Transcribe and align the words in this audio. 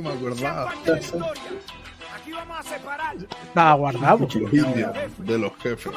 No 0.00 0.08
me 0.08 0.16
acordaba. 0.16 0.70
Aquí 0.70 2.32
vamos 2.32 2.58
a 2.58 2.62
separar. 2.62 3.16
Estaba 3.16 3.74
guardado. 3.74 4.18
Los 4.20 4.34
indios 4.34 4.92
de 5.18 5.38
los 5.38 5.52
jefes. 5.58 5.92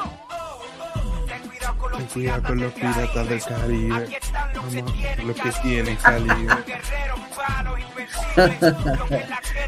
Ten 1.96 2.06
cuidado 2.06 2.42
con 2.42 2.60
los 2.60 2.72
piratas 2.74 3.28
del 3.28 3.42
Caribe. 3.42 4.20
Vamos, 4.54 4.94
los 5.24 5.36
que 5.36 5.50
tienen 5.62 5.96
calibre. 5.96 6.54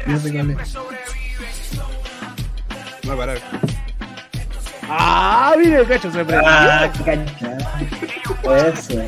No 0.05 0.19
sé 0.19 0.31
cuál 0.31 0.51
es. 0.51 0.77
Va 3.09 3.13
a 3.13 3.17
parar. 3.17 3.41
Ah, 4.89 5.55
mire, 5.57 5.77
el 5.77 5.87
cacho 5.87 6.11
se 6.11 6.23
prendió. 6.23 6.47
Ah, 6.47 6.91
qué 6.95 7.03
cancha. 7.03 7.57
Eso. 8.67 9.01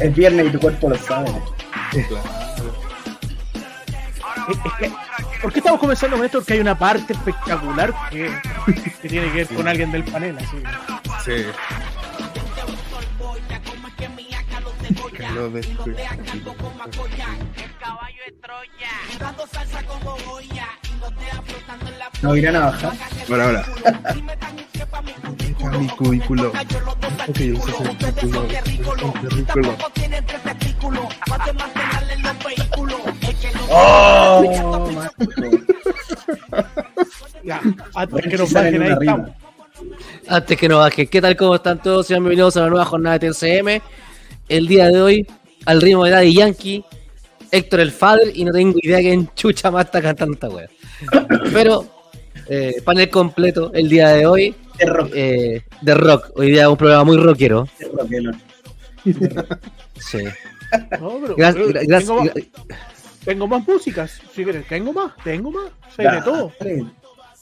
Es 0.00 0.14
viernes 0.14 0.46
y 0.46 0.50
tu 0.50 0.60
cuerpo 0.60 0.90
lo 0.90 0.96
sabe. 0.98 1.32
¿Por 5.42 5.52
qué 5.52 5.58
estamos 5.58 5.80
comenzando 5.80 6.16
con 6.16 6.24
esto? 6.24 6.38
Porque 6.38 6.54
hay 6.54 6.60
una 6.60 6.78
parte 6.78 7.12
espectacular 7.12 7.94
que, 8.10 8.32
que 9.02 9.08
tiene 9.08 9.30
que 9.30 9.44
ver 9.44 9.48
con 9.48 9.68
alguien 9.68 9.92
del 9.92 10.04
panel. 10.04 10.38
Así. 10.38 10.62
Sí. 11.24 11.44
No 22.22 22.36
irán 22.36 22.56
a 22.56 22.60
bajar. 22.66 22.92
Ahora, 23.28 23.44
ahora. 23.44 23.64
Está 25.58 25.78
mi 25.78 25.88
cubículo. 25.88 26.48
Ok, 26.48 27.36
ese 27.36 27.52
es 27.52 27.80
el 27.80 27.98
título 27.98 28.42
del 28.42 29.20
currículo. 29.20 29.76
¡Oh! 33.70 34.42
Ya, 37.44 37.60
antes 37.94 38.26
que 38.26 38.36
nos 38.36 38.52
bajen 38.52 38.82
ahí 38.82 38.88
una 38.90 38.98
estamos. 39.00 39.30
Antes 40.28 40.58
que 40.58 40.68
nos 40.68 40.78
bajen, 40.78 41.06
¿qué 41.08 41.20
tal? 41.20 41.36
¿Cómo 41.36 41.54
están 41.54 41.80
todos? 41.82 42.06
Sean 42.06 42.20
bienvenidos 42.22 42.56
a 42.56 42.62
la 42.62 42.68
nueva 42.70 42.84
jornada 42.84 43.18
de 43.18 43.30
TCM. 43.30 43.80
El 44.48 44.66
día 44.66 44.88
de 44.88 45.00
hoy, 45.00 45.26
al 45.66 45.80
ritmo 45.80 46.04
de 46.04 46.10
Daddy 46.10 46.34
Yankee, 46.34 46.84
Héctor 47.50 47.80
el 47.80 47.92
Father, 47.92 48.30
y 48.34 48.44
no 48.44 48.52
tengo 48.52 48.78
idea 48.82 48.98
quién 48.98 49.30
chucha 49.34 49.70
más 49.70 49.86
está 49.86 50.02
cantando 50.02 50.34
esta 50.34 50.48
wea. 50.48 50.68
Pero, 51.52 51.86
eh, 52.48 52.74
panel 52.84 53.08
completo 53.08 53.70
el 53.74 53.88
día 53.88 54.08
de 54.10 54.26
hoy 54.26 54.54
De 54.78 54.86
rock. 54.86 55.10
eh, 55.14 55.62
de 55.80 55.94
rock. 55.94 56.30
Hoy 56.36 56.50
día 56.50 56.68
un 56.68 56.76
programa 56.76 57.04
muy 57.04 57.16
rockero. 57.18 57.66
De 57.78 57.86
rock, 57.86 58.12
el 58.12 58.28
otro. 58.28 58.40
Sí. 60.00 60.24
No, 61.00 61.18
pero- 61.22 61.36
Gra- 61.36 61.52
pero 61.54 61.68
gra- 61.68 61.86
gracias- 61.86 62.08
tengo, 62.08 62.24
tengo 63.24 63.46
más 63.46 63.66
músicas. 63.66 64.20
Si 64.34 64.42
quieres, 64.44 64.66
tengo 64.68 64.92
más, 64.92 65.12
tengo 65.24 65.50
más. 65.50 65.70
Sé 65.94 66.02
Ya, 66.04 66.12
de 66.16 66.22
todo. 66.22 66.52
sí. 66.60 66.86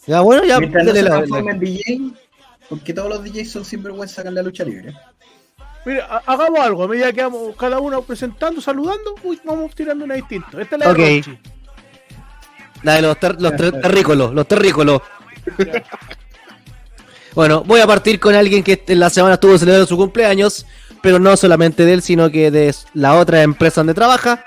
Ya, 0.06 0.20
bueno, 0.20 0.44
ya. 0.44 0.59
Mientras 0.60 0.84
no 0.84 0.92
se 0.92 1.03
la- 1.03 1.20
la- 1.26 1.50
en 1.50 1.59
DJ, 1.60 2.00
porque 2.69 2.92
todos 2.94 3.09
los 3.09 3.25
DJs 3.25 3.50
son 3.50 3.64
sinvergüenza 3.64 4.22
en 4.22 4.34
la 4.34 4.42
lucha 4.42 4.65
libre. 4.65 4.94
Mira, 5.84 6.06
ha- 6.10 6.22
hagamos 6.32 6.60
algo. 6.60 6.84
A 6.84 6.88
medida 6.88 7.12
que 7.12 7.22
vamos 7.22 7.54
cada 7.56 7.78
uno 7.78 8.03
presentando, 8.03 8.60
saludando, 8.60 9.15
uy, 9.22 9.41
vamos 9.44 9.75
tirando 9.75 10.04
una 10.04 10.15
distinta. 10.15 10.60
Esta 10.60 10.76
es 10.76 10.81
la 10.84 10.91
Ok. 10.91 10.97
de 10.98 11.16
Rochi. 11.19 11.38
La 12.82 12.94
de 12.94 13.03
los, 13.03 13.19
ter- 13.19 13.41
los 13.41 13.56
ter- 13.56 13.81
terrícolos, 13.81 14.32
los 14.34 14.47
terrícolos. 14.47 15.00
Bueno, 17.34 17.62
voy 17.65 17.81
a 17.81 17.86
partir 17.86 18.19
con 18.19 18.34
alguien 18.34 18.62
que 18.62 18.82
en 18.86 18.98
la 19.00 19.10
semana 19.10 19.34
estuvo 19.34 19.59
celebrando 19.59 19.86
su 19.86 19.97
cumpleaños, 19.97 20.66
pero 21.03 21.19
no 21.19 21.36
solamente 21.36 21.84
de 21.84 21.92
él, 21.94 22.03
sino 22.03 22.31
que 22.31 22.50
de 22.50 22.75
la 22.94 23.15
otra 23.16 23.42
empresa 23.42 23.81
donde 23.81 23.94
trabaja. 23.94 24.44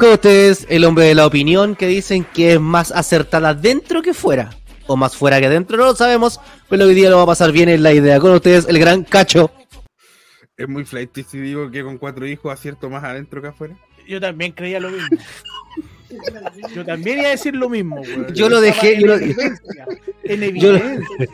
Con 0.00 0.12
ustedes, 0.12 0.66
el 0.70 0.84
hombre 0.86 1.04
de 1.04 1.14
la 1.14 1.26
opinión 1.26 1.76
que 1.76 1.86
dicen 1.86 2.24
que 2.24 2.54
es 2.54 2.60
más 2.60 2.90
acertada 2.90 3.52
dentro 3.52 4.00
que 4.00 4.14
fuera. 4.14 4.48
O 4.86 4.96
más 4.96 5.14
fuera 5.14 5.38
que 5.40 5.48
dentro, 5.50 5.76
no 5.76 5.84
lo 5.84 5.94
sabemos, 5.94 6.40
pero 6.70 6.86
hoy 6.86 6.94
día 6.94 7.10
lo 7.10 7.18
va 7.18 7.24
a 7.24 7.26
pasar 7.26 7.52
bien 7.52 7.68
en 7.68 7.82
la 7.82 7.92
idea. 7.92 8.18
Con 8.18 8.32
ustedes, 8.32 8.66
el 8.66 8.78
gran 8.78 9.04
cacho. 9.04 9.52
Es 10.56 10.66
muy 10.68 10.84
flight 10.84 11.10
si 11.28 11.38
digo 11.38 11.70
que 11.70 11.82
con 11.84 11.98
cuatro 11.98 12.26
hijos 12.26 12.50
acierto 12.52 12.88
más 12.88 13.04
adentro 13.04 13.42
que 13.42 13.48
afuera. 13.48 13.76
Yo 14.08 14.20
también 14.20 14.52
creía 14.52 14.80
lo 14.80 14.90
mismo. 14.90 15.06
Yo 16.74 16.84
también 16.84 17.18
iba 17.18 17.28
a 17.28 17.32
decir 17.32 17.54
lo 17.54 17.68
mismo. 17.68 18.00
weón. 18.00 18.34
Yo 18.34 18.48
lo 18.48 18.60
dejé, 18.60 18.94
Estaba 18.94 19.20
yo 19.20 19.26
lo- 19.28 19.94
En 20.24 20.42
evidencia. 20.42 20.60
Yo 20.60 20.72
lo-. 20.72 21.26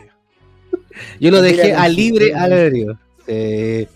Yo 1.19 1.31
lo 1.31 1.41
dejé 1.41 1.73
a 1.73 1.85
sí, 1.87 1.95
libre 1.95 2.25
sí. 2.27 2.31
albedrío. 2.33 2.99
Eh, 3.27 3.87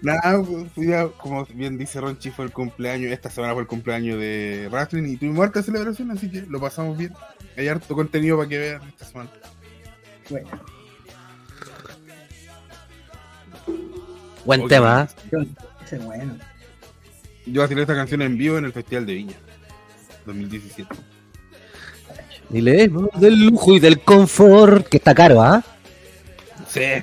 Nada, 0.00 0.40
pues, 0.42 0.86
ya, 0.88 1.08
como 1.08 1.44
bien 1.46 1.76
dice 1.76 2.00
Ronchi, 2.00 2.30
fue 2.30 2.44
el 2.44 2.52
cumpleaños, 2.52 3.10
esta 3.10 3.30
semana 3.30 3.52
fue 3.54 3.62
el 3.62 3.68
cumpleaños 3.68 4.18
de 4.20 4.68
Wrestling 4.70 5.04
y 5.08 5.16
tuvimos 5.16 5.44
harta 5.44 5.62
celebración, 5.62 6.10
así 6.12 6.30
que 6.30 6.42
lo 6.42 6.60
pasamos 6.60 6.96
bien. 6.96 7.12
Hay 7.56 7.66
harto 7.66 7.94
contenido 7.94 8.36
para 8.36 8.48
que 8.48 8.58
vean 8.58 8.82
esta 8.88 9.04
semana. 9.04 9.30
Bueno, 10.30 10.48
buen 14.44 14.68
tema, 14.68 15.08
¿eh? 15.10 15.28
yo- 15.32 15.38
ese 15.84 15.96
es 15.96 16.04
bueno. 16.04 16.36
Yo 17.46 17.64
esta 17.64 17.94
canción 17.94 18.22
en 18.22 18.36
vivo 18.36 18.58
en 18.58 18.66
el 18.66 18.72
Festival 18.72 19.06
de 19.06 19.14
Viña 19.14 19.36
2017. 20.26 20.94
Y 22.50 22.60
leemos 22.60 23.08
del 23.20 23.46
lujo 23.46 23.74
y 23.74 23.80
del 23.80 24.00
confort, 24.00 24.86
que 24.86 24.98
está 24.98 25.14
caro, 25.14 25.42
¿ah? 25.42 25.62
Sí. 26.68 27.02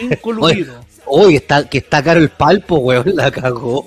Incluido. 0.00 0.84
Uy, 1.10 1.36
está, 1.36 1.68
que 1.68 1.78
está 1.78 2.02
caro 2.02 2.20
el 2.20 2.28
palpo, 2.30 2.76
weón, 2.78 3.12
la 3.14 3.30
cagó. 3.30 3.86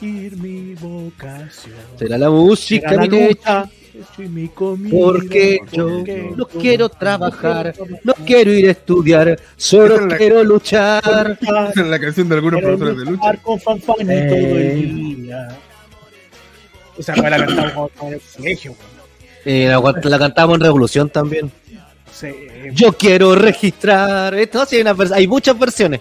Ir 0.00 0.36
mi 0.38 0.74
vocación. 0.76 1.74
Será 1.98 2.16
la 2.16 2.30
música, 2.30 2.88
Será 2.88 3.02
la 3.04 3.08
mi 3.10 3.26
lucha, 3.28 3.70
y 4.16 4.22
mi 4.22 4.48
comida. 4.48 4.90
porque 4.98 5.60
yo 5.72 5.88
porque 5.98 6.32
no 6.34 6.46
quiero 6.46 6.88
trabajar, 6.88 7.74
no 8.02 8.14
quiero 8.24 8.50
ir 8.52 8.68
a 8.68 8.70
estudiar, 8.70 9.38
solo 9.56 10.06
la- 10.06 10.16
quiero 10.16 10.42
luchar. 10.42 11.38
Esa 11.42 11.70
es 11.82 11.86
la 11.86 11.98
canción 11.98 12.28
de 12.30 12.34
algunos 12.36 12.60
quiero 12.60 12.78
profesores 12.78 13.04
de 13.04 13.10
lucha. 13.12 13.36
con 13.42 14.10
Eh. 14.10 14.26
todo 14.28 14.58
el 14.58 15.16
día. 15.26 15.48
Esa 16.98 17.14
fue 17.14 17.30
la 17.30 17.36
cantamos 17.46 17.90
en 18.02 18.12
el 18.14 18.20
colegio. 18.36 18.70
weón. 18.72 18.90
Eh, 19.44 19.66
la, 19.68 19.80
la 20.10 20.18
cantamos 20.18 20.54
en 20.56 20.60
Revolución 20.62 21.10
también. 21.10 21.50
Yo 22.72 22.92
quiero 22.92 23.34
registrar. 23.34 24.34
Esto 24.34 24.64
hay 25.12 25.26
muchas 25.26 25.58
versiones. 25.58 26.00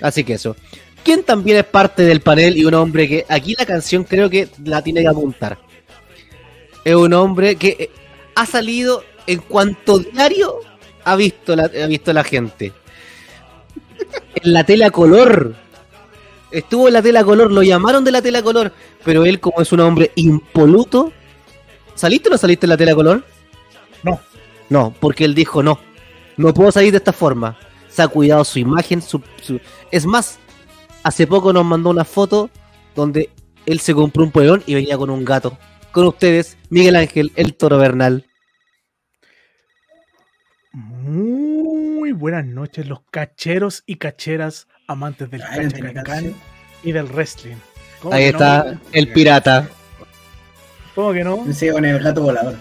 Así 0.00 0.24
que 0.24 0.34
eso. 0.34 0.56
¿Quién 1.02 1.22
también 1.22 1.58
es 1.58 1.64
parte 1.64 2.02
del 2.02 2.20
panel 2.20 2.56
y 2.56 2.64
un 2.64 2.74
hombre 2.74 3.08
que 3.08 3.24
aquí 3.28 3.54
la 3.58 3.64
canción 3.64 4.04
creo 4.04 4.28
que 4.28 4.48
la 4.64 4.82
tiene 4.82 5.02
que 5.02 5.08
apuntar? 5.08 5.58
Es 6.84 6.94
un 6.94 7.12
hombre 7.12 7.56
que 7.56 7.76
eh, 7.78 7.90
ha 8.34 8.46
salido 8.46 9.02
en 9.26 9.40
cuanto 9.40 9.98
diario 9.98 10.60
ha 11.04 11.16
visto 11.16 11.56
la, 11.56 11.64
ha 11.64 11.86
visto 11.86 12.12
la 12.12 12.24
gente. 12.24 12.72
En 14.34 14.52
la 14.52 14.64
tela 14.64 14.90
color. 14.90 15.54
Estuvo 16.50 16.88
en 16.88 16.94
la 16.94 17.02
tela 17.02 17.24
color, 17.24 17.50
lo 17.50 17.62
llamaron 17.62 18.04
de 18.04 18.10
la 18.10 18.22
tela 18.22 18.42
color, 18.42 18.72
pero 19.04 19.26
él 19.26 19.38
como 19.38 19.60
es 19.60 19.70
un 19.72 19.80
hombre 19.80 20.12
impoluto. 20.14 21.12
¿Saliste 21.94 22.28
o 22.28 22.32
no 22.32 22.38
saliste 22.38 22.64
en 22.64 22.70
la 22.70 22.76
tela 22.76 22.94
color? 22.94 23.24
No. 24.68 24.94
Porque 25.00 25.24
él 25.24 25.34
dijo 25.34 25.62
no. 25.62 25.78
No 26.36 26.52
puedo 26.54 26.70
salir 26.72 26.92
de 26.92 26.98
esta 26.98 27.12
forma. 27.12 27.58
Se 27.88 28.02
ha 28.02 28.08
cuidado 28.08 28.44
su 28.44 28.58
imagen. 28.58 29.02
Su, 29.02 29.22
su- 29.42 29.60
Es 29.90 30.06
más, 30.06 30.38
hace 31.02 31.26
poco 31.26 31.52
nos 31.52 31.64
mandó 31.64 31.90
una 31.90 32.04
foto 32.04 32.50
donde 32.94 33.30
él 33.66 33.80
se 33.80 33.94
compró 33.94 34.22
un 34.24 34.30
poleón 34.30 34.62
y 34.66 34.74
venía 34.74 34.96
con 34.96 35.10
un 35.10 35.24
gato. 35.24 35.58
Con 35.92 36.06
ustedes, 36.06 36.56
Miguel 36.70 36.96
Ángel, 36.96 37.32
el 37.36 37.54
toro 37.54 37.78
Bernal. 37.78 38.26
Muy 40.72 42.12
buenas 42.12 42.44
noches, 42.44 42.86
los 42.86 43.00
cacheros 43.10 43.82
y 43.86 43.96
cacheras 43.96 44.68
amantes 44.86 45.30
del 45.30 45.42
canción. 45.42 46.34
y 46.82 46.92
del 46.92 47.06
wrestling. 47.06 47.56
¿Cómo 48.02 48.14
Ahí 48.14 48.24
no? 48.24 48.30
está 48.30 48.78
el 48.92 49.12
pirata. 49.12 49.68
¿Cómo 50.94 51.12
que 51.12 51.24
no? 51.24 51.42
Pensé 51.42 51.72
con 51.72 51.84
el 51.84 51.98
gato 52.02 52.22
volador. 52.22 52.56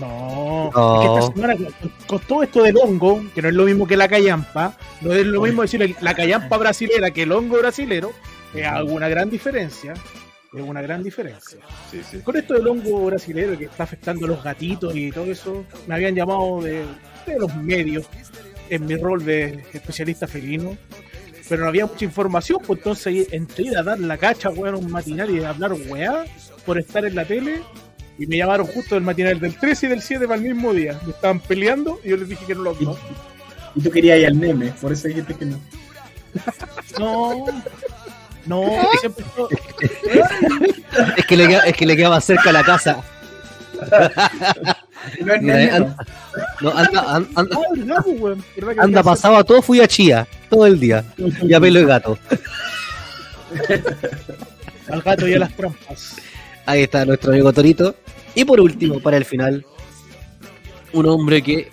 No, 0.00 0.70
No. 0.74 1.02
es 1.02 1.08
que 1.08 1.14
esta 1.14 1.32
semana 1.34 1.56
con, 1.56 1.92
con 2.06 2.18
todo 2.26 2.42
esto 2.42 2.62
del 2.62 2.76
hongo, 2.78 3.22
que 3.34 3.42
no 3.42 3.48
es 3.48 3.54
lo 3.54 3.64
mismo 3.64 3.86
que 3.86 3.96
la 3.96 4.08
callampa, 4.08 4.76
no 5.00 5.12
es 5.12 5.26
lo 5.26 5.42
mismo 5.42 5.62
decir 5.62 5.94
la 6.00 6.14
callampa 6.14 6.56
brasilera 6.56 7.10
que 7.10 7.22
el 7.22 7.32
hongo 7.32 7.58
brasilero, 7.58 8.12
es 8.54 8.66
alguna 8.66 9.08
gran 9.08 9.30
diferencia. 9.30 9.94
Es 10.52 10.62
una 10.62 10.82
gran 10.82 11.04
diferencia. 11.04 11.60
Sí, 11.90 12.00
sí. 12.10 12.18
Con 12.20 12.36
esto 12.36 12.54
del 12.54 12.66
hongo 12.66 13.04
brasilero 13.06 13.56
que 13.56 13.66
está 13.66 13.84
afectando 13.84 14.26
a 14.26 14.30
los 14.30 14.42
gatitos 14.42 14.96
y 14.96 15.12
todo 15.12 15.26
eso, 15.26 15.64
me 15.86 15.94
habían 15.94 16.16
llamado 16.16 16.60
de, 16.60 16.84
de 17.26 17.38
los 17.38 17.54
medios 17.54 18.06
en 18.68 18.84
mi 18.86 18.96
rol 18.96 19.24
de 19.24 19.64
especialista 19.72 20.26
felino, 20.26 20.76
pero 21.48 21.62
no 21.62 21.68
había 21.68 21.86
mucha 21.86 22.04
información, 22.04 22.58
pues 22.66 22.78
entonces 22.80 23.28
entré 23.32 23.76
a 23.76 23.82
dar 23.84 24.00
la 24.00 24.16
cacha, 24.16 24.50
weón, 24.50 24.74
un 24.74 24.90
matinal 24.90 25.30
y 25.30 25.42
hablar 25.44 25.72
weá 25.88 26.24
por 26.66 26.78
estar 26.78 27.04
en 27.04 27.14
la 27.14 27.24
tele. 27.24 27.60
Y 28.20 28.26
me 28.26 28.36
llamaron 28.36 28.66
justo 28.66 28.94
del 28.96 29.02
matinal 29.02 29.40
del 29.40 29.56
13 29.56 29.86
y 29.86 29.88
del 29.88 30.02
7 30.02 30.26
para 30.28 30.36
el 30.40 30.42
mismo 30.54 30.72
día. 30.74 31.00
Me 31.06 31.10
estaban 31.12 31.40
peleando 31.40 31.98
y 32.04 32.10
yo 32.10 32.16
les 32.18 32.28
dije 32.28 32.44
que 32.46 32.54
no 32.54 32.62
los 32.64 32.78
dos. 32.78 32.98
Y 33.74 33.80
tú 33.80 33.90
querías 33.90 34.18
ir 34.18 34.26
al 34.26 34.34
meme, 34.34 34.72
por 34.80 34.92
eso 34.92 35.08
dijiste 35.08 35.34
que 35.34 35.46
no. 35.46 35.58
No, 36.98 37.46
No, 38.46 38.62
siempre 39.00 39.24
Es 41.16 41.26
que 41.26 41.36
le 41.36 41.48
queda, 41.48 41.60
es 41.60 41.76
que 41.76 41.86
le 41.86 41.96
queda 41.96 42.10
más 42.10 42.24
cerca 42.24 42.52
la 42.52 42.62
casa. 42.62 43.02
No 45.24 45.32
es 45.32 45.40
Mira, 45.40 45.62
eh, 45.62 45.66
nene, 45.66 45.70
an- 45.70 45.96
no, 46.60 46.70
anda, 46.76 47.14
an- 47.16 47.28
anda, 47.34 47.56
Ah, 47.56 47.60
¿verdad, 47.74 48.04
pues, 48.20 48.38
anda 48.78 48.82
había 48.82 49.02
pasado 49.02 49.36
a 49.38 49.44
todo, 49.44 49.62
fui 49.62 49.80
a 49.80 49.88
Chía, 49.88 50.26
todo 50.50 50.66
el 50.66 50.78
día. 50.78 51.02
Y 51.16 51.54
a 51.54 51.58
pelo 51.60 51.80
de 51.80 51.86
gato. 51.86 52.18
Al 54.90 55.00
gato 55.00 55.26
y 55.26 55.32
a 55.34 55.38
las 55.38 55.56
trampas. 55.56 56.16
Ahí 56.66 56.82
está 56.82 57.06
nuestro 57.06 57.32
amigo 57.32 57.50
Torito. 57.52 57.94
Y 58.34 58.44
por 58.44 58.60
último, 58.60 59.00
para 59.00 59.16
el 59.16 59.24
final, 59.24 59.64
un 60.92 61.06
hombre 61.06 61.42
que 61.42 61.68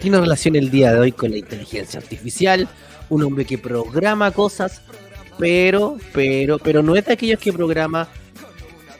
tiene 0.00 0.20
relación 0.20 0.56
el 0.56 0.70
día 0.70 0.92
de 0.92 0.98
hoy 0.98 1.12
con 1.12 1.30
la 1.30 1.38
inteligencia 1.38 2.00
artificial, 2.00 2.68
un 3.08 3.22
hombre 3.22 3.44
que 3.44 3.58
programa 3.58 4.30
cosas, 4.30 4.82
pero, 5.38 5.98
pero, 6.12 6.58
pero 6.58 6.82
no 6.82 6.96
es 6.96 7.04
de 7.06 7.12
aquellos 7.12 7.40
que 7.40 7.52
programa. 7.52 8.08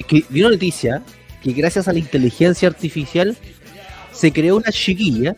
Que 0.06 0.24
vi 0.28 0.40
una 0.40 0.50
noticia 0.50 1.02
que 1.42 1.52
gracias 1.52 1.88
a 1.88 1.92
la 1.92 1.98
inteligencia 1.98 2.68
artificial 2.68 3.36
se 4.12 4.32
creó 4.32 4.56
una 4.56 4.70
chiquilla 4.70 5.34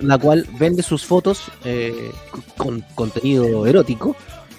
la 0.00 0.18
cual 0.18 0.46
vende 0.58 0.82
sus 0.82 1.04
fotos 1.04 1.44
eh, 1.64 2.10
con 2.56 2.84
contenido 2.94 3.66
erótico 3.66 4.16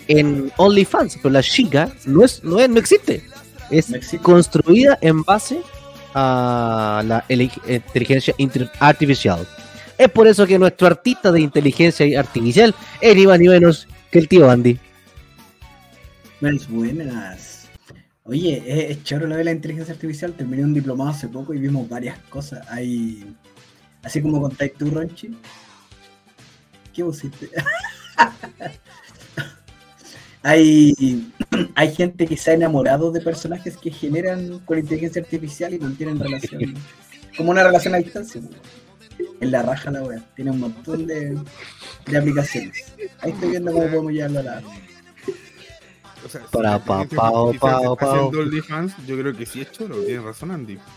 en 0.07 0.51
OnlyFans, 0.57 1.18
pero 1.21 1.33
la 1.33 1.44
chica 1.44 1.91
no 2.06 2.24
es, 2.24 2.44
no 2.44 2.59
es, 2.59 2.69
no 2.69 2.77
existe. 2.79 3.24
Es 3.69 3.89
No 3.89 3.97
existe. 3.97 4.19
construida 4.19 4.97
en 5.01 5.24
base 5.24 5.62
a 6.13 7.04
la 7.06 7.25
inteligencia 7.30 8.33
artificial. 8.80 9.48
Es 9.98 10.10
por 10.10 10.27
eso 10.27 10.45
que 10.45 10.57
nuestro 10.57 10.88
artista 10.88 11.31
de 11.31 11.42
inteligencia 11.42 12.19
artificial 12.19 12.74
es 13.00 13.15
ni 13.15 13.27
más 13.27 13.39
ni 13.39 13.48
menos 13.48 13.88
que 14.12 14.19
el 14.19 14.27
tío 14.27 14.50
Andy. 14.50 14.80
Buenas, 16.42 16.68
buenas. 16.68 17.69
Oye, 18.25 18.63
es, 18.65 18.98
es 18.98 19.04
choro 19.04 19.27
lo 19.27 19.36
de 19.36 19.44
la 19.44 19.51
inteligencia 19.51 19.94
artificial. 19.94 20.33
Terminé 20.33 20.63
un 20.63 20.74
diplomado 20.74 21.12
hace 21.12 21.27
poco 21.27 21.54
y 21.54 21.60
vimos 21.60 21.88
varias 21.88 22.18
cosas. 22.30 22.68
Hay. 22.69 23.25
Así 24.01 24.21
como 24.21 24.42
contáis 24.42 24.74
tú, 24.74 24.89
Ronchi. 24.89 25.30
¿Qué 26.94 27.04
pusiste? 27.04 27.50
hay, 30.43 31.31
hay 31.75 31.95
gente 31.95 32.27
que 32.27 32.37
se 32.37 32.51
ha 32.51 32.53
enamorado 32.53 33.11
de 33.11 33.21
personajes 33.21 33.77
que 33.77 33.89
generan 33.89 34.59
con 34.59 34.77
inteligencia 34.77 35.21
artificial 35.21 35.73
y 35.73 35.79
mantienen 35.79 36.19
relación. 36.19 36.75
Como 37.37 37.49
una 37.51 37.63
relación 37.63 37.95
a 37.95 37.97
distancia. 37.97 38.41
En 39.39 39.51
la 39.51 39.63
raja 39.63 39.89
la 39.89 40.03
web. 40.03 40.21
Tiene 40.35 40.51
un 40.51 40.59
montón 40.59 41.07
de, 41.07 41.39
de 42.05 42.17
aplicaciones. 42.17 42.93
Ahí 43.21 43.31
estoy 43.31 43.51
viendo 43.51 43.71
cómo 43.71 43.85
podemos 43.85 44.11
llevarlo 44.11 44.39
a 44.39 44.43
la. 44.43 44.61
O 46.25 46.29
sea, 46.29 46.41
si 46.41 46.47
Para, 46.51 46.71
la 46.71 46.79
pa, 46.79 47.05
pao. 47.05 47.51
haciendo 47.99 48.39
OnlyFans, 48.39 48.95
yo 49.07 49.17
creo 49.17 49.35
que 49.35 49.45
sí 49.45 49.61
es 49.61 49.71
choro, 49.71 49.95
tiene 50.03 50.21
razón 50.21 50.51
Andy. 50.51 50.77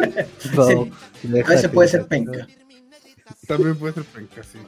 A 0.00 1.50
veces 1.50 1.68
puede 1.68 1.88
ser 1.88 2.06
penca. 2.06 2.46
También 3.46 3.76
puede 3.76 3.94
ser 3.94 4.04
penca, 4.04 4.42
sí. 4.42 4.58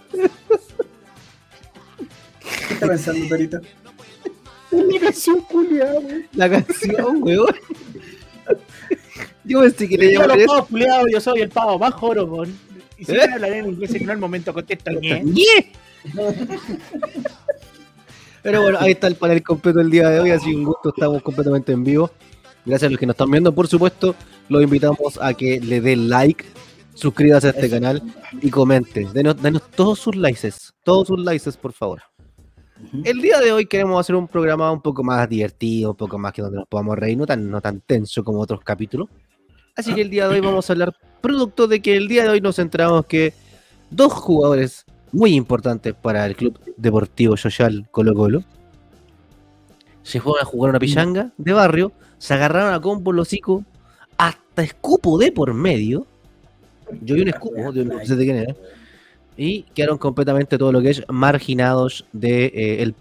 ¿Qué 2.68 2.74
está 2.74 2.86
pensando, 2.86 3.28
Torito? 3.28 3.60
Una 4.70 5.00
canción 5.00 5.40
culiada, 5.42 5.98
weón. 6.00 6.26
La 6.34 6.50
canción, 6.50 7.22
weón. 7.22 7.54
Yo 9.44 9.60
pensé 9.60 9.88
que 9.88 9.96
le 9.98 10.12
Yo 10.14 10.26
los 10.26 10.44
pavos 10.44 10.66
culiados, 10.68 11.06
yo 11.12 11.20
soy 11.20 11.40
el 11.40 11.48
pavo 11.48 11.78
más 11.78 11.94
jorobón. 11.94 12.56
Y 12.98 13.04
si 13.04 13.12
¿Eh? 13.12 13.26
me 13.26 13.34
hablan 13.34 13.52
en 13.54 13.66
inglés 13.66 13.94
en 13.94 14.10
el 14.10 14.18
momento 14.18 14.52
contesta 14.52 14.92
ñe. 14.92 15.22
¡Nie! 15.24 15.72
Pero 18.42 18.62
bueno, 18.62 18.78
ahí 18.80 18.92
está 18.92 19.06
el 19.06 19.16
panel 19.16 19.42
completo 19.42 19.78
del 19.78 19.90
día 19.90 20.08
de 20.08 20.20
hoy. 20.20 20.30
Así 20.30 20.54
un 20.54 20.64
gusto, 20.64 20.90
estamos 20.90 21.22
completamente 21.22 21.72
en 21.72 21.84
vivo. 21.84 22.10
Gracias 22.64 22.88
a 22.88 22.90
los 22.90 23.00
que 23.00 23.06
nos 23.06 23.14
están 23.14 23.30
viendo, 23.30 23.54
por 23.54 23.68
supuesto. 23.68 24.14
Los 24.48 24.62
invitamos 24.62 25.18
a 25.20 25.34
que 25.34 25.60
le 25.60 25.80
den 25.80 26.08
like, 26.08 26.44
suscríbase 26.94 27.48
a 27.48 27.50
este 27.50 27.66
Eso. 27.66 27.76
canal 27.76 28.02
y 28.40 28.50
comente. 28.50 29.08
Denos, 29.12 29.40
denos 29.40 29.62
todos 29.70 29.98
sus 29.98 30.16
likes, 30.16 30.52
todos 30.84 31.08
sus 31.08 31.18
likes, 31.20 31.50
por 31.52 31.72
favor. 31.72 32.02
El 33.04 33.20
día 33.20 33.38
de 33.38 33.52
hoy 33.52 33.66
queremos 33.66 34.00
hacer 34.00 34.16
un 34.16 34.26
programa 34.26 34.70
un 34.72 34.80
poco 34.80 35.02
más 35.02 35.28
divertido, 35.28 35.90
un 35.90 35.96
poco 35.96 36.18
más 36.18 36.32
que 36.32 36.42
donde 36.42 36.58
nos 36.58 36.68
podamos 36.68 36.98
reír, 36.98 37.16
no 37.16 37.26
tan, 37.26 37.50
no 37.50 37.60
tan 37.60 37.80
tenso 37.80 38.24
como 38.24 38.40
otros 38.40 38.60
capítulos. 38.60 39.08
Así 39.76 39.94
que 39.94 40.02
el 40.02 40.10
día 40.10 40.28
de 40.28 40.34
hoy 40.34 40.40
vamos 40.40 40.68
a 40.68 40.72
hablar 40.72 40.94
producto 41.20 41.66
de 41.66 41.80
que 41.80 41.96
el 41.96 42.08
día 42.08 42.24
de 42.24 42.30
hoy 42.30 42.40
nos 42.40 42.56
centramos 42.56 43.06
que 43.06 43.32
dos 43.90 44.12
jugadores 44.12 44.84
muy 45.12 45.34
importantes 45.34 45.94
para 45.94 46.26
el 46.26 46.36
club 46.36 46.58
deportivo 46.76 47.36
social 47.36 47.88
Colo 47.90 48.14
Colo 48.14 48.44
se 50.02 50.20
fueron 50.20 50.42
a 50.42 50.44
jugar 50.44 50.70
una 50.70 50.78
pichanga 50.78 51.32
de 51.36 51.52
barrio, 51.52 51.92
se 52.18 52.34
agarraron 52.34 52.74
a 52.74 52.80
combo 52.80 53.12
los 53.12 53.28
hocico, 53.28 53.64
hasta 54.16 54.62
escupo 54.62 55.18
de 55.18 55.30
por 55.30 55.54
medio. 55.54 56.06
Yo 57.02 57.14
vi 57.14 57.22
un 57.22 57.28
escupo, 57.28 57.56
no 57.72 58.04
sé 58.04 58.16
de 58.16 58.24
quién 58.24 58.36
era 58.36 58.54
y 59.36 59.62
quedaron 59.74 59.98
completamente 59.98 60.58
todo 60.58 60.72
lo 60.72 60.82
que 60.82 60.90
es 60.90 61.02
marginados 61.08 62.06
del 62.12 62.20
de, 62.20 62.82
eh, 62.82 62.92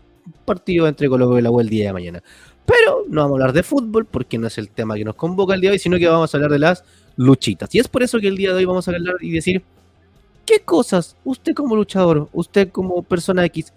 partido 0.45 0.87
entre 0.87 1.09
Colo 1.09 1.25
Colo 1.25 1.39
y 1.39 1.41
la 1.41 1.51
U 1.51 1.59
el 1.59 1.69
día 1.69 1.87
de 1.87 1.93
mañana. 1.93 2.23
Pero 2.65 3.05
no 3.07 3.21
vamos 3.21 3.31
a 3.31 3.41
hablar 3.41 3.53
de 3.53 3.63
fútbol 3.63 4.05
porque 4.05 4.37
no 4.37 4.47
es 4.47 4.57
el 4.57 4.69
tema 4.69 4.95
que 4.95 5.03
nos 5.03 5.15
convoca 5.15 5.55
el 5.55 5.61
día 5.61 5.71
de 5.71 5.75
hoy, 5.75 5.79
sino 5.79 5.97
que 5.97 6.07
vamos 6.07 6.33
a 6.33 6.37
hablar 6.37 6.51
de 6.51 6.59
las 6.59 6.83
luchitas. 7.15 7.73
Y 7.73 7.79
es 7.79 7.87
por 7.87 8.03
eso 8.03 8.19
que 8.19 8.27
el 8.27 8.37
día 8.37 8.49
de 8.51 8.57
hoy 8.57 8.65
vamos 8.65 8.87
a 8.87 8.91
hablar 8.91 9.15
y 9.21 9.31
decir 9.31 9.63
qué 10.45 10.59
cosas 10.59 11.15
usted 11.23 11.53
como 11.53 11.75
luchador, 11.75 12.29
usted 12.31 12.69
como 12.69 13.01
persona 13.01 13.43
X, 13.45 13.73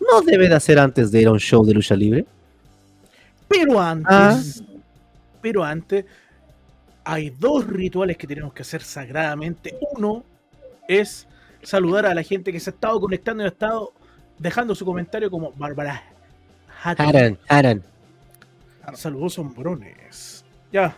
no 0.00 0.22
debe 0.22 0.48
de 0.48 0.54
hacer 0.56 0.78
antes 0.78 1.10
de 1.10 1.22
ir 1.22 1.28
a 1.28 1.32
un 1.32 1.40
show 1.40 1.64
de 1.64 1.74
lucha 1.74 1.94
libre. 1.96 2.26
Pero 3.48 3.80
antes, 3.80 4.08
Ah. 4.08 4.72
pero 5.40 5.62
antes, 5.62 6.04
hay 7.04 7.30
dos 7.30 7.66
rituales 7.66 8.16
que 8.16 8.26
tenemos 8.26 8.52
que 8.52 8.62
hacer 8.62 8.82
sagradamente. 8.82 9.76
Uno 9.96 10.24
es 10.88 11.26
saludar 11.66 12.06
a 12.06 12.14
la 12.14 12.22
gente 12.22 12.52
que 12.52 12.60
se 12.60 12.70
ha 12.70 12.72
estado 12.72 13.00
conectando 13.00 13.42
y 13.42 13.46
ha 13.46 13.48
estado 13.48 13.92
dejando 14.38 14.74
su 14.74 14.84
comentario 14.84 15.30
como 15.30 15.52
Bárbara. 15.52 16.02
Haran, 16.82 17.36
Haran. 17.48 17.82
Saludos 18.94 19.36
hombrones. 19.38 20.44
Ya, 20.72 20.96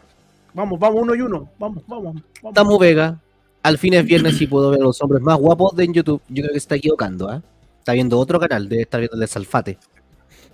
vamos, 0.52 0.78
vamos 0.78 1.02
uno 1.02 1.14
y 1.14 1.22
uno. 1.22 1.50
Vamos, 1.58 1.82
vamos, 1.86 2.22
vamos. 2.42 2.54
Tamu 2.54 2.78
Vega. 2.78 3.18
Al 3.62 3.78
fin 3.78 3.94
es 3.94 4.04
viernes 4.04 4.40
y 4.40 4.46
puedo 4.46 4.70
ver 4.70 4.80
a 4.80 4.84
los 4.84 5.00
hombres 5.02 5.22
más 5.22 5.38
guapos 5.38 5.74
de 5.74 5.84
en 5.84 5.94
YouTube. 5.94 6.22
Yo 6.28 6.42
creo 6.42 6.48
que 6.48 6.60
se 6.60 6.64
está 6.64 6.76
equivocando, 6.76 7.28
¿ah? 7.28 7.42
Está 7.78 7.94
viendo 7.94 8.18
otro 8.18 8.38
canal, 8.38 8.68
debe 8.68 8.82
estar 8.82 9.00
viendo 9.00 9.14
el 9.14 9.20
de 9.20 9.26
Salfate. 9.26 9.78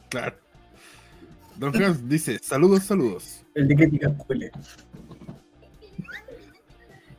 Claro. 0.09 0.37
Don 1.57 1.83
Hans 1.83 2.09
dice, 2.09 2.39
saludos, 2.39 2.85
saludos. 2.85 3.43
El 3.55 3.67
de 3.67 3.77
crítica 3.77 4.15
cuele. 4.17 4.53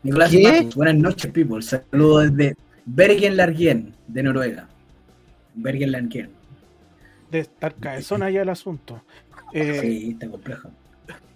Nicolás 0.03 0.31
buenas 0.75 0.95
noches, 0.95 1.31
people. 1.31 1.61
Saludos 1.61 2.35
desde 2.35 2.55
Bergen 2.85 3.37
Largien, 3.37 3.93
de 4.07 4.23
Noruega. 4.23 4.67
Bergen 5.55 5.91
Largien. 5.91 6.29
De 7.31 7.39
estar 7.39 7.73
cabezón 7.75 8.23
allá 8.23 8.41
el 8.41 8.49
asunto. 8.49 9.01
Eh, 9.53 9.79
Sí, 9.81 10.09
está 10.11 10.27
complejo. 10.29 10.69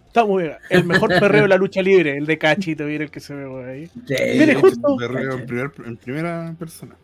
Está 0.08 0.25
muy 0.25 0.44
bien. 0.44 0.56
El 0.72 0.86
mejor 0.86 1.10
perreo 1.20 1.44
de 1.44 1.48
la 1.48 1.58
lucha 1.58 1.82
libre, 1.82 2.18
el 2.18 2.25
de 2.25 2.38
Cachito, 2.38 2.84
mira 2.86 3.03
el 3.03 3.12
que 3.12 3.20
se 3.20 3.34
ve 3.36 3.46
por 3.48 3.63
ahí. 3.65 3.86
Sí, 3.88 4.15
Mire, 4.38 4.56
justo- 4.56 4.98
berreo 4.98 5.38
en, 5.38 5.46
primer- 5.46 5.72
en 5.86 5.98
primera 5.98 6.56
persona. 6.58 6.96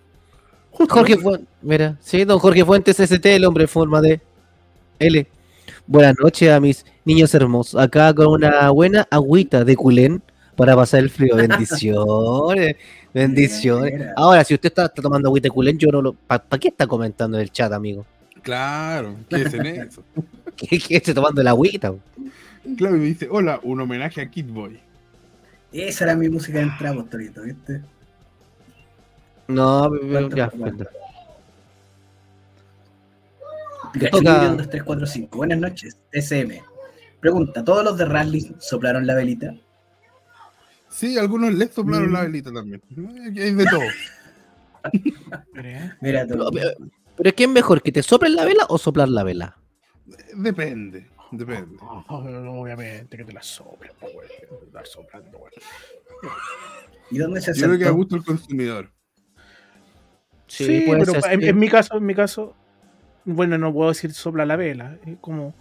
Jorge 0.72 1.16
Fuentes, 1.18 1.48
mira, 1.62 1.98
sí, 2.02 2.26
don 2.26 2.38
Jorge 2.40 2.66
Fuentes 2.66 3.00
ST, 3.00 3.36
el 3.36 3.46
hombre 3.46 3.64
en 3.64 3.68
forma 3.70 4.02
de 4.02 4.20
L. 5.00 5.26
Buenas 5.88 6.16
noches 6.20 6.50
a 6.52 6.60
mis 6.60 6.86
niños 7.06 7.34
hermosos. 7.34 7.80
Acá 7.80 8.14
con 8.14 8.28
una 8.28 8.70
buena 8.72 9.08
agüita 9.10 9.64
de 9.64 9.76
culén 9.76 10.22
para 10.56 10.76
pasar 10.76 11.02
el 11.02 11.10
frío. 11.10 11.36
Bendiciones, 11.38 12.76
bendiciones. 13.14 14.08
Ahora, 14.16 14.44
si 14.44 14.54
usted 14.54 14.68
está, 14.70 14.86
está 14.86 15.02
tomando 15.02 15.28
agüita 15.30 15.46
de 15.48 15.52
culén, 15.52 15.78
yo 15.78 15.90
no 15.92 16.02
lo. 16.02 16.14
¿Para 16.14 16.44
qué 16.60 16.70
está 16.70 16.88
comentando 16.88 17.38
en 17.38 17.44
el 17.44 17.52
chat, 17.52 17.72
amigo? 17.72 18.06
Claro, 18.42 19.16
¿qué 19.30 19.42
es 19.42 19.54
en 19.54 19.66
eso? 19.66 20.04
¿Qué, 20.56 20.80
qué 20.80 20.96
está 20.98 21.14
tomando 21.14 21.42
el 21.42 21.48
agüita? 21.48 21.94
Me 22.64 22.92
dice, 23.00 23.28
hola, 23.30 23.60
un 23.64 23.82
homenaje 23.82 24.22
a 24.22 24.30
Kid 24.30 24.46
Boy. 24.48 24.80
Esa 25.72 26.06
era 26.06 26.16
mi 26.16 26.30
música 26.30 26.58
de 26.60 26.64
entrada, 26.66 26.96
Postorito, 26.96 27.42
¿viste? 27.42 27.82
No, 29.48 29.90
pero- 29.92 30.10
¿Cuánto 30.12 30.36
ya. 30.38 30.50
Toca- 34.10 34.18
Lirio 34.20 34.56
2345. 34.58 35.38
Buenas 35.38 35.58
noches, 35.60 35.98
TCM. 36.12 36.62
Pregunta, 37.20 37.64
¿todos 37.64 37.84
los 37.84 37.98
de 37.98 38.06
Rally 38.06 38.56
soplaron 38.60 39.06
la 39.08 39.16
velita? 39.16 39.54
Sí, 40.96 41.18
algunos 41.18 41.54
les 41.54 41.72
soplaron 41.74 42.10
Mm. 42.10 42.14
la 42.14 42.22
velita 42.22 42.54
también. 42.54 42.82
Hay 43.38 43.54
de 43.54 43.66
todo. 43.66 43.82
Mira, 46.02 46.26
pero, 46.26 46.50
pero 47.18 47.36
¿qué 47.36 47.44
es 47.44 47.50
mejor, 47.50 47.82
que 47.82 47.92
te 47.92 48.02
soplen 48.02 48.34
la 48.34 48.46
vela 48.46 48.66
o 48.70 48.78
soplar 48.78 49.10
la 49.10 49.24
vela? 49.24 49.58
Depende, 50.36 51.10
depende. 51.32 51.78
obviamente 52.08 53.18
que 53.18 53.26
te 53.26 53.34
la 53.34 53.44
sopla, 53.44 53.92
po, 54.00 54.08
güey. 54.14 54.30
que 54.40 54.46
te 54.46 54.72
la 54.72 54.86
soplando, 54.86 55.38
güey. 55.38 55.52
¿Y 57.12 57.18
dónde 57.18 57.42
se 57.42 57.54
Yo 57.54 57.66
creo 57.68 57.78
que 57.78 57.86
a 57.86 57.90
gusto 57.92 58.16
el 58.16 58.24
consumidor. 58.24 58.90
Sí, 60.48 60.84
puede 60.86 61.06
pero 61.06 61.20
ser, 61.20 61.34
en, 61.34 61.42
sí. 61.42 61.48
en 61.50 61.60
mi 61.60 61.68
caso, 61.68 61.98
en 61.98 62.06
mi 62.06 62.16
caso, 62.16 62.56
bueno, 63.26 63.58
no 63.58 63.74
puedo 63.74 63.90
decir 63.90 64.14
sopla 64.14 64.46
la 64.46 64.56
vela, 64.56 64.98
es 65.06 65.18
como, 65.20 65.54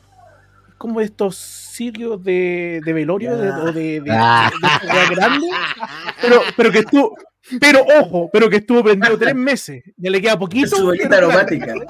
como 0.78 1.00
estos 1.00 1.34
sirios 1.74 2.22
de, 2.22 2.80
de 2.84 2.92
velorio 2.92 3.36
de- 3.36 3.50
o 3.50 3.72
de, 3.72 4.00
de, 4.00 4.10
Ah. 4.10 4.50
grande, 5.10 5.46
pero, 6.22 6.40
pero 6.56 6.70
que 6.70 6.78
estuvo, 6.80 7.16
pero 7.60 7.84
ojo, 8.00 8.30
pero 8.32 8.48
que 8.48 8.56
estuvo 8.56 8.82
prendido 8.82 9.18
tres 9.18 9.34
meses, 9.34 9.82
ya 9.96 10.10
le 10.10 10.20
queda 10.22 10.38
poquito. 10.38 10.76
Su 10.76 10.84
bolita 10.84 11.16
aromática. 11.16 11.74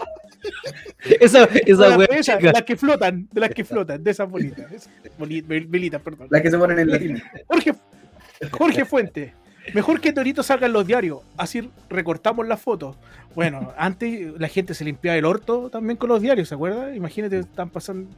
Esa, 1.21 1.45
esa 1.45 1.89
de 1.91 1.97
wea 1.97 2.07
las, 2.11 2.19
esas, 2.19 2.39
chica. 2.39 2.53
las 2.53 2.63
que 2.65 2.77
flotan, 2.77 3.29
de 3.33 3.41
las 3.41 3.51
que 3.51 3.65
flotan, 3.65 4.03
de 4.05 4.11
esas 4.11 4.29
bolitas, 4.31 4.71
esas 4.73 4.91
boli- 5.19 5.43
vel- 5.43 5.67
velitas, 5.69 6.01
perdón. 6.03 6.29
Las 6.31 6.43
que 6.43 6.51
se 6.51 6.59
ponen 6.59 6.79
en 6.79 6.91
latín. 6.91 7.23
Jorge, 7.47 7.73
Jorge 8.51 8.85
Fuente, 8.85 9.33
mejor 9.75 10.01
que 10.01 10.13
Torito 10.13 10.43
salga 10.43 10.67
en 10.67 10.73
los 10.75 10.87
diarios, 10.87 11.21
así 11.39 11.71
recortamos 11.89 12.47
las 12.47 12.61
fotos. 12.61 12.97
Bueno, 13.35 13.73
antes 13.79 14.33
la 14.39 14.49
gente 14.49 14.75
se 14.75 14.85
limpiaba 14.85 15.17
el 15.17 15.25
orto 15.25 15.71
también 15.71 15.97
con 15.97 16.09
los 16.11 16.21
diarios, 16.21 16.49
¿se 16.49 16.55
acuerda? 16.55 16.95
Imagínate, 16.95 17.39
están 17.39 17.71
pasando. 17.71 18.11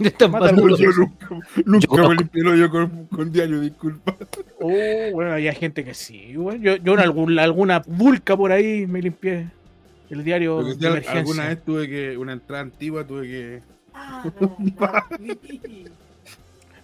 Están 0.04 0.32
Yo 0.32 0.90
nunca, 0.96 1.28
nunca 1.64 1.86
Yo- 1.96 2.08
me 2.08 2.14
limpié 2.16 2.40
el 2.42 2.48
hoyo 2.48 2.70
con, 2.70 3.06
con 3.06 3.30
diario, 3.32 3.60
disculpa. 3.60 4.16
Oh, 4.60 4.68
bueno, 5.12 5.32
había 5.32 5.52
gente 5.52 5.84
que 5.84 5.94
sí. 5.94 6.34
bueno, 6.36 6.62
yo, 6.62 6.76
yo 6.76 6.94
en 6.94 7.00
algún, 7.00 7.38
alguna 7.38 7.80
vulca 7.86 8.36
por 8.36 8.50
ahí 8.52 8.86
me 8.86 9.00
limpié 9.02 9.48
el 10.10 10.24
diario 10.24 10.56
Porque 10.56 10.70
de 10.74 10.78
si 10.80 10.86
al- 10.86 10.92
emergencia. 10.92 11.20
alguna 11.20 11.48
vez 11.48 11.64
tuve 11.64 11.88
que, 11.88 12.16
una 12.18 12.32
entrada 12.32 12.62
antigua, 12.62 13.06
tuve 13.06 13.22
que. 13.26 13.62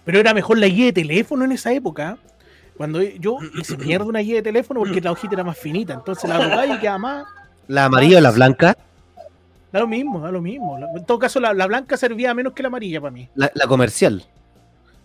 Pero 0.05 0.19
era 0.19 0.33
mejor 0.33 0.57
la 0.57 0.67
guía 0.67 0.85
de 0.85 0.93
teléfono 0.93 1.43
en 1.45 1.51
esa 1.51 1.73
época. 1.73 2.17
Cuando 2.77 3.01
yo 3.01 3.39
hice 3.59 3.75
mierda 3.77 4.05
una 4.05 4.19
guía 4.19 4.35
de 4.35 4.41
teléfono 4.43 4.79
porque 4.81 5.01
la 5.01 5.11
hojita 5.11 5.33
era 5.33 5.43
más 5.43 5.57
finita, 5.57 5.93
entonces 5.95 6.29
la 6.29 6.37
tocaba 6.39 6.67
y 6.67 6.77
quedaba 6.79 6.97
más. 6.99 7.25
La 7.67 7.85
amarilla 7.85 8.19
o 8.19 8.21
la 8.21 8.31
blanca, 8.31 8.77
Da 9.77 9.81
lo 9.81 9.87
mismo, 9.87 10.19
da 10.19 10.31
lo 10.31 10.41
mismo. 10.41 10.75
En 10.95 11.05
todo 11.05 11.19
caso, 11.19 11.39
la, 11.39 11.53
la 11.53 11.67
blanca 11.67 11.97
servía 11.97 12.33
menos 12.33 12.53
que 12.53 12.63
la 12.63 12.69
amarilla 12.69 12.99
para 12.99 13.11
mí. 13.11 13.29
la, 13.35 13.51
la 13.53 13.67
comercial. 13.67 14.23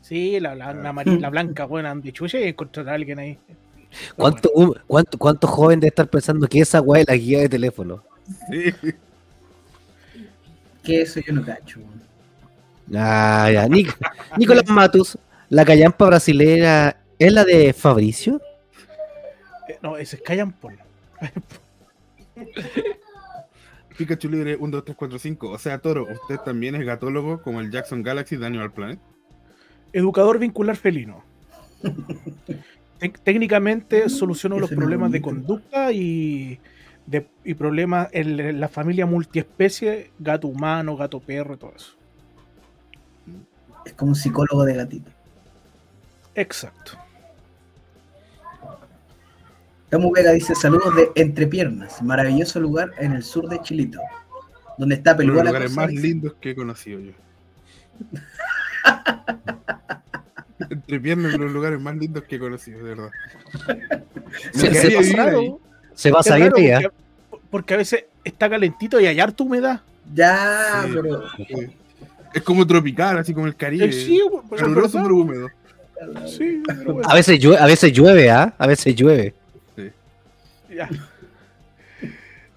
Sí, 0.00 0.40
la, 0.40 0.54
la, 0.54 0.72
la 0.72 0.88
amarilla, 0.88 1.18
la 1.20 1.28
blanca, 1.28 1.66
buena, 1.66 1.94
de 1.94 2.10
chucha 2.10 2.40
y 2.40 2.44
encontrar 2.44 2.88
a 2.88 2.94
alguien 2.94 3.18
ahí. 3.18 3.38
¿Cuánto, 4.16 4.50
un- 4.54 4.74
cuánto, 4.86 5.18
¿Cuánto 5.18 5.46
joven 5.46 5.78
debe 5.78 5.88
estar 5.88 6.08
pensando 6.08 6.46
que 6.48 6.60
esa 6.60 6.80
weá 6.80 7.02
es 7.02 7.08
la 7.08 7.16
guía 7.16 7.40
de 7.40 7.50
teléfono? 7.50 8.02
Sí. 8.50 8.72
Que 10.82 11.02
eso 11.02 11.20
yo 11.20 11.34
no 11.34 11.44
cacho. 11.44 11.78
Ah, 12.94 13.50
ya. 13.52 13.66
Nic- 13.68 13.94
Nicolás 14.38 14.66
Matus, 14.68 15.18
la 15.50 15.66
callampa 15.66 16.06
brasilera, 16.06 16.96
¿es 17.18 17.30
la 17.30 17.44
de 17.44 17.74
Fabricio? 17.74 18.40
bueno. 18.40 19.68
Eh, 19.68 19.78
No, 19.82 19.96
ese 19.98 20.16
es 20.16 20.22
Callan 20.22 20.50
Paul. 20.52 20.78
Pikachu 23.96 24.28
libre 24.28 24.56
1, 24.56 24.70
2, 24.70 24.84
3, 24.84 24.96
4, 24.96 25.18
5. 25.18 25.50
O 25.50 25.58
sea, 25.58 25.78
Toro, 25.78 26.06
usted 26.10 26.38
también 26.38 26.74
es 26.74 26.84
gatólogo 26.84 27.42
como 27.42 27.60
el 27.60 27.70
Jackson 27.70 28.02
Galaxy 28.02 28.36
de 28.36 28.46
Animal 28.46 28.72
Planet. 28.72 28.98
Educador 29.92 30.38
vincular 30.38 30.76
felino. 30.76 31.24
Técnicamente 33.24 34.08
solucionó 34.08 34.58
los 34.58 34.70
problemas 34.70 35.10
de 35.10 35.20
conducta 35.20 35.92
y, 35.92 36.60
de, 37.06 37.26
y 37.44 37.54
problemas 37.54 38.08
en, 38.12 38.38
en 38.38 38.60
la 38.60 38.68
familia 38.68 39.06
multiespecie, 39.06 40.12
gato 40.18 40.46
humano, 40.46 40.96
gato 40.96 41.18
perro 41.18 41.54
y 41.54 41.56
todo 41.56 41.72
eso. 41.74 41.94
Es 43.84 43.92
como 43.94 44.10
un 44.10 44.14
psicólogo 44.14 44.64
de 44.64 44.74
gatito. 44.74 45.10
Exacto. 46.34 47.01
Tamu 49.92 50.10
Vega 50.10 50.32
dice 50.32 50.54
saludos 50.54 50.96
de 50.96 51.10
Entrepiernas, 51.16 52.00
maravilloso 52.02 52.58
lugar 52.58 52.92
en 52.98 53.12
el 53.12 53.22
sur 53.22 53.46
de 53.50 53.60
Chilito, 53.60 54.00
donde 54.78 54.94
está 54.94 55.10
Uno 55.12 55.18
de 55.20 55.26
los 55.26 55.44
lugares 55.44 55.72
más 55.76 55.92
lindos 55.92 56.32
que 56.40 56.50
he 56.50 56.54
conocido 56.54 56.98
yo. 56.98 57.12
Entre 60.70 60.98
piernas, 61.00 61.34
uno 61.34 61.40
de 61.40 61.44
los 61.44 61.52
lugares 61.52 61.78
más 61.78 61.94
lindos 61.96 62.24
que 62.24 62.36
he 62.36 62.38
conocido, 62.38 62.78
de 62.78 62.84
verdad. 62.94 63.10
Se- 64.54 64.60
se 64.60 64.70
quedaría 64.70 64.96
pasa- 64.96 65.00
vivir 65.10 65.20
ahí. 65.20 65.26
Raro, 65.26 65.60
Se 65.94 66.10
pasa 66.10 66.30
es 66.30 66.36
bien 66.40 66.50
raro 66.52 66.62
ella. 66.62 66.80
porque, 67.28 67.46
porque 67.50 67.74
a 67.74 67.76
veces 67.76 68.04
está 68.24 68.48
calentito 68.48 68.98
y 68.98 69.04
hay 69.06 69.20
harta 69.20 69.44
humedad. 69.44 69.82
Ya, 70.14 70.84
Sí. 70.86 70.90
pero 70.94 71.22
Sí. 71.36 71.44
Es 72.32 72.42
como 72.42 72.66
tropical, 72.66 73.18
así 73.18 73.34
como 73.34 73.46
el 73.46 73.56
Caribe. 73.56 73.84
Eh, 73.84 73.92
sí, 73.92 74.18
pero 74.32 74.42
es 74.56 74.62
Caluroso 74.62 74.96
verdad. 74.96 75.02
pero 75.02 75.16
húmedo. 75.16 75.48
Sí, 76.26 76.62
pero 76.66 76.84
bueno, 76.94 77.06
A 77.10 77.14
veces 77.14 77.38
llueve, 77.38 77.62
a 77.62 77.66
veces 77.66 77.92
llueve, 77.92 78.30
¿ah? 78.30 78.54
A 78.56 78.66
veces 78.66 78.94
llueve. 78.96 79.34
Ya. 80.74 80.88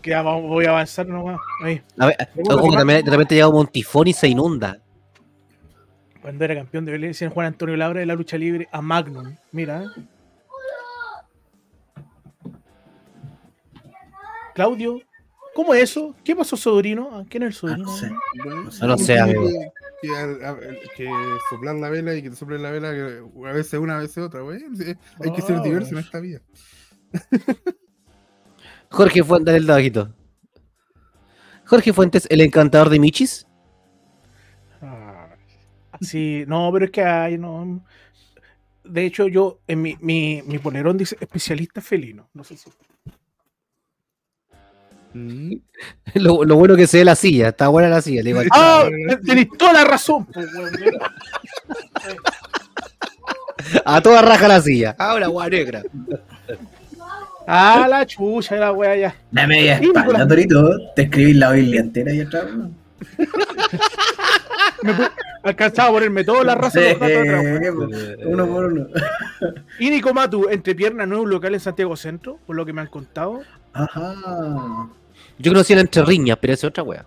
Que 0.01 0.11
ya 0.11 0.21
vamos- 0.21 0.43
voy 0.49 0.65
a 0.65 0.69
avanzar 0.69 1.07
nomás. 1.07 1.39
Ahí. 1.63 1.81
A 1.97 2.05
ver, 2.07 2.15
ojo 2.49 2.69
que 2.71 2.77
también 2.77 3.03
de 3.05 3.11
repente 3.11 3.35
llega 3.35 3.47
un 3.47 3.67
tifón 3.67 4.07
y 4.07 4.13
se 4.13 4.27
inunda. 4.27 4.79
Cuando 6.21 6.43
era 6.45 6.55
campeón 6.55 6.85
de 6.85 6.91
pelea, 6.91 7.07
decían 7.09 7.31
Juan 7.31 7.47
Antonio 7.47 7.75
Labra 7.77 7.99
de 7.99 8.05
la 8.05 8.15
lucha 8.15 8.37
libre 8.37 8.67
a 8.71 8.81
Magnum. 8.81 9.35
Mira. 9.51 9.83
¿eh? 9.83 9.87
Claudio, 14.53 15.01
¿cómo 15.53 15.73
es 15.73 15.83
eso? 15.83 16.15
¿Qué 16.23 16.35
pasó, 16.35 16.55
sobrino? 16.55 17.17
¿A 17.17 17.25
¿Quién 17.25 17.43
es 17.43 17.61
el 17.63 17.69
ah, 17.71 17.75
sobrino? 17.83 17.85
no 17.85 18.71
sé. 18.71 18.81
No 18.81 18.87
lo 18.87 18.97
sé, 18.97 19.19
amigo. 19.19 19.47
Que, 20.01 20.07
que 20.07 20.15
a- 20.15 20.49
a- 20.51 20.57
que 20.95 21.09
soplar 21.49 21.75
la 21.75 21.89
vela 21.89 22.15
y 22.15 22.21
que 22.23 22.29
te 22.29 22.35
soplen 22.35 22.63
la 22.63 22.71
vela, 22.71 22.91
que 22.91 23.21
a 23.47 23.51
veces 23.51 23.79
una, 23.79 23.97
a 23.97 23.99
veces 23.99 24.17
otra, 24.19 24.41
güey. 24.41 24.61
Hay 25.23 25.31
que 25.33 25.41
ser 25.41 25.57
Ah, 25.57 25.61
diverso 25.61 25.91
en 25.93 25.97
esta 25.99 26.19
vida. 26.19 26.39
Jorge 28.95 29.23
Fuentes 29.23 29.53
del. 29.53 30.07
Jorge 31.65 31.91
Fuentes, 31.91 32.27
el 32.29 32.39
encantador 32.39 32.89
de 32.89 32.99
Michis. 32.99 33.45
Ah, 34.81 35.35
sí, 35.99 36.45
no, 36.47 36.69
pero 36.71 36.85
es 36.85 36.91
que 36.91 37.03
hay, 37.03 37.37
no. 37.37 37.83
De 38.85 39.05
hecho, 39.05 39.27
yo, 39.27 39.59
en 39.67 39.81
mi, 39.81 39.97
mi, 39.99 40.41
mi 40.45 40.59
polerón 40.59 40.97
dice 40.97 41.17
especialista 41.19 41.81
felino. 41.81 42.29
No 42.33 42.45
sé 42.45 42.55
si. 42.55 42.69
Mm. 45.13 45.55
Lo, 46.15 46.45
lo 46.45 46.55
bueno 46.55 46.77
que 46.77 46.87
se 46.87 46.99
ve 46.99 47.05
la 47.05 47.15
silla, 47.15 47.49
está 47.49 47.67
buena 47.67 47.89
la 47.89 48.01
silla. 48.01 48.23
Le 48.23 48.33
digo, 48.33 48.41
¡Ah! 48.51 48.87
Tenéis 49.25 49.49
toda 49.57 49.73
la 49.73 49.83
razón. 49.83 50.25
pues, 50.25 50.47
weón. 50.53 50.71
a 53.83 54.01
toda 54.01 54.21
raja 54.21 54.47
la 54.47 54.61
silla. 54.61 54.95
Ahora, 54.97 55.25
agua 55.25 55.49
negra. 55.49 55.83
Ah, 57.47 57.85
la 57.89 58.05
chucha, 58.05 58.55
la 58.55 58.71
wea 58.71 58.95
ya. 58.95 59.15
La 59.31 59.45
media 59.47 59.77
Sí, 59.79 59.85
espalda. 59.85 60.27
Torito. 60.27 60.77
Te 60.95 61.03
escribís 61.03 61.35
la 61.35 61.51
Biblia 61.51 61.81
entera 61.81 62.13
y 62.13 62.21
atrás. 62.21 62.45
Me 64.83 64.93
pu- 64.93 65.11
alcanzaba 65.43 65.89
a 65.89 65.91
ponerme 65.93 66.23
toda 66.23 66.43
la 66.43 66.55
raza 66.55 66.79
de 66.79 66.91
los 66.91 66.99
gatos 66.99 67.17
atrás, 67.17 67.43
weón. 67.43 67.91
Sí, 67.93 67.97
uno 68.25 68.47
por 68.47 68.65
uno. 68.65 68.87
Y 69.79 69.89
Nico 69.89 70.13
Matu, 70.13 70.47
entre 70.49 70.73
piernas, 70.75 71.07
no 71.07 71.15
es 71.17 71.21
un 71.21 71.29
local 71.29 71.53
en 71.53 71.59
Santiago 71.59 71.95
Centro, 71.95 72.39
por 72.45 72.55
lo 72.55 72.65
que 72.65 72.73
me 72.73 72.81
han 72.81 72.87
contado. 72.87 73.41
Ajá. 73.73 74.15
Yo 75.37 75.51
conocí 75.51 75.73
en 75.73 75.79
Entre 75.79 76.03
Riñas, 76.03 76.37
pero 76.39 76.53
esa 76.53 76.67
es 76.67 76.69
otra 76.71 76.83
wea. 76.83 77.05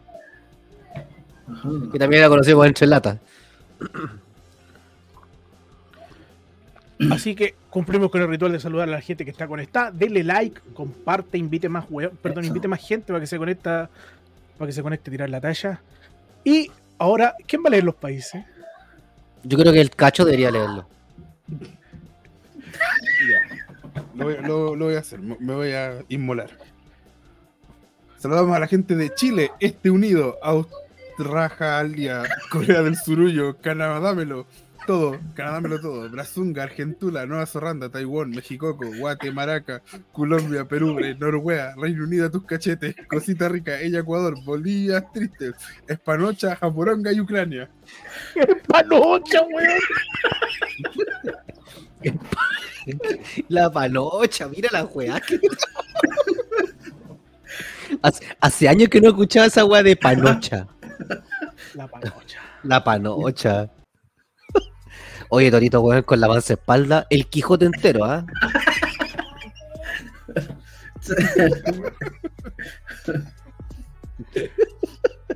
Ajá. 1.50 1.68
Que 1.92 1.98
también 1.98 2.22
la 2.22 2.28
conocemos 2.28 2.66
Entre 2.66 2.86
Latas. 2.86 3.16
Así 7.12 7.34
que 7.34 7.54
cumplimos 7.70 8.10
con 8.10 8.20
el 8.20 8.28
ritual 8.28 8.52
de 8.52 8.60
saludar 8.60 8.88
a 8.88 8.92
la 8.92 9.00
gente 9.00 9.24
que 9.24 9.30
está 9.30 9.46
conectada. 9.46 9.90
Denle 9.92 10.24
like, 10.24 10.60
comparte, 10.74 11.38
invite 11.38 11.68
más 11.68 11.86
weón, 11.88 12.18
perdón, 12.20 12.44
Eso. 12.44 12.48
invite 12.48 12.68
más 12.68 12.86
gente 12.86 13.06
para 13.08 13.20
que 13.20 13.26
se 13.26 13.38
conecta, 13.38 13.88
para 14.58 14.66
que 14.66 14.72
se 14.72 14.82
conecte 14.82 15.10
a 15.10 15.12
tirar 15.12 15.30
la 15.30 15.40
talla. 15.40 15.80
Y 16.44 16.70
ahora, 16.98 17.34
¿quién 17.46 17.62
va 17.62 17.68
a 17.68 17.70
leer 17.70 17.84
los 17.84 17.94
países? 17.94 18.44
Yo 19.44 19.56
creo 19.58 19.72
que 19.72 19.80
el 19.80 19.90
cacho 19.90 20.24
debería 20.24 20.50
leerlo. 20.50 20.86
Ya. 21.48 21.68
Lo 24.14 24.24
voy, 24.24 24.36
lo- 24.42 24.76
lo 24.76 24.84
voy 24.86 24.94
a 24.96 25.00
hacer, 25.00 25.20
me 25.20 25.54
voy 25.54 25.72
a 25.72 26.02
inmolar. 26.08 26.50
Saludamos 28.18 28.56
a 28.56 28.58
la 28.58 28.66
gente 28.66 28.96
de 28.96 29.14
Chile, 29.14 29.52
Este 29.60 29.90
Unido, 29.90 30.36
Australia, 30.42 32.24
Corea 32.50 32.82
del 32.82 32.96
Surullo, 32.96 33.56
Canadámelo, 33.58 34.46
todo, 34.86 35.18
Canadámelo 35.34 35.80
todo, 35.80 36.08
Brazunga, 36.08 36.62
Argentula, 36.62 37.26
Nueva 37.26 37.46
Zorranda, 37.46 37.90
Taiwán, 37.90 38.30
Mexicoco, 38.30 38.86
Guate, 38.98 39.30
Maraca, 39.32 39.82
Colombia, 40.12 40.64
Perú, 40.66 40.98
eh, 41.00 41.14
Noruega, 41.18 41.74
Reino 41.76 42.04
Unido, 42.04 42.30
tus 42.30 42.44
cachetes, 42.44 42.94
Cosita 43.08 43.48
Rica, 43.48 43.78
ella 43.80 44.00
Ecuador, 44.00 44.34
Bolivia, 44.44 45.00
Tristes, 45.12 45.54
Espanocha, 45.86 46.56
Japoronga 46.56 47.12
y 47.12 47.20
Ucrania. 47.20 47.68
¡Panocha, 48.66 49.42
weón! 49.42 49.78
La 53.48 53.70
panocha, 53.70 54.48
mira 54.48 54.68
la 54.72 54.84
weá. 54.84 55.20
que- 55.20 55.40
hace, 58.02 58.26
hace 58.40 58.68
años 58.68 58.88
que 58.88 59.00
no 59.00 59.08
escuchaba 59.08 59.46
esa 59.46 59.64
weá 59.64 59.82
de 59.82 59.96
panocha. 59.96 60.66
La 61.74 61.86
panocha. 61.88 62.40
La 62.62 62.84
panocha. 62.84 63.70
Oye, 65.30 65.50
Torito, 65.50 65.80
weón, 65.80 66.02
con 66.02 66.20
la 66.20 66.28
panza 66.28 66.54
espalda, 66.54 67.06
el 67.10 67.26
Quijote 67.26 67.66
entero, 67.66 68.04
¿ah? 68.04 68.24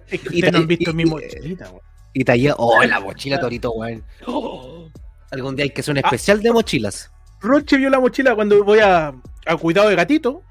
Es 0.08 0.20
que 0.20 0.36
Y 0.38 0.42
no 0.42 0.58
han 0.58 0.66
visto 0.66 0.92
mi 0.92 1.04
mochilita, 1.04 1.70
weón. 1.70 1.82
Y 2.14 2.24
tallé, 2.24 2.52
oh, 2.56 2.82
la 2.84 3.00
mochila 3.00 3.40
Torito, 3.40 3.72
weón. 3.72 4.04
Oh, 4.26 4.88
algún 5.30 5.56
día 5.56 5.64
hay 5.64 5.70
que 5.70 5.80
hacer 5.80 5.92
un 5.92 5.98
especial 5.98 6.42
de 6.42 6.52
mochilas. 6.52 7.10
Roche 7.40 7.76
vio 7.76 7.90
la 7.90 8.00
mochila 8.00 8.34
cuando 8.34 8.62
voy 8.64 8.80
a, 8.80 9.12
a 9.46 9.56
cuidado 9.56 9.88
de 9.88 9.96
gatito. 9.96 10.42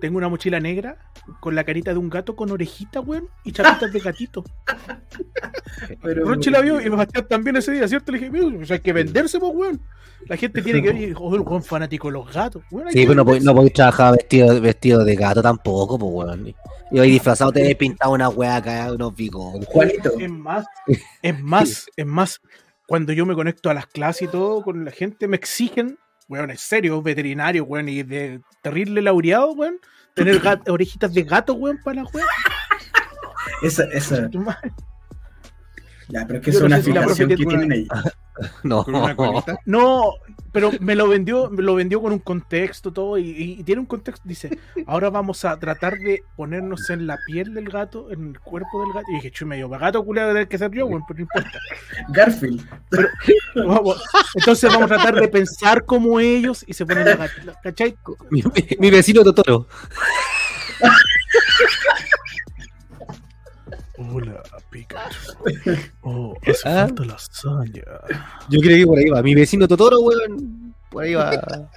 Tengo 0.00 0.18
una 0.18 0.28
mochila 0.28 0.60
negra 0.60 0.98
con 1.40 1.54
la 1.54 1.64
carita 1.64 1.92
de 1.92 1.98
un 1.98 2.10
gato 2.10 2.36
con 2.36 2.50
orejita, 2.50 3.00
weón, 3.00 3.28
y 3.44 3.52
chapitas 3.52 3.92
de 3.92 3.98
gatito. 3.98 4.44
Pero, 6.02 6.26
Roche 6.26 6.50
la 6.50 6.60
vio 6.60 6.80
y 6.80 6.84
me 6.90 6.96
Bastián 6.96 7.26
también 7.28 7.56
ese 7.56 7.72
día, 7.72 7.88
¿cierto? 7.88 8.12
Le 8.12 8.18
dije, 8.18 8.30
"Mira, 8.30 8.56
pues 8.56 8.70
hay 8.70 8.80
que 8.80 8.92
venderse, 8.92 9.38
pues, 9.38 9.52
weón. 9.54 9.80
La 10.26 10.36
gente 10.36 10.60
tiene 10.60 10.82
que 10.82 10.92
ver 10.92 11.06
dijo, 11.08 11.24
oh, 11.24 11.34
el 11.34 11.42
weón 11.42 11.62
fanático 11.62 12.08
de 12.08 12.14
los 12.14 12.32
gatos. 12.32 12.62
Weón, 12.70 12.90
Sí, 12.90 13.02
pero 13.02 13.14
no 13.14 13.24
podéis 13.24 13.44
venderse". 13.44 13.46
no 13.46 13.54
podéis 13.54 13.72
trabajar 13.72 14.12
vestido, 14.16 14.60
vestido 14.60 15.04
de 15.04 15.14
gato 15.16 15.42
tampoco, 15.42 15.98
pues, 15.98 16.12
weón. 16.12 16.54
Y 16.90 16.98
hoy 16.98 17.10
disfrazado 17.10 17.52
te 17.52 17.60
habéis 17.60 17.76
pintado 17.76 18.12
una 18.12 18.28
weá 18.28 18.56
acá, 18.56 18.92
unos 18.92 19.14
bigotes. 19.14 19.66
Juanito, 19.66 20.12
Es 20.18 20.30
más, 20.30 20.66
es 21.22 21.40
más, 21.40 21.86
es 21.96 22.06
más. 22.06 22.40
Cuando 22.86 23.12
yo 23.12 23.26
me 23.26 23.34
conecto 23.34 23.70
a 23.70 23.74
las 23.74 23.86
clases 23.86 24.28
y 24.28 24.30
todo 24.30 24.62
con 24.62 24.84
la 24.84 24.92
gente, 24.92 25.26
me 25.26 25.36
exigen, 25.36 25.98
weón, 26.28 26.50
en 26.50 26.58
serio, 26.58 27.00
veterinario, 27.02 27.64
weón, 27.64 27.88
y 27.88 28.02
de 28.02 28.40
terrible 28.62 29.02
laureado, 29.02 29.52
weón, 29.52 29.78
tener 30.14 30.40
orejitas 30.68 31.12
de 31.14 31.22
gato, 31.22 31.54
weón, 31.54 31.78
para 31.82 32.02
la 32.02 32.08
weón. 32.12 32.26
esa, 33.62 33.84
esa, 33.84 34.28
ya, 36.08 36.24
pero 36.26 36.38
es 36.38 36.44
que 36.44 36.50
es 36.50 36.60
no 36.60 36.66
una 36.66 36.80
si 36.80 36.92
que 37.26 37.36
tiene 37.36 37.36
tienen 37.36 37.72
ahí. 37.72 37.88
No, 38.62 38.84
Con 38.84 38.96
una 38.96 39.16
colita. 39.16 39.58
No, 39.64 40.12
pero 40.56 40.70
me 40.80 40.94
lo 40.94 41.06
vendió, 41.06 41.50
me 41.50 41.62
lo 41.62 41.74
vendió 41.74 42.00
con 42.00 42.12
un 42.12 42.18
contexto 42.18 42.90
todo 42.90 43.18
y, 43.18 43.56
y 43.58 43.62
tiene 43.62 43.80
un 43.80 43.86
contexto. 43.86 44.22
Dice, 44.26 44.58
ahora 44.86 45.10
vamos 45.10 45.44
a 45.44 45.58
tratar 45.58 45.98
de 45.98 46.22
ponernos 46.34 46.88
en 46.88 47.06
la 47.06 47.18
piel 47.26 47.52
del 47.52 47.68
gato, 47.68 48.10
en 48.10 48.28
el 48.30 48.40
cuerpo 48.40 48.80
del 48.80 48.92
gato. 48.94 49.06
Y 49.12 49.16
dije, 49.16 49.30
chuy, 49.30 49.46
medio 49.48 49.68
gato 49.68 50.02
culiado 50.02 50.32
debe 50.32 50.48
que 50.48 50.56
ser 50.56 50.70
yo, 50.70 50.86
weón, 50.86 51.02
pero 51.06 51.18
no 51.18 51.22
importa. 51.24 51.58
Garfield. 52.08 52.66
Vamos. 53.54 54.02
Entonces 54.34 54.72
vamos 54.72 54.90
a 54.90 54.94
tratar 54.94 55.14
de 55.20 55.28
pensar 55.28 55.84
como 55.84 56.18
ellos 56.20 56.64
y 56.66 56.72
se 56.72 56.86
ponen 56.86 57.04
la 57.04 57.16
gatita, 57.16 57.60
¿cachai? 57.62 57.94
mi, 58.30 58.42
mi- 58.42 58.76
mi 58.78 58.90
vecino 58.90 59.22
Totoro. 59.22 59.66
Hola, 64.12 64.42
Pikachu. 64.70 65.32
Oh, 66.02 66.34
hace 66.42 66.68
Ah. 66.68 66.86
falta 66.86 67.04
lasaña. 67.04 67.82
Yo 68.48 68.60
creo 68.60 68.76
que 68.78 68.86
por 68.86 68.98
ahí 68.98 69.08
va. 69.10 69.22
Mi 69.22 69.34
vecino 69.34 69.66
Totoro, 69.68 69.98
weón. 70.00 70.74
Por 70.90 71.04
ahí 71.04 71.14
va. 71.14 71.30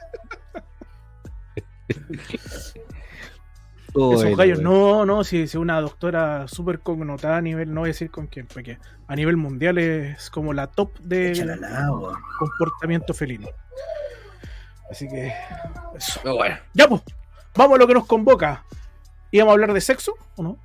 Oh, 3.96 4.14
Esos 4.14 4.38
gallos, 4.38 4.60
no, 4.62 5.04
no, 5.04 5.24
si 5.24 5.42
es 5.42 5.56
una 5.56 5.82
doctora 5.82 6.48
súper 6.48 6.80
connotada 6.82 7.38
a 7.38 7.42
nivel, 7.42 7.74
no 7.74 7.82
voy 7.82 7.88
a 7.88 7.94
decir 7.94 8.12
con 8.12 8.28
quién, 8.28 8.46
porque 8.46 8.78
a 9.08 9.16
nivel 9.16 9.36
mundial 9.36 9.80
es 9.80 10.30
como 10.30 10.54
la 10.54 10.68
top 10.68 11.00
de 11.00 11.34
comportamiento 12.38 13.16
felino. 13.16 13.48
Así 14.92 15.08
que, 15.10 15.34
eso. 15.98 16.20
Bueno, 16.36 16.58
Ya, 16.76 16.88
pues, 16.88 17.02
vamos 17.56 17.76
a 17.76 17.80
lo 17.80 17.88
que 17.88 17.96
nos 17.96 18.06
convoca. 18.06 18.64
¿Íbamos 19.32 19.52
a 19.52 19.54
hablar 19.54 19.74
de 19.74 19.82
sexo 19.82 20.14
o 20.36 20.44
no? 20.44 20.60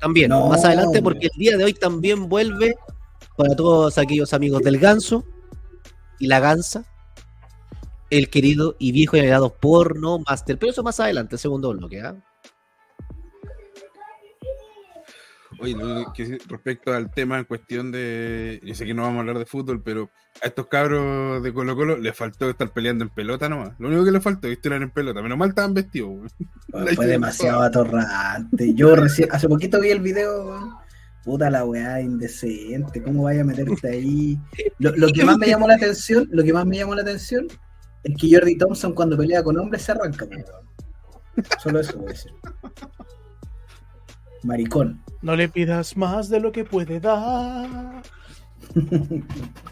También, 0.00 0.30
No, 0.30 0.48
más 0.48 0.64
adelante, 0.64 1.02
porque 1.02 1.26
el 1.32 1.38
día 1.38 1.56
de 1.56 1.64
hoy 1.64 1.74
también 1.74 2.28
vuelve 2.28 2.74
para 3.36 3.54
todos 3.54 3.98
aquellos 3.98 4.32
amigos 4.32 4.62
del 4.62 4.78
ganso 4.78 5.24
y 6.18 6.26
la 6.26 6.40
gansa, 6.40 6.84
el 8.10 8.30
querido 8.30 8.76
y 8.78 8.92
viejo 8.92 9.16
y 9.16 9.20
heredado 9.20 9.54
porno 9.54 10.18
master. 10.20 10.58
Pero 10.58 10.72
eso 10.72 10.82
más 10.82 10.98
adelante, 11.00 11.38
segundo 11.38 11.70
bloque, 11.72 12.00
¿ah? 12.00 12.16
Oye, 15.60 15.76
que- 16.14 16.38
respecto 16.48 16.92
al 16.92 17.10
tema 17.10 17.38
en 17.38 17.44
cuestión 17.44 17.90
de. 17.90 18.60
Yo 18.64 18.74
sé 18.74 18.84
que 18.86 18.94
no 18.94 19.02
vamos 19.02 19.16
a 19.16 19.20
hablar 19.20 19.38
de 19.38 19.46
fútbol, 19.46 19.82
pero 19.82 20.10
a 20.42 20.46
estos 20.46 20.66
cabros 20.68 21.42
de 21.42 21.52
Colo 21.52 21.74
Colo 21.74 21.96
les 21.96 22.16
faltó 22.16 22.48
estar 22.50 22.70
peleando 22.72 23.04
en 23.04 23.10
pelota 23.10 23.48
nomás. 23.48 23.72
Lo 23.78 23.88
único 23.88 24.04
que 24.04 24.10
les 24.12 24.22
faltó 24.22 24.46
es 24.48 24.54
estar 24.56 24.72
en 24.72 24.90
pelota. 24.90 25.22
Menos 25.22 25.38
mal 25.38 25.48
estaban 25.50 25.74
vestidos. 25.74 26.32
Fue 26.94 27.06
demasiado 27.06 27.62
atorrante. 27.62 28.74
Yo 28.74 28.94
recién, 28.96 29.28
hace 29.32 29.48
poquito 29.48 29.80
vi 29.80 29.90
el 29.90 30.00
video. 30.00 30.78
Puta 31.24 31.50
la 31.50 31.64
weá 31.64 32.00
indecente, 32.00 33.02
¿cómo 33.02 33.24
vaya 33.24 33.42
a 33.42 33.44
meterte 33.44 33.88
ahí? 33.90 34.38
Lo, 34.78 34.96
lo 34.96 35.08
que 35.08 35.24
más 35.24 35.36
me 35.36 35.48
llamó 35.48 35.68
la 35.68 35.74
atención, 35.74 36.26
lo 36.30 36.42
que 36.42 36.54
más 36.54 36.64
me 36.64 36.76
llamó 36.78 36.94
la 36.94 37.02
atención 37.02 37.46
es 38.02 38.16
que 38.16 38.30
Jordi 38.32 38.56
Thompson 38.56 38.94
cuando 38.94 39.16
pelea 39.18 39.42
con 39.42 39.58
hombres 39.58 39.82
se 39.82 39.92
arranca, 39.92 40.24
weón. 40.24 40.44
Solo 41.62 41.80
eso 41.80 41.98
voy 41.98 42.06
a 42.06 42.10
decir. 42.12 42.32
Maricón. 44.42 45.02
No 45.20 45.34
le 45.34 45.48
pidas 45.48 45.96
más 45.96 46.28
de 46.28 46.40
lo 46.40 46.52
que 46.52 46.64
puede 46.64 47.00
dar. 47.00 48.02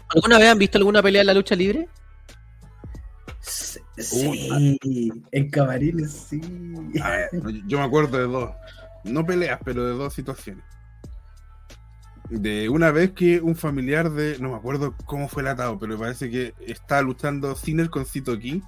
¿Alguna 0.09 0.37
vez 0.37 0.49
han 0.49 0.59
visto 0.59 0.77
alguna 0.77 1.01
pelea 1.01 1.21
en 1.21 1.27
la 1.27 1.33
lucha 1.33 1.55
libre? 1.55 1.87
Sí, 3.39 3.79
Uy, 4.27 4.77
sí, 4.81 5.11
en 5.31 5.49
camarines, 5.49 6.11
sí. 6.11 6.41
A 7.01 7.09
ver, 7.09 7.29
yo 7.67 7.79
me 7.79 7.85
acuerdo 7.85 8.17
de 8.17 8.25
dos. 8.25 8.51
No 9.03 9.25
peleas, 9.25 9.59
pero 9.63 9.85
de 9.85 9.93
dos 9.93 10.13
situaciones. 10.13 10.63
De 12.29 12.67
una 12.67 12.91
vez 12.91 13.11
que 13.11 13.39
un 13.39 13.55
familiar 13.55 14.11
de. 14.11 14.37
No 14.39 14.49
me 14.49 14.57
acuerdo 14.57 14.93
cómo 15.05 15.29
fue 15.29 15.43
el 15.43 15.47
atado, 15.47 15.79
pero 15.79 15.93
me 15.93 15.99
parece 15.99 16.29
que 16.29 16.53
estaba 16.59 17.01
luchando 17.01 17.55
Sinner 17.55 17.89
con 17.89 18.05
Cito 18.05 18.37
King. 18.37 18.61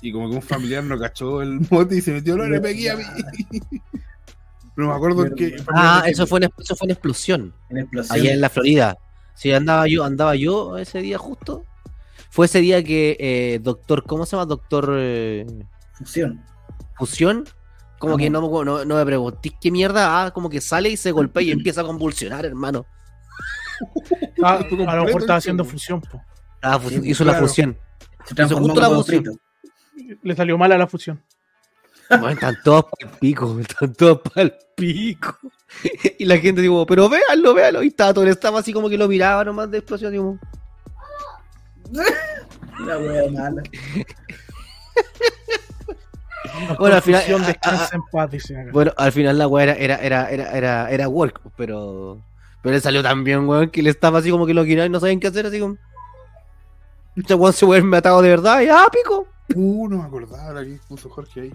Y 0.00 0.12
como 0.12 0.28
que 0.28 0.36
un 0.36 0.42
familiar 0.42 0.84
no 0.84 0.98
cachó 0.98 1.42
el 1.42 1.60
mote 1.70 1.96
y 1.96 2.00
se 2.00 2.12
metió, 2.12 2.36
no 2.36 2.46
le 2.46 2.60
pegué 2.60 2.90
a 2.90 2.96
mí. 2.96 3.04
No 4.78 4.86
me 4.90 4.94
acuerdo 4.94 5.34
qué. 5.34 5.56
Ah, 5.74 6.04
eso 6.06 6.24
fue, 6.24 6.38
una, 6.38 6.48
eso 6.56 6.76
fue 6.76 6.86
una 6.86 6.92
explosión. 6.92 7.52
En 7.68 7.78
explosión. 7.78 8.16
allá 8.16 8.32
en 8.32 8.40
la 8.40 8.48
Florida. 8.48 8.96
Sí, 9.34 9.52
andaba 9.52 9.88
yo, 9.88 10.04
andaba 10.04 10.36
yo 10.36 10.78
ese 10.78 11.00
día 11.00 11.18
justo. 11.18 11.64
Fue 12.30 12.46
ese 12.46 12.60
día 12.60 12.84
que 12.84 13.16
eh, 13.18 13.58
doctor, 13.60 14.04
¿cómo 14.04 14.24
se 14.24 14.36
llama? 14.36 14.46
Doctor 14.46 14.94
eh, 14.96 15.44
Fusión. 15.94 16.44
Fusión. 16.96 17.44
Como 17.98 18.16
que 18.16 18.30
no. 18.30 18.40
no, 18.64 18.84
no, 18.84 18.94
me 18.94 19.04
pregunté 19.04 19.50
qué 19.60 19.72
mierda. 19.72 20.24
Ah, 20.26 20.30
como 20.30 20.48
que 20.48 20.60
sale 20.60 20.90
y 20.90 20.96
se 20.96 21.10
golpea 21.10 21.42
y 21.42 21.50
empieza 21.50 21.80
a 21.80 21.84
convulsionar, 21.84 22.46
hermano. 22.46 22.86
Ah, 24.42 24.60
a 24.60 24.96
lo 24.96 25.04
mejor 25.04 25.20
estaba 25.22 25.38
haciendo 25.38 25.64
fusión. 25.64 26.00
po. 26.00 26.22
Ah, 26.62 26.78
fu- 26.78 26.88
Sí, 26.88 27.00
hizo 27.04 27.24
la 27.24 27.34
fusión. 27.34 27.76
Se 28.24 28.34
transformó 28.34 28.68
justo 28.68 28.80
la 28.80 28.90
fusión. 28.90 29.24
Le 30.22 30.36
salió 30.36 30.56
mal 30.56 30.70
a 30.70 30.78
la 30.78 30.86
fusión. 30.86 31.20
Bueno, 32.10 32.28
están 32.28 32.56
todos 32.64 32.84
para 32.86 33.10
el 33.12 33.18
pico, 33.18 33.58
están 33.60 33.92
todos 33.94 34.20
para 34.22 34.42
el 34.42 34.54
pico. 34.74 35.36
Y 36.18 36.24
la 36.24 36.38
gente 36.38 36.60
digo, 36.62 36.86
pero 36.86 37.08
véanlo, 37.08 37.54
véanlo. 37.54 37.82
Y 37.82 37.88
estaba 37.88 38.14
todo, 38.14 38.26
estaba 38.26 38.60
así 38.60 38.72
como 38.72 38.88
que 38.88 38.96
lo 38.98 39.08
miraba 39.08 39.44
nomás 39.44 39.70
de 39.70 39.78
explosión. 39.78 40.12
Digo, 40.12 40.38
La 41.92 42.98
wea 42.98 43.30
mala. 43.30 43.62
Bueno, 46.78 46.96
al 46.96 47.02
final- 47.02 47.22
en 47.28 48.02
paz. 48.10 48.30
Bueno, 48.72 48.92
al 48.96 49.12
final 49.12 49.38
la 49.38 49.46
weá 49.48 49.64
era, 49.64 49.74
era, 49.74 49.96
era, 49.98 50.30
era, 50.30 50.50
era, 50.56 50.90
era 50.90 51.08
work, 51.08 51.40
pero. 51.56 52.22
Pero 52.62 52.74
le 52.74 52.80
salió 52.80 53.02
tan 53.02 53.22
bien, 53.22 53.46
weón, 53.48 53.70
que 53.70 53.82
le 53.82 53.90
estaba 53.90 54.18
así 54.18 54.30
como 54.30 54.46
que 54.46 54.54
lo 54.54 54.64
quería 54.64 54.86
y 54.86 54.88
no 54.88 54.98
sabían 54.98 55.20
qué 55.20 55.28
hacer, 55.28 55.46
así 55.46 55.60
como. 55.60 55.76
Este 57.16 57.34
weón 57.34 57.52
se 57.52 57.64
vuelve 57.66 57.96
atado 57.96 58.22
de 58.22 58.30
verdad 58.30 58.60
y 58.62 58.68
ah, 58.68 58.86
pico. 58.90 59.26
Uh, 59.54 59.88
no 59.88 59.98
me 59.98 60.04
acordaba 60.04 60.52
la 60.52 60.64
que 60.64 60.78
puso 60.88 61.08
Jorge 61.10 61.42
ahí. 61.42 61.52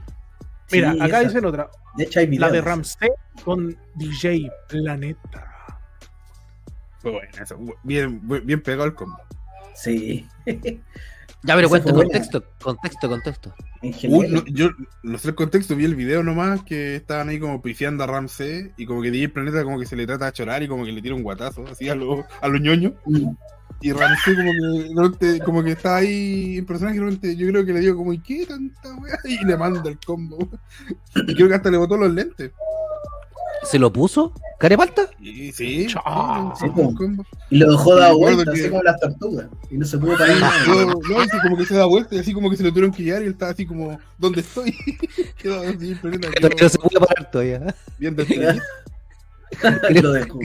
Mira, 0.71 0.93
Sí, 0.93 0.99
acá 1.01 1.19
esa. 1.21 1.27
dicen 1.29 1.45
otra. 1.45 1.69
De 1.97 2.03
hecho, 2.05 2.19
hay 2.19 2.25
videos. 2.27 2.41
La 2.41 2.51
de 2.51 2.61
Ramsey 2.61 3.09
con 3.43 3.77
DJ 3.95 4.49
Planeta. 4.69 5.49
Fue 6.99 7.11
buena 7.11 7.29
esa. 7.41 7.55
Bien, 7.83 8.19
bien 8.45 8.61
pegado 8.61 8.83
al 8.83 8.95
combo. 8.95 9.17
Sí. 9.75 10.27
Ya, 11.45 11.55
pero 11.57 11.67
buena. 11.67 11.83
contexto, 11.91 12.41
contexto, 12.61 13.09
contexto. 13.09 13.53
Uh, 13.81 14.23
no, 14.29 14.45
yo 14.45 14.69
no 15.03 15.17
sé 15.17 15.27
el 15.27 15.35
contexto, 15.35 15.75
vi 15.75 15.83
el 15.83 15.93
video 15.95 16.23
nomás 16.23 16.63
que 16.63 16.95
estaban 16.95 17.27
ahí 17.27 17.37
como 17.37 17.61
pifiando 17.61 18.05
a 18.05 18.07
Ramsey 18.07 18.71
y 18.77 18.85
como 18.85 19.01
que 19.01 19.11
DJ 19.11 19.27
Planeta 19.27 19.61
como 19.65 19.77
que 19.77 19.85
se 19.85 19.97
le 19.97 20.07
trata 20.07 20.27
de 20.27 20.31
chorar 20.31 20.63
y 20.63 20.69
como 20.69 20.85
que 20.85 20.93
le 20.93 21.01
tira 21.01 21.15
un 21.15 21.21
guatazo 21.21 21.65
así 21.69 21.89
a 21.89 21.95
los 21.95 22.23
a 22.39 22.47
los 22.47 22.61
ñoños 22.61 22.93
Mm. 23.05 23.31
Y 23.81 23.91
Ramsey 23.91 24.35
como 24.35 25.17
que 25.19 25.39
como 25.39 25.63
que 25.63 25.71
está 25.71 25.97
ahí 25.97 26.57
en 26.57 26.65
personaje 26.65 26.97
yo 26.97 27.47
creo 27.47 27.65
que 27.65 27.73
le 27.73 27.79
digo 27.81 27.97
como 27.97 28.13
¿y 28.13 28.19
qué 28.19 28.45
tanta 28.45 28.95
weá? 28.95 29.17
y 29.25 29.45
le 29.45 29.57
manda 29.57 29.89
el 29.89 29.97
combo 29.99 30.37
y 31.15 31.35
creo 31.35 31.47
que 31.49 31.55
hasta 31.55 31.69
le 31.71 31.77
botó 31.77 31.97
los 31.97 32.11
lentes 32.13 32.51
¿Se 33.63 33.79
lo 33.79 33.93
puso? 33.93 34.33
¿Carepalta? 34.59 35.03
y 35.21 35.51
sí, 35.53 35.87
sí, 35.87 35.89
Sí, 35.89 35.95
combo. 36.75 37.25
Y 37.49 37.57
lo 37.59 37.71
dejó 37.71 37.93
acuerdo 37.93 38.17
vuelta, 38.17 38.43
que- 38.51 38.59
así 38.59 38.69
como 38.69 38.83
las 38.83 38.99
tortugas. 38.99 39.47
Y 39.71 39.77
no 39.77 39.85
se 39.85 39.97
pudo 39.97 40.17
parar. 40.17 40.37
nada. 40.37 40.53
No, 40.67 40.85
no, 40.85 41.25
como 41.43 41.57
que 41.57 41.65
se 41.65 41.75
da 41.75 41.85
vuelta 41.85 42.15
y 42.15 42.19
así 42.19 42.33
como 42.33 42.49
que 42.49 42.57
se 42.57 42.63
lo 42.63 42.69
tuvieron 42.71 42.91
que 42.91 43.03
llevar 43.03 43.21
y 43.21 43.25
él 43.27 43.31
estaba 43.31 43.51
así 43.53 43.65
como 43.65 43.97
¿dónde 44.17 44.41
estoy? 44.41 44.75
quedó 45.37 45.61
DJ 45.61 45.95
Planeta 45.95 46.27
No, 46.61 46.69
se 46.69 46.77
puede 46.77 46.99
parar 47.05 47.31
todavía. 47.31 47.75
bien 47.97 48.15
despedido. 48.17 48.53
lo 50.01 50.11
dejó. 50.11 50.39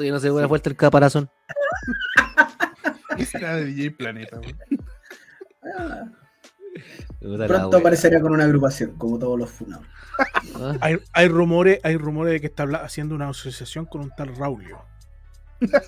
Todavía 0.00 0.14
no 0.14 0.20
se 0.20 0.30
puede 0.30 0.46
vuelta 0.46 0.70
el 0.70 0.76
caparazón. 0.76 1.30
Esa 3.18 3.36
era 3.36 3.56
de 3.56 3.66
DJ 3.66 3.90
Planeta. 3.90 4.40
Ah, 5.62 6.06
la 7.20 7.46
Pronto 7.46 7.76
aparecerá 7.76 8.18
con 8.22 8.32
una 8.32 8.44
agrupación, 8.44 8.96
como 8.96 9.18
todos 9.18 9.38
los 9.38 9.50
funados. 9.50 9.84
Ah, 10.54 10.74
Hay, 10.80 10.96
hay 11.12 11.28
rumores, 11.28 11.80
hay 11.82 11.98
rumores 11.98 12.32
de 12.32 12.40
que 12.40 12.46
está 12.46 12.62
haciendo 12.82 13.14
una 13.14 13.28
asociación 13.28 13.84
con 13.84 14.00
un 14.00 14.10
tal 14.16 14.34
Raulio. 14.34 14.82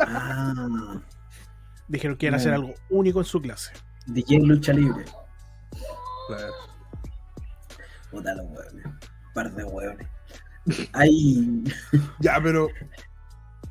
Ah, 0.00 1.00
Dijeron 1.88 2.18
que 2.18 2.26
iban 2.26 2.34
a 2.34 2.36
hacer 2.36 2.52
algo 2.52 2.74
único 2.90 3.18
en 3.18 3.24
su 3.24 3.40
clase. 3.40 3.72
DJ 4.08 4.40
Lucha 4.40 4.74
Libre. 4.74 5.06
Claro. 6.28 6.52
Puta 8.10 8.34
los 8.34 8.44
hueones. 8.50 8.86
Par 9.32 9.54
de 9.54 9.64
hueones. 9.64 10.06
Hay. 10.92 11.64
Ya, 12.20 12.38
pero 12.42 12.68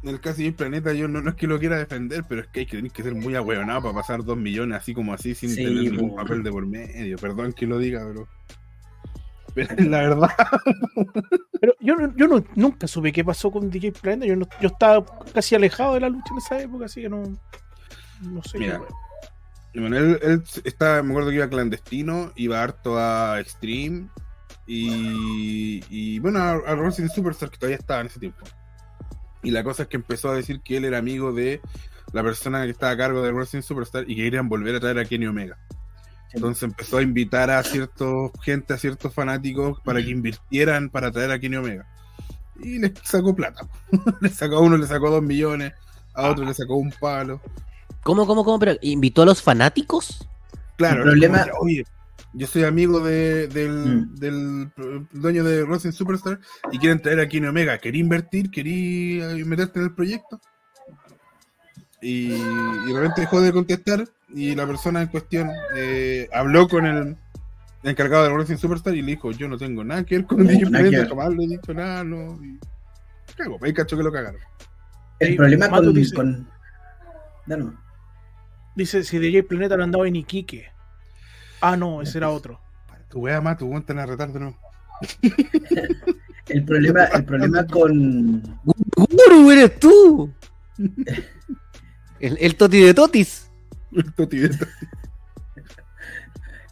en 0.04 0.10
el 0.10 0.20
caso 0.22 0.42
del 0.42 0.54
planeta 0.54 0.94
yo 0.94 1.08
no, 1.08 1.22
no 1.22 1.30
es 1.32 1.36
que 1.36 1.48
lo 1.48 1.60
quiera 1.60 1.78
defender, 1.78 2.24
pero 2.28 2.42
es 2.42 2.48
que 2.48 2.62
hay 2.62 2.66
que 2.66 2.78
tener 2.78 2.92
que 2.92 3.04
ser 3.04 3.14
muy 3.16 3.36
ahueonado 3.36 3.82
para 3.84 3.94
pasar 3.96 4.24
dos 4.24 4.38
millones 4.38 4.78
así 4.78 4.94
como 4.94 5.14
así 5.14 5.36
sin 5.36 5.50
Sí, 5.50 5.58
tener 5.64 5.92
ningún 5.92 6.16
papel 6.16 6.42
de 6.44 6.52
por 6.52 6.66
medio. 6.66 7.18
Perdón 7.18 7.54
que 7.54 7.68
lo 7.68 7.78
diga, 7.78 8.04
pero. 8.08 8.28
La 9.90 10.00
verdad. 10.02 10.30
Pero 11.60 11.74
yo, 11.82 11.96
yo 12.16 12.28
no- 12.28 12.44
nunca 12.56 12.88
supe 12.88 13.12
qué 13.12 13.24
pasó 13.24 13.52
con 13.52 13.70
DJ 13.70 13.92
Planeta. 13.92 14.26
Yo, 14.26 14.36
no- 14.38 14.48
yo 14.62 14.68
estaba 14.70 15.06
casi 15.34 15.56
alejado 15.56 15.94
de 15.96 16.00
la 16.00 16.10
lucha 16.10 16.32
en 16.32 16.38
esa 16.38 16.60
época, 16.62 16.86
así 16.86 17.02
que 17.02 17.10
no. 17.10 17.24
No 18.22 18.42
sé. 18.44 18.58
Mira. 18.60 18.82
Bueno, 19.74 19.98
él, 19.98 20.20
él 20.22 20.44
estaba, 20.64 21.02
me 21.04 21.12
acuerdo 21.12 21.30
que 21.30 21.36
iba 21.36 21.50
clandestino, 21.50 22.32
iba 22.36 22.62
harto 22.62 22.98
a 22.98 23.40
Extreme 23.40 24.08
y, 24.68 25.82
y 25.90 26.20
bueno, 26.20 26.40
a, 26.40 26.52
a 26.52 26.76
Wrestling 26.76 27.08
Superstar 27.08 27.50
que 27.50 27.58
todavía 27.58 27.78
estaba 27.78 28.02
en 28.02 28.08
ese 28.08 28.20
tiempo. 28.20 28.46
Y 29.44 29.52
la 29.52 29.64
cosa 29.64 29.84
es 29.84 29.90
que 29.90 29.98
empezó 29.98 30.30
a 30.30 30.36
decir 30.36 30.62
que 30.62 30.78
él 30.78 30.86
era 30.86 30.98
amigo 30.98 31.34
de 31.34 31.62
la 32.14 32.24
persona 32.24 32.64
que 32.64 32.72
estaba 32.72 32.92
a 32.92 32.98
cargo 32.98 33.22
de 33.22 33.32
Wrestling 33.32 33.62
Superstar 33.62 34.04
y 34.10 34.16
que 34.16 34.24
querían 34.24 34.50
volver 34.50 34.76
a 34.76 34.80
traer 34.80 35.00
a 35.00 35.06
Kenny 35.06 35.26
Omega. 35.28 35.58
Entonces 36.34 36.64
empezó 36.64 36.98
a 36.98 37.02
invitar 37.02 37.50
a 37.50 37.62
ciertos 37.64 38.32
gente, 38.42 38.74
a 38.74 38.78
ciertos 38.78 39.14
fanáticos 39.14 39.80
para 39.82 40.02
que 40.02 40.10
invirtieran 40.10 40.90
para 40.90 41.12
traer 41.12 41.32
a 41.32 41.40
Kenny 41.40 41.58
Omega. 41.58 41.86
Y 42.60 42.80
les 42.80 42.94
sacó 43.04 43.36
plata. 43.36 43.68
le 44.22 44.30
sacó 44.30 44.58
a 44.58 44.60
uno, 44.60 44.78
le 44.78 44.88
sacó 44.88 45.10
dos 45.10 45.24
millones, 45.24 45.74
a 46.14 46.30
otro 46.30 46.46
le 46.46 46.54
sacó 46.54 46.76
un 46.76 46.92
palo. 46.92 47.42
¿Cómo, 48.04 48.26
cómo, 48.26 48.44
cómo? 48.44 48.60
Pero, 48.60 48.78
¿Invitó 48.82 49.24
a 49.24 49.26
los 49.26 49.42
fanáticos? 49.42 50.28
Claro, 50.78 51.04
El 51.04 51.10
problema- 51.10 51.46
oye, 51.60 51.86
yo 52.34 52.48
soy 52.48 52.64
amigo 52.64 53.00
de- 53.02 53.48
del, 53.48 53.72
Mm. 53.72 54.16
del 54.16 54.72
dueño 55.12 55.44
de 55.44 55.64
Wrestling 55.64 55.92
Superstar 55.92 56.40
y 56.72 56.78
quieren 56.80 57.02
traer 57.02 57.20
a 57.20 57.28
Kenny 57.28 57.48
Omega. 57.48 57.78
¿Querí 57.78 58.00
invertir? 58.00 58.50
¿Querí 58.52 59.22
eh, 59.22 59.46
meterte 59.46 59.80
en 59.80 59.86
el 59.86 59.94
proyecto? 59.94 60.40
Y, 62.02 62.34
y 62.34 62.88
de 62.88 62.94
repente 63.00 63.22
dejó 63.22 63.42
de 63.42 63.52
contestar 63.52 64.08
y 64.34 64.56
la 64.56 64.66
persona 64.66 65.02
en 65.04 65.08
cuestión 65.10 65.50
eh, 65.76 66.28
habló 66.34 66.68
con 66.68 66.86
el 66.86 67.16
encargado 67.84 68.24
de 68.26 68.34
Wrestling 68.34 68.58
Superstar 68.58 68.96
y 68.96 69.02
le 69.02 69.12
dijo, 69.12 69.32
yo 69.32 69.48
no 69.48 69.58
tengo 69.58 69.84
nada 69.84 70.04
que 70.04 70.18
ver 70.18 70.26
con 70.26 70.40
No, 70.40 70.46
ver. 70.46 71.08
jamás 71.10 71.30
le 71.30 71.44
he 71.44 71.48
dicho 71.48 71.74
nada, 71.74 72.04
no. 72.04 72.40
Y, 72.44 72.58
cago, 73.36 73.60
ahí 73.62 73.74
cacho 73.74 73.98
que 73.98 74.04
lo 74.04 74.12
cagaron. 74.12 74.40
El 75.20 75.36
problema 75.36 75.70
con. 75.70 75.94
dice- 75.94 76.16
con... 76.16 76.48
No, 77.46 77.58
no. 77.58 77.82
Dice: 78.76 79.04
si 79.04 79.20
DJ 79.20 79.44
Planeta 79.44 79.78
no 79.78 79.84
andaba 79.84 80.08
en 80.08 80.16
Iquique. 80.16 80.71
Ah, 81.62 81.78
no, 81.78 82.02
ese 82.02 82.18
era 82.18 82.30
otro. 82.30 82.60
Tu 83.10 83.20
wea 83.20 83.40
más, 83.40 83.58
tu 83.58 83.70
te 83.82 83.94
a 83.94 84.06
retar 84.06 84.32
de 84.32 84.40
nuevo. 84.40 84.58
El 86.48 86.66
problema, 86.66 87.06
el 87.06 87.24
problema 87.24 87.66
con. 87.72 88.42
¡Guru, 88.64 89.52
eres 89.52 89.80
tú! 89.80 90.32
el, 92.20 92.38
el 92.40 92.56
Toti 92.56 92.82
de 92.82 92.94
Totis. 92.94 93.50
Toti, 94.16 94.44
esto. 94.44 94.66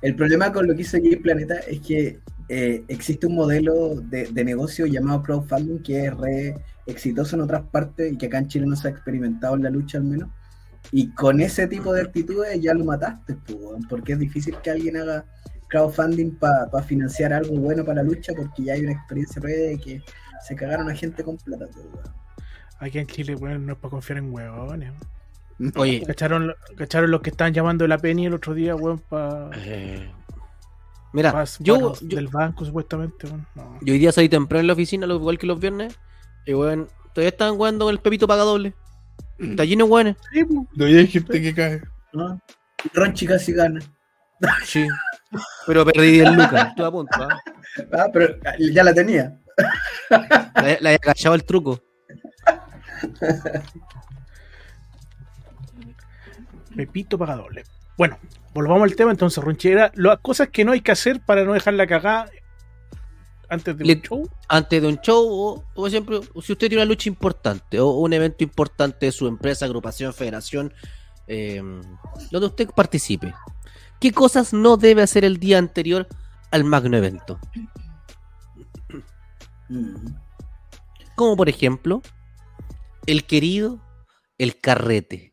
El 0.02 0.15
problema 0.15 0.52
con 0.52 0.67
lo 0.67 0.75
que 0.75 0.82
hizo 0.82 0.97
J 0.97 1.17
Planeta 1.21 1.56
es 1.60 1.82
que 1.82 2.19
eh, 2.47 2.84
existe 2.88 3.28
un 3.28 3.36
modelo 3.36 3.95
de, 3.95 4.28
de 4.32 4.43
negocio 4.45 4.86
llamado 4.86 5.21
crowdfunding 5.21 5.84
que 5.84 6.06
es 6.06 6.17
re 6.17 6.56
exitoso 6.88 7.36
en 7.36 7.43
otras 7.43 7.63
partes 7.63 8.13
y 8.13 8.17
que 8.17 8.28
acá 8.28 8.39
en 8.39 8.47
Chile 8.47 8.65
no 8.65 8.75
se 8.75 8.88
ha 8.88 8.91
experimentado 8.91 9.56
en 9.56 9.63
la 9.63 9.69
lucha 9.69 9.97
al 9.97 10.06
menos. 10.06 10.30
Y 10.91 11.12
con 11.13 11.39
ese 11.39 11.67
tipo 11.67 11.93
de 11.93 12.02
actitudes 12.02 12.60
ya 12.62 12.73
lo 12.73 12.84
mataste, 12.86 13.36
pues, 13.45 13.86
porque 13.89 14.13
es 14.13 14.19
difícil 14.19 14.56
que 14.63 14.71
alguien 14.71 14.97
haga 14.97 15.25
crowdfunding 15.67 16.32
para 16.39 16.67
financiar 16.84 17.32
algo 17.32 17.56
bueno 17.60 17.86
para 17.86 18.02
la 18.02 18.10
lucha 18.10 18.34
porque 18.36 18.63
ya 18.63 18.73
hay 18.73 18.82
una 18.82 18.93
experiencia 18.93 19.39
previa 19.41 19.67
de 19.69 19.78
que 19.78 20.02
se 20.47 20.56
cagaron 20.56 20.89
a 20.89 20.95
gente 20.95 21.23
con 21.23 21.38
plata. 21.38 21.67
pues, 21.71 21.86
weón. 21.86 22.19
Aquí 22.80 22.97
en 22.97 23.08
Chile, 23.08 23.36
weón, 23.36 23.65
no 23.65 23.73
es 23.73 23.78
para 23.80 23.91
confiar 23.91 24.17
en 24.19 24.34
huevones. 24.34 24.91
Oye, 25.75 26.02
¿Cacharon, 26.08 26.54
¿Cacharon 26.78 27.12
los 27.12 27.21
que 27.21 27.30
estaban 27.32 27.54
llamando 27.54 27.84
de 27.84 27.89
la 27.89 27.97
Penny 27.97 28.25
el 28.28 28.34
otro 28.34 28.54
día, 28.54 28.75
weón, 28.75 28.97
para 28.99 29.49
eh, 29.58 30.10
mira, 31.12 31.43
yo, 31.60 31.93
yo, 32.02 32.15
del 32.15 32.30
banco, 32.30 32.63
supuestamente, 32.63 33.28
weón? 33.28 33.45
No. 33.56 33.78
yo 33.82 33.93
hoy 33.93 33.99
día 33.99 34.12
salí 34.13 34.30
temprano 34.30 34.62
en 34.62 34.67
la 34.67 34.73
oficina, 34.73 35.06
lo- 35.06 35.15
igual 35.17 35.38
que 35.38 35.45
los 35.47 35.60
viernes, 35.60 35.99
y 36.45 36.54
weón, 36.54 36.88
todavía 37.13 37.30
estaban 37.30 37.58
jugando 37.58 37.86
con 37.86 37.93
el 37.93 37.99
Pepito 37.99 38.25
Paga 38.25 38.43
Doble. 38.43 38.73
Está 39.39 39.65
lleno 39.65 39.88
de. 39.88 40.15
Sí, 40.32 40.43
pues. 40.43 40.67
Todavía 40.75 40.99
hay 40.99 41.08
gente 41.08 41.41
que 41.41 41.54
cae. 41.54 41.82
¿no? 42.13 42.41
Y 42.84 42.89
Ronchi 42.93 43.25
casi 43.25 43.54
gana. 43.54 43.80
Sí. 44.63 44.88
Pero 45.67 45.86
perdí 45.86 46.12
10 46.12 46.32
lucas, 46.32 46.67
estuve 46.69 46.88
a 46.88 46.91
punto. 46.91 47.17
¿ah? 47.21 47.39
Ah, 47.93 48.08
pero 48.12 48.36
ya 48.60 48.84
la 48.84 48.93
tenía. 48.93 49.38
La, 50.10 50.78
la 50.80 50.89
había 50.89 50.99
cachado 50.99 51.36
el 51.36 51.43
truco. 51.43 51.82
Pepito 56.75 57.17
paga 57.17 57.36
doble. 57.36 57.63
Bueno, 57.97 58.17
volvamos 58.54 58.84
al 58.84 58.95
tema 58.95 59.12
entonces, 59.12 59.43
Ronchera. 59.43 59.91
Las 59.95 60.19
cosas 60.19 60.49
que 60.49 60.63
no 60.63 60.71
hay 60.71 60.82
que 60.82 60.91
hacer 60.91 61.19
para 61.19 61.43
no 61.43 61.54
dejar 61.54 61.73
la 61.73 61.88
cagada 61.88 62.30
antes 63.50 63.78
de 63.78 63.86
Le- 63.86 63.96
un 63.96 64.02
show. 64.02 64.30
Antes 64.48 64.82
de 64.82 64.88
un 64.88 64.98
show, 65.02 65.28
o, 65.28 65.64
o 65.76 65.88
ejemplo, 65.88 66.22
si 66.42 66.54
usted 66.54 66.70
tiene 66.70 66.76
una 66.78 66.86
lucha 66.86 67.10
importante 67.10 67.80
o 67.80 67.90
un 67.92 68.14
evento 68.14 68.44
importante 68.44 69.08
de 69.08 69.12
su 69.12 69.28
empresa, 69.28 69.66
agrupación, 69.66 70.14
federación, 70.14 70.74
eh, 71.28 71.62
donde 72.32 72.48
usted 72.48 72.70
participe, 72.70 73.34
¿qué 74.00 74.12
cosas 74.12 74.54
no 74.54 74.78
debe 74.78 75.02
hacer 75.02 75.26
el 75.26 75.38
día 75.38 75.58
anterior 75.58 76.08
al 76.52 76.64
magno 76.64 76.98
evento? 76.98 77.40
Mm. 79.68 80.14
Como 81.16 81.36
por 81.36 81.50
ejemplo, 81.50 82.02
el 83.06 83.26
querido, 83.26 83.80
el 84.38 84.60
carrete. 84.60 85.32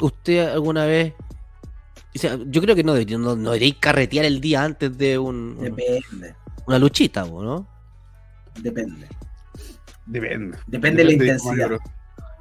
¿Usted 0.00 0.48
alguna 0.52 0.84
vez... 0.86 1.14
o 2.14 2.18
sea, 2.18 2.38
yo 2.46 2.60
creo 2.60 2.74
que 2.76 2.84
no, 2.84 2.94
no, 2.94 3.36
no 3.36 3.50
deberíais 3.52 3.76
carretear 3.80 4.24
el 4.24 4.40
día 4.40 4.62
antes 4.64 4.96
de 4.98 5.18
un, 5.18 5.56
Depende, 5.58 6.34
una 6.66 6.78
luchita, 6.78 7.24
¿no? 7.24 7.66
depende. 8.60 9.08
Depende. 10.04 10.58
Depende 10.66 10.98
de 11.02 11.04
la 11.06 11.12
intensidad. 11.12 11.70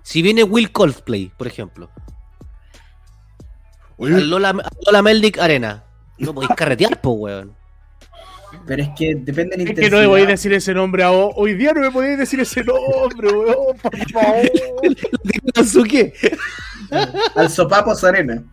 Si 0.04 0.22
viene 0.22 0.44
Will 0.44 0.72
Coldplay, 0.72 1.32
por 1.38 1.48
ejemplo, 1.48 1.90
Oye, 3.98 4.16
al 4.16 4.30
Lola, 4.30 5.02
Meldic 5.04 5.38
Arena, 5.38 5.84
no 6.18 6.34
podéis 6.34 6.56
carretear, 6.56 7.00
po, 7.00 7.12
weón. 7.12 7.56
Pero 8.66 8.84
es 8.84 8.90
que 8.98 9.16
depende 9.16 9.56
de 9.56 9.58
la 9.58 9.64
Es 9.64 9.70
intensidad. 9.70 9.76
que 9.90 9.90
no 9.92 10.02
me 10.02 10.08
podéis 10.08 10.28
decir 10.28 10.52
ese 10.54 10.74
nombre 10.74 11.04
a 11.04 11.12
ho- 11.12 11.34
hoy 11.36 11.54
día, 11.54 11.72
no 11.74 11.82
me 11.82 11.92
podéis 11.92 12.18
decir 12.18 12.40
ese 12.40 12.64
nombre, 12.64 13.30
weón, 13.32 13.78
por 13.82 13.98
favor. 14.12 15.66
¿Su 15.66 15.84
qué? 15.84 16.14
Al 17.36 17.50
sopapo 17.50 17.94
arena. 18.06 18.44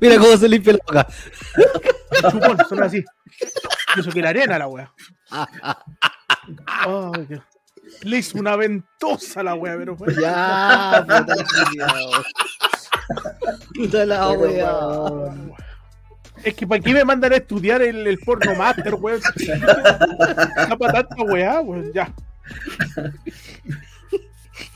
Mira 0.00 0.18
cómo 0.18 0.36
se 0.36 0.48
limpia 0.48 0.72
la 0.72 0.78
boca. 0.86 1.06
Chupón, 2.30 2.58
son 2.68 2.82
así. 2.82 3.04
Eso 3.96 4.10
que 4.10 4.22
la 4.22 4.30
arena, 4.30 4.58
la 4.58 4.66
wea. 4.68 4.92
Dios. 7.28 7.42
Le 8.02 8.18
hizo 8.18 8.38
una 8.38 8.56
ventosa 8.56 9.42
la 9.42 9.54
wea, 9.54 9.76
pero 9.76 9.96
fue. 9.96 10.14
Ya, 10.14 11.04
puta 13.74 14.04
la. 14.04 14.28
Puta 14.28 14.38
wea. 14.38 14.72
weón. 15.08 15.52
Es 16.44 16.54
que 16.54 16.66
para 16.66 16.80
qué 16.80 16.92
me 16.92 17.04
mandan 17.04 17.32
a 17.32 17.36
estudiar 17.36 17.82
el, 17.82 18.06
el 18.06 18.18
porno 18.18 18.54
master, 18.54 18.94
weón. 18.94 19.20
Está 19.36 20.76
para 20.76 20.92
tanta 20.92 21.22
weá, 21.24 21.60
weón. 21.60 21.92
Ya. 21.92 22.12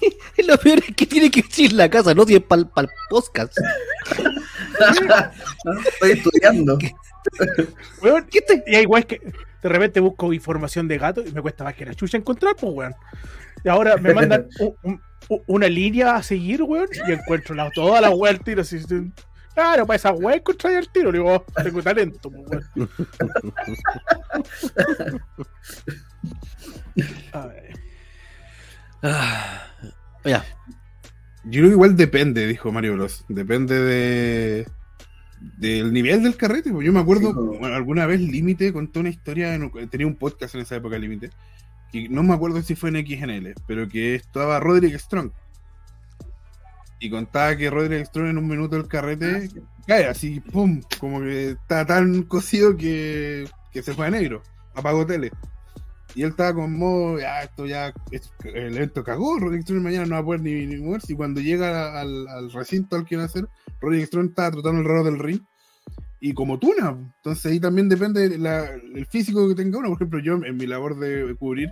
Lo 0.47 0.57
peor 0.59 0.79
es 0.87 0.95
que 0.97 1.07
tiene 1.07 1.31
que 1.31 1.43
decir 1.43 1.73
la 1.73 1.88
casa, 1.88 2.15
no 2.15 2.25
si 2.25 2.37
es 2.37 2.43
para 2.43 2.62
el 2.62 2.69
podcast. 3.11 3.57
¿no? 5.65 5.81
Estoy 5.88 6.11
estudiando. 6.12 6.79
Weón, 8.03 8.27
Y 8.67 8.75
hay 8.75 8.87
weas 8.87 9.07
que 9.07 9.21
de 9.62 9.69
repente 9.69 10.01
busco 10.01 10.33
información 10.33 10.88
de 10.88 10.99
gato 10.99 11.23
y 11.25 11.31
me 11.33 11.41
cuesta 11.41 11.65
más 11.65 11.75
que 11.75 11.87
la 11.87 11.95
chucha 11.95 12.17
encontrar, 12.17 12.57
pues, 12.57 12.73
weón. 12.75 12.95
Y 13.65 13.69
ahora 13.69 13.97
me 13.97 14.12
mandan 14.12 14.49
un- 14.59 14.75
un- 14.83 15.01
un- 15.29 15.43
una 15.47 15.69
línea 15.69 16.17
a 16.17 16.23
seguir, 16.23 16.62
weón, 16.62 16.88
y 17.07 17.12
encuentro 17.12 17.55
la, 17.55 17.71
toda 17.71 18.01
la 18.01 18.11
wea 18.11 18.33
al 18.33 18.41
tiro. 18.41 18.62
Así, 18.62 18.79
así. 18.79 19.12
claro, 19.55 19.87
para 19.87 19.97
esa 19.97 20.12
wea 20.12 20.37
encontré 20.37 20.77
al 20.77 20.91
tiro. 20.91 21.12
Le 21.12 21.19
digo, 21.19 21.33
oh, 21.35 21.62
tengo 21.62 21.83
talento, 21.83 22.31
pues, 22.31 22.65
weón. 22.75 22.75
A 27.33 27.47
ver. 27.47 27.73
Ah, 29.03 29.62
ya. 30.25 30.45
Yo 31.45 31.51
creo 31.61 31.67
que 31.69 31.73
igual 31.75 31.97
depende, 31.97 32.47
dijo 32.47 32.71
Mario 32.71 32.95
Bros. 32.95 33.25
Depende 33.29 33.79
de 33.81 34.67
del 35.59 35.93
nivel 35.93 36.23
del 36.23 36.37
carrete. 36.37 36.71
Yo 36.71 36.93
me 36.93 37.01
acuerdo, 37.01 37.31
Sí, 37.31 37.59
bueno, 37.59 37.75
alguna 37.75 38.07
vez 38.07 38.21
Límite 38.21 38.73
contó 38.73 39.01
una 39.01 39.09
historia, 39.09 39.55
en- 39.55 39.71
tenía 39.91 40.07
un 40.07 40.15
podcast 40.15 40.55
en 40.55 40.61
esa 40.61 40.77
época 40.77 40.99
Límite, 40.99 41.31
que 41.91 42.09
no 42.09 42.23
me 42.23 42.33
acuerdo 42.35 42.62
si 42.62 42.77
fue 42.77 42.91
en 42.91 43.05
XNL, 43.05 43.55
pero 43.67 43.88
que 43.88 44.15
estaba 44.15 44.61
Roderick 44.61 44.97
Strong. 44.99 45.33
Y 47.01 47.11
contaba 47.11 47.57
que 47.57 47.69
Roderick 47.71 48.07
Strong 48.07 48.29
en 48.29 48.38
un 48.38 48.47
minuto 48.47 48.77
del 48.77 48.87
carrete 48.87 49.49
cae 49.88 50.07
así, 50.07 50.38
pum, 50.38 50.81
como 51.01 51.19
que 51.21 51.51
está 51.51 51.85
tan 51.85 52.23
cocido 52.23 52.77
que, 52.77 53.49
que 53.73 53.83
se 53.83 53.95
fue 53.95 54.07
a 54.07 54.11
negro, 54.11 54.43
apagó 54.77 55.05
tele. 55.05 55.33
Y 56.14 56.22
él 56.22 56.31
estaba 56.31 56.55
con 56.55 56.79
modo, 56.79 57.18
ya, 57.18 57.42
esto 57.42 57.66
ya, 57.66 57.92
el 58.44 58.77
evento 58.77 59.03
cagó, 59.03 59.38
Roderick 59.38 59.62
Strong 59.62 59.83
mañana 59.83 60.05
no 60.07 60.14
va 60.16 60.18
a 60.20 60.25
poder 60.25 60.42
ni, 60.42 60.66
ni 60.66 60.77
moverse. 60.77 61.12
Y 61.12 61.16
cuando 61.16 61.40
llega 61.40 61.98
al, 62.01 62.29
al 62.29 62.53
recinto 62.53 62.96
al 62.96 63.05
que 63.07 63.14
iba 63.14 63.22
a 63.22 63.27
hacer, 63.27 63.48
Roderick 63.81 64.07
Strong 64.09 64.29
estaba 64.29 64.51
trotando 64.51 64.81
alrededor 64.81 65.05
del 65.07 65.18
ring. 65.18 65.40
Y 66.20 66.35
como 66.35 66.59
tuna, 66.59 66.90
entonces 67.16 67.46
ahí 67.46 67.59
también 67.59 67.88
depende 67.88 68.38
la- 68.38 68.68
el 68.75 69.07
físico 69.07 69.48
que 69.48 69.55
tenga 69.55 69.79
uno. 69.79 69.88
Por 69.88 69.96
ejemplo, 69.98 70.20
yo 70.20 70.35
en 70.35 70.57
mi 70.57 70.66
labor 70.66 70.98
de 70.98 71.35
cubrir, 71.37 71.70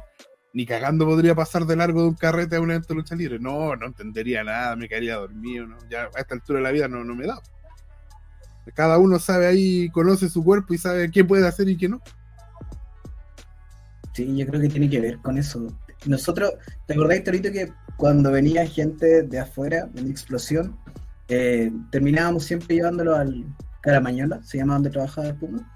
ni 0.55 0.67
cagando 0.67 1.07
podría 1.07 1.35
pasar 1.37 1.67
de 1.67 1.77
largo 1.77 2.03
de 2.03 2.09
un 2.09 2.15
carrete 2.15 2.57
a 2.57 2.61
un 2.61 2.71
evento 2.71 2.89
de 2.89 2.95
lucha 2.97 3.15
libre. 3.15 3.39
No, 3.39 3.77
no 3.77 3.87
entendería 3.87 4.43
nada, 4.43 4.75
me 4.75 4.89
quedaría 4.89 5.17
dormido. 5.17 5.67
Ya 5.89 6.09
a 6.17 6.21
esta 6.21 6.35
altura 6.35 6.59
de 6.59 6.63
la 6.65 6.73
vida 6.73 6.89
no, 6.89 7.05
no 7.05 7.15
me 7.15 7.27
da. 7.27 7.41
Cada 8.75 8.99
uno 8.99 9.19
sabe 9.19 9.47
ahí, 9.47 9.89
conoce 9.91 10.29
su 10.29 10.43
cuerpo 10.43 10.75
y 10.75 10.79
sabe 10.79 11.11
qué 11.11 11.25
puede 11.25 11.47
hacer 11.47 11.69
y 11.69 11.77
qué 11.77 11.89
no. 11.89 12.01
Sí, 14.13 14.37
yo 14.37 14.47
creo 14.47 14.61
que 14.61 14.69
tiene 14.69 14.89
que 14.91 15.01
ver 15.01 15.19
con 15.19 15.39
eso. 15.39 15.67
Nosotros, 16.07 16.53
¿te 16.87 16.95
acordás, 16.95 17.23
Torito, 17.25 17.51
que 17.53 17.73
cuando 17.97 18.31
venía 18.33 18.67
gente 18.67 19.23
de 19.23 19.39
afuera, 19.39 19.89
en 19.95 20.11
explosión, 20.11 20.77
eh, 21.29 21.71
terminábamos 21.91 22.45
siempre 22.45 22.77
llevándolo 22.77 23.15
al 23.15 23.45
Caramañola, 23.83 24.43
se 24.43 24.59
llama 24.59 24.75
donde 24.75 24.91
trabajaba 24.91 25.29
el 25.29 25.35
Puma? 25.37 25.71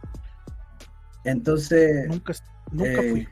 Entonces, 1.24 2.06
Nunca, 2.08 2.32
nunca 2.72 3.02
eh, 3.02 3.10
fui. 3.10 3.28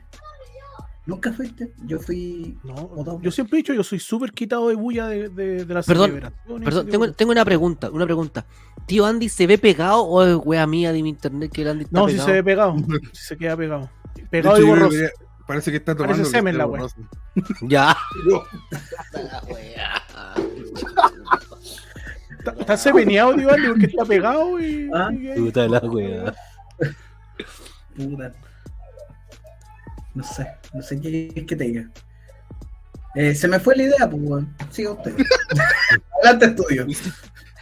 ¿nunca 1.05 1.33
fuiste? 1.33 1.73
Yo 1.85 1.99
fui... 1.99 2.57
No, 2.63 2.73
o- 2.75 3.21
yo 3.21 3.29
siempre 3.31 3.57
he 3.57 3.61
dicho, 3.61 3.73
yo 3.73 3.83
soy 3.83 3.99
súper 3.99 4.31
quitado 4.31 4.69
de 4.69 4.75
bulla 4.75 5.07
de, 5.07 5.29
de, 5.29 5.65
de 5.65 5.73
las 5.73 5.85
Perdón, 5.85 6.21
Perdón, 6.63 6.87
tengo, 6.87 7.07
de 7.07 7.13
tengo 7.13 7.31
una 7.31 7.43
pregunta, 7.45 7.89
una 7.91 8.05
pregunta. 8.05 8.45
¿Tío 8.85 9.05
Andy 9.05 9.29
se 9.29 9.45
ve 9.47 9.57
pegado 9.57 10.01
o 10.03 10.23
es 10.23 10.37
wea 10.45 10.65
mía 10.65 10.91
de 10.93 11.03
mi 11.03 11.09
internet 11.09 11.51
que 11.51 11.61
el 11.63 11.67
Andy 11.69 11.83
está 11.85 11.99
No, 11.99 12.07
si 12.07 12.13
pegado? 12.13 12.27
se 12.29 12.33
ve 12.33 12.43
pegado. 12.43 12.75
si 13.13 13.23
se 13.25 13.37
queda 13.37 13.57
pegado. 13.57 13.89
Pegado 14.29 14.55
hecho, 14.57 14.65
y 14.65 14.69
borroso. 14.69 14.97
parece 15.47 15.71
que 15.71 15.77
está 15.77 15.95
Parece 15.95 16.23
tomando. 16.23 16.23
que 16.23 16.29
semen 16.37 16.57
la 16.57 16.65
wea. 16.67 16.87
Ya. 17.61 17.97
Está, 22.39 22.51
está 22.59 22.77
semeneado, 22.77 23.35
tío, 23.35 23.51
Andy, 23.51 23.67
porque 23.69 23.85
está 23.85 24.05
pegado 24.05 24.59
y. 24.59 24.89
Ah, 24.93 25.09
y- 25.13 25.31
y- 25.31 25.35
Puta 25.35 25.67
la 25.67 25.79
wea. 25.79 26.33
Puta. 27.95 28.31
No 30.13 30.23
sé, 30.23 30.47
no 30.73 30.81
sé 30.81 30.99
qué 31.01 31.31
es 31.35 31.45
que 31.45 31.55
te 31.55 31.63
diga. 31.63 31.89
Eh, 33.15 33.33
se 33.35 33.47
me 33.47 33.59
fue 33.59 33.75
la 33.75 33.83
idea, 33.83 34.09
pues, 34.09 34.21
weón. 34.23 34.55
Siga 34.71 34.91
usted. 34.91 35.15
Adelante, 36.23 36.45
estudio. 36.47 36.87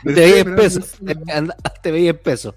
Te 0.04 0.12
veía 0.14 0.40
en 0.40 0.56
pesos. 0.56 0.94
Te 1.82 1.92
veía 1.92 2.10
en 2.12 2.18
pesos. 2.18 2.56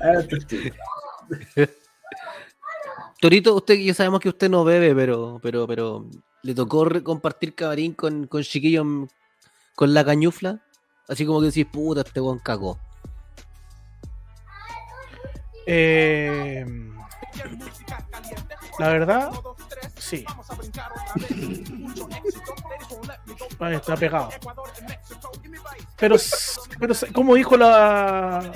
Adelante, 0.00 0.36
estudio. 0.36 0.74
Torito, 3.20 3.54
usted 3.56 3.74
ya 3.76 3.94
sabemos 3.94 4.20
que 4.20 4.28
usted 4.28 4.48
no 4.50 4.64
bebe, 4.64 4.94
pero, 4.94 5.40
pero, 5.42 5.66
pero 5.66 6.06
le 6.42 6.54
tocó 6.54 6.86
compartir 7.02 7.54
camarín 7.54 7.94
con, 7.94 8.26
con 8.26 8.42
chiquillos 8.42 8.84
en- 8.84 9.08
con 9.74 9.92
la 9.94 10.04
cañufla. 10.04 10.62
Así 11.08 11.24
como 11.24 11.40
que 11.40 11.46
decís, 11.46 11.66
puta, 11.66 12.02
este 12.02 12.20
weón 12.20 12.38
cagó. 12.40 12.78
Eh, 15.66 16.64
la 18.78 18.88
verdad, 18.88 19.30
sí. 19.98 20.24
Ahí 23.60 23.74
está 23.74 23.96
pegado. 23.96 24.30
Pero, 25.98 26.16
s- 26.16 26.60
pero 26.78 26.94
como 27.14 27.34
dijo 27.34 27.56
la. 27.56 28.52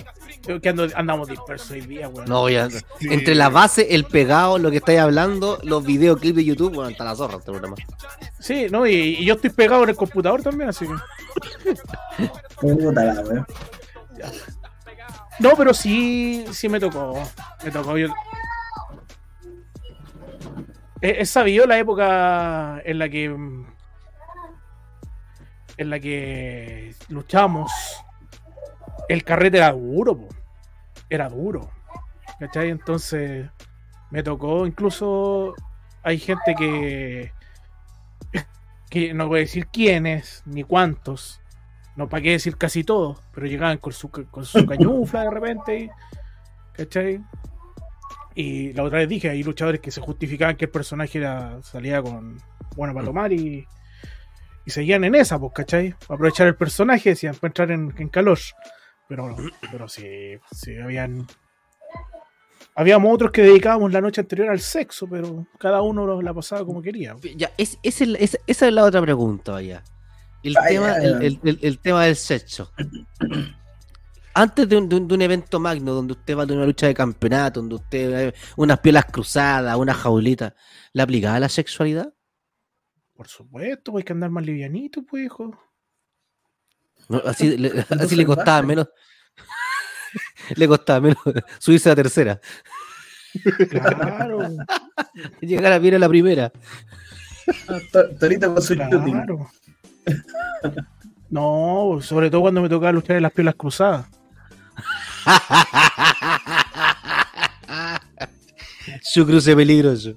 Que 0.46 0.60
ando- 0.74 0.92
andamos 0.94 1.28
dispersos 1.28 1.70
hoy 1.70 1.80
día, 1.82 2.08
weón. 2.08 2.28
No, 2.28 2.48
ya. 2.48 2.68
Sí. 2.70 2.80
Entre 3.02 3.34
la 3.34 3.48
base, 3.48 3.94
el 3.94 4.04
pegado, 4.04 4.58
lo 4.58 4.70
que 4.70 4.78
estáis 4.78 4.98
hablando, 5.00 5.58
los 5.62 5.84
videoclips 5.84 6.36
de 6.36 6.44
YouTube, 6.44 6.74
bueno, 6.74 6.90
está 6.90 7.04
la 7.04 7.14
zorra 7.14 7.38
este 7.38 7.50
programa. 7.50 7.76
Sí, 8.38 8.66
no, 8.70 8.86
y, 8.86 8.94
y 8.94 9.24
yo 9.24 9.34
estoy 9.34 9.50
pegado 9.50 9.82
en 9.84 9.90
el 9.90 9.96
computador 9.96 10.42
también, 10.42 10.70
así 10.70 10.86
que. 10.86 10.94
No, 15.38 15.50
pero 15.56 15.72
sí, 15.72 16.44
sí 16.52 16.68
me 16.68 16.78
tocó. 16.80 17.22
Me 17.64 17.70
tocó. 17.70 17.96
Yo... 17.96 18.08
He 21.02 21.24
sabido 21.24 21.66
la 21.66 21.78
época 21.78 22.80
en 22.84 22.98
la 22.98 23.08
que. 23.08 23.24
En 23.24 23.66
la 25.90 25.98
que 25.98 26.94
luchamos. 27.08 27.72
El 29.08 29.24
carrete 29.24 29.56
era 29.56 29.72
duro, 29.72 30.16
po. 30.16 30.28
Era 31.08 31.28
duro. 31.28 31.70
¿Cachai? 32.38 32.68
Entonces. 32.68 33.48
Me 34.10 34.22
tocó. 34.22 34.66
Incluso. 34.66 35.54
Hay 36.02 36.18
gente 36.18 36.54
que. 36.54 37.32
Que 38.90 39.14
no 39.14 39.28
voy 39.28 39.38
a 39.38 39.42
decir 39.42 39.68
quiénes, 39.68 40.42
ni 40.44 40.64
cuántos. 40.64 41.40
No, 41.96 42.08
para 42.08 42.22
qué 42.22 42.32
decir 42.32 42.56
casi 42.56 42.82
todos, 42.82 43.20
pero 43.32 43.46
llegaban 43.46 43.78
con 43.78 43.92
su, 43.92 44.10
con 44.10 44.44
su 44.44 44.66
cañufla 44.66 45.22
de 45.22 45.30
repente. 45.30 45.90
¿Cachai? 46.72 47.22
Y 48.40 48.72
la 48.72 48.84
otra 48.84 48.98
vez 49.00 49.08
dije, 49.08 49.28
hay 49.30 49.42
luchadores 49.42 49.80
que 49.80 49.90
se 49.90 50.00
justificaban 50.00 50.56
que 50.56 50.64
el 50.66 50.70
personaje 50.70 51.18
era, 51.18 51.62
salía 51.62 52.00
con 52.02 52.38
bueno 52.76 52.94
para 52.94 53.04
tomar 53.06 53.32
y, 53.32 53.66
y 54.64 54.70
seguían 54.70 55.04
en 55.04 55.14
esa, 55.14 55.38
pues, 55.38 55.52
¿cachai? 55.54 55.90
Para 56.06 56.14
aprovechar 56.14 56.46
el 56.46 56.54
personaje, 56.56 57.10
decían, 57.10 57.34
para 57.34 57.48
entrar 57.50 57.70
en, 57.70 57.92
en 57.98 58.08
calor. 58.08 58.38
Pero, 59.08 59.36
pero 59.70 59.88
sí, 59.88 60.06
sí, 60.52 60.76
habían. 60.78 61.26
Habíamos 62.76 63.12
otros 63.12 63.32
que 63.32 63.42
dedicábamos 63.42 63.92
la 63.92 64.00
noche 64.00 64.20
anterior 64.20 64.48
al 64.48 64.60
sexo, 64.60 65.06
pero 65.10 65.46
cada 65.58 65.82
uno 65.82 66.22
la 66.22 66.32
pasaba 66.32 66.64
como 66.64 66.80
quería. 66.80 67.16
Ya, 67.36 67.50
es, 67.58 67.78
es 67.82 68.00
el- 68.00 68.16
es- 68.16 68.38
esa 68.46 68.68
es 68.68 68.72
la 68.72 68.84
otra 68.84 69.02
pregunta, 69.02 69.52
vaya. 69.52 69.82
El, 70.42 70.54
tema, 70.66 70.94
el, 70.96 71.22
el- 71.22 71.40
el- 71.42 71.58
el 71.60 71.78
tema 71.80 72.04
del 72.04 72.16
sexo. 72.16 72.70
Antes 74.32 74.68
de 74.68 74.76
un, 74.76 74.88
de 74.88 74.96
un- 74.96 75.08
de 75.08 75.14
un 75.14 75.22
evento 75.22 75.58
magno 75.58 75.92
donde 75.92 76.12
usted 76.12 76.36
va 76.36 76.44
a 76.44 76.46
tener 76.46 76.58
una 76.58 76.66
lucha 76.66 76.86
de 76.86 76.94
campeonato, 76.94 77.60
donde 77.60 77.74
usted 77.76 78.28
eh, 78.28 78.34
unas 78.56 78.78
pielas 78.78 79.04
cruzadas, 79.06 79.76
una 79.76 79.92
jaulita, 79.92 80.54
¿le 80.92 81.02
aplicaba 81.02 81.40
la 81.40 81.48
sexualidad? 81.48 82.12
Por 83.14 83.26
supuesto, 83.28 83.96
hay 83.96 84.04
que 84.04 84.12
andar 84.12 84.30
más 84.30 84.44
livianito, 84.46 85.02
pues, 85.04 85.24
hijo. 85.26 85.58
No, 87.08 87.20
así 87.26 87.56
le, 87.56 87.68
así 87.70 87.78
Entonces, 87.90 88.16
le 88.16 88.24
costaba 88.26 88.62
menos. 88.62 88.88
le 90.56 90.68
costaba 90.68 91.00
menos 91.00 91.18
subirse 91.58 91.88
a 91.88 91.92
la 91.92 91.96
tercera. 91.96 92.40
Claro, 93.68 94.48
Llegar 95.40 95.72
a 95.72 95.78
bien 95.78 95.94
a 95.94 95.98
la 95.98 96.08
primera. 96.08 96.52
Ah, 97.68 97.78
To- 97.92 98.16
Torito 98.16 98.52
con 98.54 98.62
su 98.62 98.74
claro. 98.74 99.50
No, 101.28 101.98
sobre 102.00 102.30
todo 102.30 102.40
cuando 102.42 102.60
me 102.62 102.68
tocaba 102.68 102.92
luchar 102.92 103.16
en 103.16 103.22
las 103.22 103.32
pielas 103.32 103.54
cruzadas. 103.56 104.06
Su 109.02 109.26
cruce 109.26 109.54
peligroso. 109.56 110.14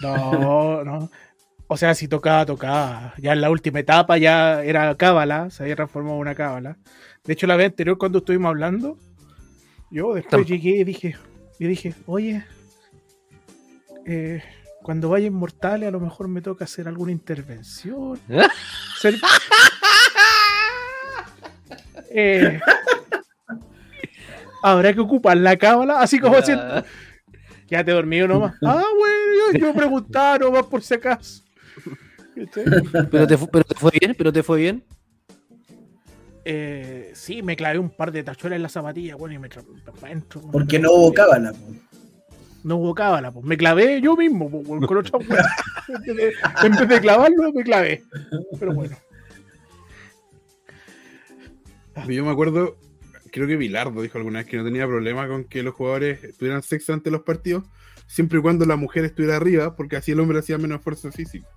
No, 0.00 0.84
no. 0.84 1.10
O 1.66 1.76
sea, 1.76 1.94
si 1.94 2.08
tocaba, 2.08 2.46
tocaba. 2.46 3.14
Ya 3.18 3.32
en 3.32 3.40
la 3.40 3.50
última 3.50 3.80
etapa 3.80 4.16
ya 4.18 4.62
era 4.62 4.94
cábala, 4.96 5.50
se 5.50 5.62
había 5.62 5.76
transformado 5.76 6.16
en 6.16 6.20
una 6.22 6.34
cábala. 6.34 6.76
De 7.24 7.32
hecho, 7.34 7.46
la 7.46 7.56
vez 7.56 7.66
anterior 7.66 7.98
cuando 7.98 8.18
estuvimos 8.18 8.48
hablando, 8.48 8.96
yo 9.90 10.14
después 10.14 10.46
llegué 10.46 10.78
y 10.78 10.84
dije, 10.84 11.16
y 11.58 11.66
dije, 11.66 11.94
oye, 12.06 12.44
eh, 14.06 14.42
cuando 14.82 15.10
vaya 15.10 15.26
Inmortales 15.26 15.88
a 15.88 15.92
lo 15.92 16.00
mejor 16.00 16.28
me 16.28 16.40
toca 16.40 16.64
hacer 16.64 16.88
alguna 16.88 17.12
intervención. 17.12 18.18
Ser- 19.00 19.16
Eh, 22.10 22.58
habrá 24.62 24.92
que 24.92 25.00
ocupar 25.00 25.36
la 25.36 25.56
cábala, 25.56 26.00
así 26.00 26.18
como 26.18 26.36
haciendo, 26.36 26.84
Quédate 27.66 27.92
dormido 27.92 28.26
nomás. 28.26 28.54
Ah, 28.62 28.82
bueno, 28.98 29.52
yo, 29.52 29.58
yo 29.58 29.74
preguntaba 29.74 30.38
nomás 30.38 30.64
por 30.64 30.82
si 30.82 30.94
acaso. 30.94 31.42
Pero 32.34 33.26
te, 33.26 33.38
pero 33.38 33.64
te 33.64 33.74
fue 33.74 33.90
bien, 34.00 34.14
pero 34.16 34.32
te 34.32 34.42
fue 34.42 34.60
bien. 34.60 34.84
Eh, 36.44 37.10
sí, 37.14 37.42
me 37.42 37.56
clavé 37.56 37.78
un 37.78 37.90
par 37.90 38.10
de 38.10 38.22
tachuelas 38.22 38.56
en 38.56 38.62
la 38.62 38.68
zapatilla, 38.70 39.16
bueno, 39.16 39.34
y 39.34 39.38
me 39.38 39.48
adentro. 40.02 40.40
Porque 40.50 40.78
no 40.78 40.92
hubo 40.92 41.12
cábala. 41.12 41.52
No 42.64 42.76
hubo 42.76 42.94
cábala, 42.94 43.30
pues. 43.30 43.44
Me 43.44 43.56
clavé 43.56 44.00
yo 44.00 44.16
mismo, 44.16 44.50
pues, 44.50 44.86
con 44.86 44.96
otra 44.96 45.18
En 46.64 46.72
vez 46.72 46.88
de 46.88 47.00
clavarlo, 47.00 47.52
me 47.52 47.62
clavé. 47.62 48.02
Pero 48.58 48.72
bueno. 48.72 48.96
Yo 52.08 52.24
me 52.24 52.30
acuerdo, 52.30 52.76
creo 53.30 53.46
que 53.46 53.56
Bilardo 53.56 54.02
dijo 54.02 54.18
alguna 54.18 54.38
vez 54.40 54.46
que 54.48 54.56
no 54.56 54.64
tenía 54.64 54.86
problema 54.86 55.26
con 55.28 55.44
que 55.44 55.62
los 55.62 55.74
jugadores 55.74 56.36
tuvieran 56.38 56.62
sexo 56.62 56.92
ante 56.92 57.10
los 57.10 57.22
partidos, 57.22 57.64
siempre 58.06 58.38
y 58.38 58.42
cuando 58.42 58.64
la 58.66 58.76
mujer 58.76 59.04
estuviera 59.04 59.36
arriba, 59.36 59.76
porque 59.76 59.96
así 59.96 60.12
el 60.12 60.20
hombre 60.20 60.38
hacía 60.38 60.58
menos 60.58 60.78
esfuerzo 60.78 61.10
físico. 61.12 61.48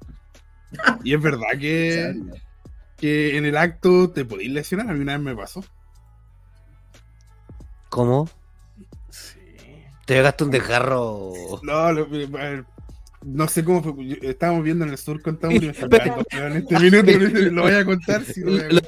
Y 1.04 1.14
es 1.14 1.22
verdad 1.22 1.48
que, 1.60 2.16
que 2.98 3.38
en 3.38 3.46
el 3.46 3.58
acto 3.58 4.10
te 4.12 4.24
podéis 4.26 4.52
lesionar, 4.52 4.90
a 4.90 4.94
mí 4.94 5.02
una 5.02 5.14
vez 5.18 5.22
me 5.26 5.36
pasó. 5.36 5.64
¿Cómo? 7.90 8.30
Sí. 9.10 9.38
Te 10.06 10.16
pegaste 10.16 10.44
un 10.46 10.52
desgarro. 10.52 11.34
No, 11.64 11.92
lo- 11.92 12.08
ver, 12.08 12.66
no 13.24 13.48
sé 13.48 13.64
cómo 13.64 13.84
fue. 13.84 14.18
estábamos 14.22 14.64
viendo 14.64 14.86
en 14.86 14.92
el 14.92 14.98
sur 14.98 15.22
con 15.22 15.38
Tauro 15.38 15.58
y 15.58 15.60
me 15.60 15.68
en 16.32 16.56
este 16.58 16.80
minuto 16.80 17.12
lo 17.52 17.62
voy 17.64 17.74
a 17.74 17.86
contar. 17.86 18.24
si 18.24 18.40
lo 18.42 18.52
lo- 18.52 18.82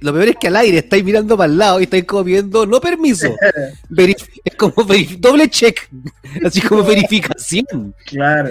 lo 0.00 0.12
peor 0.12 0.28
es 0.28 0.36
que 0.40 0.48
al 0.48 0.56
aire 0.56 0.78
estáis 0.78 1.04
mirando 1.04 1.36
para 1.36 1.50
el 1.50 1.58
lado 1.58 1.80
y 1.80 1.84
estáis 1.84 2.04
como 2.04 2.24
viendo, 2.24 2.66
no 2.66 2.80
permiso. 2.80 3.34
Verif- 3.90 4.28
es 4.44 4.54
como 4.56 4.74
verif- 4.74 5.18
doble 5.18 5.48
check. 5.48 5.88
Así 6.44 6.60
como 6.60 6.82
verificación. 6.84 7.94
Claro. 8.06 8.50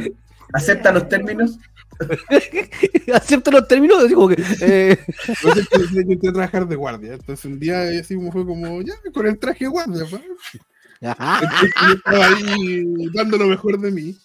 ¿Acepta 0.53 0.91
los 0.91 1.07
términos? 1.07 1.57
Acepto 3.13 3.51
los 3.51 3.67
términos, 3.67 4.03
así 4.03 4.13
como 4.13 4.29
que. 4.29 4.41
eh, 4.62 4.97
yo 5.43 6.29
a 6.29 6.33
trabajar 6.33 6.67
de 6.67 6.75
guardia. 6.75 7.13
Entonces 7.13 7.45
un 7.45 7.59
día 7.59 7.83
así 7.99 8.15
como 8.15 8.31
fue 8.31 8.45
como, 8.45 8.81
ya, 8.81 8.93
con 9.13 9.27
el 9.27 9.38
traje 9.38 9.65
de 9.65 9.69
guardia. 9.69 10.05
pues. 10.09 10.21
ajá. 11.01 11.39
Entonces, 11.43 11.71
yo 11.88 11.93
estaba 11.95 12.25
ahí 12.27 12.85
dando 13.13 13.38
lo 13.38 13.47
mejor 13.47 13.79
de 13.79 13.91
mí. 13.91 14.17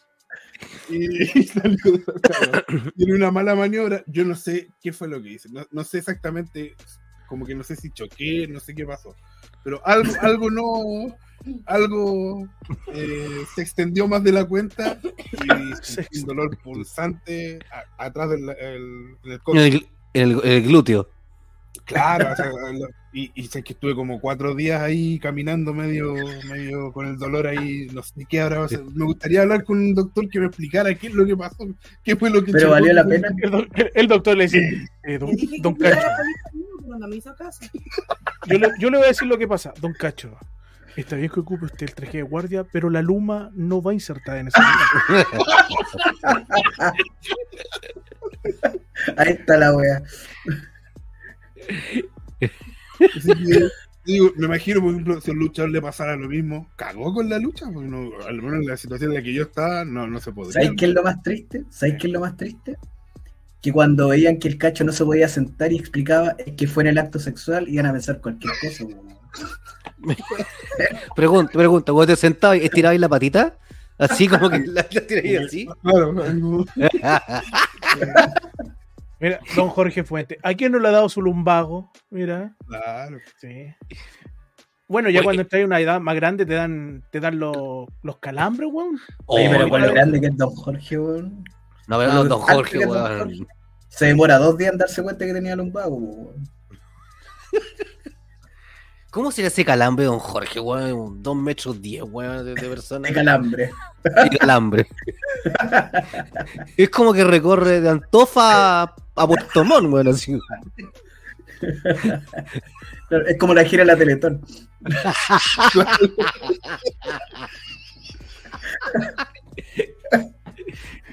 Y, 0.89 1.39
y 1.41 1.43
salió 1.45 1.77
claro, 2.23 2.65
y 2.97 3.05
en 3.11 3.17
una 3.17 3.31
mala 3.31 3.55
maniobra. 3.55 4.05
Yo 4.07 4.25
no 4.25 4.35
sé 4.37 4.69
qué 4.81 4.93
fue 4.93 5.09
lo 5.09 5.21
que 5.23 5.33
hice. 5.33 5.49
No, 5.51 5.67
no 5.73 5.83
sé 5.85 5.99
exactamente, 5.99 6.75
como 7.29 7.45
que 7.47 7.55
no 7.55 7.63
sé 7.65 7.77
si 7.77 7.91
choqué, 7.91 8.47
no 8.49 8.61
sé 8.61 8.75
qué 8.75 8.85
pasó. 8.87 9.15
Pero 9.63 9.81
algo, 9.87 10.13
algo 10.21 10.51
no. 10.51 11.17
Algo 11.67 12.49
eh, 12.95 13.29
se 13.55 13.61
extendió 13.61 14.09
más 14.09 14.25
de 14.25 14.33
la 14.33 14.47
cuenta 14.47 14.99
y 15.05 15.75
sentí 15.83 16.21
un 16.21 16.25
dolor 16.27 16.57
pulsante 16.63 17.59
a- 17.71 18.07
atrás 18.07 18.31
del 18.31 18.49
el, 18.49 19.17
del 19.23 19.41
codo. 19.43 19.57
En 19.57 19.63
el, 19.75 19.87
en 20.15 20.23
el- 20.31 20.41
en 20.43 20.53
el 20.53 20.63
glúteo. 20.63 21.11
Claro, 21.85 22.33
o 22.33 22.37
sea, 22.37 22.47
lo- 22.47 22.89
y, 23.13 23.31
y 23.35 23.47
sé 23.49 23.63
que 23.63 23.75
estuve 23.75 23.95
como 23.95 24.21
cuatro 24.23 24.55
días 24.55 24.81
ahí 24.81 25.19
caminando 25.19 25.75
medio, 25.75 26.15
medio 26.49 26.91
con 26.93 27.07
el 27.09 27.19
dolor 27.19 27.47
ahí, 27.47 27.89
no 27.93 28.03
sé 28.03 28.25
qué 28.27 28.41
ahora. 28.41 28.67
me 28.95 29.05
gustaría 29.05 29.43
hablar 29.43 29.65
con 29.65 29.79
un 29.79 29.95
doctor 29.95 30.27
que 30.31 30.41
me 30.41 30.47
explicara 30.47 30.95
qué 30.95 31.09
es 31.09 31.15
lo 31.15 31.27
que 31.27 31.37
pasó, 31.37 31.67
qué 32.03 32.17
fue 32.17 32.31
lo 32.31 32.43
que 32.43 32.53
Pero 32.53 32.69
chocó. 32.69 32.73
valió 32.73 32.93
la 32.95 33.05
pena. 33.07 33.29
El, 33.43 33.51
doc- 33.51 33.69
el- 33.75 33.91
el 33.95 34.07
doctor 34.09 34.37
le 34.39 34.45
dice, 34.45 34.87
eh, 35.03 35.19
don, 35.19 35.31
don 35.61 35.77
No 36.99 37.09
me 37.09 37.17
hizo 37.17 37.35
caso. 37.35 37.65
yo 38.47 38.59
le, 38.59 38.69
yo 38.79 38.91
le 38.91 38.99
voy 38.99 39.07
a 39.07 39.09
decir 39.09 39.27
lo 39.29 39.39
que 39.39 39.49
pasa. 39.49 39.73
Don 39.81 39.93
Cacho, 39.93 40.37
está 40.97 41.17
bien 41.17 41.31
que 41.31 41.41
ocupe 41.41 41.65
usted 41.67 41.89
el 41.89 41.95
traje 41.95 42.19
de 42.19 42.23
guardia, 42.23 42.65
pero 42.65 42.91
la 42.91 43.03
luma 43.03 43.51
no 43.55 43.83
va 43.83 43.95
insertada 43.95 44.39
en 44.41 44.49
ese 44.49 44.61
lugar. 44.61 45.27
Ahí 49.17 49.33
está 49.33 49.57
la 49.57 49.75
wea. 49.75 50.03
Digo, 54.05 54.33
me 54.37 54.47
imagino, 54.47 54.83
por 54.83 54.91
ejemplo, 54.91 55.21
si 55.21 55.31
a 55.31 55.33
un 55.33 55.41
luchador 55.41 55.71
le 55.71 55.81
pasara 55.81 56.15
lo 56.17 56.29
mismo, 56.29 56.69
cagó 56.77 57.15
con 57.15 57.29
la 57.29 57.39
lucha, 57.39 57.67
porque 57.73 57.89
no, 57.89 58.11
al 58.27 58.43
menos 58.43 58.61
en 58.61 58.67
la 58.67 58.77
situación 58.77 59.11
en 59.11 59.17
la 59.17 59.23
que 59.23 59.33
yo 59.33 59.45
estaba, 59.45 59.85
no, 59.85 60.07
no 60.07 60.21
se 60.21 60.31
podría. 60.33 60.53
¿Sabéis 60.53 60.73
qué 60.79 60.85
es 60.87 60.93
lo 60.93 61.03
más 61.03 61.23
triste? 61.23 61.65
¿Sabéis 61.71 61.97
qué 62.01 62.07
es 62.09 62.13
lo 62.13 62.21
más 62.21 62.37
triste? 62.37 62.77
Que 63.65 63.73
cuando 63.73 64.09
veían 64.09 64.37
que 64.39 64.47
el 64.47 64.59
cacho 64.59 64.85
no 64.85 64.93
se 64.93 65.07
podía 65.07 65.27
sentar 65.27 65.73
y 65.73 65.79
explicaba 65.79 66.37
es 66.37 66.53
que 66.53 66.67
fue 66.67 66.83
en 66.83 66.91
el 66.91 66.99
acto 66.99 67.19
sexual, 67.19 67.67
iban 67.67 67.87
a 67.87 67.93
pensar 67.93 68.21
cualquier 68.21 68.53
cosa. 68.61 68.85
weón. 68.85 69.17
Pregunta, 71.17 71.53
pregunta, 71.55 71.93
¿vos 71.93 72.07
te 72.07 72.15
sentabas 72.15 72.59
y 72.59 72.67
estirabas 72.67 73.01
la 73.01 73.09
patita? 73.09 73.57
Así 73.97 74.29
como 74.29 74.51
que 74.51 74.59
la, 74.67 74.87
la 74.91 75.01
tirabas 75.07 75.47
así. 75.47 75.67
Claro, 75.83 76.13
Mira, 79.21 79.41
don 79.57 79.71
Jorge 79.71 80.05
Fuente, 80.05 80.39
¿a 80.43 80.53
quién 80.53 80.71
no 80.71 80.79
le 80.79 80.89
ha 80.89 80.93
dado 80.93 81.09
su 81.09 81.23
lumbago? 81.23 81.91
Mira, 82.11 82.55
claro. 82.67 83.17
sí. 83.41 83.75
Bueno, 84.89 85.09
ya 85.09 85.21
Oye. 85.21 85.25
cuando 85.25 85.43
estás 85.43 85.61
en 85.61 85.67
una 85.67 85.81
edad 85.81 86.03
más 86.03 86.17
grande 86.17 86.45
te 86.45 86.53
dan, 86.53 87.03
te 87.11 87.19
dan 87.19 87.39
los, 87.39 87.87
los 88.03 88.19
calambres, 88.19 88.69
weón. 88.71 89.01
Oye, 89.25 89.49
pero 89.49 89.71
con 89.71 89.81
lo 89.81 89.91
grande 89.91 90.21
que 90.21 90.27
es 90.27 90.37
Don 90.37 90.51
Jorge, 90.51 90.99
weón. 90.99 91.45
No, 91.87 91.99
pero 91.99 92.13
Lo 92.13 92.25
don 92.25 92.41
Jorge, 92.41 92.79
Don 92.81 92.91
weón. 92.91 93.19
Jorge. 93.19 93.47
Se 93.89 94.07
demora 94.07 94.39
dos 94.39 94.57
días 94.57 94.73
en 94.73 94.79
darse 94.79 95.03
cuenta 95.03 95.25
que 95.25 95.33
tenía 95.33 95.55
lumbago, 95.57 95.97
weón. 95.97 96.49
¿Cómo 99.11 99.31
será 99.31 99.47
ese 99.47 99.65
calambre, 99.65 100.07
don 100.07 100.19
Jorge, 100.19 100.59
weón? 100.59 101.23
Dos 101.23 101.37
metros 101.37 101.81
diez, 101.81 102.03
weón, 102.03 102.45
de, 102.45 102.55
de 102.55 102.69
persona. 102.69 103.09
De 103.09 103.15
calambre. 103.15 103.71
Y 104.25 104.37
calambre. 104.37 104.89
es 106.77 106.91
como 106.91 107.13
que 107.13 107.23
recorre 107.23 107.81
de 107.81 107.89
Antofa 107.89 108.83
a, 108.83 108.95
a 109.15 109.27
Puerto 109.27 109.65
Montt, 109.65 109.93
weón, 109.93 110.09
así. 110.09 110.37
Es 113.11 113.39
como 113.39 113.55
la 113.55 113.65
gira 113.65 113.85
de 113.85 113.87
la 113.87 113.97
Teletón. 113.97 114.45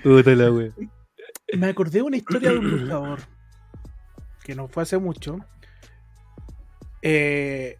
Puta 0.03 0.31
la 0.35 0.51
weón. 0.51 0.73
Me 1.57 1.67
acordé 1.67 1.99
de 1.99 2.03
una 2.03 2.17
historia 2.17 2.51
de 2.51 2.57
un 2.57 2.69
luchador 2.71 3.19
que 4.43 4.55
no 4.55 4.67
fue 4.67 4.83
hace 4.83 4.97
mucho. 4.97 5.37
Eh, 7.01 7.77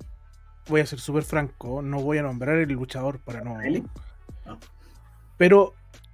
voy 0.67 0.81
a 0.81 0.86
ser 0.86 0.99
súper 0.99 1.23
franco, 1.23 1.81
no 1.81 2.01
voy 2.01 2.17
a 2.17 2.23
nombrar 2.23 2.57
el 2.57 2.69
luchador 2.69 3.19
para 3.19 3.41
no. 3.41 3.57
No. 4.45 4.60
Pero 5.38 5.73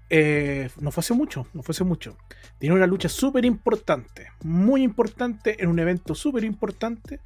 eh, 0.09 0.69
no 0.79 0.91
fue 0.91 1.01
hace 1.01 1.13
mucho, 1.13 1.47
no 1.53 1.63
fue 1.63 1.73
hace 1.73 1.83
mucho. 1.83 2.17
Tiene 2.59 2.75
una 2.75 2.87
lucha 2.87 3.09
súper 3.09 3.45
importante, 3.45 4.31
muy 4.43 4.83
importante, 4.83 5.61
en 5.61 5.69
un 5.69 5.79
evento 5.79 6.15
súper 6.15 6.43
importante. 6.43 7.19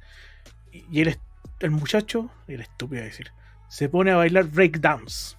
Y 0.72 1.00
el, 1.00 1.18
el 1.60 1.70
muchacho, 1.70 2.30
el 2.48 2.60
estúpido 2.60 3.02
a 3.02 3.06
decir, 3.06 3.30
se 3.68 3.88
pone 3.88 4.10
a 4.10 4.16
bailar 4.16 4.44
breakdowns. 4.44 5.36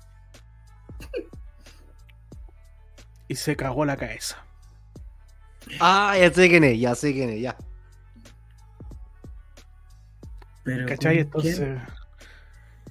Y 3.27 3.35
se 3.35 3.55
cagó 3.55 3.85
la 3.85 3.97
cabeza. 3.97 4.45
Ah, 5.79 6.15
ya 6.19 6.31
sé 6.31 6.49
quién 6.49 6.63
es, 6.65 6.79
ya 6.79 6.93
sé 6.95 7.13
quién 7.13 7.29
es, 7.31 7.41
ya. 7.41 7.55
Pero 10.63 10.85
¿Cachai? 10.87 11.19
Entonces. 11.19 11.77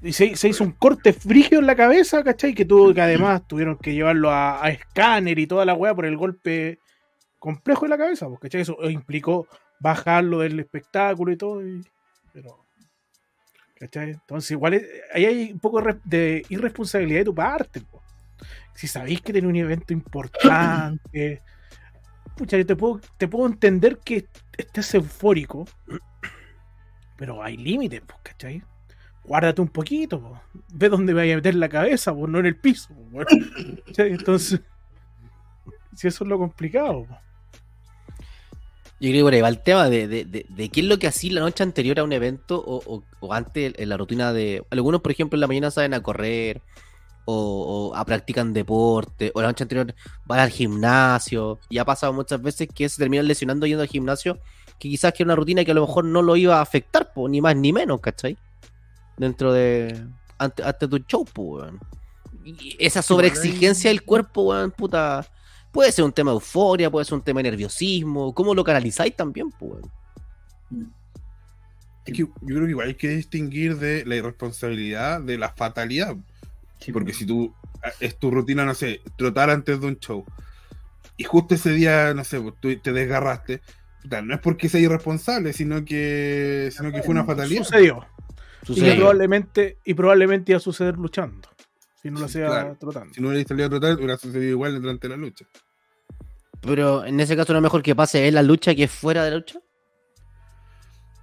Y 0.03 0.13
se, 0.13 0.35
se 0.37 0.49
hizo 0.49 0.65
un 0.65 0.73
corte 0.73 1.13
frígido 1.13 1.61
en 1.61 1.67
la 1.67 1.77
cabeza, 1.77 2.25
¿cachai? 2.25 2.55
Que 2.55 2.65
tuvo 2.65 2.93
que 2.93 3.01
además 3.03 3.47
tuvieron 3.47 3.77
que 3.79 3.95
llevarlo 3.95 4.31
a, 4.31 4.65
a 4.65 4.71
escáner 4.71 5.39
y 5.39 5.47
toda 5.47 5.65
la 5.65 5.75
weá 5.75 5.95
por 5.95 6.07
el 6.07 6.17
golpe 6.17 6.79
complejo 7.39 7.87
en 7.87 7.91
la 7.91 7.99
cabeza, 7.99 8.27
pues, 8.29 8.41
¿cachai? 8.41 8.63
Eso 8.63 8.77
implicó 8.91 9.47
bajarlo 9.81 10.41
del 10.41 10.59
espectáculo 10.61 11.33
y 11.33 11.37
todo. 11.37 11.67
y- 11.67 11.85
pero. 12.33 12.59
¿cachai? 13.79 14.11
Entonces, 14.11 14.51
igual 14.53 14.75
es- 14.75 14.87
ahí 15.13 15.25
hay 15.27 15.53
un 15.53 15.61
poco 15.61 15.79
de 15.81 15.85
re- 15.93 16.01
de 16.05 16.43
irresponsabilidad 16.49 17.21
de 17.21 17.25
tu 17.25 17.35
parte, 17.35 17.81
po. 17.81 18.02
Si 18.75 18.87
sabéis 18.89 19.21
que 19.21 19.33
tiene 19.33 19.49
un 19.49 19.57
evento 19.57 19.93
importante. 19.93 21.43
Pucha, 22.37 22.57
yo 22.57 22.67
te 22.67 22.77
puedo, 22.77 23.01
te 23.19 23.29
puedo 23.29 23.47
entender 23.47 23.99
que 23.99 24.27
estés 24.57 24.95
eufórico, 24.95 25.67
pero 27.17 27.43
hay 27.43 27.57
límites, 27.57 28.01
pues, 28.07 28.19
¿cachai? 28.23 28.63
Guárdate 29.25 29.61
un 29.61 29.69
poquito, 29.69 30.21
pues. 30.21 30.41
ve 30.73 30.89
dónde 30.89 31.13
vaya 31.13 31.35
a 31.35 31.37
meter 31.37 31.55
la 31.55 31.69
cabeza, 31.69 32.15
pues, 32.15 32.31
no 32.31 32.39
en 32.41 32.47
el 32.47 32.57
piso. 32.57 32.93
weón. 33.13 33.27
¿Cachai? 33.87 34.13
Entonces, 34.13 34.61
si 35.95 36.09
eso 36.09 36.25
es 36.25 36.29
lo 36.29 36.39
complicado. 36.39 37.05
pues. 37.07 37.19
Yo 38.99 39.11
creo 39.11 39.29
que 39.29 39.35
ahí 39.37 39.43
va 39.43 39.49
el 39.49 39.63
tema 39.63 39.89
de, 39.91 40.07
de, 40.09 40.25
de, 40.25 40.47
de 40.49 40.69
qué 40.69 40.81
es 40.81 40.87
lo 40.87 40.99
que 40.99 41.09
hacía 41.09 41.33
la 41.35 41.41
noche 41.41 41.63
anterior 41.65 41.99
a 41.99 42.05
un 42.05 42.13
evento 42.13 42.63
o, 42.65 42.77
o- 42.87 43.05
o 43.21 43.35
antes 43.35 43.75
en 43.77 43.89
la 43.89 43.97
rutina 43.97 44.33
de. 44.33 44.65
Algunos, 44.71 45.01
por 45.03 45.11
ejemplo, 45.13 45.37
en 45.37 45.41
la 45.41 45.49
mañana 45.49 45.71
salen 45.73 45.93
a 45.95 46.03
correr 46.03 46.63
o, 47.25 47.91
o 47.93 47.97
a 47.97 48.05
practican 48.05 48.53
deporte 48.53 49.31
o 49.35 49.41
la 49.41 49.49
noche 49.49 49.65
anterior 49.65 49.95
van 50.25 50.41
al 50.41 50.51
gimnasio. 50.51 51.59
Y 51.69 51.79
ha 51.79 51.85
pasado 51.85 52.13
muchas 52.13 52.41
veces 52.41 52.69
que 52.75 52.89
se 52.89 52.99
terminan 52.99 53.27
lesionando 53.27 53.67
yendo 53.67 53.83
al 53.83 53.89
gimnasio, 53.89 54.39
que 54.79 54.89
quizás 54.89 55.13
que 55.13 55.23
era 55.23 55.29
una 55.29 55.37
rutina 55.37 55.65
que 55.65 55.71
a 55.71 55.75
lo 55.75 55.87
mejor 55.87 56.05
no 56.05 56.23
lo 56.23 56.37
iba 56.37 56.59
a 56.59 56.63
afectar, 56.63 57.13
po, 57.13 57.29
ni 57.29 57.41
más 57.41 57.57
ni 57.57 57.73
menos, 57.73 58.01
¿cachai? 58.01 58.37
Dentro 59.17 59.53
de. 59.53 60.05
Antes, 60.39 60.67
antes 60.67 60.91
de 60.91 60.99
tu 60.99 61.05
show. 61.07 61.27
Y 62.45 62.77
esa 62.79 63.03
sobreexigencia 63.03 63.91
del 63.91 64.03
cuerpo, 64.03 64.43
weón, 64.43 64.71
puta. 64.71 65.27
Puede 65.71 65.91
ser 65.91 66.05
un 66.05 66.13
tema 66.13 66.33
de 66.33 66.35
euforia, 66.35 66.91
puede 66.91 67.07
ser 67.07 67.15
un 67.15 67.23
tema 67.23 67.39
de 67.39 67.51
nerviosismo. 67.51 68.35
¿Cómo 68.35 68.55
lo 68.55 68.63
canalizáis 68.63 69.17
también, 69.17 69.51
pues? 69.51 69.73
weón? 69.73 70.93
Es 72.05 72.15
que 72.15 72.19
yo 72.19 72.33
creo 72.45 72.65
que 72.65 72.71
igual 72.71 72.89
hay 72.89 72.95
que 72.95 73.09
distinguir 73.11 73.79
de 73.79 74.05
la 74.05 74.17
irresponsabilidad 74.17 75.21
de 75.21 75.39
la 75.39 75.51
fatalidad. 75.51 76.17
Sí, 76.85 76.93
Porque 76.93 77.13
si 77.13 77.25
tú 77.27 77.55
es 78.01 78.19
tu 78.19 78.31
rutina, 78.31 78.65
no 78.65 78.75
sé, 78.75 79.01
trotar 79.17 79.51
antes 79.51 79.81
de 79.81 79.87
un 79.87 79.99
show. 79.99 80.25
Y 81.17 81.25
justo 81.25 81.55
ese 81.55 81.71
día, 81.73 82.13
no 82.15 82.25
sé, 82.25 82.41
pues, 82.41 82.55
tú 82.61 82.75
te 82.81 82.93
desgarraste. 82.93 83.61
no 84.25 84.35
es 84.35 84.41
porque 84.41 84.69
sea 84.69 84.81
irresponsable, 84.81 85.53
sino 85.53 85.85
que, 85.85 86.71
sino 86.77 86.91
que 86.91 87.03
fue 87.03 87.13
una 87.13 87.25
fatalidad. 87.25 87.63
Sucedió. 87.63 88.05
Y, 88.63 88.67
Sucede. 88.67 88.91
que 88.91 88.97
probablemente, 88.97 89.79
y 89.85 89.95
probablemente 89.95 90.53
iba 90.53 90.57
a 90.57 90.61
suceder 90.61 90.97
luchando. 90.97 91.49
Si 92.03 92.11
no 92.11 92.19
lo 92.21 92.29
Sí, 92.29 92.39
hacía 92.39 92.47
claro. 92.49 92.77
tratando. 92.81 93.15
Si 93.15 93.21
no 93.21 93.29
hubiera 93.29 93.47
salido 93.47 93.67
a 93.67 93.71
trotar, 93.71 93.97
hubiera 93.97 94.17
sucedido 94.17 94.51
igual 94.51 94.81
durante 94.81 95.09
la 95.09 95.17
lucha. 95.17 95.45
Pero 96.61 97.05
en 97.05 97.19
ese 97.21 97.37
caso 97.37 97.53
no 97.53 97.59
es 97.59 97.63
mejor 97.63 97.83
que 97.83 97.95
pase 97.95 98.27
en 98.27 98.35
la 98.35 98.43
lucha 98.43 98.75
que 98.75 98.89
fuera 98.89 99.25
de 99.25 99.31
la 99.33 99.37
lucha. 99.37 99.59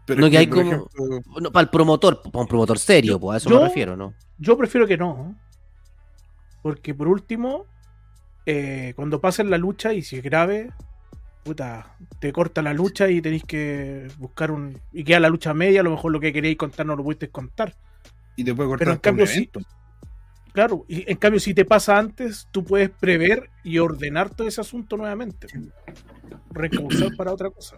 Pero 0.05 0.21
No, 0.21 0.27
es 0.27 0.31
que 0.31 0.37
hay 0.37 0.47
como- 0.47 0.61
ejemplo, 0.61 0.89
No, 1.41 1.51
para 1.51 1.63
el 1.63 1.69
promotor, 1.69 2.21
para 2.23 2.39
un 2.41 2.47
promotor 2.47 2.79
serio, 2.79 3.19
pues 3.19 3.35
a 3.35 3.37
eso 3.37 3.49
Yo- 3.49 3.59
me 3.61 3.67
refiero, 3.67 3.95
¿no? 3.95 4.13
Yo 4.37 4.57
prefiero 4.57 4.87
que 4.87 4.97
no. 4.97 5.37
Porque 6.61 6.93
por 6.93 7.07
último, 7.07 7.65
eh, 8.45 8.93
cuando 8.95 9.21
pasen 9.21 9.49
la 9.49 9.57
lucha 9.57 9.93
y 9.93 10.01
si 10.01 10.17
es 10.17 10.23
grave, 10.23 10.71
puta, 11.43 11.95
te 12.19 12.31
corta 12.31 12.61
la 12.61 12.73
lucha 12.73 13.09
y 13.09 13.21
tenéis 13.21 13.43
que 13.43 14.07
buscar 14.17 14.51
un. 14.51 14.79
Y 14.91 15.03
queda 15.03 15.19
la 15.19 15.29
lucha 15.29 15.53
media, 15.53 15.81
a 15.81 15.83
lo 15.83 15.91
mejor 15.91 16.11
lo 16.11 16.19
que 16.19 16.33
queréis 16.33 16.57
contar 16.57 16.85
no 16.85 16.95
lo 16.95 17.03
pudiste 17.03 17.29
contar. 17.29 17.73
y 18.35 18.43
te 18.43 18.53
puede 18.53 18.69
cortar 18.69 18.85
Pero 18.85 18.91
en 18.93 18.99
cambio 18.99 19.27
sí. 19.27 19.37
evento. 19.37 19.61
Claro, 20.51 20.85
y 20.87 21.09
en 21.09 21.17
cambio, 21.17 21.39
si 21.39 21.53
te 21.53 21.63
pasa 21.63 21.97
antes, 21.97 22.47
tú 22.51 22.63
puedes 22.65 22.89
prever 22.89 23.49
y 23.63 23.77
ordenar 23.77 24.31
todo 24.31 24.47
ese 24.47 24.61
asunto 24.61 24.97
nuevamente. 24.97 25.47
Recausar 26.51 27.15
para 27.15 27.31
otra 27.31 27.49
cosa. 27.51 27.77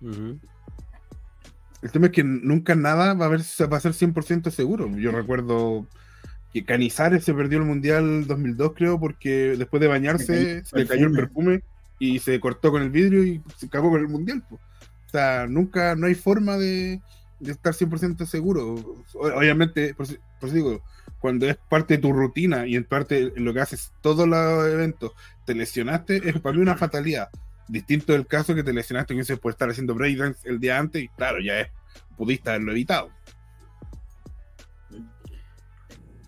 Ujú. 0.00 0.38
El 1.80 1.90
tema 1.90 2.06
es 2.06 2.12
que 2.12 2.24
nunca 2.24 2.74
nada 2.74 3.14
va 3.14 3.26
a, 3.26 3.28
ver, 3.28 3.40
va 3.40 3.76
a 3.76 3.80
ser 3.80 3.92
100% 3.92 4.50
seguro. 4.50 4.88
Yo 4.96 5.12
recuerdo 5.12 5.86
que 6.52 6.64
Canizares 6.64 7.24
se 7.24 7.34
perdió 7.34 7.58
el 7.58 7.64
Mundial 7.64 8.26
2002, 8.26 8.72
creo, 8.74 9.00
porque 9.00 9.56
después 9.56 9.80
de 9.80 9.88
bañarse 9.88 10.64
se 10.64 10.78
le 10.78 10.86
cayó 10.86 11.06
el 11.06 11.12
perfume 11.12 11.62
y 11.98 12.18
se 12.18 12.38
cortó 12.40 12.70
con 12.70 12.82
el 12.82 12.90
vidrio 12.90 13.24
y 13.24 13.40
se 13.56 13.66
acabó 13.66 13.90
con 13.90 14.00
el 14.00 14.08
Mundial. 14.08 14.42
po. 14.48 14.56
O 14.56 15.10
sea, 15.10 15.46
nunca, 15.46 15.94
no 15.94 16.06
hay 16.06 16.14
forma 16.14 16.56
de, 16.56 17.00
de 17.40 17.52
estar 17.52 17.74
100% 17.74 18.26
seguro. 18.26 19.04
Obviamente, 19.14 19.94
por, 19.94 20.06
por 20.06 20.48
eso 20.48 20.56
digo, 20.56 20.82
cuando 21.18 21.48
es 21.48 21.56
parte 21.56 21.94
de 21.94 22.02
tu 22.02 22.12
rutina 22.12 22.66
y 22.66 22.76
en 22.76 22.84
parte 22.84 23.32
en 23.36 23.44
lo 23.44 23.54
que 23.54 23.60
haces 23.60 23.92
todos 24.00 24.28
los 24.28 24.66
eventos, 24.66 25.12
te 25.46 25.54
lesionaste, 25.54 26.28
es 26.28 26.40
para 26.40 26.56
mí 26.56 26.62
una 26.62 26.76
fatalidad. 26.76 27.28
Distinto 27.68 28.12
del 28.12 28.26
caso 28.26 28.54
que 28.54 28.62
te 28.62 28.72
lesionaste, 28.72 29.14
que 29.14 29.20
dices, 29.20 29.38
por 29.38 29.52
estar 29.52 29.70
haciendo 29.70 29.94
breakdance 29.94 30.48
el 30.48 30.58
día 30.58 30.78
antes, 30.78 31.02
y 31.02 31.08
claro, 31.08 31.40
ya 31.40 31.60
es, 31.60 31.68
pudiste 32.16 32.50
haberlo 32.50 32.72
evitado. 32.72 33.10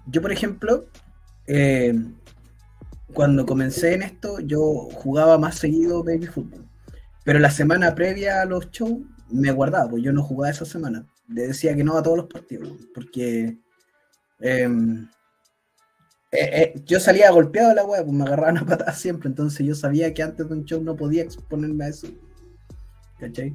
Yo, 0.06 0.20
por 0.20 0.32
ejemplo, 0.32 0.86
eh, 1.46 1.94
cuando 3.12 3.46
comencé 3.46 3.94
en 3.94 4.02
esto, 4.02 4.40
yo 4.40 4.60
jugaba 4.92 5.38
más 5.38 5.56
seguido 5.56 6.02
baby 6.02 6.26
fútbol. 6.26 6.66
Pero 7.24 7.38
la 7.38 7.50
semana 7.50 7.94
previa 7.94 8.42
a 8.42 8.44
los 8.44 8.70
shows 8.70 9.00
me 9.30 9.50
guardaba, 9.50 9.90
pues 9.90 10.02
yo 10.02 10.12
no 10.12 10.22
jugaba 10.22 10.50
esa 10.50 10.64
semana. 10.64 11.06
Le 11.28 11.48
decía 11.48 11.74
que 11.74 11.84
no 11.84 11.96
a 11.96 12.02
todos 12.02 12.18
los 12.18 12.26
partidos, 12.26 12.70
porque 12.94 13.56
em, 14.40 15.08
eh, 16.32 16.50
eh, 16.52 16.82
yo 16.84 17.00
salía 17.00 17.30
golpeado 17.30 17.70
de 17.70 17.76
la 17.76 17.84
web, 17.84 18.04
pues 18.04 18.16
me 18.16 18.24
agarraban 18.24 18.58
a 18.58 18.66
patadas 18.66 18.98
siempre. 19.00 19.28
Entonces 19.28 19.66
yo 19.66 19.74
sabía 19.74 20.12
que 20.12 20.22
antes 20.22 20.46
de 20.46 20.54
un 20.54 20.64
show 20.64 20.82
no 20.82 20.96
podía 20.96 21.22
exponerme 21.22 21.84
a 21.84 21.88
eso. 21.88 22.08
¿Cachai? 23.18 23.54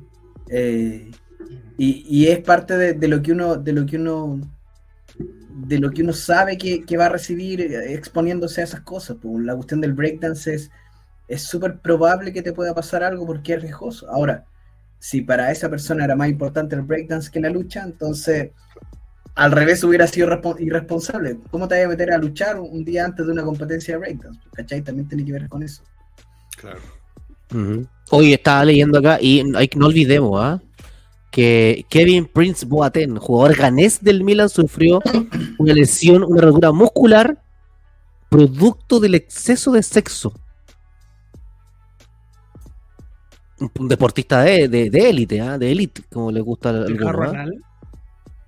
Y, 1.78 2.28
es 2.28 2.40
parte 2.40 2.94
de 2.94 3.08
lo 3.08 3.22
que 3.22 3.32
uno, 3.34 3.56
de 3.56 3.72
lo 3.74 3.86
que 3.86 3.98
uno 3.98 4.42
de 5.20 5.80
lo 5.80 5.92
que 5.92 6.04
uno 6.04 6.14
sabe 6.14 6.58
que, 6.58 6.84
que 6.86 6.98
va 6.98 7.08
a 7.08 7.10
recibir 7.10 7.62
eh, 7.62 7.94
exponiéndose 7.94 8.62
a 8.62 8.64
esas 8.64 8.82
cosas. 8.82 9.18
pues, 9.22 9.44
la 9.44 9.56
cuestión 9.56 9.82
del 9.82 9.94
breakdance 9.94 10.54
es 10.54 10.72
es 11.30 11.44
súper 11.44 11.78
probable 11.78 12.34
que 12.34 12.42
te 12.42 12.54
pueda 12.54 12.74
pasar 12.74 13.04
algo 13.04 13.24
porque 13.24 13.54
es 13.54 13.62
riesgoso. 13.62 14.10
Ahora, 14.10 14.46
si 14.98 15.22
para 15.22 15.52
esa 15.52 15.70
persona 15.70 16.04
era 16.04 16.16
más 16.16 16.28
importante 16.28 16.76
el 16.76 16.82
breakdance 16.82 17.30
que 17.30 17.40
la 17.40 17.52
lucha, 17.52 17.84
entonces 17.84 18.50
al 19.36 19.52
revés 19.52 19.84
hubiera 19.84 20.08
sido 20.08 20.28
respo- 20.28 20.60
irresponsable. 20.60 21.38
¿Cómo 21.52 21.68
te 21.68 21.76
vas 21.76 21.86
a 21.86 21.90
meter 21.90 22.12
a 22.12 22.18
luchar 22.18 22.60
un 22.60 22.84
día 22.84 23.06
antes 23.06 23.28
de 23.28 23.32
una 23.32 23.44
competencia 23.44 23.94
de 23.94 24.00
breakdance? 24.00 24.40
¿Cachai? 24.54 24.82
También 24.82 25.08
tiene 25.08 25.24
que 25.24 25.32
ver 25.34 25.48
con 25.48 25.62
eso. 25.62 25.84
Claro. 26.58 26.80
Hoy 28.10 28.34
estaba 28.34 28.66
leyendo 28.66 28.98
acá 28.98 29.20
y 29.22 29.44
hay, 29.56 29.70
no 29.76 29.86
olvidemos 29.86 30.32
¿ah? 30.42 30.60
Que 31.32 31.86
Kevin 31.90 32.26
Prince 32.26 32.66
Boateng, 32.66 33.18
jugador 33.18 33.56
ganés 33.56 34.04
del 34.04 34.24
Milan, 34.24 34.50
sufrió 34.50 35.00
una 35.58 35.74
lesión, 35.74 36.24
una 36.24 36.42
rotura 36.42 36.72
muscular 36.72 37.42
producto 38.30 39.00
del 39.00 39.16
exceso 39.16 39.72
de 39.72 39.84
sexo. 39.84 40.34
Un, 43.78 43.88
deportista 43.90 44.42
de 44.42 44.68
de- 44.70 44.90
de 44.90 45.10
élite, 45.10 45.42
¿ah? 45.42 45.58
de 45.58 45.72
élite, 45.72 46.04
como 46.12 46.32
le 46.32 46.40
gusta 46.40 46.70
al 46.70 46.98
¿ah? 47.06 47.30
anal. 47.30 47.64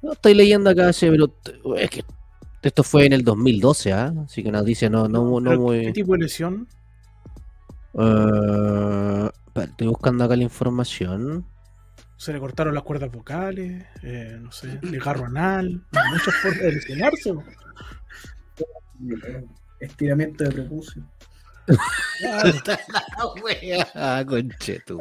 No, 0.01 0.13
estoy 0.13 0.33
leyendo 0.33 0.69
acá, 0.69 0.91
pero 0.99 1.27
es 1.77 1.89
que 1.89 2.03
esto 2.63 2.83
fue 2.83 3.05
en 3.05 3.13
el 3.13 3.23
2012, 3.23 3.91
¿ah? 3.93 4.13
así 4.25 4.41
que 4.41 4.49
una 4.49 4.59
noticia 4.59 4.89
no, 4.89 5.07
no, 5.07 5.39
no 5.39 5.59
muy... 5.59 5.85
¿Qué 5.87 5.91
tipo 5.93 6.13
de 6.13 6.19
lesión? 6.19 6.67
Eh, 7.93 9.29
espera, 9.47 9.65
estoy 9.65 9.87
buscando 9.87 10.23
acá 10.23 10.35
la 10.35 10.43
información. 10.43 11.45
Se 12.21 12.31
le 12.31 12.39
cortaron 12.39 12.75
las 12.75 12.83
cuerdas 12.83 13.11
vocales, 13.11 13.83
eh, 14.03 14.37
no 14.39 14.51
sé, 14.51 14.77
el 14.83 15.01
jarro 15.01 15.25
anal. 15.25 15.81
Muchas 16.11 16.35
formas 16.35 16.59
de 16.59 16.71
lesionarse. 16.73 17.33
Estiramiento 19.79 20.43
de 20.43 20.51
prepucio. 20.51 21.03
Claro, 22.19 22.53
Ah, 23.95 24.23
conchetu. 24.27 24.99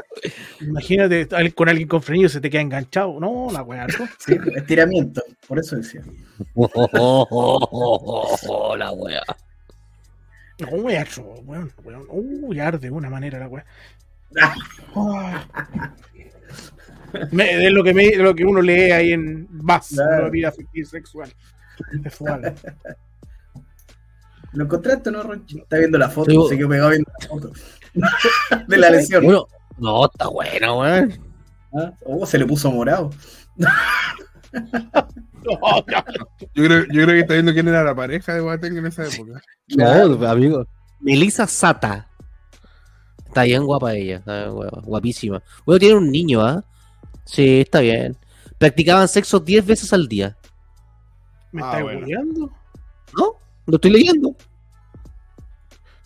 imagínate 0.63 1.29
con 1.55 1.69
alguien 1.69 1.89
con 1.89 2.03
frenillo 2.03 2.31
se 2.31 2.41
te 2.41 2.49
queda 2.49 2.63
enganchado. 2.63 3.21
No, 3.21 3.49
la 3.53 3.63
weá. 3.63 3.87
¿no? 3.87 4.09
Sí, 4.19 4.39
estiramiento, 4.57 5.23
por 5.47 5.59
eso 5.59 5.77
decía. 5.77 6.01
la 8.79 8.93
wea. 8.93 9.23
No, 10.61 10.69
weá, 10.69 11.03
eso, 11.03 11.23
weón, 11.23 11.71
weón. 11.85 12.07
Uy, 12.09 12.61
arde 12.61 12.79
de 12.79 12.91
una 12.91 13.11
manera 13.11 13.39
la 13.39 13.49
weá. 13.49 13.67
Me- 17.33 17.67
es 17.67 17.73
lo 17.73 17.83
que, 17.85 17.95
me, 17.95 18.15
lo 18.17 18.35
que 18.35 18.45
uno 18.45 18.61
lee 18.61 18.91
ahí 18.91 19.13
en 19.13 19.47
más, 19.51 19.89
Claro. 19.89 20.23
una 20.23 20.31
vida 20.31 20.49
afectiva 20.49 20.89
sexual. 20.89 21.33
Sexual. 22.03 22.55
¿Lo 24.53 24.65
encontraste 24.65 25.09
o 25.11 25.13
no, 25.13 25.23
Ronchi? 25.23 25.59
Está 25.59 25.79
viendo 25.79 25.97
la 25.99 26.09
foto, 26.09 26.31
Sí, 26.31 26.39
se 26.51 26.59
quedó 26.59 26.69
pegado 26.69 26.91
viendo 26.91 27.11
la 27.21 27.27
foto. 27.29 27.53
de 28.69 28.77
la 28.79 28.91
lesión. 28.91 29.25
Bueno, 29.25 29.47
no, 29.79 30.07
está 30.07 30.29
bueno, 30.29 30.81
weón. 30.81 31.19
Ah, 31.73 31.93
Oh, 32.05 32.27
se 32.27 32.37
le 32.39 32.47
puso 32.47 32.71
morado. 32.71 33.11
No. 33.57 33.69
Yo 36.55 36.65
creo, 36.65 36.81
yo 36.85 36.87
creo 37.05 37.07
que 37.07 37.21
está 37.21 37.33
viendo 37.35 37.53
quién 37.53 37.67
era 37.69 37.83
la 37.83 37.95
pareja 37.95 38.35
de 38.35 38.41
Boateng 38.41 38.77
en 38.77 38.87
esa 38.87 39.05
época. 39.07 39.41
No, 39.69 40.27
amigo. 40.29 40.67
Melissa 41.01 41.47
Sata. 41.47 42.09
Está 43.27 43.45
bien 43.45 43.65
guapa 43.65 43.95
ella, 43.95 44.17
está 44.17 44.41
bien 44.43 44.53
guapa, 44.55 44.81
guapísima. 44.83 45.43
Bueno, 45.65 45.79
tiene 45.79 45.95
un 45.95 46.11
niño, 46.11 46.43
¿ah? 46.43 46.63
Sí, 47.25 47.61
está 47.61 47.81
bien. 47.81 48.17
Practicaban 48.59 49.09
sexo 49.09 49.41
10 49.41 49.65
veces 49.67 49.93
al 49.93 50.09
día. 50.09 50.37
¿Me 51.53 51.63
Ah, 51.63 51.67
estás 51.79 51.83
bueno. 51.83 52.51
¿No? 53.17 53.33
Lo 53.67 53.75
estoy 53.77 53.91
leyendo. 53.91 54.35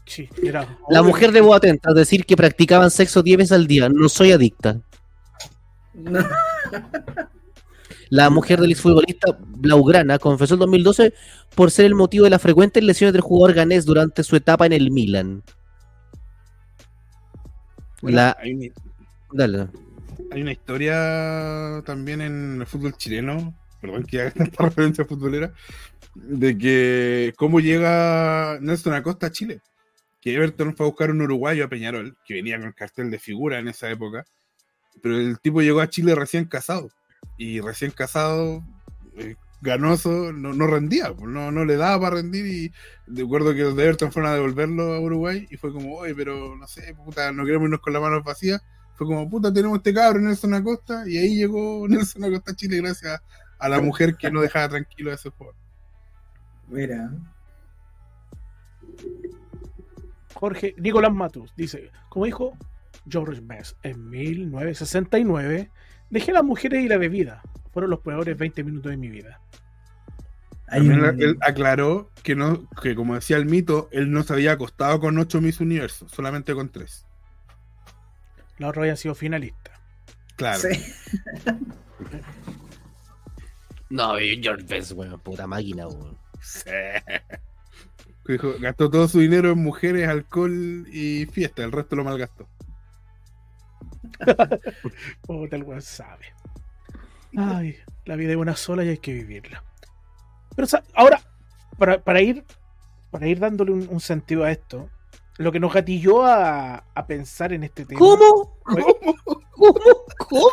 Sí, 0.07 0.29
mira. 0.43 0.79
La 0.91 1.03
mujer 1.03 1.33
de 1.33 1.41
Boateng, 1.41 1.79
tras 1.79 1.95
decir 1.95 2.27
que 2.27 2.37
practicaban 2.37 2.91
sexo 2.91 3.23
10 3.23 3.39
veces 3.39 3.53
al 3.53 3.67
día, 3.67 3.89
no 3.89 4.09
soy 4.09 4.33
adicta. 4.33 4.81
No. 5.95 6.21
La 8.11 8.29
mujer 8.31 8.61
del 8.61 8.73
exfutbolista 8.73 9.37
Blaugrana 9.41 10.19
confesó 10.19 10.55
en 10.55 10.61
2012 10.61 11.15
por 11.55 11.71
ser 11.71 11.87
el 11.87 11.95
motivo 11.95 12.25
de 12.25 12.31
las 12.31 12.43
frecuentes 12.43 12.83
lesiones 12.85 13.13
del 13.13 13.23
jugador 13.23 13.55
ganés 13.55 13.87
durante 13.87 14.23
su 14.23 14.37
etapa 14.37 14.67
en 14.67 14.73
el 14.75 14.91
Milan. 14.91 15.43
Bueno, 18.03 18.17
La- 18.17 18.37
Dale. 19.33 19.69
Hay 20.31 20.43
una 20.43 20.53
historia 20.53 21.83
también 21.85 22.21
en 22.21 22.61
el 22.61 22.67
fútbol 22.67 22.97
chileno, 22.97 23.55
perdón 23.81 24.05
que 24.05 24.21
haga 24.21 24.33
esta 24.45 24.65
referencia 24.65 25.05
futbolera, 25.05 25.53
de 26.15 26.57
que 26.57 27.35
cómo 27.37 27.61
llega 27.61 28.59
Nelson 28.61 28.95
Acosta 28.95 29.27
a 29.27 29.33
Chile. 29.33 29.61
Que 30.21 30.35
Everton 30.35 30.75
fue 30.75 30.87
a 30.87 30.89
buscar 30.89 31.11
un 31.11 31.21
uruguayo 31.21 31.67
a 31.67 31.69
Peñarol, 31.69 32.17
que 32.27 32.35
venía 32.35 32.57
con 32.59 32.69
el 32.69 32.75
cartel 32.75 33.11
de 33.11 33.19
figura 33.19 33.59
en 33.59 33.69
esa 33.69 33.91
época, 33.91 34.25
pero 35.03 35.19
el 35.19 35.39
tipo 35.41 35.61
llegó 35.61 35.81
a 35.81 35.91
Chile 35.91 36.15
recién 36.15 36.47
casado. 36.47 36.89
Y 37.37 37.61
recién 37.61 37.91
casado, 37.91 38.63
eh, 39.17 39.35
ganoso, 39.61 40.33
no, 40.33 40.53
no 40.55 40.67
rendía, 40.67 41.13
pues, 41.13 41.29
no, 41.29 41.51
no 41.51 41.65
le 41.65 41.77
daba 41.77 42.01
para 42.01 42.17
rendir. 42.17 42.47
Y 42.47 42.73
de 43.07 43.23
acuerdo 43.23 43.53
que 43.55 43.63
los 43.63 43.77
de 43.77 43.85
Everton 43.85 44.13
fueron 44.13 44.31
a 44.31 44.35
devolverlo 44.35 44.95
a 44.95 45.01
Uruguay, 45.01 45.47
y 45.51 45.57
fue 45.57 45.73
como, 45.73 45.97
oye, 45.97 46.15
pero 46.15 46.57
no 46.57 46.67
sé, 46.67 46.95
no 46.95 47.45
queremos 47.45 47.67
irnos 47.67 47.81
con 47.81 47.93
las 47.93 48.03
manos 48.03 48.25
vacías. 48.25 48.63
Fue 48.95 49.07
como, 49.07 49.29
puta, 49.29 49.53
tenemos 49.53 49.79
este 49.79 49.93
cabro, 49.93 50.21
Nelson 50.21 50.55
Acosta, 50.55 51.09
y 51.09 51.19
ahí 51.19 51.37
llegó 51.37 51.87
Nelson 51.89 52.25
Acosta 52.25 52.53
a 52.53 52.57
Chile 52.57 52.79
gracias 52.79 53.21
a 53.59 53.69
la 53.69 53.81
mujer 53.81 54.17
que 54.17 54.31
no 54.31 54.41
dejaba 54.41 54.69
tranquilo 54.69 55.11
a 55.11 55.15
ese 55.15 55.31
jugador. 55.31 55.57
Mira. 56.69 57.11
Jorge 60.35 60.75
Nicolás 60.79 61.13
Matus 61.13 61.53
dice, 61.57 61.91
como 62.09 62.25
dijo 62.27 62.57
George 63.09 63.41
Best 63.45 63.77
en 63.85 64.09
1969, 64.11 65.71
dejé 66.11 66.33
las 66.33 66.45
mujeres 66.45 66.83
y 66.85 66.89
la 66.89 66.99
bebida. 66.99 67.43
Fueron 67.73 67.91
los 67.91 68.01
peores 68.01 68.37
20 68.37 68.63
minutos 68.65 68.91
de 68.91 68.97
mi 68.97 69.09
vida. 69.09 69.41
Hay 70.69 70.81
También 70.81 71.05
un- 71.05 71.23
él 71.23 71.37
aclaró 71.41 72.11
que 72.23 72.35
no, 72.35 72.69
que 72.83 72.95
como 72.95 73.15
decía 73.15 73.37
el 73.37 73.47
mito, 73.47 73.89
él 73.93 74.11
no 74.11 74.23
se 74.23 74.33
había 74.33 74.53
acostado 74.53 74.99
con 75.01 75.19
8 75.19 75.41
Miss 75.41 75.61
Universo, 75.61 76.09
solamente 76.09 76.55
con 76.55 76.69
3. 76.71 77.07
La 78.59 78.69
otra 78.69 78.83
había 78.83 78.97
sido 78.97 79.15
finalista. 79.15 79.73
Claro. 80.37 80.61
Sí. 80.61 80.69
No, 83.91 84.15
George 84.17 84.65
Best, 84.67 84.93
weón, 84.93 85.21
puta 85.21 85.47
máquina, 85.47 85.87
weón. 85.87 86.17
Sí. 86.41 86.71
Dijo, 88.27 88.55
gastó 88.59 88.91
todo 88.91 89.07
su 89.07 89.21
dinero 89.21 89.53
en 89.53 89.59
mujeres, 89.63 90.09
alcohol 90.09 90.87
y 90.91 91.27
fiesta, 91.27 91.63
el 91.63 91.71
resto 91.71 91.95
lo 91.97 92.03
malgastó. 92.05 92.49
Oh, 95.29 95.47
tal 95.49 95.63
weón 95.63 95.83
sabe. 95.83 96.27
Ay, 97.37 97.77
la 98.05 98.17
vida 98.17 98.31
es 98.33 98.37
una 98.37 98.57
sola 98.57 98.85
y 98.85 98.89
hay 98.89 98.99
que 98.99 99.13
vivirla. 99.13 99.63
Pero 100.57 100.67
sa- 100.67 100.85
ahora, 100.95 101.21
para, 101.79 102.03
para 102.03 102.21
ir 102.21 102.45
para 103.11 103.29
ir 103.29 103.39
dándole 103.39 103.71
un, 103.71 103.87
un 103.89 104.01
sentido 104.01 104.43
a 104.45 104.51
esto, 104.51 104.91
lo 105.39 105.51
que 105.53 105.61
nos 105.61 105.73
gatilló 105.73 106.25
a, 106.25 106.85
a 106.95 107.07
pensar 107.07 107.53
en 107.53 107.65
este 107.65 107.85
tema. 107.85 107.99
¿Cómo? 107.99 108.59
fue- 108.65 108.85
¿Cómo? 109.53 109.75
¿Cómo? 110.29 110.51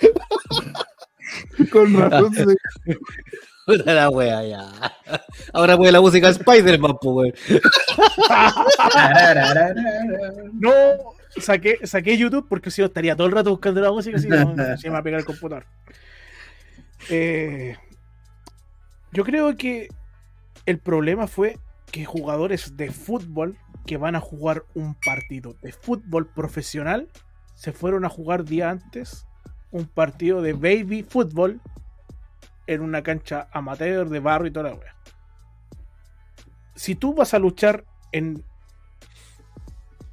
Con 1.72 1.94
razón 1.98 2.34
se- 2.34 2.44
Puta 3.66 3.92
la 3.92 4.08
wea, 4.08 4.42
ya. 4.44 4.70
Ahora 5.52 5.76
puede 5.76 5.92
la 5.92 6.00
música 6.00 6.26
de 6.28 6.32
Spider-Man, 6.34 6.96
pues. 7.02 7.34
No, 10.54 10.72
saqué, 11.38 11.86
saqué 11.86 12.16
YouTube 12.16 12.46
porque 12.48 12.70
si 12.70 12.80
no 12.80 12.86
estaría 12.86 13.14
todo 13.16 13.26
el 13.26 13.32
rato 13.34 13.50
buscando 13.50 13.80
la 13.80 13.90
música, 13.92 14.18
si 14.18 14.28
no 14.28 14.54
se 14.76 14.88
me 14.88 14.94
va 14.94 14.98
a 14.98 15.02
pegar 15.02 15.20
el 15.20 15.26
computador. 15.26 15.66
Eh, 17.10 17.76
yo 19.12 19.24
creo 19.24 19.56
que 19.56 19.88
el 20.66 20.78
problema 20.78 21.26
fue 21.26 21.58
que 21.90 22.04
jugadores 22.04 22.76
de 22.76 22.90
fútbol 22.90 23.56
que 23.86 23.96
van 23.96 24.16
a 24.16 24.20
jugar 24.20 24.64
un 24.74 24.94
partido 24.94 25.54
de 25.62 25.72
fútbol 25.72 26.26
profesional 26.26 27.08
se 27.54 27.72
fueron 27.72 28.04
a 28.04 28.08
jugar 28.08 28.44
día 28.44 28.70
antes 28.70 29.26
un 29.70 29.86
partido 29.86 30.42
de 30.42 30.52
baby 30.52 31.02
fútbol 31.02 31.60
en 32.66 32.82
una 32.82 33.02
cancha 33.02 33.48
amateur 33.52 34.08
de 34.08 34.20
barro 34.20 34.46
y 34.46 34.50
toda 34.50 34.70
la 34.70 34.76
wea. 34.76 34.94
Si 36.74 36.94
tú 36.94 37.14
vas 37.14 37.34
a 37.34 37.38
luchar 37.38 37.84
en 38.12 38.44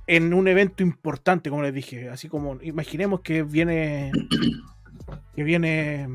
en 0.07 0.33
un 0.33 0.47
evento 0.47 0.83
importante, 0.83 1.49
como 1.49 1.63
les 1.63 1.73
dije, 1.73 2.09
así 2.09 2.29
como 2.29 2.61
imaginemos 2.61 3.21
que 3.21 3.43
viene 3.43 4.11
que 5.35 5.43
viene 5.43 6.07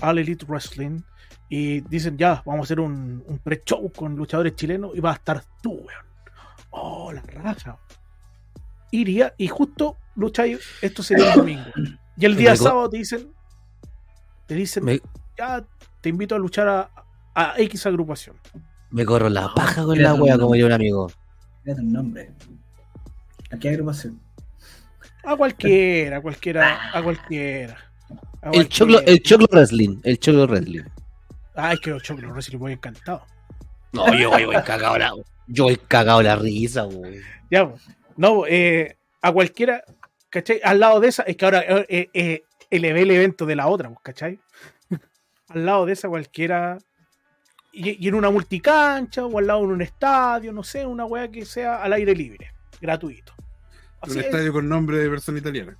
All 0.00 0.18
Elite 0.18 0.44
Wrestling 0.46 1.00
y 1.48 1.80
dicen 1.82 2.16
ya, 2.18 2.42
vamos 2.44 2.60
a 2.60 2.64
hacer 2.64 2.80
un, 2.80 3.22
un 3.26 3.38
pre-show 3.38 3.90
con 3.92 4.16
luchadores 4.16 4.54
chilenos 4.56 4.92
y 4.94 5.00
va 5.00 5.12
a 5.12 5.14
estar 5.14 5.42
tú, 5.62 5.72
weón. 5.72 6.06
Oh, 6.70 7.12
la 7.12 7.22
raja. 7.22 7.78
Iría 8.90 9.34
y 9.38 9.48
justo 9.48 9.96
lucháis, 10.14 10.60
esto 10.82 11.02
sería 11.02 11.32
el 11.32 11.38
domingo. 11.38 11.70
Y 12.16 12.24
el 12.24 12.36
día 12.36 12.56
sábado 12.56 12.88
te 12.90 12.98
dicen, 12.98 13.30
te 14.46 14.54
dicen, 14.54 14.84
Me, 14.84 15.00
ya 15.38 15.64
te 16.00 16.08
invito 16.08 16.34
a 16.34 16.38
luchar 16.38 16.68
a, 16.68 16.90
a 17.34 17.54
X 17.58 17.86
agrupación. 17.86 18.36
me 18.90 19.04
corro 19.04 19.28
la 19.28 19.52
paja 19.54 19.84
con 19.84 20.00
la 20.00 20.14
wea, 20.14 20.38
como 20.38 20.52
diría 20.54 20.66
un 20.66 20.72
amigo. 20.72 21.10
Fíjate 21.62 21.82
un 21.82 21.92
nombre. 21.92 22.32
¿A 23.50 23.58
qué 23.58 23.70
agrupación? 23.70 24.20
A 25.24 25.36
cualquiera, 25.36 26.18
a 26.18 26.20
cualquiera, 26.20 26.96
a 26.96 27.02
cualquiera. 27.02 27.85
A 28.46 28.50
El 28.52 28.68
choclo, 28.68 29.00
el 29.00 29.22
choclo 29.22 29.46
wrestling, 29.50 30.00
el 30.04 30.18
choclo 30.18 30.46
wrestling. 30.46 30.84
Ay, 31.54 31.78
que 31.78 31.90
los 31.90 32.02
choclos 32.02 32.30
Wrestling 32.32 32.58
muy 32.58 32.72
encantado. 32.72 33.22
No, 33.92 34.12
yo 34.14 34.30
voy, 34.30 34.44
voy 34.44 34.56
cagado 34.56 34.98
la, 34.98 35.12
yo 35.46 35.64
voy 35.64 35.76
cagado 35.76 36.22
la 36.22 36.36
risa, 36.36 36.86
weón. 36.86 37.14
Ya, 37.50 37.66
po. 37.66 37.78
no, 38.16 38.46
eh, 38.46 38.96
a 39.22 39.32
cualquiera, 39.32 39.82
¿cachai? 40.28 40.60
Al 40.62 40.80
lado 40.80 41.00
de 41.00 41.08
esa, 41.08 41.22
es 41.22 41.36
que 41.36 41.44
ahora 41.44 41.64
eh, 41.88 42.10
eh, 42.12 42.42
elevé 42.70 43.02
el 43.02 43.10
evento 43.10 43.46
de 43.46 43.56
la 43.56 43.68
otra, 43.68 43.88
pues, 43.88 44.00
¿cachai? 44.02 44.38
al 45.48 45.64
lado 45.64 45.86
de 45.86 45.94
esa 45.94 46.08
cualquiera, 46.08 46.78
y, 47.72 48.04
y 48.04 48.08
en 48.08 48.14
una 48.14 48.30
multicancha, 48.30 49.24
o 49.24 49.38
al 49.38 49.46
lado 49.46 49.60
de 49.60 49.66
un 49.66 49.82
estadio, 49.82 50.52
no 50.52 50.62
sé, 50.62 50.84
una 50.84 51.06
weá 51.06 51.28
que 51.28 51.46
sea 51.46 51.82
al 51.82 51.94
aire 51.94 52.14
libre, 52.14 52.52
gratuito. 52.80 53.32
Así 54.02 54.12
un 54.12 54.18
es, 54.20 54.26
estadio 54.26 54.52
con 54.52 54.68
nombre 54.68 54.98
de 54.98 55.08
persona 55.08 55.38
italiana. 55.38 55.78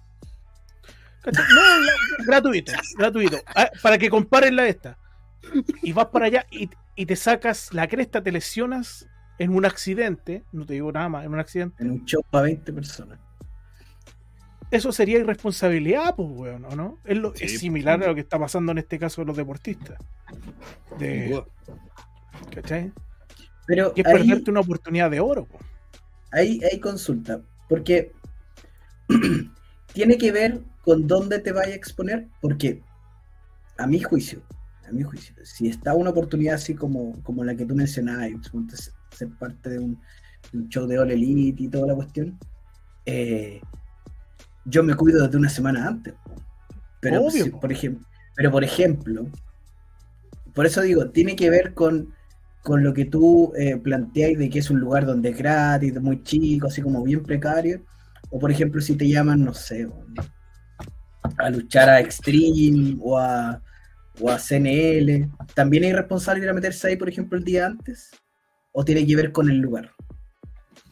No, 1.32 1.80
la- 1.80 2.24
gratuito, 2.26 2.72
gratuito. 2.96 3.38
Ah, 3.54 3.70
Para 3.82 3.98
que 3.98 4.08
comparen 4.10 4.56
la 4.56 4.66
esta. 4.68 4.96
Y 5.82 5.92
vas 5.92 6.06
para 6.06 6.26
allá 6.26 6.46
y, 6.50 6.68
y 6.94 7.06
te 7.06 7.16
sacas 7.16 7.72
la 7.72 7.86
cresta, 7.88 8.22
te 8.22 8.32
lesionas 8.32 9.08
en 9.38 9.54
un 9.54 9.64
accidente, 9.64 10.44
no 10.52 10.64
te 10.66 10.74
digo 10.74 10.90
nada 10.92 11.08
más, 11.08 11.24
en 11.24 11.32
un 11.32 11.38
accidente. 11.40 11.82
En 11.82 11.90
un 11.90 12.04
show 12.04 12.22
para 12.30 12.44
20 12.44 12.72
personas. 12.72 13.18
eso 14.70 14.90
sería 14.92 15.18
irresponsabilidad, 15.18 16.14
pues, 16.16 16.28
weón, 16.32 16.64
¿o 16.64 16.74
no? 16.74 16.98
Es, 17.04 17.16
lo- 17.18 17.34
Sí, 17.34 17.44
es 17.44 17.52
pues, 17.52 17.60
similar 17.60 18.02
a 18.02 18.06
lo 18.08 18.14
que 18.14 18.22
está 18.22 18.38
pasando 18.38 18.72
en 18.72 18.78
este 18.78 18.98
caso 18.98 19.20
de 19.22 19.26
los 19.26 19.36
deportistas. 19.36 19.98
De, 20.98 21.42
¿Cachai? 22.54 22.92
Pero 23.66 23.92
Y 23.96 24.00
es 24.00 24.06
ahí, 24.06 24.12
perderte 24.14 24.50
una 24.50 24.60
oportunidad 24.60 25.10
de 25.10 25.20
oro, 25.20 25.44
po. 25.44 25.58
ahí 26.32 26.60
hay 26.70 26.78
consulta. 26.80 27.40
Porque 27.68 28.12
tiene 29.96 30.18
que 30.18 30.30
ver 30.30 30.60
con 30.82 31.06
dónde 31.06 31.38
te 31.38 31.52
vaya 31.52 31.72
a 31.72 31.76
exponer. 31.76 32.28
Porque 32.42 32.82
a 33.78 33.86
mi 33.86 33.98
juicio, 33.98 34.42
a 34.86 34.92
mi 34.92 35.02
juicio, 35.02 35.34
si 35.42 35.68
está 35.68 35.94
una 35.94 36.10
oportunidad 36.10 36.56
así 36.56 36.74
como, 36.74 37.20
como 37.22 37.42
la 37.42 37.56
que 37.56 37.64
tú 37.64 37.74
mencionabas, 37.74 38.30
ser 39.10 39.30
parte 39.38 39.70
de 39.70 39.78
un, 39.78 39.98
de 40.52 40.58
un 40.58 40.68
show 40.68 40.86
de 40.86 40.98
All 40.98 41.10
Elite 41.10 41.62
y 41.62 41.68
toda 41.68 41.86
la 41.86 41.94
cuestión, 41.94 42.38
eh, 43.06 43.62
yo 44.66 44.82
me 44.82 44.94
cuido 44.94 45.24
desde 45.24 45.38
una 45.38 45.48
semana 45.48 45.88
antes. 45.88 46.12
Pero, 47.00 47.22
Obvio, 47.22 47.44
si- 47.44 47.50
po. 47.50 47.60
por 47.60 47.72
ejemplo, 47.72 48.06
pero 48.34 48.50
por 48.50 48.64
ejemplo, 48.64 49.26
por 50.54 50.66
eso 50.66 50.82
digo, 50.82 51.08
tiene 51.10 51.36
que 51.36 51.48
ver 51.48 51.72
con, 51.72 52.12
con 52.62 52.82
lo 52.84 52.92
que 52.92 53.06
tú 53.06 53.54
eh, 53.56 53.78
planteáis 53.78 54.38
de 54.38 54.50
que 54.50 54.58
es 54.58 54.68
un 54.70 54.78
lugar 54.78 55.06
donde 55.06 55.30
es 55.30 55.38
gratis, 55.38 55.98
muy 56.02 56.22
chico, 56.22 56.66
así 56.66 56.82
como 56.82 57.02
bien 57.02 57.22
precario. 57.22 57.80
O 58.36 58.38
por 58.38 58.50
ejemplo, 58.50 58.82
si 58.82 58.94
te 58.94 59.08
llaman, 59.08 59.42
no 59.42 59.54
sé, 59.54 59.88
a 61.38 61.48
luchar 61.48 61.88
a 61.88 62.00
Extreme 62.00 62.98
o 63.00 63.18
a, 63.18 63.62
o 64.20 64.30
a 64.30 64.38
CNL, 64.38 65.26
¿también 65.54 65.84
es 65.84 65.90
irresponsable 65.92 66.44
ir 66.44 66.50
a 66.50 66.52
meterse 66.52 66.88
ahí, 66.88 66.96
por 66.96 67.08
ejemplo, 67.08 67.38
el 67.38 67.44
día 67.44 67.64
antes? 67.64 68.10
¿O 68.72 68.84
tiene 68.84 69.06
que 69.06 69.16
ver 69.16 69.32
con 69.32 69.48
el 69.48 69.56
lugar? 69.56 69.90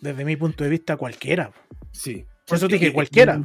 Desde 0.01 0.25
mi 0.25 0.37
punto 0.37 0.65
de 0.65 0.71
vista, 0.71 0.97
cualquiera. 0.97 1.53
Sí. 1.93 2.25
Por 2.47 2.57
eso 2.57 2.67
te 2.67 2.77
dije, 2.79 2.95
cualquiera. 2.95 3.39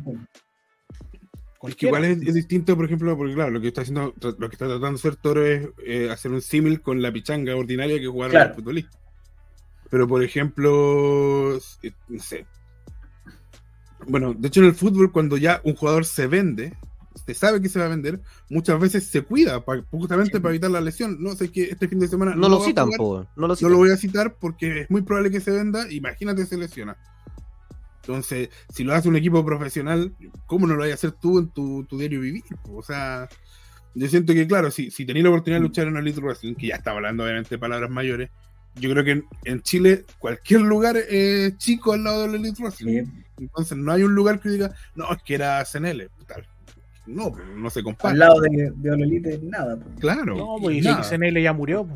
Es 1.63 1.75
que 1.75 1.87
igual 1.87 2.05
es, 2.05 2.21
es 2.21 2.35
distinto, 2.35 2.77
por 2.77 2.85
ejemplo, 2.85 3.17
porque 3.17 3.33
claro, 3.33 3.51
lo 3.51 3.59
que 3.59 3.67
está 3.67 3.81
haciendo, 3.81 4.13
lo 4.21 4.49
que 4.49 4.55
está 4.55 4.65
tratando 4.67 4.91
de 4.91 4.95
hacer 4.95 5.17
Toro 5.17 5.45
es 5.45 5.67
eh, 5.85 6.09
hacer 6.09 6.31
un 6.31 6.41
símil 6.41 6.79
con 6.79 7.01
la 7.01 7.11
pichanga 7.11 7.53
ordinaria 7.53 7.99
que 7.99 8.07
jugaron 8.07 8.31
Claro. 8.31 8.47
los 8.51 8.55
futbolistas. 8.55 8.97
Pero 9.89 10.07
por 10.07 10.23
ejemplo, 10.23 11.57
eh, 11.57 11.91
no 12.07 12.23
sé. 12.23 12.45
Bueno, 14.07 14.33
de 14.33 14.47
hecho 14.47 14.61
en 14.61 14.67
el 14.67 14.75
fútbol, 14.75 15.11
cuando 15.11 15.37
ya 15.37 15.61
un 15.63 15.75
jugador 15.75 16.05
se 16.05 16.27
vende, 16.27 16.73
se 17.25 17.33
sabe 17.33 17.61
que 17.61 17.69
se 17.69 17.79
va 17.79 17.85
a 17.85 17.89
vender, 17.89 18.21
muchas 18.49 18.79
veces 18.79 19.05
se 19.07 19.21
cuida 19.21 19.63
pa- 19.65 19.83
justamente 19.91 20.37
Sí. 20.37 20.39
para 20.39 20.53
evitar 20.53 20.71
la 20.71 20.81
lesión. 20.81 21.17
No 21.21 21.35
sé 21.35 21.51
que 21.51 21.63
este 21.65 21.87
fin 21.87 21.99
de 21.99 22.07
semana 22.07 22.33
No 22.35 22.47
lo 22.49 22.57
va 22.59 22.63
a 22.63 22.67
citan, 22.67 22.89
jugar. 22.91 23.27
No 23.35 23.41
lo 23.41 23.47
no 23.49 23.55
citan. 23.55 23.71
lo 23.71 23.77
voy 23.77 23.91
a 23.91 23.97
citar 23.97 24.35
porque 24.39 24.81
es 24.81 24.89
muy 24.89 25.01
probable 25.01 25.31
que 25.31 25.41
se 25.41 25.51
venda. 25.51 25.91
Imagínate 25.91 26.45
se 26.45 26.57
lesiona. 26.57 26.97
Entonces, 28.01 28.49
si 28.73 28.83
lo 28.83 28.93
hace 28.95 29.07
un 29.09 29.15
equipo 29.17 29.45
profesional, 29.45 30.15
¿cómo 30.47 30.65
no 30.65 30.73
lo 30.75 30.79
vas 30.81 30.91
a 30.91 30.93
hacer 30.95 31.11
tú 31.11 31.37
en 31.39 31.49
tu, 31.49 31.83
tu 31.85 31.97
diario 31.99 32.21
vivir? 32.21 32.43
O 32.71 32.81
sea, 32.81 33.27
yo 33.93 34.07
siento 34.07 34.33
que, 34.33 34.47
claro, 34.47 34.71
si, 34.71 34.89
si 34.89 35.05
tenéis 35.05 35.23
la 35.25 35.29
oportunidad 35.29 35.59
de 35.59 35.67
luchar 35.67 35.87
en 35.87 35.97
Elite 35.97 36.19
Wrestling, 36.21 36.55
que 36.55 36.67
ya 36.67 36.75
está 36.75 36.91
hablando 36.91 37.23
obviamente 37.23 37.57
palabras 37.59 37.89
mayores, 37.91 38.31
yo 38.75 38.91
creo 38.91 39.03
que 39.03 39.11
en, 39.11 39.25
en 39.45 39.61
Chile 39.61 40.05
cualquier 40.19 40.61
lugar 40.61 40.97
es 40.97 41.57
chico 41.57 41.93
al 41.93 42.03
lado 42.03 42.23
del 42.23 42.35
Elite 42.35 42.61
Wrestling. 42.61 43.05
Entonces, 43.37 43.77
no 43.77 43.91
hay 43.91 44.03
un 44.03 44.13
lugar 44.13 44.39
que 44.39 44.49
diga, 44.49 44.73
no, 44.95 45.11
es 45.11 45.21
que 45.23 45.35
era 45.35 45.63
CNL. 45.65 46.09
Tal. 46.27 46.45
No, 47.05 47.31
pues, 47.31 47.43
no 47.55 47.69
se 47.69 47.81
compara. 47.81 48.11
Al 48.11 48.19
lado 48.19 48.41
de, 48.41 48.71
de 48.75 48.91
All 48.91 49.01
Elite, 49.01 49.39
nada. 49.43 49.77
pues. 49.77 49.99
Claro. 49.99 50.35
No, 50.35 50.57
pues 50.61 50.77
y 50.77 50.81
nada. 50.81 51.03
XNL 51.03 51.41
ya 51.41 51.53
murió. 51.53 51.85
po. 51.85 51.93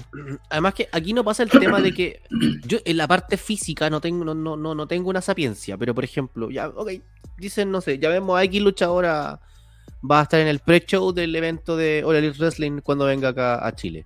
Además 0.49 0.73
que 0.73 0.89
aquí 0.91 1.13
no 1.13 1.23
pasa 1.23 1.43
el 1.43 1.49
tema 1.49 1.81
de 1.81 1.93
que 1.93 2.21
yo 2.67 2.79
en 2.83 2.97
la 2.97 3.07
parte 3.07 3.37
física 3.37 3.89
no 3.89 4.01
tengo, 4.01 4.25
no, 4.25 4.33
no, 4.33 4.57
no, 4.57 4.73
no 4.73 4.87
tengo 4.87 5.09
una 5.09 5.21
sapiencia, 5.21 5.77
pero 5.77 5.93
por 5.93 6.03
ejemplo, 6.03 6.49
ya, 6.49 6.69
ok, 6.69 6.91
dicen, 7.37 7.69
no 7.69 7.81
sé, 7.81 7.99
ya 7.99 8.09
vemos 8.09 8.39
a 8.39 8.43
X 8.43 8.61
luchadora 8.61 9.39
va 10.09 10.19
a 10.19 10.23
estar 10.23 10.39
en 10.39 10.47
el 10.47 10.59
pre-show 10.59 11.13
del 11.13 11.35
evento 11.35 11.77
de 11.77 12.03
All 12.03 12.15
Elite 12.15 12.37
Wrestling 12.39 12.81
cuando 12.81 13.05
venga 13.05 13.29
acá 13.29 13.65
a 13.65 13.73
Chile. 13.75 14.05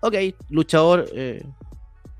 Ok, 0.00 0.14
luchador, 0.50 1.06
eh, 1.12 1.44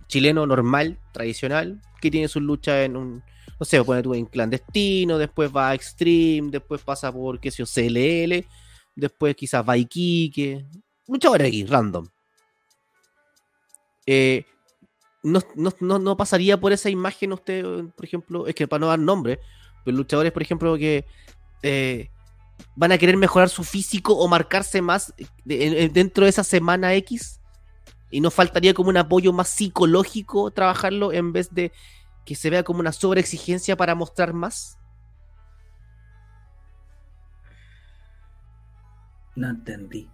chileno 0.09 0.47
normal, 0.47 0.99
tradicional, 1.13 1.81
que 2.01 2.11
tiene 2.11 2.29
sus 2.29 2.43
luchas 2.43 2.85
en 2.87 2.97
un, 2.97 3.23
no 3.61 3.65
sé, 3.67 3.83
pone 3.85 4.03
tú 4.03 4.15
en 4.15 4.27
clandestino, 4.27 5.19
después 5.19 5.51
va 5.55 5.71
a 5.71 5.75
Extreme, 5.75 6.51
después 6.51 6.83
pasa 6.83 7.13
por, 7.13 7.39
qué 7.41 7.51
sé 7.51 7.59
yo, 7.59 7.67
CLL, 7.67 8.45
después 8.97 9.37
quizás 9.37 9.67
va 9.69 9.75
a 9.75 9.77
Iquique, 9.77 10.65
luchadores 11.07 11.47
aquí, 11.49 11.65
random. 11.65 12.09
Eh, 14.07 14.45
no, 15.23 15.41
no- 15.55 15.73
no- 15.81 15.99
no 15.99 16.17
pasaría 16.17 16.59
por 16.59 16.73
esa 16.73 16.89
imagen 16.91 17.33
usted, 17.33 17.63
por 17.95 18.05
ejemplo, 18.05 18.47
es 18.47 18.55
que 18.55 18.67
para 18.67 18.81
no 18.81 18.87
dar 18.87 18.99
nombre, 18.99 19.39
pero 19.85 19.97
luchadores, 19.97 20.33
por 20.33 20.43
ejemplo, 20.43 20.77
que 20.79 21.05
eh, 21.63 22.09
van 22.77 22.93
a 22.93 22.99
querer 22.99 23.17
mejorar 23.17 23.49
su 23.49 23.65
físico 23.65 24.17
o 24.17 24.29
marcarse 24.29 24.81
más 24.81 25.13
en- 25.49 25.93
dentro 25.93 26.25
de 26.25 26.31
esa 26.31 26.45
semana 26.45 26.95
X 26.95 27.41
y 28.11 28.21
nos 28.21 28.33
faltaría 28.35 28.75
como 28.75 28.89
un 28.91 28.97
apoyo 28.97 29.33
más 29.33 29.49
psicológico 29.49 30.51
trabajarlo 30.51 31.13
en 31.13 31.33
vez 31.33 31.53
de 31.55 31.73
que 32.25 32.35
se 32.35 32.51
vea 32.51 32.63
como 32.63 32.81
una 32.81 32.93
sobreexigencia 32.93 33.77
para 33.77 33.95
mostrar 33.95 34.33
más. 34.33 34.79
No 39.37 39.49
entendí. 39.51 40.09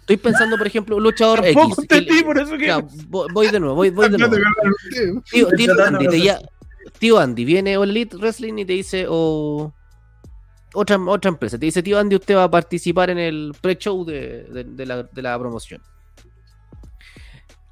Estoy 0.00 0.16
pensando, 0.16 0.56
por 0.56 0.66
ejemplo, 0.66 0.96
un 0.96 1.02
luchador 1.02 1.42
Tampoco 1.42 1.82
X. 1.82 1.90
entendí, 1.90 2.22
por 2.22 2.38
eso 2.38 2.56
que. 2.56 2.66
Ya, 2.66 2.82
voy, 3.08 3.50
de 3.50 3.60
nuevo, 3.60 3.74
voy, 3.74 3.90
voy 3.90 4.08
de 4.08 4.18
nuevo. 4.18 4.36
Tío, 5.30 5.48
tío 5.48 5.84
Andy, 5.84 6.08
te 6.08 6.20
ya- 6.20 6.40
tío 6.98 7.18
Andy, 7.18 7.44
viene 7.44 7.76
All 7.76 7.90
Elite 7.90 8.16
Wrestling 8.16 8.54
y 8.58 8.64
te 8.64 8.72
dice, 8.72 9.06
o 9.08 9.72
otra, 10.74 10.98
otra 10.98 11.28
empresa, 11.30 11.58
te 11.58 11.66
dice, 11.66 11.82
tío 11.82 11.98
Andy, 11.98 12.16
usted 12.16 12.36
va 12.36 12.44
a 12.44 12.50
participar 12.50 13.10
en 13.10 13.18
el 13.18 13.52
pre-show 13.60 14.04
de, 14.04 14.44
de- 14.44 14.64
de 14.64 14.86
la, 14.86 15.02
de 15.02 15.22
la 15.22 15.38
promoción. 15.38 15.82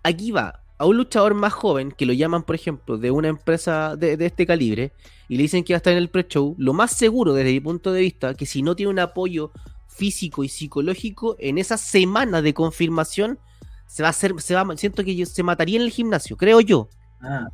Aquí 0.08 0.30
va, 0.30 0.60
a 0.78 0.86
un 0.86 0.96
luchador 0.96 1.34
más 1.34 1.52
joven, 1.52 1.90
que 1.90 2.06
lo 2.06 2.12
llaman, 2.12 2.44
por 2.44 2.54
ejemplo, 2.54 2.96
de 2.96 3.10
una 3.10 3.26
empresa 3.26 3.96
de, 3.96 4.16
de 4.16 4.26
este 4.26 4.46
calibre, 4.46 4.92
y 5.28 5.36
le 5.36 5.42
dicen 5.42 5.64
que 5.64 5.72
va 5.72 5.76
a 5.76 5.82
estar 5.82 5.92
en 5.92 5.98
el 5.98 6.10
pre-show, 6.10 6.54
lo 6.58 6.72
más 6.72 6.92
seguro 6.92 7.32
desde 7.34 7.50
mi 7.52 7.58
punto 7.60 7.92
de 7.92 8.02
vista, 8.02 8.34
que 8.34 8.46
si 8.46 8.62
no 8.62 8.76
tiene 8.76 8.90
un 8.90 9.00
apoyo 9.00 9.50
físico 9.88 10.44
y 10.44 10.48
psicológico, 10.48 11.34
en 11.40 11.58
esa 11.58 11.76
semana 11.76 12.40
de 12.40 12.54
confirmación, 12.54 13.40
se 13.88 14.02
va 14.04 14.08
a 14.08 14.10
hacer, 14.10 14.32
se 14.40 14.54
va, 14.54 14.64
siento 14.76 15.02
que 15.02 15.16
yo- 15.16 15.26
se 15.26 15.42
mataría 15.42 15.76
en 15.78 15.82
el 15.82 15.90
gimnasio, 15.90 16.36
creo 16.36 16.60
yo. 16.60 16.88
Ah, 17.20 17.48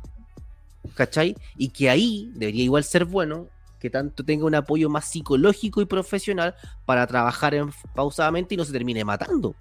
¿cachai? 0.93 1.35
Y 1.57 1.69
que 1.69 1.89
ahí 1.89 2.29
debería 2.35 2.65
igual 2.65 2.83
ser 2.83 3.05
bueno 3.05 3.47
que 3.79 3.89
tanto 3.89 4.23
tenga 4.23 4.45
un 4.45 4.55
apoyo 4.55 4.89
más 4.89 5.05
psicológico 5.05 5.81
y 5.81 5.85
profesional 5.85 6.53
para 6.85 7.07
trabajar 7.07 7.55
en- 7.55 7.71
pausadamente 7.95 8.53
y 8.53 8.57
no 8.57 8.65
se 8.65 8.71
termine 8.71 9.03
matando. 9.03 9.55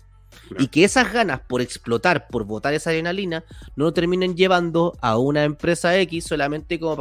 Claro. 0.49 0.65
Y 0.65 0.69
que 0.69 0.85
esas 0.85 1.13
ganas 1.13 1.41
por 1.41 1.61
explotar, 1.61 2.29
por 2.29 2.45
botar 2.45 2.75
esa 2.75 2.91
adrenalina, 2.91 3.45
no 3.77 3.85
lo 3.85 3.93
terminen 3.93 4.37
llevando 4.37 4.97
a 5.01 5.19
una 5.19 5.45
empresa 5.45 5.97
X 5.99 6.25
solamente 6.25 6.79
como 6.79 6.97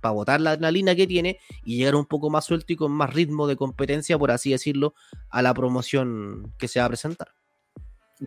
para 0.00 0.12
botar 0.12 0.40
la 0.40 0.52
adrenalina 0.52 0.94
que 0.94 1.06
tiene 1.06 1.38
y 1.64 1.78
llegar 1.78 1.94
un 1.94 2.06
poco 2.06 2.30
más 2.30 2.44
suelto 2.44 2.72
y 2.72 2.76
con 2.76 2.92
más 2.92 3.12
ritmo 3.12 3.46
de 3.46 3.56
competencia, 3.56 4.18
por 4.18 4.30
así 4.30 4.50
decirlo, 4.50 4.94
a 5.28 5.42
la 5.42 5.54
promoción 5.54 6.52
que 6.58 6.68
se 6.68 6.80
va 6.80 6.86
a 6.86 6.88
presentar. 6.88 7.28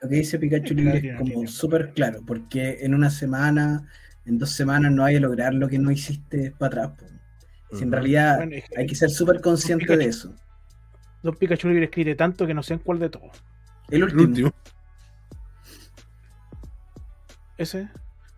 lo 0.02 0.10
que 0.10 0.16
dice 0.16 0.40
Pikachu 0.40 0.74
Libre 0.74 0.98
es 0.98 1.18
como 1.18 1.48
súper 1.48 1.94
claro, 1.94 2.22
porque 2.26 2.80
en 2.82 2.94
una 2.94 3.10
semana, 3.10 3.88
en 4.26 4.38
dos 4.38 4.52
semanas 4.52 4.92
no 4.92 5.06
hay 5.06 5.18
a 5.18 5.20
lograr 5.20 5.54
lo 5.54 5.68
que 5.68 5.78
no 5.78 5.92
hiciste 5.92 6.52
para 6.58 6.86
atrás. 6.86 7.12
Si 7.72 7.84
en 7.84 7.92
realidad 7.92 8.38
Bueno, 8.38 8.56
es 8.56 8.70
que 8.70 8.80
hay 8.80 8.88
que 8.88 8.96
ser 8.96 9.10
súper 9.10 9.42
consciente 9.42 9.98
de 9.98 10.06
eso. 10.06 10.36
Don 11.24 11.36
Pikachu 11.36 11.70
Libre 11.70 11.86
escribe 11.86 12.16
tanto 12.16 12.46
que 12.46 12.54
no 12.54 12.62
sé 12.62 12.74
en 12.74 12.80
cuál 12.80 13.00
de 13.00 13.10
todos. 13.10 13.44
El 13.90 14.04
El 14.04 14.20
último. 14.20 14.52
Ese. 17.58 17.90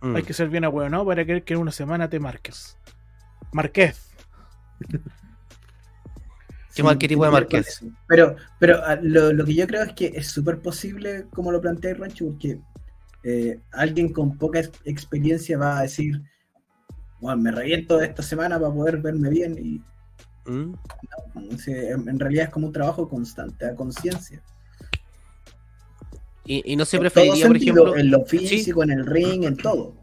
Mm. 0.02 0.16
Hay 0.18 0.24
que 0.24 0.34
ser 0.34 0.50
bien 0.50 0.66
ahueonado 0.66 1.06
para 1.06 1.26
querer 1.26 1.44
que 1.44 1.54
en 1.54 1.60
una 1.62 1.72
semana 1.72 2.10
te 2.10 2.20
marques. 2.20 2.78
Marqués. 3.52 4.12
¿Qué 6.76 6.84
mal- 6.84 6.98
qué 6.98 7.08
tipo 7.08 7.24
de 7.24 7.32
Marqués? 7.32 7.82
Pero, 8.08 8.36
pero 8.60 8.82
ah, 8.86 8.98
lo, 9.02 9.32
lo 9.32 9.46
que 9.46 9.56
yo 9.56 9.66
creo 9.66 9.84
es 9.84 9.94
que 9.94 10.08
es 10.14 10.28
súper 10.28 10.60
posible, 10.60 11.26
como 11.32 11.52
lo 11.52 11.62
plantea 11.62 11.92
el 11.92 11.98
Rancho, 11.98 12.26
porque 12.28 12.60
eh, 13.24 13.60
alguien 13.72 14.12
con 14.12 14.38
poca 14.38 14.60
ex- 14.60 14.82
experiencia 14.84 15.58
va 15.58 15.80
a 15.80 15.82
decir, 15.84 16.22
bueno, 17.22 17.42
me 17.42 17.52
reviento 17.52 18.02
esta 18.02 18.22
semana 18.22 18.60
para 18.60 18.74
poder 18.74 18.98
verme 18.98 19.30
bien 19.30 19.58
y 19.58 19.82
Mm. 20.48 20.74
no, 21.34 22.08
en 22.12 22.20
realidad 22.20 22.44
es 22.46 22.50
como 22.52 22.68
un 22.68 22.74
trabajo 22.74 23.10
constante, 23.10 23.66
a 23.66 23.74
conciencia. 23.74 24.44
Y, 26.46 26.74
y 26.74 26.76
no 26.76 26.86
se 26.86 27.00
preferiría, 27.00 27.48
por 27.48 27.58
ejemplo, 27.58 27.98
en 27.98 28.12
lo 28.12 28.24
físico, 28.26 28.84
en 28.84 28.92
el 28.92 29.06
ring, 29.06 29.44
en 29.46 29.58
todo. 29.58 29.96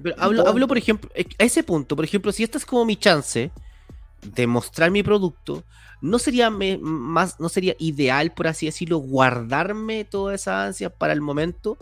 Pero 0.00 0.14
hablo, 0.18 0.42
todo. 0.42 0.50
hablo, 0.52 0.68
por 0.68 0.78
ejemplo, 0.78 1.10
eh, 1.14 1.26
a 1.38 1.44
ese 1.44 1.62
punto, 1.64 1.96
por 1.96 2.04
ejemplo, 2.04 2.30
si 2.30 2.44
esta 2.44 2.56
es 2.58 2.64
como 2.64 2.84
mi 2.84 2.96
chance 2.96 3.50
de 4.22 4.46
mostrar 4.46 4.90
mi 4.92 5.02
producto, 5.02 5.64
¿no 6.00 6.18
sería 6.20 6.50
me- 6.50 6.78
más, 6.78 7.40
no 7.40 7.48
sería 7.48 7.74
ideal, 7.80 8.32
por 8.32 8.46
así 8.46 8.66
decirlo, 8.66 8.98
guardarme 8.98 10.04
toda 10.04 10.34
esa 10.36 10.66
ansia 10.66 10.88
para 10.90 11.12
el 11.12 11.20
momento? 11.20 11.76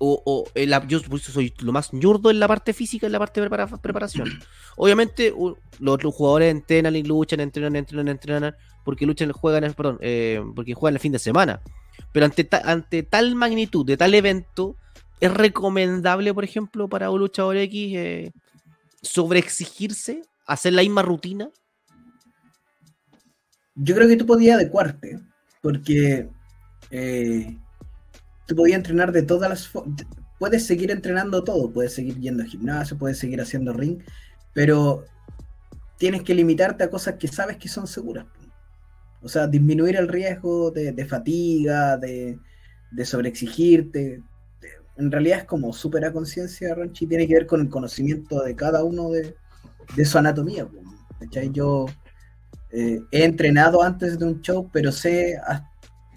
O, 0.00 0.22
o 0.24 0.44
la- 0.54 0.86
yo 0.86 1.00
soy 1.18 1.52
lo 1.60 1.72
más 1.72 1.92
ñurdo 1.92 2.30
en 2.30 2.38
la 2.38 2.46
parte 2.48 2.72
física, 2.72 3.06
en 3.06 3.12
la 3.12 3.18
parte 3.18 3.40
de 3.40 3.48
prepara- 3.48 3.80
preparación. 3.80 4.28
Obviamente, 4.76 5.32
los, 5.80 6.02
los 6.02 6.14
jugadores 6.14 6.50
entrenan 6.52 6.94
y 6.96 7.02
luchan, 7.02 7.40
entrenan, 7.40 7.74
entrenan, 7.76 8.08
entrenan, 8.08 8.56
porque 8.84 9.06
luchan, 9.06 9.32
juegan, 9.32 9.72
perdón, 9.74 9.98
eh, 10.00 10.40
porque 10.54 10.74
juegan 10.74 10.94
el 10.96 11.00
fin 11.00 11.12
de 11.12 11.18
semana. 11.18 11.60
Pero 12.12 12.26
ante, 12.26 12.48
ante 12.64 13.02
tal 13.02 13.34
magnitud 13.34 13.84
de 13.86 13.96
tal 13.96 14.14
evento, 14.14 14.76
¿Es 15.20 15.34
recomendable, 15.34 16.32
por 16.32 16.44
ejemplo, 16.44 16.88
para 16.88 17.10
un 17.10 17.20
luchador 17.20 17.56
X 17.56 17.96
eh, 17.96 18.32
sobreexigirse, 19.02 20.22
hacer 20.46 20.72
la 20.74 20.82
misma 20.82 21.02
rutina? 21.02 21.50
Yo 23.74 23.94
creo 23.94 24.08
que 24.08 24.16
tú 24.16 24.26
podías 24.26 24.56
adecuarte, 24.56 25.18
porque 25.60 26.28
eh, 26.90 27.56
tú 28.46 28.54
podías 28.54 28.76
entrenar 28.76 29.10
de 29.10 29.22
todas 29.22 29.50
las 29.50 29.66
formas. 29.66 30.06
Puedes 30.38 30.66
seguir 30.66 30.92
entrenando 30.92 31.42
todo, 31.42 31.72
puedes 31.72 31.94
seguir 31.94 32.16
yendo 32.20 32.44
al 32.44 32.48
gimnasio, 32.48 32.96
puedes 32.96 33.18
seguir 33.18 33.40
haciendo 33.40 33.72
ring, 33.72 34.00
pero 34.52 35.04
tienes 35.96 36.22
que 36.22 36.34
limitarte 36.34 36.84
a 36.84 36.90
cosas 36.90 37.16
que 37.16 37.26
sabes 37.26 37.56
que 37.56 37.68
son 37.68 37.88
seguras. 37.88 38.26
O 39.20 39.28
sea, 39.28 39.46
disminuir 39.46 39.96
el 39.96 40.08
riesgo 40.08 40.70
de, 40.70 40.92
de 40.92 41.04
fatiga, 41.04 41.96
de, 41.96 42.38
de 42.90 43.04
sobreexigirte. 43.04 44.22
En 44.96 45.12
realidad 45.12 45.40
es 45.40 45.44
como 45.44 45.72
súper 45.72 46.04
a 46.04 46.12
conciencia, 46.12 46.74
Ronchi, 46.74 47.06
tiene 47.06 47.26
que 47.26 47.34
ver 47.34 47.46
con 47.46 47.60
el 47.60 47.68
conocimiento 47.68 48.42
de 48.42 48.54
cada 48.54 48.84
uno 48.84 49.10
de, 49.10 49.34
su 50.04 50.18
anatomía. 50.18 50.68
¿cachai? 51.20 51.50
Yo 51.50 51.86
eh, 52.70 53.00
he 53.10 53.24
entrenado 53.24 53.82
antes 53.82 54.18
de 54.18 54.24
un 54.24 54.40
show, 54.40 54.68
pero 54.72 54.92
sé, 54.92 55.38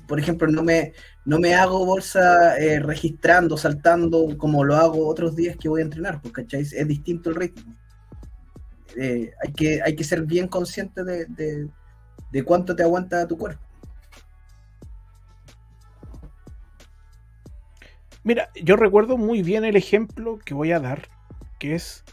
por 0.07 0.19
ejemplo, 0.19 0.47
no 0.47 0.63
me, 0.63 0.93
no 1.25 1.39
me 1.39 1.55
hago 1.55 1.85
bolsa 1.85 2.57
eh, 2.57 2.79
registrando, 2.79 3.57
saltando 3.57 4.37
como 4.37 4.63
lo 4.63 4.75
hago 4.75 5.07
otros 5.07 5.35
días 5.35 5.57
que 5.57 5.69
voy 5.69 5.81
a 5.81 5.85
entrenar, 5.85 6.21
¿cachai? 6.31 6.61
Es 6.61 6.87
distinto 6.87 7.29
el 7.29 7.35
ritmo. 7.35 7.75
Eh, 8.97 9.31
hay, 9.41 9.53
que, 9.53 9.81
hay 9.81 9.95
que 9.95 10.03
ser 10.03 10.23
bien 10.23 10.47
consciente 10.47 11.03
de, 11.03 11.25
de- 11.27 11.69
de 12.31 12.43
cuánto 12.43 12.75
te 12.75 12.83
aguanta 12.83 13.27
tu 13.27 13.37
cuerpo. 13.37 13.61
Mira, 18.23 18.49
yo 18.61 18.75
recuerdo 18.75 19.17
muy 19.17 19.41
bien 19.41 19.65
el 19.65 19.75
ejemplo 19.75 20.37
que 20.45 20.53
voy 20.53 20.71
a 20.71 20.79
dar, 20.79 21.09
que 21.59 21.73
es 21.75 22.03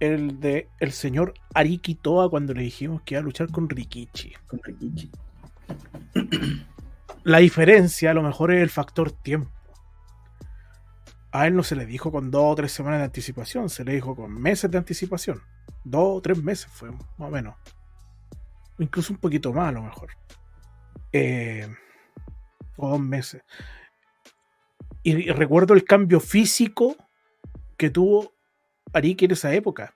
el 0.00 0.40
de 0.40 0.68
el 0.78 0.92
señor 0.92 1.34
Ariki 1.54 1.94
Toa 1.94 2.30
cuando 2.30 2.54
le 2.54 2.62
dijimos 2.62 3.02
que 3.02 3.14
iba 3.14 3.20
a 3.20 3.24
luchar 3.24 3.50
con 3.50 3.68
Rikichi. 3.68 4.32
Con 4.46 4.60
Rikichi. 4.62 5.10
La 7.24 7.38
diferencia 7.38 8.10
a 8.10 8.14
lo 8.14 8.22
mejor 8.22 8.52
es 8.52 8.62
el 8.62 8.70
factor 8.70 9.10
tiempo. 9.10 9.50
A 11.32 11.48
él 11.48 11.56
no 11.56 11.64
se 11.64 11.74
le 11.74 11.84
dijo 11.84 12.12
con 12.12 12.30
dos 12.30 12.52
o 12.52 12.54
tres 12.54 12.70
semanas 12.70 13.00
de 13.00 13.06
anticipación, 13.06 13.68
se 13.68 13.84
le 13.84 13.94
dijo 13.94 14.14
con 14.14 14.32
meses 14.32 14.70
de 14.70 14.78
anticipación. 14.78 15.40
Dos 15.82 16.18
o 16.18 16.20
tres 16.20 16.40
meses 16.40 16.70
fue, 16.70 16.90
más 16.92 17.00
o 17.18 17.30
menos. 17.30 17.56
Incluso 18.78 19.12
un 19.12 19.18
poquito 19.18 19.52
más 19.52 19.68
a 19.68 19.72
lo 19.72 19.82
mejor. 19.82 20.10
Eh, 21.12 21.68
o 22.76 22.88
dos 22.90 23.00
meses. 23.00 23.42
Y, 25.02 25.28
y 25.28 25.32
recuerdo 25.32 25.74
el 25.74 25.84
cambio 25.84 26.20
físico 26.20 26.96
que 27.76 27.90
tuvo 27.90 28.32
Ariki 28.92 29.26
en 29.26 29.32
esa 29.32 29.52
época. 29.52 29.94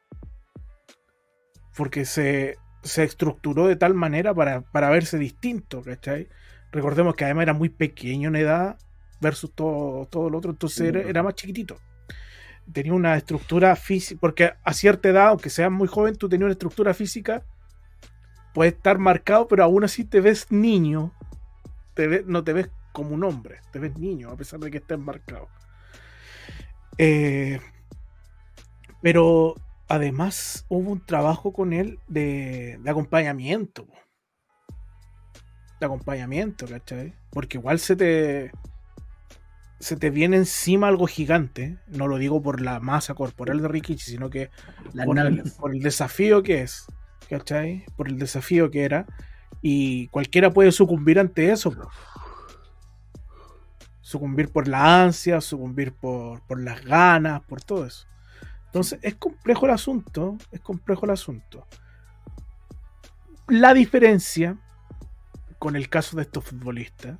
Porque 1.76 2.04
se, 2.04 2.56
se 2.82 3.04
estructuró 3.04 3.66
de 3.66 3.76
tal 3.76 3.94
manera 3.94 4.34
para, 4.34 4.62
para 4.62 4.90
verse 4.90 5.18
distinto, 5.18 5.82
¿cachai? 5.82 6.28
Recordemos 6.72 7.14
que 7.14 7.24
además 7.24 7.42
era 7.42 7.54
muy 7.54 7.68
pequeño 7.68 8.28
en 8.28 8.36
edad 8.36 8.78
versus 9.20 9.52
todo, 9.54 10.06
todo 10.06 10.30
lo 10.30 10.38
otro, 10.38 10.50
entonces 10.50 10.80
era, 10.80 11.00
era 11.00 11.22
más 11.22 11.34
chiquitito. 11.34 11.78
Tenía 12.72 12.92
una 12.92 13.16
estructura 13.16 13.74
física, 13.76 14.20
porque 14.20 14.52
a 14.62 14.72
cierta 14.74 15.08
edad, 15.08 15.28
aunque 15.28 15.50
seas 15.50 15.70
muy 15.70 15.88
joven, 15.88 16.16
tú 16.16 16.28
tenías 16.28 16.46
una 16.46 16.52
estructura 16.52 16.92
física, 16.94 17.44
puede 18.59 18.70
estar 18.70 18.98
marcado, 18.98 19.46
pero 19.46 19.62
aún 19.62 19.84
así 19.84 20.04
te 20.04 20.20
ves 20.20 20.50
niño, 20.50 21.12
te 21.94 22.24
no 22.24 22.42
te 22.42 22.52
ves 22.52 22.68
como 22.90 23.14
un 23.14 23.22
hombre, 23.22 23.61
te 23.70 23.78
ves 23.78 23.96
niño, 23.96 24.30
a 24.30 24.36
pesar 24.36 24.59
de 24.59 24.68
que 24.68 24.78
estés 24.78 24.98
marcado. 24.98 25.48
Eh, 26.98 27.61
pero 29.00 29.54
además 29.86 30.66
hubo 30.68 30.90
un 30.90 31.06
trabajo 31.06 31.52
con 31.52 31.72
él 31.72 32.00
de, 32.09 32.80
de 32.82 32.90
acompañamiento. 32.90 33.86
De 35.78 35.86
acompañamiento, 35.86 36.66
¿cachai? 36.66 37.14
Porque 37.30 37.59
igual 37.59 37.78
se 37.78 37.94
te. 37.94 38.50
Se 39.78 39.94
te 39.94 40.11
viene 40.11 40.36
encima 40.36 40.88
algo 40.88 41.06
gigante. 41.06 41.78
No 41.86 42.09
lo 42.09 42.18
digo 42.18 42.42
por 42.42 42.61
la 42.61 42.80
masa 42.80 43.14
corporal 43.14 43.62
de 43.62 43.68
Rikichi, 43.68 44.11
sino 44.11 44.30
que 44.30 44.50
el, 44.94 45.44
por 45.61 45.72
el 45.72 45.80
desafío 45.80 46.42
que 46.42 46.62
es. 46.62 46.88
¿Cachai? 47.28 47.84
Por 47.96 48.08
el 48.08 48.18
desafío 48.18 48.70
que 48.70 48.84
era. 48.84 49.06
Y 49.60 50.08
cualquiera 50.08 50.50
puede 50.50 50.72
sucumbir 50.72 51.18
ante 51.18 51.50
eso. 51.50 51.74
Sucumbir 54.00 54.50
por 54.50 54.68
la 54.68 55.02
ansia, 55.02 55.40
sucumbir 55.40 55.92
por, 55.92 56.40
por 56.46 56.60
las 56.60 56.84
ganas, 56.84 57.42
por 57.42 57.62
todo 57.62 57.84
eso. 57.84 58.06
Entonces, 58.66 58.98
es 59.02 59.14
complejo 59.16 59.66
el 59.66 59.72
asunto. 59.72 60.36
Es 60.50 60.60
complejo 60.60 61.04
el 61.04 61.12
asunto. 61.12 61.66
La 63.48 63.74
diferencia 63.74 64.56
con 65.58 65.74
el 65.76 65.88
caso 65.88 66.16
de 66.16 66.22
estos 66.22 66.44
futbolistas 66.44 67.18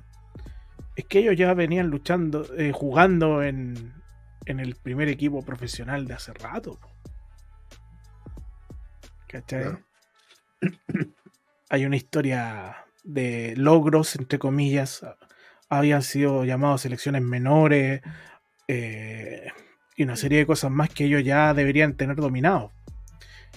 es 0.95 1.05
que 1.05 1.19
ellos 1.19 1.35
ya 1.35 1.53
venían 1.53 1.87
luchando, 1.87 2.45
eh, 2.57 2.71
jugando 2.71 3.41
en, 3.43 3.93
en 4.45 4.59
el 4.59 4.75
primer 4.75 5.07
equipo 5.07 5.43
profesional 5.43 6.05
de 6.07 6.13
hace 6.13 6.33
rato. 6.33 6.79
¿Cachai? 9.27 9.77
Hay 11.69 11.85
una 11.85 11.95
historia 11.95 12.85
de 13.03 13.53
logros, 13.57 14.15
entre 14.15 14.39
comillas. 14.39 15.05
Habían 15.69 16.01
sido 16.01 16.45
llamados 16.45 16.81
selecciones 16.81 17.21
menores 17.21 18.01
eh, 18.67 19.47
y 19.95 20.03
una 20.03 20.15
serie 20.15 20.39
de 20.39 20.45
cosas 20.45 20.71
más 20.71 20.89
que 20.89 21.05
ellos 21.05 21.23
ya 21.23 21.53
deberían 21.53 21.95
tener 21.95 22.15
dominado. 22.15 22.71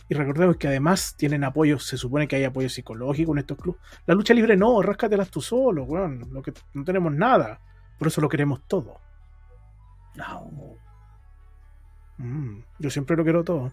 Y 0.09 0.14
recordemos 0.14 0.57
que 0.57 0.68
además 0.68 1.14
tienen 1.16 1.44
apoyo, 1.44 1.78
se 1.78 1.96
supone 1.96 2.28
que 2.28 2.36
hay 2.36 2.44
apoyo 2.44 2.68
psicológico 2.68 3.32
en 3.32 3.38
estos 3.38 3.57
clubes. 3.57 3.80
La 4.07 4.14
lucha 4.14 4.34
libre 4.34 4.57
no, 4.57 4.82
ráscatelas 4.82 5.30
tú 5.30 5.40
solo, 5.40 5.84
weón. 5.84 6.28
Lo 6.32 6.42
que, 6.42 6.53
no 6.74 6.84
tenemos 6.84 7.12
nada. 7.12 7.61
Por 7.98 8.09
eso 8.09 8.20
lo 8.20 8.28
queremos 8.28 8.61
todo. 8.66 8.98
No. 10.16 10.50
Mm, 12.18 12.62
yo 12.78 12.90
siempre 12.90 13.16
lo 13.16 13.24
quiero 13.24 13.44
todo. 13.44 13.72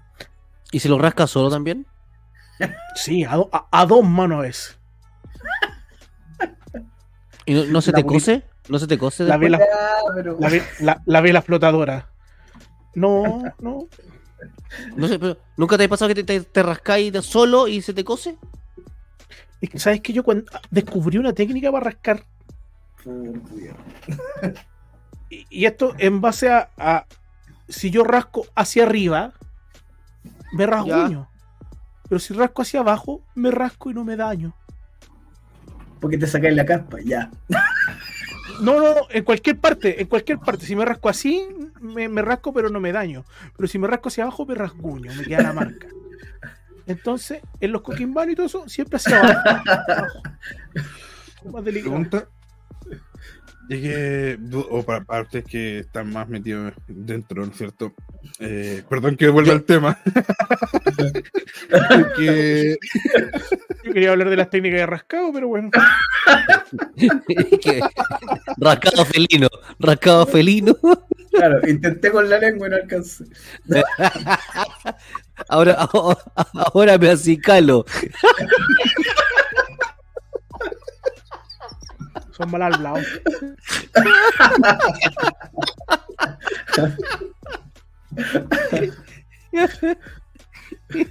¿Y 0.72 0.80
si 0.80 0.88
lo 0.88 0.98
rasca 0.98 1.28
solo 1.28 1.50
también? 1.50 1.86
Sí, 2.96 3.24
a, 3.24 3.36
do- 3.36 3.50
a- 3.52 3.68
a 3.72 3.86
dos 3.86 4.04
manos 4.04 4.46
es. 4.46 4.78
¿Y 7.46 7.54
no, 7.54 7.66
no 7.66 7.82
se 7.82 7.92
La 7.92 7.98
te 7.98 8.06
cose? 8.06 8.44
¿No 8.68 8.80
se 8.80 8.88
te 8.88 8.98
cose? 8.98 9.24
La 9.24 9.38
vela, 9.38 9.60
la, 10.40 10.50
la- 10.80 11.02
la 11.06 11.22
vela 11.22 11.42
flotadora. 11.42 12.10
No, 12.96 13.44
no. 13.60 13.88
No 14.96 15.08
sé, 15.08 15.20
pero 15.20 15.38
¿nunca 15.58 15.78
te 15.78 15.86
ha 15.86 15.90
pasado 15.90 16.10
que 16.10 16.16
te, 16.16 16.24
te, 16.24 16.42
te 16.42 16.64
rascáis 16.64 17.14
solo 17.26 17.68
y 17.68 17.82
se 17.82 17.94
te 17.94 18.04
cose? 18.04 18.38
Es 19.62 19.70
que, 19.70 19.80
¿Sabes 19.80 20.02
que 20.02 20.14
Yo 20.14 20.24
cuando 20.24 20.46
descubrí 20.70 21.18
una 21.18 21.34
técnica 21.34 21.72
para 21.72 21.86
rascar, 21.86 22.24
y, 25.30 25.46
y 25.50 25.66
esto 25.66 25.94
en 25.98 26.22
base 26.22 26.50
a, 26.50 26.70
a- 26.78 27.06
si 27.68 27.92
yo 27.92 28.04
rasco 28.04 28.46
hacia 28.56 28.84
arriba, 28.84 29.34
me 30.54 30.66
rasguño. 30.66 31.29
Pero 32.10 32.20
si 32.20 32.34
rasco 32.34 32.64
hacia 32.64 32.80
abajo, 32.82 33.22
me 33.36 33.52
rasco 33.52 33.92
y 33.92 33.94
no 33.94 34.04
me 34.04 34.16
daño. 34.16 34.56
Porque 36.00 36.18
te 36.18 36.28
sacáis 36.28 36.56
la 36.56 36.66
caspa, 36.66 36.98
ya. 37.04 37.30
No, 38.62 38.80
no, 38.80 38.96
no, 38.96 39.02
en 39.10 39.24
cualquier 39.24 39.60
parte, 39.60 40.02
en 40.02 40.08
cualquier 40.08 40.40
parte. 40.40 40.66
Si 40.66 40.76
me 40.76 40.84
rasco 40.84 41.08
así, 41.08 41.48
me, 41.80 42.10
me 42.10 42.22
rasco, 42.22 42.52
pero 42.52 42.70
no 42.70 42.80
me 42.80 42.92
daño. 42.92 43.24
Pero 43.56 43.68
si 43.68 43.78
me 43.78 43.88
rasco 43.88 44.10
hacia 44.10 44.24
abajo, 44.24 44.46
me 44.46 44.56
rasguño, 44.56 45.14
me 45.14 45.24
queda 45.24 45.44
la 45.44 45.54
marca. 45.54 45.88
Entonces, 46.88 47.42
en 47.60 47.72
los 47.72 47.84
coquimbanos 47.84 48.34
y 48.34 48.36
todo 48.36 48.48
eso, 48.48 48.68
siempre 48.68 48.98
hacia 48.98 49.20
abajo. 49.20 49.50
abajo. 49.88 50.24
Más 51.54 51.64
delicado. 51.64 51.92
Pregunta. 51.92 52.28
Ya 53.70 53.80
que, 53.80 54.38
o 54.52 54.84
para, 54.84 55.06
para 55.06 55.22
ustedes 55.22 55.46
que 55.46 55.80
están 55.80 56.12
más 56.12 56.28
metidos 56.28 56.74
dentro, 56.88 57.46
¿no 57.46 57.52
es 57.52 57.58
cierto? 57.58 57.94
Eh, 58.40 58.84
perdón 58.90 59.16
que 59.16 59.30
vuelva 59.30 59.54
al 59.54 59.64
tema. 59.64 60.00
que, 62.18 62.78
Yo 63.84 63.94
quería 63.94 64.10
hablar 64.10 64.32
de 64.32 64.38
las 64.38 64.50
técnicas 64.50 64.80
de 64.80 64.88
rascado, 64.88 65.32
pero 65.32 65.50
bueno. 65.50 65.70
Rascado 68.58 69.06
felino, 69.06 69.50
rascado 69.80 70.26
felino. 70.26 70.76
Claro, 71.32 71.60
intenté 71.70 72.12
con 72.12 72.28
la 72.28 72.40
lengua 72.40 72.68
y 72.68 72.72
no 72.72 72.76
alcancé. 72.76 73.26
Ahora, 75.48 75.74
ahora, 75.94 76.18
ahora 76.74 76.98
me 76.98 77.12
acicalo. 77.12 77.86
Son 82.40 82.50
mal 82.52 82.64
hablados. 82.64 83.06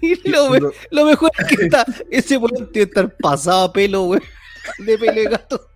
Y 0.03 0.29
lo, 0.29 0.51
me- 0.51 0.61
lo 0.91 1.05
mejor 1.05 1.31
es 1.39 1.47
que 1.47 1.65
está, 1.65 1.85
ese 2.11 2.37
weón 2.37 2.51
tiene 2.57 2.71
que 2.73 2.83
estar 2.83 3.17
pasado 3.17 3.65
a 3.65 3.73
pelo, 3.73 4.05
weón. 4.05 4.23
De 4.79 4.99
pelo 4.99 5.13
de 5.13 5.25
gato. 5.25 5.69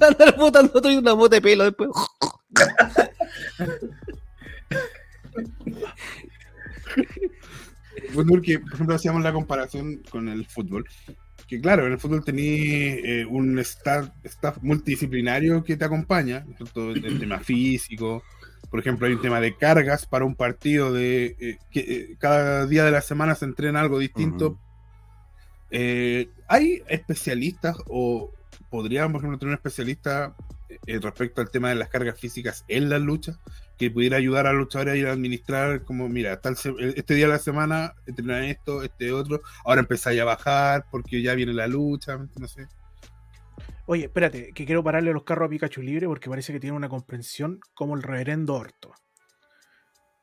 Andar 0.00 0.36
botando 0.36 0.72
otro 0.74 0.90
y 0.90 0.96
una 0.96 1.14
mota 1.14 1.36
de 1.36 1.42
pelo 1.42 1.64
después. 1.64 1.88
bueno, 8.14 8.30
porque, 8.30 8.58
por 8.60 8.74
ejemplo, 8.74 8.94
hacíamos 8.94 9.22
la 9.22 9.32
comparación 9.32 10.02
con 10.10 10.28
el 10.28 10.46
fútbol. 10.46 10.86
Que 11.48 11.60
claro, 11.60 11.86
en 11.86 11.92
el 11.92 11.98
fútbol 11.98 12.24
tenías 12.24 12.98
eh, 13.04 13.26
un 13.28 13.58
staff, 13.58 14.08
staff 14.24 14.58
multidisciplinario 14.62 15.62
que 15.62 15.76
te 15.76 15.84
acompaña, 15.84 16.44
¿no 16.46 16.52
es 16.52 16.56
cierto? 16.56 16.90
el, 16.90 17.18
tema 17.18 17.38
físico. 17.40 18.22
Por 18.70 18.80
ejemplo, 18.80 19.06
hay 19.06 19.12
un 19.12 19.22
tema 19.22 19.40
de 19.40 19.56
cargas 19.56 20.06
para 20.06 20.24
un 20.24 20.34
partido 20.34 20.92
de 20.92 21.36
eh, 21.38 21.58
que 21.70 21.80
eh, 21.80 22.16
cada 22.18 22.66
día 22.66 22.84
de 22.84 22.90
la 22.90 23.02
semana 23.02 23.34
se 23.34 23.44
entrena 23.44 23.80
algo 23.80 23.98
distinto. 23.98 24.58
¿Hay 26.48 26.82
especialistas 26.88 27.76
o 27.86 28.30
podríamos, 28.70 29.12
por 29.12 29.20
ejemplo, 29.20 29.38
tener 29.38 29.50
un 29.50 29.56
especialista 29.56 30.34
respecto 30.86 31.40
al 31.40 31.50
tema 31.50 31.68
de 31.68 31.74
las 31.74 31.88
cargas 31.88 32.18
físicas 32.18 32.64
en 32.68 32.88
la 32.88 32.98
lucha 32.98 33.38
que 33.78 33.90
pudiera 33.90 34.16
ayudar 34.16 34.46
a 34.46 34.52
los 34.52 34.62
luchadores 34.62 34.94
a 34.94 34.96
ir 34.96 35.06
a 35.06 35.12
administrar 35.12 35.84
como, 35.84 36.08
mira, 36.08 36.40
tal 36.40 36.54
este 36.54 37.14
día 37.14 37.26
de 37.26 37.32
la 37.32 37.38
semana 37.38 37.94
entrenan 38.06 38.44
esto, 38.44 38.82
este 38.82 39.12
otro, 39.12 39.40
ahora 39.64 39.80
empezáis 39.80 40.20
a 40.20 40.24
bajar 40.24 40.86
porque 40.90 41.22
ya 41.22 41.34
viene 41.34 41.52
la 41.52 41.66
lucha, 41.66 42.16
no 42.38 42.48
sé. 42.48 42.66
Oye, 43.86 44.04
espérate, 44.04 44.52
que 44.54 44.64
quiero 44.64 44.82
pararle 44.82 45.12
los 45.12 45.24
carros 45.24 45.46
a 45.46 45.50
Pikachu 45.50 45.82
libre 45.82 46.06
porque 46.06 46.30
parece 46.30 46.52
que 46.52 46.60
tiene 46.60 46.76
una 46.76 46.88
comprensión 46.88 47.60
como 47.74 47.96
el 47.96 48.02
reverendo 48.02 48.54
Orto. 48.54 48.92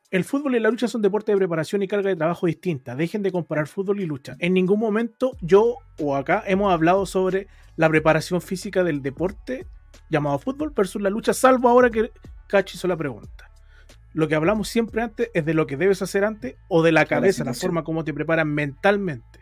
El 0.10 0.26
fútbol 0.26 0.56
y 0.56 0.60
la 0.60 0.70
lucha 0.70 0.90
son 0.90 1.02
deportes 1.02 1.34
de 1.34 1.38
preparación 1.38 1.84
y 1.84 1.88
carga 1.88 2.10
de 2.10 2.18
trabajo 2.18 2.46
distintas. 2.46 2.98
Dejen 2.98 3.22
de 3.24 3.32
comparar 3.32 3.68
fútbol 3.68 4.02
y 4.02 4.06
lucha. 4.06 4.36
En 4.40 4.54
ningún 4.54 4.80
momento 4.80 5.38
yo 5.42 5.78
o 6.00 6.16
acá 6.16 6.44
hemos 6.48 6.74
hablado 6.74 7.06
sobre 7.06 7.48
la 7.78 7.88
preparación 7.88 8.42
física 8.42 8.84
del 8.84 9.02
deporte 9.02 9.68
llamado 10.10 10.38
fútbol 10.40 10.74
versus 10.76 11.02
la 11.02 11.10
lucha, 11.10 11.34
salvo 11.34 11.70
ahora 11.70 11.90
que 11.90 12.12
Cacho 12.52 12.78
hizo 12.78 12.88
la 12.88 12.98
pregunta. 12.98 13.50
Lo 14.14 14.28
que 14.28 14.36
hablamos 14.36 14.68
siempre 14.68 15.02
antes 15.02 15.32
es 15.34 15.46
de 15.46 15.54
lo 15.54 15.66
que 15.66 15.78
debes 15.78 16.02
hacer 16.02 16.26
antes 16.26 16.56
o 16.68 16.84
de 16.84 16.92
la 16.92 17.06
cabeza, 17.06 17.44
la 17.46 17.52
forma 17.62 17.84
como 17.84 18.04
te 18.04 18.14
preparan 18.14 18.54
mentalmente. 18.54 19.40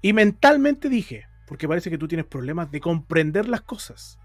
Y 0.00 0.12
mentalmente 0.14 0.88
dije, 0.88 1.26
porque 1.46 1.68
parece 1.68 1.90
que 1.90 1.98
tú 1.98 2.08
tienes 2.08 2.26
problemas 2.26 2.70
de 2.70 2.80
comprender 2.80 3.48
las 3.48 3.60
cosas. 3.60 4.18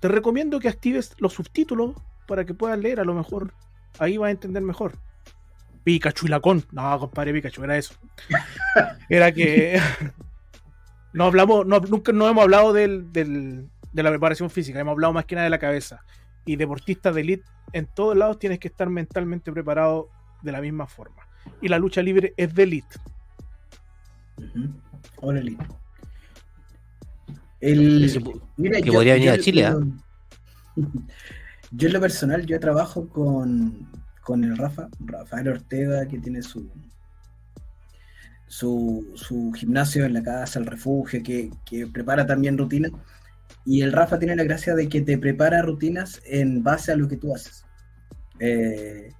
Te 0.00 0.08
recomiendo 0.08 0.58
que 0.60 0.68
actives 0.68 1.14
los 1.18 1.32
subtítulos 1.32 1.94
para 2.26 2.44
que 2.44 2.54
puedas 2.54 2.78
leer, 2.78 3.00
a 3.00 3.04
lo 3.04 3.14
mejor 3.14 3.54
ahí 3.98 4.16
vas 4.18 4.28
a 4.28 4.32
entender 4.32 4.62
mejor. 4.62 4.98
Pikachu 5.84 6.26
y 6.26 6.30
Lacón. 6.30 6.64
No, 6.72 6.98
compadre 6.98 7.32
Pikachu, 7.32 7.62
era 7.62 7.76
eso. 7.78 7.94
Era 9.08 9.30
que 9.32 9.80
no 11.12 11.24
hablamos, 11.24 11.66
no, 11.66 11.78
nunca 11.80 12.10
no 12.12 12.28
hemos 12.28 12.42
hablado 12.42 12.72
del, 12.72 13.12
del- 13.12 13.68
de 13.92 14.02
la 14.02 14.10
preparación 14.10 14.50
física, 14.50 14.80
hemos 14.80 14.92
hablado 14.92 15.12
más 15.12 15.24
que 15.24 15.36
nada 15.36 15.44
de 15.44 15.50
la 15.50 15.58
cabeza. 15.60 16.02
Y 16.44 16.56
deportistas 16.56 17.14
de 17.14 17.20
elite 17.22 17.44
en 17.72 17.86
todos 17.86 18.16
lados 18.16 18.38
tienes 18.38 18.58
que 18.58 18.68
estar 18.68 18.88
mentalmente 18.88 19.50
preparado 19.52 20.08
de 20.42 20.52
la 20.52 20.60
misma 20.60 20.86
forma. 20.86 21.22
Y 21.60 21.68
la 21.68 21.78
lucha 21.78 22.02
libre 22.02 22.34
es 22.36 22.54
de 22.54 22.62
elite. 22.64 22.96
Ujú. 24.38 24.68
Órale. 25.22 25.56
El, 27.60 28.04
Ese 28.04 28.20
pu- 28.20 28.40
mira, 28.56 28.80
que 28.80 28.92
podría 28.92 29.14
venir 29.14 29.30
a 29.30 29.38
Chile, 29.38 29.62
yo- 29.62 29.80
Yo 31.70 31.86
en 31.88 31.92
lo 31.94 32.00
personal, 32.00 32.44
yo 32.46 32.60
trabajo 32.60 33.08
con, 33.08 33.88
con 34.22 34.44
el 34.44 34.56
Rafa, 34.56 34.88
Rafael 35.00 35.48
Ortega, 35.48 36.06
que 36.06 36.18
tiene 36.18 36.42
su, 36.42 36.68
su, 38.46 39.10
su 39.14 39.52
gimnasio 39.52 40.04
en 40.04 40.12
la 40.14 40.22
casa, 40.22 40.58
el 40.58 40.66
refugio, 40.66 41.22
que, 41.22 41.50
que 41.64 41.86
prepara 41.86 42.26
también 42.26 42.58
rutinas. 42.58 42.92
Y 43.66 43.82
el 43.82 43.92
Rafa 43.92 44.18
tiene 44.18 44.36
la 44.36 44.44
gracia 44.44 44.74
de 44.74 44.88
que 44.88 45.00
te 45.00 45.18
prepara 45.18 45.62
rutinas 45.62 46.20
en 46.26 46.62
base 46.62 46.92
a 46.92 46.96
lo 46.96 47.08
que 47.08 47.16
tú 47.16 47.34
haces. 47.34 47.64
eh, 48.40 49.10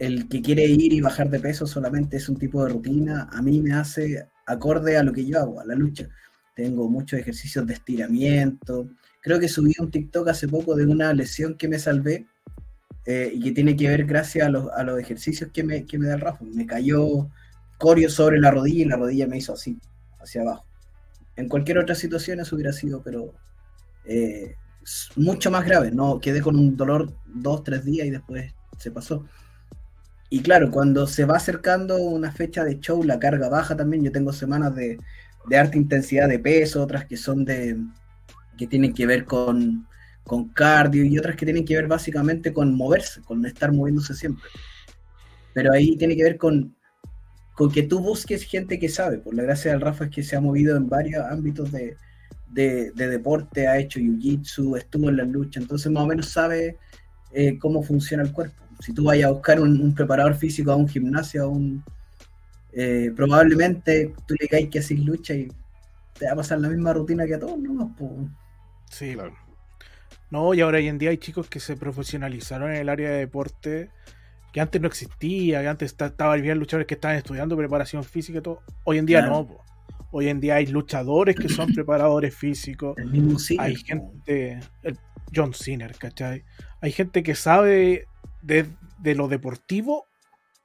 el- 0.00 0.28
que 0.28 0.42
quiere 0.42 0.64
ir 0.66 0.92
y 0.92 1.00
bajar 1.00 1.30
de 1.30 1.40
peso 1.40 1.66
solamente 1.66 2.16
es 2.16 2.28
un 2.28 2.36
tipo 2.36 2.64
de 2.64 2.72
rutina, 2.72 3.28
a 3.32 3.42
mí 3.42 3.60
me 3.60 3.72
hace 3.72 4.26
acorde 4.46 4.96
a 4.96 5.02
lo 5.02 5.12
que 5.12 5.24
yo 5.26 5.38
hago, 5.40 5.60
a 5.60 5.64
la 5.66 5.74
lucha. 5.74 6.08
Tengo 6.54 6.88
muchos 6.88 7.18
ejercicios 7.20 7.66
de 7.66 7.74
estiramiento. 7.74 8.88
Creo 9.20 9.38
que 9.40 9.48
subí 9.48 9.72
un 9.78 9.90
TikTok 9.90 10.28
hace 10.28 10.48
poco 10.48 10.74
de 10.76 10.86
una 10.86 11.12
lesión 11.14 11.56
que 11.56 11.68
me 11.68 11.78
salvé 11.78 12.26
eh, 13.06 13.30
y 13.34 13.40
que 13.40 13.52
tiene 13.52 13.76
que 13.76 13.88
ver 13.88 14.04
gracias 14.06 14.46
a 14.46 14.50
los, 14.50 14.68
a 14.72 14.82
los 14.84 14.98
ejercicios 15.00 15.50
que 15.52 15.64
me, 15.64 15.84
que 15.86 15.98
me 15.98 16.06
da 16.08 16.14
el 16.14 16.20
Rafa. 16.20 16.44
Me 16.44 16.66
cayó 16.66 17.28
corio 17.78 18.10
sobre 18.10 18.38
la 18.40 18.50
rodilla 18.50 18.82
y 18.84 18.88
la 18.88 18.96
rodilla 18.96 19.26
me 19.26 19.38
hizo 19.38 19.52
así, 19.54 19.78
hacia 20.20 20.42
abajo. 20.42 20.66
En 21.36 21.48
cualquier 21.48 21.78
otra 21.78 21.94
situación 21.94 22.40
eso 22.40 22.54
hubiera 22.56 22.72
sido, 22.72 23.02
pero 23.02 23.34
eh, 24.10 24.56
mucho 25.14 25.50
más 25.52 25.64
grave. 25.64 25.92
No 25.92 26.18
quedé 26.18 26.42
con 26.42 26.56
un 26.56 26.76
dolor 26.76 27.12
dos, 27.26 27.62
tres 27.62 27.84
días 27.84 28.06
y 28.08 28.10
después 28.10 28.52
se 28.76 28.90
pasó. 28.90 29.24
Y 30.28 30.42
claro, 30.42 30.70
cuando 30.70 31.06
se 31.06 31.24
va 31.24 31.36
acercando 31.36 31.96
una 31.96 32.32
fecha 32.32 32.64
de 32.64 32.80
show, 32.80 33.02
la 33.04 33.20
carga 33.20 33.48
baja 33.48 33.76
también. 33.76 34.02
Yo 34.02 34.10
tengo 34.10 34.32
semanas 34.32 34.74
de, 34.74 34.98
de 35.48 35.58
alta 35.58 35.76
intensidad 35.76 36.28
de 36.28 36.40
peso, 36.40 36.82
otras 36.82 37.04
que 37.04 37.16
son 37.16 37.44
de 37.44 37.78
que 38.58 38.66
tienen 38.66 38.92
que 38.92 39.06
ver 39.06 39.24
con, 39.24 39.86
con 40.24 40.48
cardio 40.48 41.04
y 41.04 41.16
otras 41.18 41.36
que 41.36 41.46
tienen 41.46 41.64
que 41.64 41.76
ver 41.76 41.86
básicamente 41.86 42.52
con 42.52 42.74
moverse, 42.74 43.22
con 43.22 43.46
estar 43.46 43.72
moviéndose 43.72 44.14
siempre. 44.14 44.44
Pero 45.54 45.72
ahí 45.72 45.96
tiene 45.96 46.16
que 46.16 46.24
ver 46.24 46.36
con, 46.36 46.76
con 47.54 47.70
que 47.70 47.84
tú 47.84 48.00
busques 48.00 48.42
gente 48.42 48.78
que 48.78 48.88
sabe. 48.88 49.18
Por 49.18 49.34
la 49.34 49.44
gracia 49.44 49.70
del 49.70 49.80
Rafa 49.80 50.04
es 50.04 50.10
que 50.10 50.22
se 50.22 50.36
ha 50.36 50.40
movido 50.40 50.76
en 50.76 50.88
varios 50.88 51.24
ámbitos 51.24 51.72
de, 51.72 51.96
de, 52.52 52.90
de 52.92 53.08
deporte, 53.08 53.66
ha 53.68 53.78
hecho 53.78 54.00
jiu-jitsu, 54.00 54.76
estuvo 54.76 55.08
en 55.08 55.16
la 55.16 55.24
lucha, 55.24 55.60
entonces 55.60 55.90
más 55.92 56.02
o 56.02 56.06
menos 56.06 56.26
sabe 56.28 56.78
eh, 57.32 57.58
cómo 57.58 57.82
funciona 57.82 58.22
el 58.22 58.32
cuerpo. 58.32 58.62
Si 58.80 58.92
tú 58.92 59.04
vayas 59.04 59.28
a 59.28 59.32
buscar 59.32 59.60
un, 59.60 59.80
un 59.80 59.94
preparador 59.94 60.34
físico 60.34 60.72
a 60.72 60.76
un 60.76 60.88
gimnasio, 60.88 61.44
a 61.44 61.48
un, 61.48 61.84
eh, 62.72 63.12
probablemente 63.14 64.14
tú 64.26 64.34
le 64.40 64.48
caes 64.48 64.68
que 64.68 64.78
haces 64.78 64.98
lucha 65.00 65.34
y 65.34 65.48
te 66.18 66.26
va 66.26 66.32
a 66.32 66.36
pasar 66.36 66.58
la 66.60 66.68
misma 66.68 66.92
rutina 66.92 67.26
que 67.26 67.34
a 67.34 67.38
todos, 67.38 67.58
¿no? 67.58 67.94
Pues, 67.96 68.10
Sí, 68.90 69.14
Claro. 69.14 69.34
No, 70.30 70.54
y 70.54 70.60
ahora 70.60 70.78
hoy 70.78 70.86
en 70.86 70.98
día 70.98 71.10
hay 71.10 71.18
chicos 71.18 71.48
que 71.48 71.58
se 71.58 71.76
profesionalizaron 71.76 72.70
en 72.70 72.76
el 72.76 72.88
área 72.88 73.10
de 73.10 73.18
deporte 73.18 73.90
que 74.52 74.60
antes 74.60 74.80
no 74.80 74.86
existía, 74.86 75.60
que 75.60 75.66
antes 75.68 75.90
esta- 75.90 76.06
estaba 76.06 76.34
había 76.34 76.54
luchadores 76.54 76.86
que 76.86 76.94
estaban 76.94 77.16
estudiando 77.16 77.56
preparación 77.56 78.04
física 78.04 78.38
y 78.38 78.42
todo. 78.42 78.60
Hoy 78.84 78.98
en 78.98 79.06
día 79.06 79.18
Claro. 79.20 79.32
no. 79.38 79.46
po. 79.48 79.64
Hoy 80.12 80.28
en 80.28 80.40
día 80.40 80.56
hay 80.56 80.66
luchadores 80.66 81.36
que 81.36 81.48
son 81.48 81.68
preparadores 81.74 82.34
físicos. 82.34 82.96
el 82.98 83.10
mismo 83.10 83.38
cine. 83.38 83.62
hay 83.62 83.76
gente, 83.76 84.60
el 84.82 84.98
John 85.34 85.54
Cena, 85.54 85.88
¿cachai? 85.98 86.44
Hay 86.80 86.92
gente 86.92 87.22
que 87.22 87.34
sabe 87.34 88.06
de, 88.42 88.66
de 88.98 89.14
lo 89.14 89.28
deportivo 89.28 90.06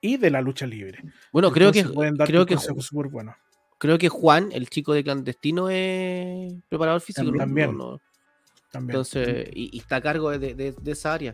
y 0.01 0.17
de 0.17 0.29
la 0.31 0.41
lucha 0.41 0.65
libre. 0.65 0.99
Bueno, 1.31 1.51
creo 1.51 1.71
que, 1.71 1.79
Entonces 1.79 2.25
creo, 2.27 2.45
que, 2.45 2.57
súper 2.57 3.07
buenos. 3.09 3.35
creo 3.77 3.97
que 3.97 4.09
Juan, 4.09 4.49
el 4.51 4.69
chico 4.69 4.93
de 4.93 5.03
clandestino, 5.03 5.69
es 5.69 6.53
preparador 6.69 7.01
físico. 7.01 7.31
También. 7.37 7.77
No, 7.77 7.91
no. 7.91 8.01
También. 8.71 8.91
Entonces, 8.91 9.49
y, 9.53 9.75
y 9.75 9.79
está 9.79 9.97
a 9.97 10.01
cargo 10.01 10.31
de, 10.37 10.53
de- 10.55 10.75
de 10.79 10.91
esa 10.91 11.13
área. 11.13 11.33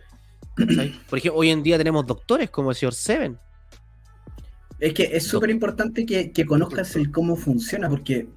Por 1.10 1.18
ejemplo, 1.18 1.40
hoy 1.40 1.50
en 1.50 1.64
día 1.64 1.78
tenemos 1.78 2.06
doctores 2.06 2.50
como 2.50 2.70
el 2.72 2.76
señor 2.76 2.94
Seven. 2.94 3.38
Es 4.82 4.94
que 4.94 5.04
es 5.16 5.24
súper 5.26 5.50
importante 5.52 6.06
que, 6.06 6.32
que 6.34 6.46
conozcas 6.46 6.96
el 6.98 7.12
cómo 7.12 7.38
funciona, 7.38 7.88
porque 7.88 8.28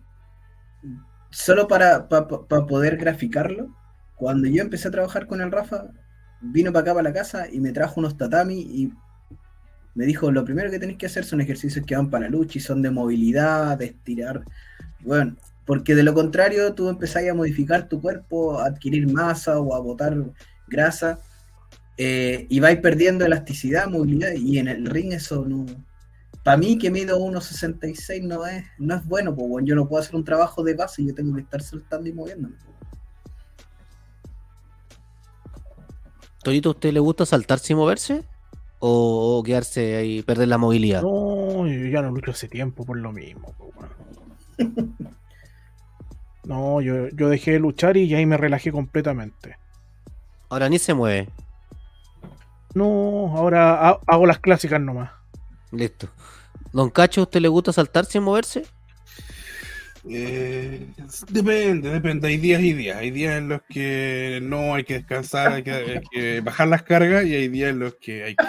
solo 1.30 1.66
para, 1.66 2.08
pa- 2.08 2.28
pa- 2.28 2.46
pa 2.46 2.66
poder 2.66 2.96
graficarlo, 2.96 3.74
cuando 4.14 4.46
yo 4.46 4.62
empecé 4.62 4.88
a 4.88 4.90
trabajar 4.92 5.26
con 5.26 5.40
el 5.40 5.50
Rafa, 5.50 5.86
vino 6.40 6.70
para 6.72 6.82
acá, 6.82 6.94
para 6.94 7.08
la 7.08 7.14
casa, 7.14 7.48
y 7.50 7.60
me 7.60 7.72
trajo 7.72 7.98
unos 7.98 8.16
tatami 8.16 8.60
y 8.60 8.92
me 9.94 10.04
dijo, 10.04 10.30
lo 10.30 10.44
primero 10.44 10.70
que 10.70 10.78
tenéis 10.78 10.98
que 10.98 11.06
hacer 11.06 11.24
son 11.24 11.40
ejercicios 11.40 11.86
que 11.86 11.96
van 11.96 12.10
para 12.10 12.26
la 12.26 12.30
lucha 12.30 12.58
y 12.58 12.60
son 12.60 12.82
de 12.82 12.90
movilidad, 12.90 13.78
de 13.78 13.86
estirar. 13.86 14.44
Bueno, 15.00 15.36
porque 15.64 15.94
de 15.94 16.02
lo 16.02 16.12
contrario 16.14 16.74
tú 16.74 16.88
empezás 16.90 17.26
a 17.28 17.34
modificar 17.34 17.88
tu 17.88 18.00
cuerpo, 18.02 18.58
a 18.60 18.66
adquirir 18.66 19.10
masa 19.10 19.58
o 19.60 19.74
a 19.74 19.80
botar 19.80 20.14
grasa, 20.68 21.20
eh, 21.96 22.46
y 22.50 22.60
vais 22.60 22.78
perdiendo 22.80 23.24
elasticidad, 23.24 23.88
movilidad, 23.88 24.32
y 24.34 24.58
en 24.58 24.68
el 24.68 24.86
ring 24.86 25.12
eso 25.14 25.46
no... 25.46 25.64
Para 26.44 26.56
mí 26.58 26.76
que 26.78 26.90
mido 26.90 27.18
1.66 27.18 28.22
no 28.22 28.46
es, 28.46 28.64
no 28.78 28.94
es 28.94 29.04
bueno, 29.06 29.34
pues 29.34 29.48
bueno, 29.48 29.66
yo 29.66 29.74
no 29.74 29.88
puedo 29.88 30.02
hacer 30.02 30.14
un 30.14 30.24
trabajo 30.24 30.62
de 30.62 30.74
base, 30.74 31.04
yo 31.04 31.14
tengo 31.14 31.34
que 31.34 31.40
estar 31.40 31.62
saltando 31.62 32.08
y 32.08 32.12
moviéndome. 32.12 32.54
po. 32.56 32.72
¿Torito, 36.42 36.68
a 36.68 36.72
usted 36.72 36.92
le 36.92 37.00
gusta 37.00 37.24
saltarse 37.24 37.72
y 37.72 37.76
moverse? 37.76 38.22
¿O, 38.78 39.38
o 39.38 39.42
quedarse 39.42 39.96
ahí, 39.96 40.22
perder 40.22 40.48
la 40.48 40.58
movilidad? 40.58 41.00
No, 41.02 41.66
yo 41.66 41.86
ya 41.88 42.02
no 42.02 42.10
lucho 42.10 42.32
hace 42.32 42.48
tiempo 42.48 42.84
por 42.84 42.98
lo 42.98 43.12
mismo. 43.12 43.52
po, 43.56 43.72
weón. 43.76 44.94
No, 46.44 46.82
yo, 46.82 47.08
yo 47.08 47.30
dejé 47.30 47.52
de 47.52 47.58
luchar 47.58 47.96
y 47.96 48.12
ahí 48.14 48.26
me 48.26 48.36
relajé 48.36 48.70
completamente. 48.70 49.56
Ahora 50.50 50.68
ni 50.68 50.78
se 50.78 50.92
mueve. 50.92 51.30
No, 52.74 53.32
ahora 53.34 53.88
ha- 53.88 53.98
hago 54.06 54.26
las 54.26 54.40
clásicas 54.40 54.78
nomás. 54.78 55.10
Listo. 55.72 56.06
Don 56.74 56.90
Cacho, 56.90 57.20
¿a 57.20 57.24
usted 57.24 57.40
le 57.40 57.46
gusta 57.46 57.72
saltarse 57.72 58.18
y 58.18 58.20
moverse? 58.20 58.66
Eh, 60.10 60.88
depende, 61.30 61.88
depende. 61.88 62.26
Hay 62.26 62.36
días 62.36 62.60
y 62.62 62.72
días. 62.72 62.96
Hay 62.98 63.12
días 63.12 63.36
en 63.38 63.48
los 63.48 63.62
que 63.68 64.40
no 64.42 64.74
hay 64.74 64.82
que 64.82 64.94
descansar, 64.94 65.52
hay 65.52 65.62
que, 65.62 65.70
hay 65.72 66.00
que 66.10 66.40
bajar 66.40 66.66
las 66.66 66.82
cargas 66.82 67.24
y 67.26 67.34
hay 67.36 67.46
días 67.48 67.70
en 67.70 67.78
los 67.78 67.94
que 67.94 68.24
hay 68.24 68.34
que. 68.34 68.44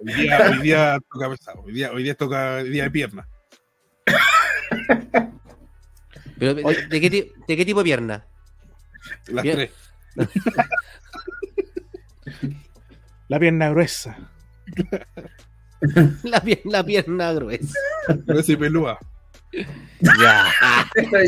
Hoy 0.00 0.14
día, 0.14 0.50
hoy 0.50 0.58
día 0.62 0.98
toca 1.12 1.28
pesado. 1.30 1.60
Hoy 1.60 1.72
día, 1.74 1.92
hoy 1.92 2.02
día 2.02 2.14
toca 2.14 2.64
día 2.64 2.84
de 2.84 2.90
pierna. 2.90 3.28
Pero, 6.38 6.54
¿de, 6.54 6.86
de 6.88 7.00
qué, 7.00 7.10
ti- 7.10 7.32
de 7.46 7.56
qué 7.58 7.64
tipo 7.66 7.80
de 7.80 7.84
pierna? 7.84 8.26
Las 9.26 9.42
Bien. 9.42 9.56
tres. 9.56 9.70
La 13.28 13.38
pierna 13.38 13.68
gruesa. 13.68 14.16
La, 16.22 16.40
pier- 16.42 16.60
la 16.64 16.84
pierna 16.84 17.32
gruesa. 17.32 17.78
Gruesa 18.26 18.52
y 18.52 18.56
pelúa. 18.56 18.98
Ya. 20.00 20.46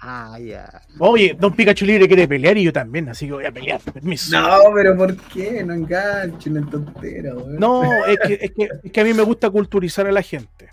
Ah, 0.00 0.38
ya. 0.40 0.82
Oye, 0.98 1.36
Don 1.38 1.54
Pikachu 1.54 1.84
Libre 1.84 2.06
quiere 2.08 2.26
pelear 2.26 2.56
y 2.56 2.62
yo 2.64 2.72
también, 2.72 3.08
así 3.08 3.26
que 3.26 3.32
voy 3.32 3.44
a 3.44 3.52
pelear. 3.52 3.80
Permiso. 3.80 4.40
No, 4.40 4.58
pero 4.74 4.96
¿por 4.96 5.14
qué? 5.16 5.62
No 5.64 5.74
enganchen 5.74 6.56
en 6.56 6.70
tontera, 6.70 7.34
weón. 7.34 7.56
No, 7.56 7.82
es 8.06 8.18
que, 8.20 8.38
es, 8.40 8.50
que, 8.52 8.68
es 8.84 8.92
que 8.92 9.00
a 9.00 9.04
mí 9.04 9.12
me 9.12 9.22
gusta 9.22 9.50
culturizar 9.50 10.06
a 10.06 10.12
la 10.12 10.22
gente. 10.22 10.70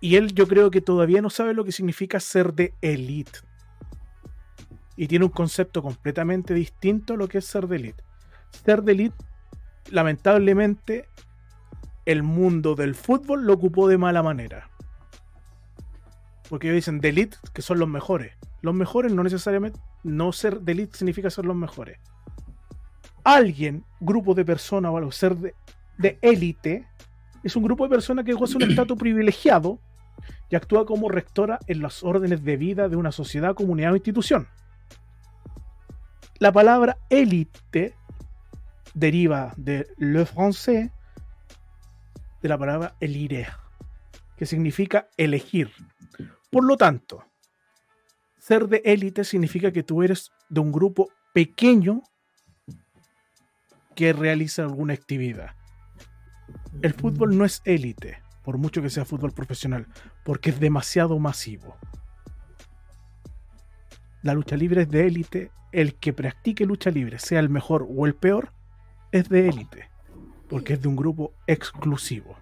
Y 0.00 0.16
él 0.16 0.32
yo 0.32 0.46
creo 0.46 0.70
que 0.70 0.80
todavía 0.80 1.20
no 1.22 1.30
sabe 1.30 1.54
lo 1.54 1.64
que 1.64 1.72
significa 1.72 2.20
ser 2.20 2.52
de 2.54 2.72
elite. 2.82 3.40
Y 4.96 5.08
tiene 5.08 5.24
un 5.24 5.30
concepto 5.32 5.82
completamente 5.82 6.54
distinto 6.54 7.14
a 7.14 7.16
lo 7.16 7.26
que 7.26 7.38
es 7.38 7.46
ser 7.46 7.66
de 7.66 7.76
elite. 7.76 8.02
Ser 8.64 8.82
de 8.82 8.92
elite, 8.92 9.16
lamentablemente, 9.90 11.06
el 12.04 12.22
mundo 12.22 12.74
del 12.74 12.94
fútbol 12.94 13.46
lo 13.46 13.54
ocupó 13.54 13.88
de 13.88 13.98
mala 13.98 14.22
manera. 14.22 14.70
Porque 16.48 16.68
ellos 16.68 16.76
dicen 16.76 17.00
de 17.00 17.10
elite, 17.10 17.36
que 17.52 17.62
son 17.62 17.78
los 17.78 17.88
mejores. 17.88 18.36
Los 18.62 18.74
mejores 18.74 19.12
no 19.12 19.22
necesariamente, 19.22 19.78
no 20.02 20.32
ser 20.32 20.60
de 20.60 20.72
elite 20.72 20.98
significa 20.98 21.30
ser 21.30 21.44
los 21.44 21.56
mejores 21.56 21.98
alguien, 23.24 23.84
grupo 24.00 24.34
de 24.34 24.44
personas 24.44 24.92
o 24.92 24.96
algo, 24.96 25.12
ser 25.12 25.36
de, 25.36 25.54
de 25.98 26.18
élite, 26.22 26.86
es 27.42 27.56
un 27.56 27.62
grupo 27.62 27.84
de 27.84 27.90
personas 27.90 28.24
que 28.24 28.32
goza 28.32 28.56
un 28.56 28.62
estatus 28.70 28.98
privilegiado 28.98 29.78
y 30.48 30.56
actúa 30.56 30.84
como 30.86 31.08
rectora 31.08 31.58
en 31.66 31.82
las 31.82 32.02
órdenes 32.02 32.44
de 32.44 32.56
vida 32.56 32.88
de 32.88 32.96
una 32.96 33.12
sociedad, 33.12 33.54
comunidad 33.54 33.92
o 33.92 33.96
institución. 33.96 34.48
La 36.38 36.52
palabra 36.52 36.98
élite 37.10 37.94
deriva 38.94 39.52
de 39.56 39.86
le 39.98 40.24
français, 40.26 40.90
de 42.42 42.48
la 42.48 42.58
palabra 42.58 42.96
elire, 43.00 43.46
que 44.36 44.46
significa 44.46 45.08
elegir. 45.16 45.70
Por 46.50 46.64
lo 46.64 46.76
tanto, 46.76 47.24
ser 48.38 48.68
de 48.68 48.82
élite 48.84 49.24
significa 49.24 49.70
que 49.70 49.82
tú 49.82 50.02
eres 50.02 50.32
de 50.48 50.60
un 50.60 50.72
grupo 50.72 51.08
pequeño 51.32 52.02
que 53.94 54.12
realiza 54.12 54.62
alguna 54.62 54.94
actividad. 54.94 55.50
El 56.82 56.94
fútbol 56.94 57.36
no 57.36 57.44
es 57.44 57.62
élite, 57.64 58.22
por 58.42 58.56
mucho 58.58 58.82
que 58.82 58.90
sea 58.90 59.04
fútbol 59.04 59.32
profesional, 59.32 59.86
porque 60.24 60.50
es 60.50 60.58
demasiado 60.58 61.18
masivo. 61.18 61.76
La 64.22 64.34
lucha 64.34 64.56
libre 64.56 64.82
es 64.82 64.88
de 64.88 65.06
élite, 65.06 65.50
el 65.72 65.94
que 65.94 66.12
practique 66.12 66.66
lucha 66.66 66.90
libre, 66.90 67.18
sea 67.18 67.40
el 67.40 67.48
mejor 67.48 67.86
o 67.88 68.06
el 68.06 68.14
peor, 68.14 68.52
es 69.12 69.28
de 69.28 69.48
élite, 69.48 69.88
porque 70.48 70.74
es 70.74 70.82
de 70.82 70.88
un 70.88 70.96
grupo 70.96 71.32
exclusivo. 71.46 72.36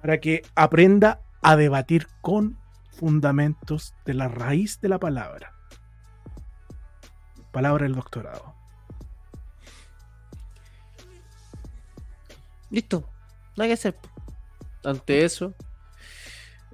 Para 0.00 0.20
que 0.20 0.42
aprenda 0.54 1.20
a 1.42 1.56
debatir 1.56 2.08
con 2.20 2.58
fundamentos 2.92 3.94
de 4.04 4.14
la 4.14 4.28
raíz 4.28 4.80
de 4.80 4.88
la 4.88 4.98
palabra. 4.98 5.52
Palabra 7.52 7.84
del 7.84 7.94
doctorado. 7.94 8.54
Listo. 12.70 13.08
Nada 13.56 13.68
que 13.68 13.74
hacer. 13.74 13.96
Ante 14.82 15.24
eso. 15.24 15.54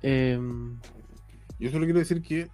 em, 0.02 0.80
Yo 1.58 1.70
solo 1.70 1.84
quiero 1.84 1.98
decir 1.98 2.22
que 2.22 2.50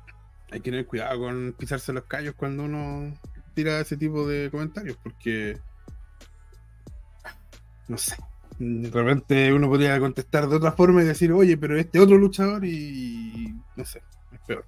hay 0.50 0.60
que 0.60 0.70
tener 0.70 0.86
cuidado 0.86 1.18
con 1.20 1.54
pisarse 1.58 1.92
los 1.92 2.04
callos 2.04 2.34
cuando 2.36 2.64
uno 2.64 3.14
tira 3.54 3.80
ese 3.80 3.96
tipo 3.96 4.26
de 4.26 4.50
comentarios, 4.50 4.96
porque 5.02 5.58
no 7.88 7.98
sé. 7.98 8.16
De 8.58 8.90
repente 8.90 9.52
uno 9.52 9.68
podría 9.68 9.98
contestar 10.00 10.48
de 10.48 10.56
otra 10.56 10.72
forma 10.72 11.02
y 11.02 11.06
decir, 11.06 11.30
oye, 11.32 11.56
pero 11.58 11.76
este 11.78 12.00
otro 12.00 12.16
luchador 12.16 12.64
y 12.64 13.54
no 13.76 13.84
sé, 13.84 14.02
es 14.32 14.40
peor. 14.46 14.64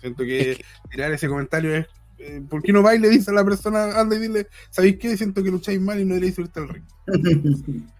Siento 0.00 0.22
que 0.24 0.52
Es 0.52 0.58
que- 0.58 0.64
tirar 0.90 1.12
ese 1.12 1.28
comentario 1.28 1.74
es, 1.74 1.86
eh, 2.18 2.40
¿por 2.48 2.62
qué 2.62 2.72
no 2.72 2.82
va 2.82 2.94
y 2.94 2.98
le 2.98 3.08
dice 3.08 3.30
a 3.30 3.34
la 3.34 3.44
persona, 3.44 3.98
anda 3.98 4.16
y 4.16 4.20
dile, 4.20 4.46
¿sabéis 4.70 4.96
qué? 4.98 5.16
Siento 5.16 5.42
que 5.42 5.50
lucháis 5.50 5.80
mal 5.80 5.98
y 5.98 6.04
no 6.04 6.10
deberíais 6.14 6.36
subirte 6.36 6.60
al 6.60 6.68
ring. 6.68 6.84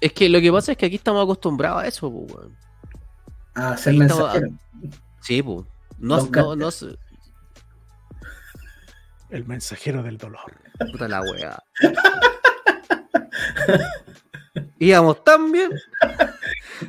es 0.00 0.12
que 0.12 0.28
lo 0.28 0.40
que 0.40 0.52
pasa 0.52 0.72
es 0.72 0.78
que 0.78 0.86
aquí 0.86 0.96
estamos 0.96 1.22
acostumbrados 1.22 1.82
a 1.82 1.86
eso, 1.88 2.10
pues, 2.12 2.32
weón. 2.32 2.56
a 3.54 3.76
ser 3.76 3.94
mensajero. 3.94 4.48
Sí, 5.20 5.42
pues. 5.42 5.64
No, 5.98 6.26
no, 6.26 6.56
no, 6.56 6.70
sé. 6.70 6.96
El 9.30 9.44
mensajero 9.46 10.02
del 10.02 10.18
dolor. 10.18 10.52
Puta 10.92 11.08
la 11.08 11.22
weá. 11.22 11.58
Íbamos 14.78 15.24
tan 15.24 15.50
bien. 15.52 15.70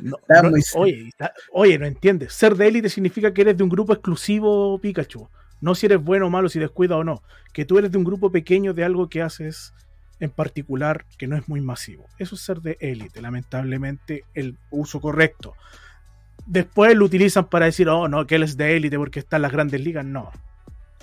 No, 0.02 0.16
no, 0.42 0.50
oye, 0.76 1.08
está- 1.08 1.32
oye, 1.52 1.78
no 1.78 1.86
entiendes. 1.86 2.32
Ser 2.34 2.54
de 2.54 2.68
élite 2.68 2.88
significa 2.90 3.32
que 3.32 3.40
eres 3.42 3.56
de 3.56 3.62
un 3.62 3.70
grupo 3.70 3.92
exclusivo 3.92 4.78
Pikachu. 4.78 5.28
No 5.60 5.74
si 5.74 5.86
eres 5.86 6.02
bueno 6.02 6.26
o 6.26 6.30
malo, 6.30 6.48
si 6.48 6.58
descuida 6.58 6.96
o 6.96 7.04
no. 7.04 7.22
Que 7.52 7.64
tú 7.64 7.78
eres 7.78 7.90
de 7.90 7.98
un 7.98 8.04
grupo 8.04 8.30
pequeño 8.30 8.74
de 8.74 8.84
algo 8.84 9.08
que 9.08 9.22
haces 9.22 9.72
en 10.20 10.30
particular 10.30 11.04
que 11.16 11.26
no 11.26 11.36
es 11.36 11.48
muy 11.48 11.60
masivo. 11.60 12.06
Eso 12.18 12.34
es 12.34 12.42
ser 12.42 12.60
de 12.60 12.76
élite, 12.80 13.22
lamentablemente 13.22 14.24
el 14.34 14.56
uso 14.70 15.00
correcto. 15.00 15.54
Después 16.48 16.96
lo 16.96 17.04
utilizan 17.04 17.44
para 17.44 17.66
decir, 17.66 17.90
oh, 17.90 18.08
no, 18.08 18.26
que 18.26 18.36
él 18.36 18.42
es 18.42 18.56
de 18.56 18.74
élite 18.74 18.96
porque 18.96 19.18
está 19.18 19.36
en 19.36 19.42
las 19.42 19.52
grandes 19.52 19.82
ligas. 19.82 20.04
No. 20.04 20.32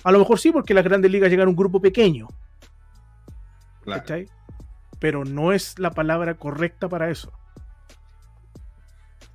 A 0.02 0.10
lo 0.10 0.18
mejor 0.18 0.40
sí, 0.40 0.50
porque 0.50 0.74
las 0.74 0.82
grandes 0.82 1.08
ligas 1.10 1.30
llegan 1.30 1.46
a 1.46 1.50
un 1.50 1.56
grupo 1.56 1.80
pequeño. 1.80 2.28
Claro. 3.84 4.02
¿cachai? 4.02 4.28
Pero 4.98 5.24
no 5.24 5.52
es 5.52 5.78
la 5.78 5.92
palabra 5.92 6.34
correcta 6.34 6.88
para 6.88 7.10
eso. 7.10 7.32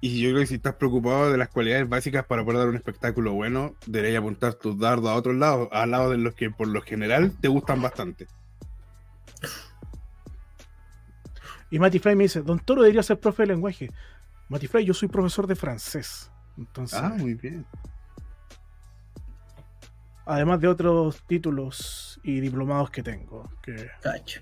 Y 0.02 0.20
yo 0.20 0.32
creo 0.32 0.42
que 0.42 0.48
si 0.48 0.56
estás 0.56 0.76
preocupado 0.76 1.32
de 1.32 1.38
las 1.38 1.48
cualidades 1.48 1.88
básicas 1.88 2.26
para 2.26 2.44
poder 2.44 2.60
dar 2.60 2.68
un 2.68 2.76
espectáculo 2.76 3.32
bueno, 3.32 3.76
deberías 3.86 4.20
apuntar 4.20 4.56
tus 4.56 4.78
dardos 4.78 5.10
a 5.10 5.16
otros 5.16 5.36
lados, 5.36 5.70
al 5.72 5.92
lado 5.92 6.10
de 6.10 6.18
los 6.18 6.34
que 6.34 6.50
por 6.50 6.68
lo 6.68 6.82
general 6.82 7.32
te 7.40 7.48
gustan 7.48 7.82
bastante. 7.82 8.28
Y 11.70 11.80
Matty 11.80 12.00
Fry 12.00 12.16
me 12.18 12.24
dice, 12.24 12.42
Don 12.42 12.60
Toro 12.60 12.82
debería 12.82 13.02
ser 13.02 13.18
profe 13.18 13.44
de 13.44 13.48
lenguaje. 13.48 13.92
Matty 14.52 14.68
Fry, 14.68 14.84
yo 14.84 14.94
soy 14.94 15.08
profesor 15.08 15.48
de 15.48 15.56
francés. 15.56 16.30
Entonces, 16.58 17.00
Ah, 17.02 17.14
muy 17.18 17.36
bien. 17.36 17.66
además 20.26 20.60
de 20.60 20.68
otros 20.68 21.22
títulos 21.26 22.20
y 22.24 22.42
diplomados 22.42 22.90
que 22.92 23.02
tengo. 23.02 23.50
Que... 23.62 23.90
Cacho. 24.02 24.42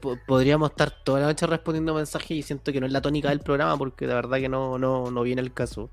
Po- 0.00 0.18
podríamos 0.26 0.70
estar 0.70 0.90
toda 1.04 1.20
la 1.20 1.26
noche 1.26 1.46
respondiendo 1.46 1.94
mensajes 1.94 2.30
y 2.32 2.42
siento 2.42 2.72
que 2.72 2.80
no 2.80 2.86
es 2.86 2.92
la 2.92 3.00
tónica 3.00 3.28
del 3.28 3.40
programa 3.40 3.76
porque 3.76 4.06
de 4.06 4.14
verdad 4.14 4.38
que 4.38 4.48
no, 4.48 4.78
no, 4.78 5.10
no 5.10 5.22
viene 5.22 5.40
el 5.42 5.52
caso. 5.52 5.90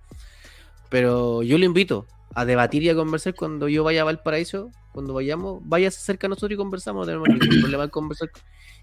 Pero 0.89 1.43
yo 1.43 1.57
lo 1.57 1.65
invito 1.65 2.05
a 2.35 2.45
debatir 2.45 2.83
y 2.83 2.89
a 2.89 2.95
conversar 2.95 3.33
cuando 3.35 3.67
yo 3.67 3.83
vaya 3.83 4.01
a 4.01 4.05
Valparaíso, 4.05 4.71
cuando 4.91 5.13
vayamos, 5.13 5.61
vayas 5.63 5.95
cerca 5.95 6.27
a 6.27 6.29
nosotros 6.29 6.51
y 6.51 6.57
conversamos, 6.57 7.01
no 7.01 7.05
tenemos 7.05 7.27
ningún 7.29 7.39
problema 7.61 7.83
en 7.85 7.89
conversar 7.89 8.29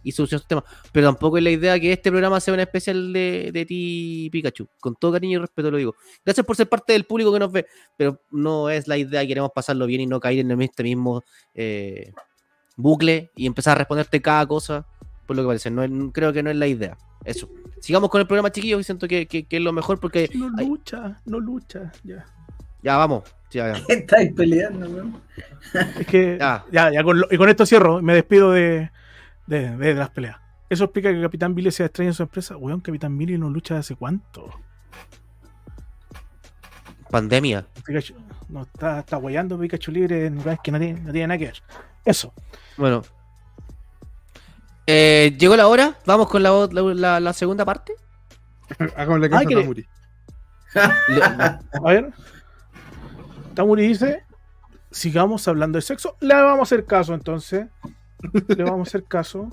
y 0.03 0.13
solucionar 0.13 0.43
el 0.43 0.49
tema. 0.49 0.65
Pero 0.93 1.09
tampoco 1.09 1.39
es 1.39 1.45
la 1.45 1.51
idea 1.51 1.79
que 1.81 1.93
este 1.93 2.11
programa 2.11 2.39
sea 2.41 2.55
un 2.55 2.61
especial 2.61 3.13
de, 3.13 3.51
de 3.53 3.67
ti, 3.67 4.29
Pikachu. 4.31 4.69
Con 4.81 4.95
todo 4.95 5.13
cariño 5.13 5.39
y 5.39 5.41
respeto 5.43 5.71
lo 5.71 5.79
digo. 5.79 5.95
Gracias 6.25 6.47
por 6.47 6.55
ser 6.57 6.69
parte 6.69 6.93
del 6.93 7.05
público 7.05 7.33
que 7.33 7.39
nos 7.41 7.51
ve, 7.53 7.67
pero 7.97 8.21
no 8.31 8.69
es 8.71 8.87
la 8.89 8.97
idea, 8.99 9.27
queremos 9.27 9.51
pasarlo 9.55 9.87
bien 9.87 10.01
y 10.03 10.07
no 10.07 10.21
caer 10.21 10.39
en 10.41 10.63
este 10.63 10.83
mismo 10.85 11.23
eh, 11.55 12.13
bucle 12.77 13.31
y 13.37 13.47
empezar 13.47 13.73
a 13.73 13.79
responderte 13.79 14.21
cada 14.23 14.47
cosa, 14.47 14.87
por 15.27 15.37
lo 15.37 15.43
que 15.43 15.47
parece. 15.49 15.71
No 15.71 15.83
es- 15.83 15.91
creo 16.13 16.33
que 16.33 16.43
no 16.43 16.51
es 16.51 16.57
la 16.57 16.67
idea. 16.67 16.97
Eso. 17.25 17.49
Sigamos 17.81 18.11
con 18.11 18.21
el 18.21 18.27
programa, 18.27 18.51
chiquillos, 18.53 18.81
y 18.81 18.85
siento 18.85 19.09
que, 19.09 19.27
que- 19.27 19.45
que 19.47 19.57
es 19.57 19.63
lo 19.63 19.73
mejor 19.73 19.99
porque 19.99 20.29
No 20.35 20.49
lucha, 20.51 21.21
no 21.25 21.41
lucha. 21.41 21.93
Ya. 22.05 22.25
Ya 22.83 22.97
vamos. 22.97 23.25
Ya, 23.51 23.73
ya. 23.75 23.83
¿Qué 23.87 23.93
estáis 24.01 24.33
peleando, 24.35 24.89
weón? 24.89 25.21
Es 25.99 26.07
que 26.07 26.37
Ya. 26.39 26.65
ya, 26.73 26.91
ya, 26.93 27.03
con 27.05 27.21
lo- 27.21 27.29
y 27.31 27.37
con 27.39 27.49
esto 27.49 27.65
cierro. 27.67 28.03
Me 28.03 28.15
despido 28.15 28.53
de, 28.53 28.91
de, 29.47 29.77
de 29.77 29.95
las 29.95 30.11
peleas. 30.11 30.37
Eso 30.69 30.85
explica 30.85 31.13
que 31.13 31.21
Capitán 31.23 31.55
Billy 31.55 31.71
sea 31.71 31.87
extraño 31.87 32.11
en 32.11 32.15
su 32.15 32.23
empresa. 32.25 32.57
Weón, 32.57 32.81
Capitán 32.81 33.17
Billy 33.17 33.39
no 33.39 33.49
lucha 33.51 33.79
hace 33.79 33.95
cuánto. 33.95 34.51
Pandemia. 37.11 37.67
Pikachu, 37.85 38.15
no 38.49 38.63
está, 38.63 38.99
está 39.01 39.17
guayando 39.17 39.59
Pikachu 39.59 39.93
libre 39.93 40.27
en 40.27 40.35
lugares 40.37 40.59
que 40.63 40.73
no 40.73 40.79
tiene, 40.79 41.01
no 41.01 41.13
tiene 41.13 41.29
nada 41.29 41.39
que 41.39 41.45
ver. 41.47 41.63
Eso. 42.05 42.33
Bueno. 42.77 43.03
Eh, 44.89 45.35
Llegó 45.39 45.57
la 45.57 45.69
hora. 45.69 45.97
Vamos 46.05 46.29
con 46.29 46.43
la, 46.43 46.51
la, 46.73 46.83
la- 46.95 47.21
la 47.21 47.33
segunda 47.33 47.65
parte. 47.65 47.95
Hagámosle 48.97 49.31
caso 49.31 49.47
que 49.49 49.55
a 49.55 49.59
Tamuri. 49.61 49.87
A 50.75 51.61
ver. 51.85 52.13
Tamuri 53.57 53.89
dice: 53.89 54.23
sigamos 54.93 55.49
hablando 55.49 55.79
de 55.79 55.83
sexo. 55.83 56.17
Le 56.21 56.35
vamos 56.35 56.61
a 56.61 56.63
hacer 56.63 56.85
caso 56.85 57.15
entonces. 57.15 57.67
Le 58.49 58.63
vamos 58.63 58.87
a 58.87 58.91
hacer 58.91 59.05
caso. 59.05 59.51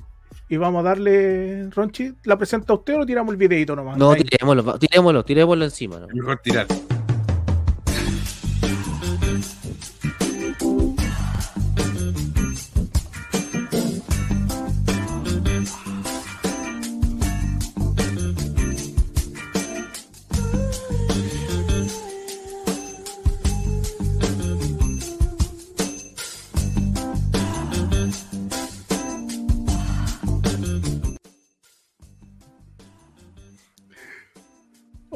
Y 0.49 0.57
vamos 0.57 0.81
a 0.81 0.89
darle, 0.89 1.69
Ronchi, 1.71 2.13
¿la 2.25 2.37
presenta 2.37 2.73
usted 2.73 2.99
o 2.99 3.05
tiramos 3.05 3.31
el 3.31 3.37
videito 3.37 3.75
nomás? 3.75 3.97
no, 3.97 4.13
tirémoslo, 4.13 4.77
tirémoslo, 4.77 5.25
tirémoslo 5.25 5.63
encima. 5.63 5.99
¿no? 5.99 6.07
Mejor 6.13 6.37
tirar. 6.43 6.67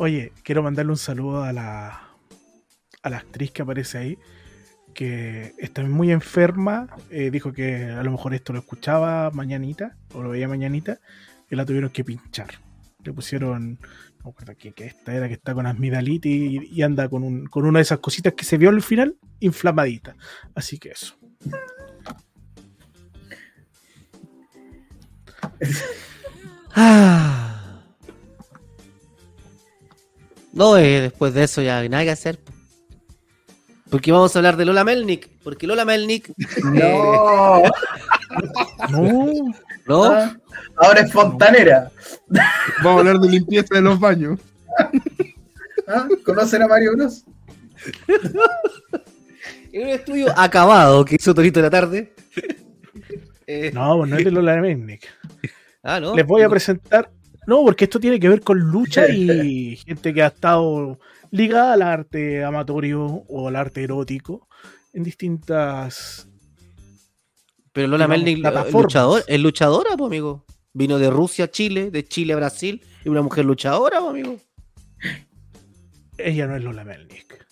Oye, 0.08 0.32
quiero 0.42 0.64
mandarle 0.64 0.94
un 0.94 0.98
saludo 0.98 1.44
a 1.44 1.52
la, 1.52 2.02
a 3.04 3.10
la 3.10 3.18
actriz 3.18 3.52
que 3.52 3.62
aparece 3.62 3.98
ahí, 3.98 4.18
que 4.94 5.54
está 5.58 5.84
muy 5.84 6.14
enferma. 6.14 6.88
eh, 7.10 7.30
dijo 7.30 7.52
que 7.52 7.88
a 7.88 8.02
lo 8.04 8.12
mejor 8.12 8.34
esto 8.34 8.54
lo 8.54 8.60
escuchaba 8.60 9.30
mañanita, 9.32 9.98
o 10.14 10.24
lo 10.24 10.30
veía 10.30 10.48
mañanita, 10.48 11.00
y 11.50 11.58
la 11.58 11.66
tuvieron 11.66 11.90
que 11.90 12.06
pinchar. 12.06 12.52
Le 13.04 13.12
pusieron, 13.12 13.80
no 14.20 14.24
me 14.24 14.30
acuerdo 14.30 14.54
qué 14.58 14.74
esta 14.78 15.14
era, 15.14 15.28
que 15.28 15.34
está 15.34 15.54
con 15.54 15.68
amigdalitis 15.68 16.54
y, 16.54 16.70
y 16.72 16.82
anda 16.84 17.10
con, 17.10 17.24
un, 17.26 17.46
con 17.48 17.66
una 17.66 17.80
de 17.80 17.84
esas 17.84 18.00
cositas 18.00 18.32
que 18.32 18.46
se 18.46 18.58
vio 18.58 18.70
al 18.70 18.82
final, 18.82 19.18
inflamadita. 19.42 20.16
Así 20.56 20.78
que 20.80 20.92
eso. 20.92 21.18
Ah. 26.80 27.47
No, 30.54 30.78
eh, 30.78 31.02
después 31.02 31.34
de 31.34 31.44
eso 31.44 31.62
ya 31.62 31.88
nada 31.88 32.04
que 32.04 32.12
hacer. 32.12 32.40
Porque 33.90 34.12
vamos 34.12 34.36
a 34.36 34.40
hablar 34.40 34.58
de 34.58 34.66
Lola 34.66 34.84
Melnick. 34.84 35.30
Porque 35.44 35.68
Lola 35.68 35.86
Melnick. 35.86 36.34
No, 36.64 37.64
No, 38.90 39.54
¿No? 39.86 40.04
Ah, 40.04 40.38
ahora 40.76 41.02
es 41.02 41.12
fontanera. 41.12 41.92
Vamos 42.84 42.98
a 42.98 43.00
hablar 43.00 43.20
de 43.20 43.30
limpieza 43.30 43.76
de 43.76 43.82
los 43.82 44.00
baños. 44.00 44.40
¿Ah? 45.88 46.08
¿Conocen 46.26 46.64
a 46.64 46.68
Mario 46.68 46.94
Bros? 46.96 47.24
En 49.72 49.84
un 49.84 49.90
estudio 49.90 50.34
acabado 50.36 51.06
que 51.06 51.16
hizo 51.16 51.36
Torito 51.36 51.60
de 51.60 51.64
la 51.66 51.70
tarde. 51.70 52.14
Eh, 53.46 53.70
no, 53.74 53.98
pues 53.98 54.10
no 54.10 54.18
es 54.18 54.26
de 54.26 54.32
Lola 54.32 54.56
Mennick. 54.58 55.08
Ah, 55.84 56.00
no. 56.00 56.16
Les 56.16 56.26
voy 56.26 56.42
a 56.42 56.50
presentar. 56.50 57.12
No, 57.48 57.64
porque 57.64 57.86
esto 57.86 58.00
tiene 58.00 58.20
que 58.20 58.28
ver 58.28 58.42
con 58.42 58.60
lucha 58.60 59.10
y 59.10 59.78
gente 59.88 60.14
que 60.14 60.22
ha 60.22 60.28
estado 60.28 61.00
ligada 61.32 61.74
al 61.74 61.82
arte 61.82 62.44
amatorio 62.44 63.06
o 63.06 63.48
al 63.48 63.56
arte 63.56 63.84
erótico 63.84 64.50
en 64.94 65.04
distintas. 65.04 66.28
Pero 67.72 67.88
Lola 67.88 68.08
Melnick 68.08 68.36
es 68.36 68.42
plataformas. 68.42 68.84
luchador, 68.84 69.24
es 69.28 69.40
luchadora, 69.40 69.96
pues, 69.98 70.08
amigo. 70.08 70.46
Vino 70.74 71.00
de 71.00 71.10
Rusia 71.10 71.46
a 71.46 71.48
Chile, 71.48 71.90
de 71.90 72.06
Chile 72.06 72.34
a 72.34 72.36
Brasil. 72.36 72.84
Y 73.06 73.10
una 73.10 73.22
mujer 73.22 73.46
luchadora, 73.46 74.02
pues, 74.02 74.10
amigo. 74.10 74.38
Ella 76.18 76.48
no 76.48 76.58
es 76.58 76.64
Lola 76.64 76.84
Melnick. 76.84 77.48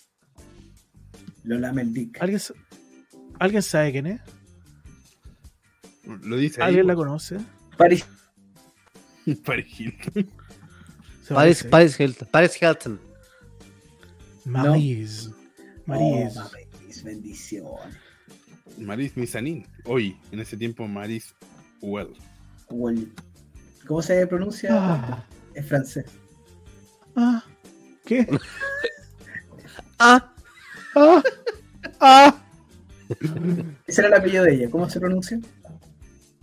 Lola 1.44 1.72
Meldic. 1.72 2.20
¿Alguien, 2.20 2.40
¿Alguien 3.38 3.62
sabe 3.62 3.92
quién 3.92 4.06
es? 4.08 4.20
Lo 6.22 6.36
dice 6.36 6.60
ahí. 6.60 6.68
¿Alguien 6.68 6.86
la 6.86 6.94
conoce? 6.94 7.38
Paris. 7.78 8.04
Paris 9.44 9.66
Hilton. 9.80 10.30
Paris. 11.28 11.64
Paris 11.64 12.00
Hilton. 12.00 12.28
Paris 12.30 12.54
Hilton. 12.54 13.00
Maris. 14.44 15.30
Maris. 15.86 16.36
Oh, 16.36 16.50
Maris, 16.52 17.04
bendición. 17.04 17.64
Maris 18.78 19.16
Misanin. 19.16 19.66
Hoy, 19.84 20.16
en 20.30 20.40
ese 20.40 20.56
tiempo, 20.56 20.86
Maris 20.86 21.34
Well. 21.80 22.14
Well, 22.70 23.12
¿Cómo 23.86 24.02
se 24.02 24.26
pronuncia? 24.26 24.70
Ah. 24.72 25.24
Es 25.54 25.66
francés. 25.66 26.06
Ah. 27.14 27.42
¿Qué? 28.04 28.26
Ah, 29.98 30.30
Ah. 30.94 31.22
Ah. 32.00 32.42
Ese 33.86 34.00
era 34.02 34.08
el 34.08 34.14
apellido 34.14 34.44
de 34.44 34.54
ella. 34.54 34.70
¿Cómo 34.70 34.90
se 34.90 35.00
pronuncia? 35.00 35.40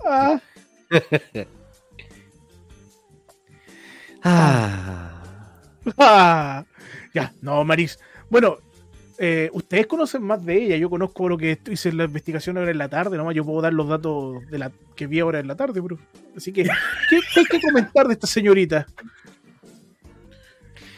Ah. 0.04 0.42
ah. 4.24 5.10
Ah, 5.98 6.66
ya, 7.14 7.34
no, 7.42 7.64
Maris. 7.64 8.00
Bueno, 8.30 8.58
eh, 9.18 9.50
ustedes 9.54 9.86
conocen 9.88 10.24
más 10.24 10.44
de 10.46 10.64
ella. 10.64 10.78
Yo 10.78 10.90
conozco 10.90 11.28
lo 11.30 11.38
que 11.38 11.60
hice 11.70 11.90
en 11.90 11.98
la 11.98 12.06
investigación 12.06 12.58
ahora 12.58 12.72
en 12.72 12.78
la 12.78 12.90
tarde. 12.90 13.18
Nomás 13.18 13.36
yo 13.36 13.44
puedo 13.46 13.62
dar 13.62 13.74
los 13.74 13.88
datos 13.88 14.46
de 14.50 14.58
la 14.60 14.72
que 14.96 15.08
vi 15.08 15.20
ahora 15.20 15.40
en 15.40 15.48
la 15.48 15.56
tarde, 15.56 15.80
bro. 15.82 15.98
Así 16.36 16.52
que, 16.54 16.64
¿qué, 16.64 17.20
qué 17.34 17.40
hay 17.42 17.46
que 17.46 17.62
comentar 17.62 18.08
de 18.08 18.14
esta 18.14 18.28
señorita? 18.28 18.88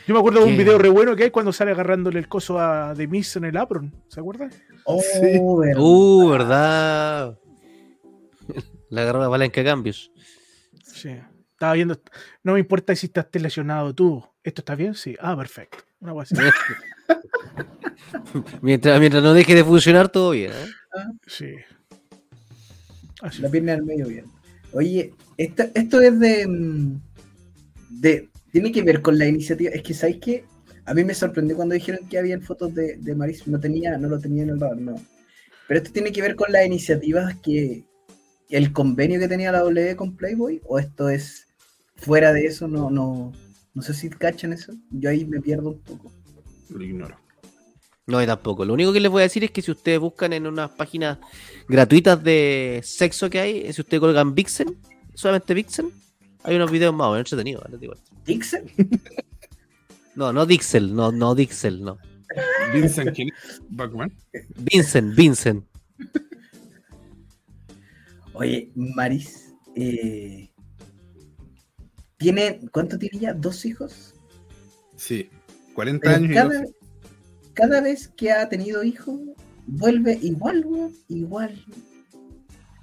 Yo 0.07 0.13
me 0.13 0.19
acuerdo 0.19 0.39
de 0.41 0.45
un 0.45 0.51
¿Qué? 0.51 0.57
video 0.63 0.77
re 0.77 0.89
bueno 0.89 1.15
que 1.15 1.23
hay 1.23 1.31
cuando 1.31 1.51
sale 1.51 1.71
agarrándole 1.71 2.19
el 2.19 2.27
coso 2.27 2.59
a 2.59 2.93
The 2.95 3.07
Miss 3.07 3.37
en 3.37 3.45
el 3.45 3.57
apron. 3.57 3.91
¿Se 4.07 4.19
acuerdan? 4.19 4.51
Oh, 4.83 5.01
Sí. 5.01 5.19
verdad. 5.59 5.79
Uh, 5.81 6.29
verdad. 6.29 7.39
La 8.89 9.01
agarró 9.01 9.19
la 9.19 9.29
palanca 9.31 9.61
de 9.61 9.65
cambios. 9.65 10.11
Sí. 10.83 11.09
Estaba 11.55 11.71
viendo. 11.71 11.97
No 12.43 12.53
me 12.53 12.59
importa 12.59 12.93
si 12.97 13.05
estás 13.05 13.27
lesionado 13.31 13.95
tú. 13.95 14.21
¿Esto 14.43 14.59
está 14.59 14.75
bien? 14.75 14.93
Sí. 14.93 15.15
Ah, 15.21 15.37
perfecto. 15.37 15.77
Una. 16.01 16.13
Mientras, 18.61 18.99
mientras 18.99 19.23
no 19.23 19.33
deje 19.33 19.55
de 19.55 19.63
funcionar, 19.63 20.09
todo 20.09 20.31
bien. 20.31 20.51
¿eh? 20.51 20.65
Sí. 21.27 21.55
Así 23.21 23.41
La 23.41 23.49
pierna 23.49 23.71
del 23.71 23.83
medio 23.83 24.07
bien. 24.07 24.25
Oye, 24.73 25.13
esto, 25.37 25.63
esto 25.73 26.01
es 26.01 26.19
de, 26.19 26.45
mm, 26.45 27.01
de. 28.01 28.29
Tiene 28.51 28.73
que 28.73 28.83
ver 28.83 29.01
con 29.01 29.17
la 29.17 29.25
iniciativa. 29.25 29.71
Es 29.71 29.81
que, 29.81 29.93
¿sabéis 29.93 30.19
qué? 30.19 30.45
A 30.83 30.93
mí 30.93 31.05
me 31.05 31.13
sorprendió 31.13 31.55
cuando 31.55 31.73
dijeron 31.73 32.07
que 32.09 32.17
habían 32.17 32.41
fotos 32.41 32.75
de, 32.75 32.97
de 32.97 33.15
Maris. 33.15 33.47
No 33.47 33.59
tenía, 33.59 33.97
no 33.97 34.09
lo 34.09 34.19
tenía 34.19 34.43
en 34.43 34.49
el 34.49 34.59
radar, 34.59 34.77
no. 34.77 34.95
Pero 35.67 35.77
esto 35.77 35.93
tiene 35.93 36.11
que 36.11 36.21
ver 36.21 36.35
con 36.35 36.51
las 36.51 36.65
iniciativas 36.65 37.35
que. 37.35 37.85
El 38.49 38.73
convenio 38.73 39.19
que 39.19 39.29
tenía 39.29 39.53
la 39.53 39.61
W 39.61 39.95
con 39.95 40.17
Playboy. 40.17 40.61
O 40.65 40.77
esto 40.79 41.09
es 41.09 41.44
fuera 42.05 42.31
de 42.33 42.45
eso, 42.45 42.67
no, 42.67 42.89
no. 42.89 43.33
No 43.73 43.81
sé 43.81 43.93
si 43.93 44.09
cachan 44.09 44.53
eso. 44.53 44.73
Yo 44.91 45.09
ahí 45.09 45.25
me 45.25 45.41
pierdo 45.41 45.71
un 45.71 45.79
poco. 45.79 46.11
Lo 46.69 46.83
ignoro. 46.83 47.17
No, 48.07 48.21
y 48.21 48.25
tampoco. 48.25 48.63
Lo 48.63 48.73
único 48.73 48.93
que 48.93 48.99
les 48.99 49.11
voy 49.11 49.21
a 49.21 49.23
decir 49.23 49.43
es 49.43 49.51
que 49.51 49.61
si 49.61 49.71
ustedes 49.71 49.99
buscan 49.99 50.31
en 50.31 50.47
unas 50.47 50.69
páginas 50.71 51.17
gratuitas 51.67 52.23
de 52.23 52.81
sexo 52.83 53.29
que 53.29 53.39
hay, 53.39 53.73
si 53.73 53.81
ustedes 53.81 53.99
colgan 53.99 54.35
Vixen, 54.35 54.77
solamente 55.13 55.53
Vixen, 55.53 55.91
hay 56.43 56.55
unos 56.55 56.71
videos 56.71 56.93
más 56.93 57.07
o 57.07 57.11
menos 57.11 57.31
entretenidos. 57.31 57.65
¿Dixon? 58.25 58.61
No, 60.15 60.31
no 60.31 60.45
Dixel, 60.45 60.95
no, 60.95 61.11
no 61.11 61.35
Dixel, 61.35 61.83
no. 61.83 61.97
Vincent 62.73 63.13
¿quién 63.13 63.29
es? 63.29 63.61
Bachman. 63.69 64.13
Vincent, 64.55 65.13
Vincent. 65.13 65.65
Oye, 68.33 68.71
Maris, 68.75 69.53
eh, 69.75 70.49
¿tiene, 72.17 72.59
¿cuánto 72.71 72.97
tiene 72.97 73.19
ya? 73.19 73.33
¿Dos 73.33 73.65
hijos? 73.65 74.13
Sí. 74.95 75.29
40 75.73 76.01
Pero 76.01 76.15
años 76.15 76.31
y 76.31 76.33
cada, 76.33 76.61
12. 76.61 76.73
cada 77.53 77.81
vez 77.81 78.07
que 78.07 78.31
ha 78.31 78.47
tenido 78.47 78.83
hijos, 78.83 79.19
vuelve 79.67 80.17
igual, 80.21 80.65
igual. 81.07 81.65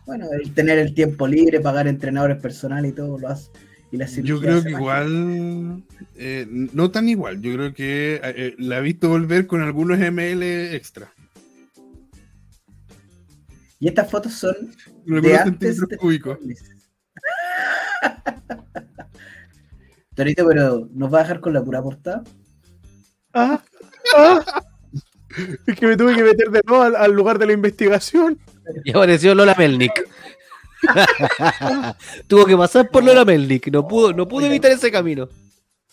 Bueno, 0.07 0.29
el 0.33 0.53
tener 0.53 0.79
el 0.79 0.95
tiempo 0.95 1.27
libre, 1.27 1.61
pagar 1.61 1.87
entrenadores 1.87 2.41
personales 2.41 2.93
y 2.93 2.95
todo 2.95 3.19
lo 3.19 3.29
hace. 3.29 3.51
Y 3.91 3.99
la 3.99 4.07
Yo 4.07 4.41
creo 4.41 4.63
que 4.63 4.71
igual, 4.71 5.85
eh, 6.17 6.47
no 6.49 6.91
tan 6.91 7.11
igual, 7.11 7.43
yo 7.43 7.53
creo 7.53 7.75
que 7.75 8.15
eh, 8.15 8.21
eh, 8.23 8.55
la 8.59 8.79
he 8.79 8.83
visto 8.83 9.11
volver 9.11 9.47
con 9.47 9.61
algunos 9.61 9.99
ML 9.99 10.43
extra. 10.75 11.13
Y 13.79 13.89
estas 13.89 14.11
fotos 14.11 14.33
son 14.33 14.55
de 15.05 15.37
antes 15.37 15.87
de 15.87 15.97
cúbicos. 15.99 16.39
Torito, 20.15 20.47
pero 20.47 20.89
¿nos 20.93 21.13
va 21.13 21.21
a 21.21 21.23
dejar 21.23 21.41
con 21.41 21.53
la 21.53 21.63
pura 21.63 21.83
portada? 21.83 22.23
Ah, 23.33 23.63
ah. 24.17 24.63
Es 25.67 25.77
que 25.79 25.87
me 25.87 25.97
tuve 25.97 26.15
que 26.15 26.23
meter 26.23 26.51
de 26.51 26.61
nuevo 26.67 26.83
al, 26.83 26.95
al 26.95 27.13
lugar 27.13 27.39
de 27.39 27.47
la 27.47 27.53
investigación. 27.53 28.39
Y 28.85 28.91
apareció 28.91 29.35
Lola 29.35 29.55
Melnick. 29.57 30.07
Tuvo 32.27 32.45
que 32.45 32.57
pasar 32.57 32.91
por 32.91 33.03
Lola 33.03 33.25
Melnick. 33.25 33.69
No 33.73 33.87
pudo, 33.89 34.13
no 34.13 34.29
pudo 34.29 34.47
evitar 34.47 34.71
ese 34.71 34.91
camino. 34.91 35.29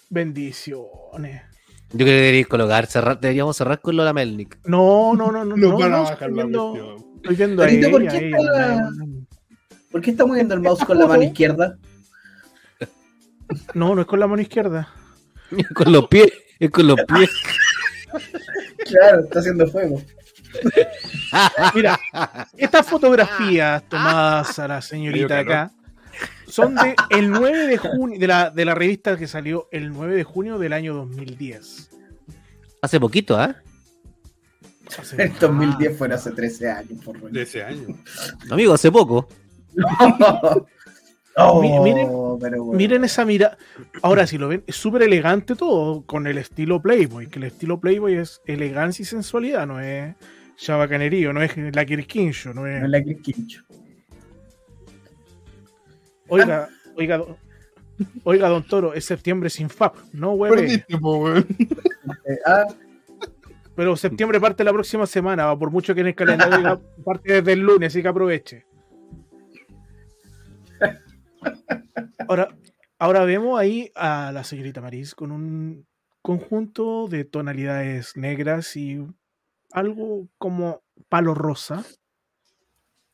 Bendiciones. 0.10 1.44
Yo 1.92 1.98
creo 1.98 2.08
que 2.08 2.12
deberíamos 2.14 2.50
colocar, 2.50 2.86
cerrar, 2.88 3.20
deberíamos 3.20 3.56
cerrar 3.58 3.80
con 3.82 3.96
Lola 3.96 4.14
Melnick. 4.14 4.60
No, 4.66 5.16
no, 5.16 5.32
no, 5.32 5.46
no. 5.46 5.56
No, 5.56 5.78
van 5.78 5.94
a 5.94 5.98
no, 5.98 6.04
bajar 6.04 6.30
estoy 6.30 6.34
viendo, 6.34 7.64
estoy 7.64 7.92
¿por 7.92 8.08
qué 8.08 8.30
está- 8.30 8.90
no, 8.92 9.26
¿Por 9.92 10.02
qué 10.02 10.12
está 10.12 10.26
moviendo 10.26 10.54
el 10.54 10.60
mouse 10.60 10.86
con 10.86 11.00
la 11.00 11.08
mano 11.08 11.24
izquierda? 11.24 11.78
No, 13.74 13.96
no 13.96 14.02
es 14.02 14.08
con 14.08 14.20
la 14.20 14.28
mano 14.28 14.42
izquierda. 14.42 14.88
Con 15.74 15.92
los 15.92 16.08
pies, 16.08 16.32
es 16.60 16.70
con 16.70 16.88
los 16.88 17.00
pies. 17.08 17.30
Claro, 18.86 19.22
está 19.22 19.40
haciendo 19.40 19.68
fuego. 19.68 20.02
Mira, 21.76 22.00
estas 22.58 22.86
fotografías 22.88 23.84
tomadas 23.88 24.58
a 24.60 24.68
la 24.68 24.82
señorita 24.82 25.40
acá 25.40 25.72
son 26.48 26.74
de 26.76 26.96
el 27.12 27.30
9 27.30 27.68
de 27.68 27.78
junio, 27.78 28.20
de 28.20 28.28
la, 28.28 28.50
de 28.50 28.66
la 28.66 28.74
revista 28.76 29.16
que 29.18 29.28
salió 29.28 29.68
el 29.72 29.90
9 29.92 30.16
de 30.16 30.24
junio 30.24 30.58
del 30.58 30.74
año 30.74 30.94
2010. 30.96 31.90
Hace 32.82 33.00
poquito, 33.00 33.38
¿ah? 33.40 33.56
Hace- 34.98 35.22
El 35.22 35.38
2010 35.38 35.98
fuera 35.98 36.16
hace 36.16 36.32
13 36.32 36.72
años, 36.72 37.04
por 37.06 37.20
rollo. 37.20 37.34
De 37.34 37.44
ese 37.44 37.64
año. 37.64 37.96
Amigo, 38.50 38.74
hace 38.74 38.92
poco. 38.92 39.28
Oh, 41.42 41.62
Mi- 41.62 41.70
miren- 41.80 42.38
pero 42.40 42.64
bueno. 42.64 42.78
Miren 42.78 43.04
esa 43.04 43.26
mira. 43.26 43.58
Ahora, 44.02 44.26
si 44.28 44.38
lo 44.38 44.48
ven, 44.48 44.64
es 44.68 44.76
súper 44.76 45.04
elegante 45.04 45.56
todo 45.56 46.04
con 46.06 46.28
el 46.28 46.38
estilo 46.38 46.82
Playboy. 46.82 47.28
Que 47.28 47.40
el 47.40 47.46
estilo 47.46 47.80
Playboy 47.80 48.16
es 48.16 48.42
elegancia 48.46 49.04
y 49.04 49.06
sensualidad, 49.06 49.66
no 49.68 49.80
es 49.80 50.16
chabacanerío, 50.58 51.32
no 51.34 51.42
es 51.42 51.52
la 51.76 51.86
Kirkincho, 51.86 52.54
no 52.54 52.62
No 52.62 52.68
es. 52.68 52.84
es 52.84 52.90
la 52.90 53.04
que 53.04 53.12
es 53.12 53.22
Quincho. 53.22 53.64
Oiga, 56.28 56.70
oiga, 56.96 57.18
do- 57.18 57.38
oiga, 58.24 58.50
don 58.50 58.64
Toro, 58.64 58.94
es 58.94 59.06
septiembre 59.06 59.50
sin 59.50 59.70
FAP, 59.70 59.96
no 60.14 60.34
hueve. 60.34 60.86
Ah, 62.46 62.66
Pero 63.76 63.96
septiembre 63.96 64.40
parte 64.40 64.64
la 64.64 64.74
próxima 64.74 65.06
semana, 65.08 65.58
por 65.58 65.72
mucho 65.72 65.96
que 65.96 66.02
en 66.02 66.08
el 66.08 66.16
calendario 66.16 66.82
parte 67.06 67.34
desde 67.34 67.54
el 67.54 67.60
lunes, 67.62 67.94
así 67.94 68.02
que 68.02 68.08
aproveche. 68.10 68.66
Ahora, 72.28 72.56
ahora 72.98 73.26
vemos 73.26 73.60
ahí 73.60 73.92
a 73.96 74.32
la 74.32 74.44
señorita 74.44 74.82
Maris 74.82 75.16
con 75.16 75.32
un 75.32 75.88
conjunto 76.22 77.08
de 77.08 77.26
tonalidades 77.26 78.16
negras 78.16 78.76
y 78.76 79.00
algo 79.72 80.28
como 80.38 80.82
palo 81.08 81.34
rosa, 81.34 81.84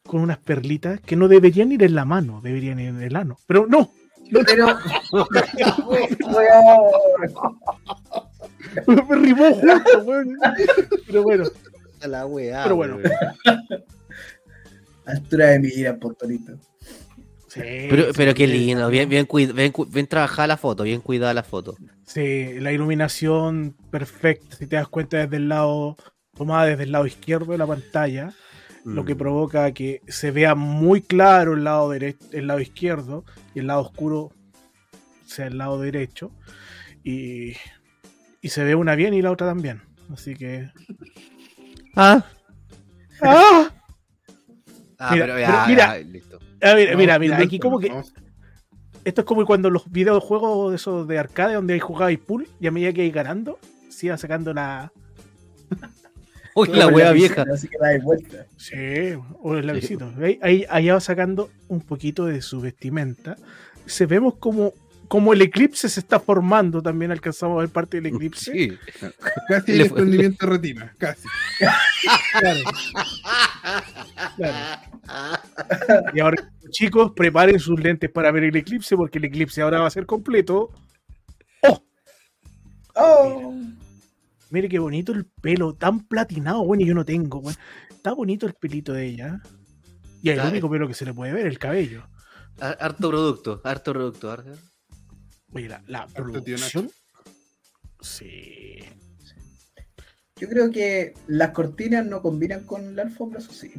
con 0.03 0.21
unas 0.21 0.37
perlitas 0.37 0.99
que 1.01 1.15
no 1.15 1.27
deberían 1.27 1.71
ir 1.71 1.83
en 1.83 1.95
la 1.95 2.05
mano, 2.05 2.41
deberían 2.41 2.79
ir 2.79 2.89
en 2.89 3.01
el 3.01 3.15
ano. 3.15 3.37
Pero 3.47 3.65
no, 3.67 3.91
pero. 4.31 4.67
Me 8.87 9.15
rimó 9.15 9.53
justo, 9.53 10.03
weón. 10.03 10.37
Pero 11.07 11.23
bueno, 11.23 11.45
La 12.05 12.25
weá. 12.25 12.63
Pero 12.63 12.75
bueno. 12.75 12.97
Altura 15.05 15.47
de 15.47 15.59
mira, 15.59 15.97
Portorito. 15.97 16.59
Sí, 17.55 17.61
Pero, 17.89 18.05
pero 18.15 18.33
qué 18.33 18.45
lindo, 18.47 18.89
bien, 18.89 19.09
bien, 19.09 19.27
bien, 19.55 19.73
bien 19.89 20.07
trabajada 20.07 20.47
la 20.47 20.57
foto, 20.57 20.83
bien 20.83 21.01
cuidada 21.01 21.33
la 21.33 21.43
foto. 21.43 21.75
Sí, 22.05 22.59
la 22.59 22.71
iluminación 22.71 23.75
perfecta, 23.89 24.55
si 24.55 24.67
te 24.67 24.75
das 24.75 24.87
cuenta 24.87 25.17
desde 25.17 25.37
el 25.37 25.49
lado, 25.49 25.95
tomada 26.37 26.65
desde 26.67 26.83
el 26.83 26.91
lado 26.91 27.05
izquierdo 27.07 27.51
de 27.53 27.57
la 27.57 27.65
pantalla, 27.67 28.33
lo 28.83 29.03
que 29.05 29.15
Mm. 29.15 29.17
provoca 29.17 29.71
que 29.71 30.01
se 30.07 30.29
vea 30.31 30.53
muy 30.53 31.01
claro 31.01 31.53
el 31.53 31.63
lado 31.63 31.89
derecho, 31.89 32.19
el 32.31 32.47
lado 32.47 32.59
izquierdo 32.59 33.25
y 33.55 33.59
el 33.59 33.67
lado 33.67 33.81
oscuro 33.81 34.31
sea 35.25 35.47
el 35.47 35.57
lado 35.57 35.79
derecho. 35.81 36.31
Y, 37.03 37.53
Y 38.41 38.49
se 38.49 38.63
ve 38.63 38.75
una 38.75 38.93
bien 38.93 39.15
y 39.15 39.23
la 39.23 39.31
otra 39.31 39.47
también. 39.47 39.81
Así 40.13 40.35
que. 40.35 40.69
Ah, 41.95 42.23
¡Ah! 43.23 43.71
ah 44.99 45.11
Mira, 45.13 45.25
pero 45.25 45.39
ya, 45.39 45.47
pero 45.47 45.67
mira. 45.67 45.97
ya, 45.97 46.03
listo. 46.05 46.39
A 46.61 46.73
ver, 46.73 46.87
Vamos, 46.87 46.99
mira, 46.99 47.19
mira, 47.19 47.35
vamos, 47.35 47.47
aquí 47.47 47.59
como 47.59 47.79
que. 47.79 47.91
Esto 49.03 49.21
es 49.21 49.27
como 49.27 49.45
cuando 49.45 49.69
los 49.69 49.91
videojuegos 49.91 50.71
de 50.71 50.75
esos 50.77 51.07
de 51.07 51.19
arcade 51.19 51.53
donde 51.53 51.75
hay 51.75 51.79
jugado 51.79 52.09
y 52.09 52.17
pool 52.17 52.47
y 52.59 52.67
a 52.67 52.71
medida 52.71 52.91
que 52.91 53.01
hay 53.01 53.11
ganando, 53.11 53.59
se 53.89 54.07
iba 54.07 54.17
sacando 54.17 54.53
la. 54.53 54.91
Uy, 56.55 56.69
la 56.69 56.87
wea 56.87 57.11
vieja. 57.11 57.45
Así 57.53 57.67
que 57.67 57.77
da 57.77 57.89
de 57.89 57.99
vuelta. 57.99 58.45
Sí, 58.55 58.75
o 59.41 59.55
el 59.55 59.67
lavisito. 59.67 60.11
Ahí, 60.21 60.39
ahí, 60.41 60.65
ahí 60.69 60.87
va 60.87 60.99
sacando 61.01 61.49
un 61.67 61.81
poquito 61.81 62.25
de 62.25 62.41
su 62.41 62.61
vestimenta. 62.61 63.35
Se 63.85 64.05
vemos 64.05 64.35
como, 64.37 64.73
como 65.07 65.33
el 65.33 65.41
eclipse 65.41 65.87
se 65.89 65.99
está 65.99 66.19
formando. 66.19 66.81
También 66.81 67.11
alcanzamos 67.11 67.57
a 67.57 67.61
ver 67.61 67.69
parte 67.69 67.97
del 68.01 68.13
eclipse. 68.13 68.51
Sí. 68.51 68.77
Casi 69.47 69.71
el 69.73 69.77
desprendimiento 69.79 70.45
de 70.45 70.51
retina, 70.51 70.93
casi. 70.97 71.27
Claro. 72.39 72.59
Claro. 74.37 74.81
Y 76.13 76.19
ahora, 76.19 76.51
chicos, 76.71 77.11
preparen 77.15 77.59
sus 77.59 77.79
lentes 77.79 78.09
para 78.11 78.31
ver 78.31 78.43
el 78.45 78.55
eclipse, 78.55 78.95
porque 78.95 79.17
el 79.17 79.25
eclipse 79.25 79.61
ahora 79.61 79.79
va 79.81 79.87
a 79.87 79.91
ser 79.91 80.05
completo. 80.05 80.71
Oh, 82.95 83.53
Mire 84.51 84.69
qué 84.69 84.79
bonito 84.79 85.11
el 85.11 85.25
pelo, 85.25 85.73
tan 85.73 86.07
platinado, 86.07 86.63
bueno, 86.63 86.83
y 86.83 86.87
yo 86.87 86.93
no 86.93 87.03
tengo, 87.03 87.41
bueno. 87.41 87.57
Está 87.89 88.13
bonito 88.13 88.45
el 88.45 88.53
pelito 88.53 88.93
de 88.93 89.05
ella. 89.07 89.41
Y 90.21 90.29
el 90.29 90.39
único 90.39 90.69
pelo 90.69 90.87
que 90.87 90.93
se 90.93 91.05
le 91.05 91.13
puede 91.13 91.33
ver, 91.33 91.45
el 91.45 91.59
cabello. 91.59 92.07
Har- 92.59 92.77
Harto 92.79 93.09
producto, 93.09 93.61
harto 93.63 93.91
producto. 93.93 94.31
harto. 94.31 94.51
Oye, 95.55 95.69
la, 95.87 96.05
producción. 96.07 96.91
Sí. 98.01 98.79
yo 100.35 100.49
creo 100.49 100.69
que 100.69 101.13
las 101.27 101.51
cortinas 101.51 102.05
no 102.05 102.21
combinan 102.21 102.65
con 102.65 102.95
la 102.95 103.03
alfombra, 103.03 103.39
eso 103.39 103.53
sí. 103.53 103.73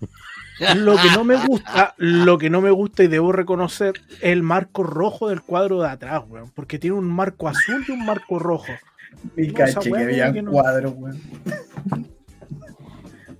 Lo 0.76 0.94
que 0.96 1.10
no 1.14 1.24
me 1.24 1.36
gusta, 1.46 1.94
lo 1.96 2.36
que 2.36 2.50
no 2.50 2.60
me 2.60 2.70
gusta 2.70 3.02
y 3.02 3.08
debo 3.08 3.32
reconocer, 3.32 3.94
es 4.10 4.18
el 4.24 4.42
marco 4.42 4.82
rojo 4.82 5.30
del 5.30 5.40
cuadro 5.40 5.80
de 5.80 5.88
atrás, 5.88 6.22
weón. 6.28 6.50
Porque 6.50 6.78
tiene 6.78 6.96
un 6.96 7.10
marco 7.10 7.48
azul 7.48 7.82
y 7.88 7.92
un 7.92 8.04
marco 8.04 8.38
rojo. 8.38 8.70
Mi 9.36 9.48
No, 9.48 9.54
caché 9.54 9.90
que 9.90 9.98
había 9.98 10.30
que 10.30 10.42
no- 10.42 10.50
cuadros, 10.50 10.92
weón. 10.94 11.18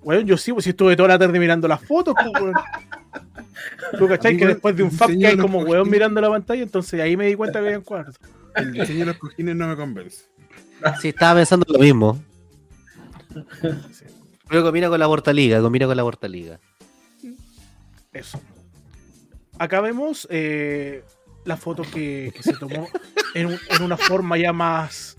Weón, 0.02 0.24
yo 0.24 0.38
sí, 0.38 0.50
pues 0.52 0.64
si 0.64 0.70
estuve 0.70 0.96
toda 0.96 1.10
la 1.10 1.18
tarde 1.18 1.38
mirando 1.38 1.68
las 1.68 1.82
fotos, 1.84 2.14
pues, 2.14 2.42
weón. 2.42 2.54
¿Tú 3.98 4.08
cachai? 4.08 4.36
Que 4.36 4.46
después 4.46 4.76
de 4.76 4.82
un 4.82 4.90
fab 4.90 5.08
que 5.16 5.26
hay 5.26 5.36
como 5.36 5.60
los 5.60 5.70
weón 5.70 5.84
cojines- 5.86 5.90
mirando 5.92 6.20
la 6.20 6.28
pantalla, 6.30 6.62
entonces 6.62 7.00
ahí 7.00 7.16
me 7.16 7.26
di 7.26 7.34
cuenta 7.34 7.60
que 7.60 7.66
había 7.66 7.80
cuadros. 7.80 8.16
El 8.56 8.72
diseño 8.72 9.00
de 9.00 9.06
los 9.06 9.16
cojines 9.18 9.54
no 9.56 9.68
me 9.68 9.76
convence. 9.76 10.24
Sí, 11.00 11.08
estaba 11.08 11.38
pensando 11.40 11.66
lo 11.68 11.78
mismo. 11.78 12.22
Pero 14.48 14.62
combina 14.64 14.88
con 14.88 14.98
la 14.98 15.06
Portaliga, 15.06 15.60
combina 15.60 15.86
con 15.86 15.96
la 15.96 16.02
Portaliga. 16.02 16.58
Eso. 18.12 18.40
Acá 19.58 19.80
vemos 19.80 20.26
eh, 20.30 21.04
la 21.44 21.56
foto 21.56 21.82
que, 21.82 22.32
que 22.34 22.42
se 22.42 22.54
tomó 22.54 22.88
en, 23.34 23.46
un- 23.46 23.58
en 23.68 23.82
una 23.82 23.96
forma 23.96 24.36
ya 24.38 24.52
más, 24.52 25.16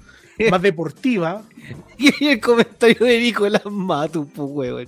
más 0.49 0.61
deportiva. 0.61 1.43
Y 1.97 2.25
el 2.27 2.39
comentario 2.41 3.05
de 3.05 3.19
Nicolás 3.19 3.63
Matu, 3.65 4.27
pues, 4.27 4.49
weón. 4.51 4.87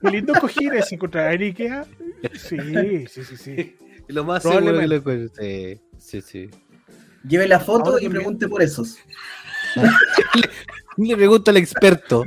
Qué 0.02 0.10
lindos 0.10 0.38
cojines 0.38 0.88
se 0.88 0.94
encontrará 0.94 1.34
en 1.34 1.42
Ikea. 1.42 1.84
Sí, 2.34 3.06
sí, 3.08 3.24
sí, 3.24 3.36
sí. 3.36 3.76
Lo 4.08 4.24
más 4.24 4.42
seguro 4.42 4.78
que 4.78 4.86
lo 4.86 4.94
encuentre. 4.96 5.80
Sí, 5.98 6.20
sí, 6.20 6.22
sí. 6.22 6.50
Lleve 7.28 7.46
la 7.46 7.60
foto 7.60 7.90
Ahora 7.90 8.04
y 8.04 8.08
pregunte 8.08 8.48
por 8.48 8.62
esos. 8.62 8.98
Le 10.96 11.16
pregunto 11.16 11.50
al 11.50 11.56
experto. 11.58 12.24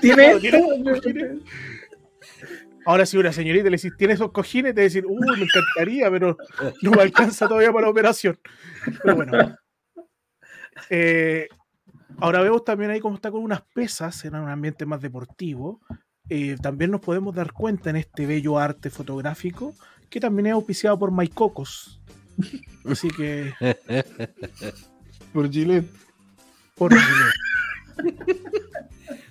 ¿Tiene? 0.00 0.34
No, 0.34 0.40
¿tiene 0.40 0.60
cojines? 0.60 1.38
Ahora, 2.86 3.04
si 3.04 3.18
una 3.18 3.32
señorita 3.32 3.64
le 3.64 3.76
decís, 3.76 3.92
¿tiene 3.98 4.14
esos 4.14 4.32
cojines? 4.32 4.74
Te 4.74 4.80
decir, 4.80 5.04
uy, 5.06 5.36
me 5.36 5.44
encantaría, 5.44 6.10
pero 6.10 6.38
no 6.80 6.90
me 6.92 7.02
alcanza 7.02 7.46
todavía 7.46 7.70
para 7.70 7.86
la 7.86 7.90
operación. 7.90 8.38
Pero 9.02 9.16
bueno. 9.16 9.56
Eh, 10.88 11.48
ahora 12.18 12.40
vemos 12.40 12.64
también 12.64 12.90
ahí 12.90 13.00
cómo 13.00 13.16
está 13.16 13.30
con 13.30 13.42
unas 13.42 13.62
pesas 13.74 14.24
en 14.24 14.36
un 14.36 14.48
ambiente 14.48 14.86
más 14.86 15.02
deportivo. 15.02 15.80
Eh, 16.30 16.56
también 16.60 16.90
nos 16.90 17.00
podemos 17.00 17.34
dar 17.34 17.52
cuenta 17.52 17.90
en 17.90 17.96
este 17.96 18.26
bello 18.26 18.58
arte 18.58 18.90
fotográfico 18.90 19.74
que 20.10 20.20
también 20.20 20.46
es 20.48 20.52
auspiciado 20.54 20.98
por 20.98 21.10
Maicocos. 21.10 22.00
Así 22.84 23.08
que, 23.08 23.52
Por 25.32 25.50
Gillette. 25.50 25.90
por 26.76 26.92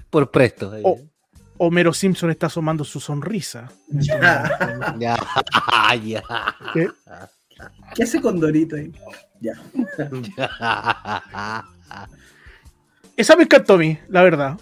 Por 0.10 0.32
presto. 0.32 0.72
ahí. 0.72 0.82
Oh. 0.86 1.00
Homero 1.60 1.92
Simpson 1.92 2.30
está 2.30 2.46
asomando 2.48 2.84
su 2.84 3.00
sonrisa. 3.00 3.72
Ya. 3.90 4.96
Ya, 5.00 5.18
ya. 6.06 6.24
¿Qué? 6.74 6.88
¿Qué 7.96 8.04
hace 8.04 8.22
con 8.22 8.40
Dorito 8.40 8.76
ahí? 8.76 8.92
Ya. 9.42 9.54
Esa 13.16 13.36
me 13.36 13.44
encantó 13.44 13.74
a 13.74 13.78
mí, 13.78 13.98
la 14.10 14.22
verdad. 14.22 14.60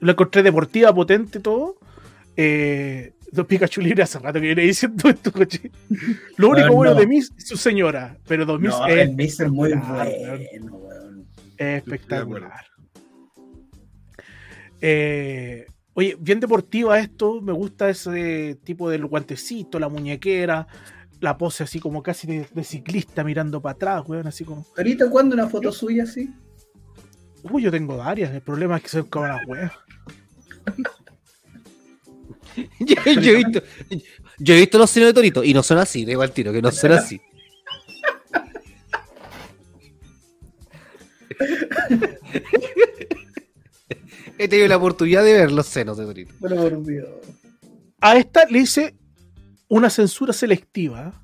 La 0.00 0.12
encontré 0.12 0.42
deportiva, 0.42 0.94
potente, 0.94 1.40
todo. 1.40 1.76
Eh, 2.36 3.14
dos 3.32 3.46
Pikachu 3.46 3.80
libre 3.80 4.02
hace 4.02 4.18
rato 4.18 4.34
que 4.40 4.46
viene 4.46 4.62
diciendo 4.62 5.08
esto, 5.08 5.30
coche. 5.32 5.70
Lo 6.36 6.48
único 6.50 6.68
Bueno, 6.68 6.74
bueno 6.74 6.94
no. 6.94 7.00
de 7.00 7.06
Miss 7.06 7.32
es 7.36 7.46
su 7.48 7.56
señora, 7.56 8.16
pero 8.26 8.46
dos 8.46 8.60
Miss 8.60 8.70
No, 8.70 8.86
es 8.86 8.98
el 8.98 9.14
Miss 9.14 9.40
es 9.40 9.50
muy 9.50 9.70
espectacular, 9.70 10.08
bueno, 10.12 10.76
weón. 10.76 11.26
es 11.58 11.76
espectacular. 11.78 12.64
Eh, 14.80 15.66
oye, 15.94 16.16
bien 16.18 16.40
deportiva 16.40 16.98
esto. 16.98 17.40
Me 17.42 17.52
gusta 17.52 17.90
ese 17.90 18.58
tipo 18.64 18.88
del 18.88 19.06
guantecito, 19.06 19.78
la 19.78 19.88
muñequera, 19.88 20.66
la 21.20 21.36
pose 21.36 21.64
así 21.64 21.78
como 21.80 22.02
casi 22.02 22.26
de, 22.26 22.46
de 22.52 22.64
ciclista 22.64 23.22
mirando 23.24 23.60
para 23.60 23.74
atrás, 23.74 24.02
weón, 24.06 24.26
así 24.26 24.44
como. 24.44 24.64
Dorito, 24.76 25.10
¿cuándo 25.10 25.34
una 25.34 25.48
foto 25.48 25.70
suya 25.72 26.04
así? 26.04 26.30
Uy, 27.42 27.62
yo 27.62 27.70
tengo 27.70 27.96
varias. 27.98 28.32
El 28.32 28.40
problema 28.42 28.76
es 28.78 28.82
que 28.82 28.88
son 28.88 29.04
como 29.04 29.26
las 29.26 29.46
weas. 29.46 29.72
yo, 32.80 32.96
he 33.04 33.36
visto, 33.36 33.62
yo 34.38 34.54
he 34.54 34.58
visto 34.58 34.78
los 34.78 34.90
senos 34.90 35.08
de 35.08 35.14
Torito 35.14 35.44
y 35.44 35.54
no 35.54 35.62
son 35.62 35.78
así, 35.78 36.04
de 36.04 36.12
igual 36.12 36.32
tiro, 36.32 36.52
que 36.52 36.62
no 36.62 36.70
son 36.70 36.92
así. 36.92 37.20
He 44.38 44.48
tenido 44.48 44.68
la 44.68 44.76
oportunidad 44.78 45.22
de 45.24 45.32
ver 45.34 45.52
los 45.52 45.66
senos 45.66 45.98
de 45.98 46.06
Torito. 46.06 46.34
Pero 46.40 46.56
por 46.56 46.82
Dios. 46.84 47.08
a 48.00 48.16
esta 48.16 48.46
le 48.46 48.60
hice 48.60 48.94
una 49.68 49.90
censura 49.90 50.32
selectiva 50.32 51.20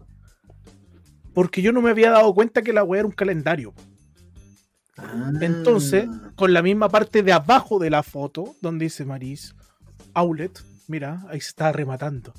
porque 1.36 1.60
yo 1.60 1.72
no 1.72 1.82
me 1.82 1.90
había 1.90 2.10
dado 2.10 2.34
cuenta 2.34 2.62
que 2.62 2.72
la 2.72 2.82
weá 2.82 3.00
era 3.00 3.08
un 3.08 3.12
calendario. 3.12 3.74
Entonces, 5.40 6.08
con 6.36 6.52
la 6.52 6.62
misma 6.62 6.88
parte 6.88 7.22
de 7.22 7.32
abajo 7.32 7.78
de 7.78 7.90
la 7.90 8.02
foto, 8.02 8.54
donde 8.62 8.86
dice 8.86 9.04
Maris, 9.04 9.54
Outlet, 10.14 10.62
mira, 10.88 11.22
ahí 11.28 11.40
se 11.40 11.48
está 11.48 11.72
rematando. 11.72 12.32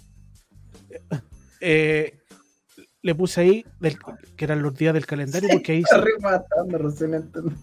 Eh, 1.61 2.19
le 3.01 3.15
puse 3.15 3.41
ahí 3.41 3.65
del- 3.79 3.97
que 4.35 4.45
eran 4.45 4.61
los 4.61 4.73
días 4.75 4.93
del 4.93 5.05
calendario 5.05 5.49
porque 5.51 5.73
ahí 5.73 5.79
Está 5.81 6.01
rematando, 6.01 6.77
recién 6.77 7.13
entendí. 7.13 7.55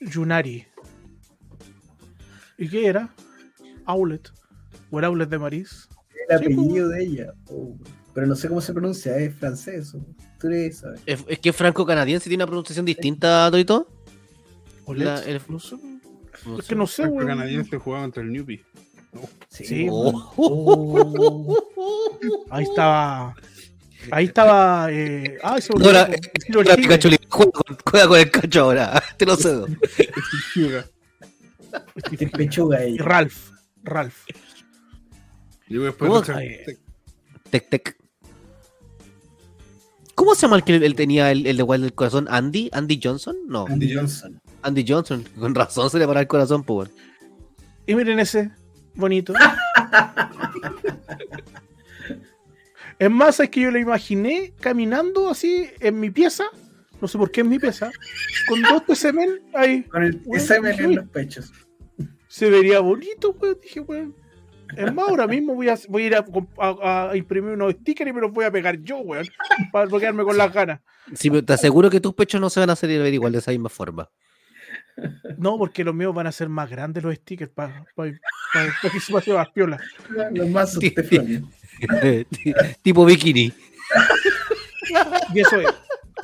Yunari. 0.00 0.66
¿Y 2.58 2.68
qué 2.68 2.86
era? 2.86 3.14
Outlet. 3.86 4.30
¿O 4.90 4.98
era 4.98 5.08
Outlet 5.08 5.28
de 5.28 5.38
Maris? 5.38 5.88
El 6.28 6.38
Sí, 6.38 6.44
apellido 6.44 6.88
de 6.88 7.02
ella. 7.02 7.32
Oh, 7.48 7.76
pero 8.14 8.26
no 8.26 8.34
sé 8.36 8.48
cómo 8.48 8.60
se 8.60 8.72
pronuncia, 8.72 9.16
es 9.16 9.34
francés. 9.34 9.94
o- 9.94 10.04
Tú 10.38 10.48
le 10.48 10.72
sabes. 10.72 11.00
Es, 11.06 11.22
es 11.28 11.38
que 11.38 11.52
franco-canadiense 11.52 12.28
tiene 12.28 12.42
una 12.42 12.48
pronunciación 12.48 12.86
distinta, 12.86 13.48
Torito. 13.50 13.99
La- 14.94 15.22
el- 15.24 15.40
No. 15.48 15.58
No 16.46 16.58
Es 16.58 16.66
que 16.66 16.74
no 16.74 16.86
sé, 16.86 17.02
El 17.02 17.08
weón. 17.10 17.26
canadiense 17.26 17.76
jugaba 17.78 18.04
contra 18.04 18.22
el 18.22 18.32
Newbie. 18.32 18.64
Sí, 19.48 19.86
Oh. 19.90 20.32
Oh. 20.36 22.46
Ahí 22.50 22.64
estaba. 22.64 23.34
Ahí 24.10 24.24
estaba. 24.26 24.90
Eh, 24.92 25.38
ah, 25.42 25.58
me 25.78 25.86
Ahora. 25.86 26.08
Pikachu 26.76 27.08
le- 27.10 27.18
juega 27.28 27.52
con, 27.52 27.76
juega 27.90 28.08
con 28.08 28.18
el 28.20 28.30
cacho 28.30 28.62
ahora, 28.62 29.02
te 29.18 29.26
lo 29.26 29.36
cedo. 29.36 29.66
Es 32.18 32.30
pechuga 32.30 32.84
Y. 32.86 32.96
Ralph. 32.98 33.50
Ralph. 33.82 34.24
Y 35.68 35.74
luego 35.74 35.86
después. 35.86 36.26
Tec, 37.50 37.68
tec. 37.68 37.96
¿Cómo 40.14 40.34
se 40.34 40.42
llama 40.42 40.56
el 40.56 40.64
que 40.64 40.76
él 40.76 40.94
tenía 40.94 41.30
el, 41.32 41.46
el 41.46 41.56
de 41.56 41.62
Wild 41.62 41.82
del 41.84 41.94
Corazón? 41.94 42.26
¿Andy? 42.30 42.68
¿Andy 42.72 43.00
Johnson? 43.02 43.36
No, 43.48 43.66
Andy 43.66 43.94
Johnson. 43.94 44.40
Andy 44.62 44.84
Johnson. 44.86 45.24
Con 45.38 45.54
razón 45.54 45.90
se 45.90 45.98
le 45.98 46.06
para 46.06 46.20
el 46.20 46.26
corazón, 46.26 46.62
pues. 46.64 46.90
bueno. 46.90 47.02
Y 47.86 47.94
miren 47.94 48.18
ese. 48.20 48.50
Bonito. 48.94 49.32
es 52.98 53.10
más, 53.10 53.40
es 53.40 53.48
que 53.50 53.60
yo 53.60 53.70
lo 53.70 53.78
imaginé 53.78 54.52
caminando 54.60 55.28
así 55.30 55.68
en 55.80 56.00
mi 56.00 56.10
pieza 56.10 56.44
no 57.00 57.08
sé 57.08 57.16
por 57.16 57.30
qué 57.30 57.40
en 57.40 57.48
mi 57.48 57.58
pieza, 57.58 57.90
con 58.46 58.60
dos 58.60 58.84
TCM 58.84 59.18
ahí. 59.54 59.84
Con 59.84 60.02
el 60.04 60.20
semen 60.38 60.72
dije, 60.72 60.82
en 60.84 60.88
"Uy, 60.90 60.94
los 60.96 61.08
pechos. 61.08 61.50
Se 62.28 62.50
vería 62.50 62.80
bonito, 62.80 63.30
weón. 63.40 63.56
Dije, 63.62 63.80
weón. 63.80 64.14
Es 64.76 64.92
más, 64.92 65.08
ahora 65.08 65.26
mismo 65.26 65.54
voy 65.54 65.70
a, 65.70 65.78
voy 65.88 66.02
a 66.02 66.06
ir 66.08 66.14
a, 66.14 66.24
a- 66.58 67.10
a 67.12 67.16
imprimir 67.16 67.54
unos 67.54 67.72
stickers 67.72 68.10
y 68.10 68.12
me 68.12 68.20
los 68.20 68.30
voy 68.30 68.44
a 68.44 68.50
pegar 68.50 68.78
yo, 68.82 68.98
weón. 68.98 69.26
Para 69.72 69.86
bloquearme 69.86 70.24
con 70.24 70.36
las 70.36 70.52
ganas. 70.52 70.80
Sí, 71.14 71.30
pero 71.30 71.42
te 71.42 71.54
aseguro 71.54 71.88
que 71.88 72.00
tus 72.00 72.12
pechos 72.12 72.38
no 72.38 72.50
se 72.50 72.60
van 72.60 72.68
a 72.68 72.74
hacer 72.74 72.90
ver 72.90 73.14
igual 73.14 73.32
de 73.32 73.38
esa 73.38 73.50
misma 73.50 73.70
forma. 73.70 74.10
No, 75.38 75.58
porque 75.58 75.84
los 75.84 75.94
míos 75.94 76.14
van 76.14 76.26
a 76.26 76.32
ser 76.32 76.48
más 76.48 76.70
grandes 76.70 77.02
los 77.02 77.14
stickers 77.16 77.50
para 77.52 77.84
que 78.92 79.00
se 79.00 79.12
pase 79.12 79.32
más 79.32 79.48
piola. 79.50 79.78
Los 80.32 80.48
más 80.48 80.78
tipo 82.82 83.04
bikini. 83.04 83.52
Y 85.34 85.40
eso 85.40 85.60
es. 85.60 85.68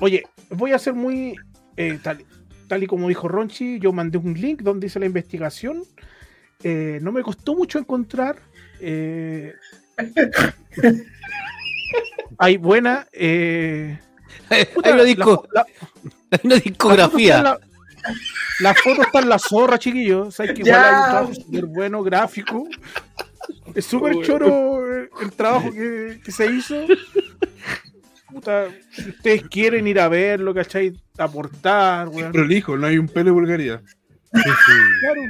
Oye, 0.00 0.22
voy 0.50 0.72
a 0.72 0.78
ser 0.78 0.94
muy. 0.94 1.34
eh, 1.76 1.98
tal, 2.02 2.24
tal 2.68 2.82
y 2.82 2.86
como 2.86 3.08
dijo 3.08 3.28
Ronchi, 3.28 3.78
yo 3.78 3.92
mandé 3.92 4.18
un 4.18 4.34
link 4.34 4.62
donde 4.62 4.86
hice 4.88 4.98
la 5.00 5.06
investigación. 5.06 5.82
Eh, 6.62 6.98
no 7.02 7.12
me 7.12 7.22
costó 7.22 7.54
mucho 7.54 7.78
encontrar. 7.78 8.36
eh, 8.80 9.54
hay 12.38 12.56
buena. 12.56 13.06
eh, 13.12 13.98
puta, 14.74 14.88
Hay 14.88 14.94
una, 14.94 15.02
disco, 15.04 15.48
la- 15.52 15.66
hay 16.30 16.40
una 16.44 16.56
discografía. 16.56 17.42
La, 17.42 17.58
la 18.60 18.74
foto 18.74 19.02
está 19.02 19.20
en 19.20 19.28
la 19.28 19.38
zorra, 19.38 19.78
chiquillos. 19.78 20.34
Sabes 20.34 20.52
que 20.54 20.62
igual 20.62 20.74
Ya. 20.74 20.88
hay 20.88 20.94
un 21.02 21.10
trabajo 21.10 21.34
súper 21.34 21.66
bueno, 21.66 22.02
gráfico. 22.02 22.68
Es 23.74 23.84
súper 23.84 24.22
choro 24.22 24.82
el 25.20 25.32
trabajo 25.36 25.70
que, 25.70 26.20
que 26.24 26.32
se 26.32 26.46
hizo. 26.46 26.74
Puta, 28.32 28.66
si 28.90 29.10
ustedes 29.10 29.42
quieren 29.48 29.86
ir 29.86 30.00
a 30.00 30.08
verlo, 30.08 30.52
¿cachai? 30.54 30.92
Aportar, 31.16 32.08
weón. 32.08 32.32
Prolijo, 32.32 32.76
no 32.76 32.86
hay 32.86 32.98
un 32.98 33.08
pelo 33.08 33.26
de 33.26 33.30
vulgaridad. 33.32 33.82
Claro. 34.30 35.20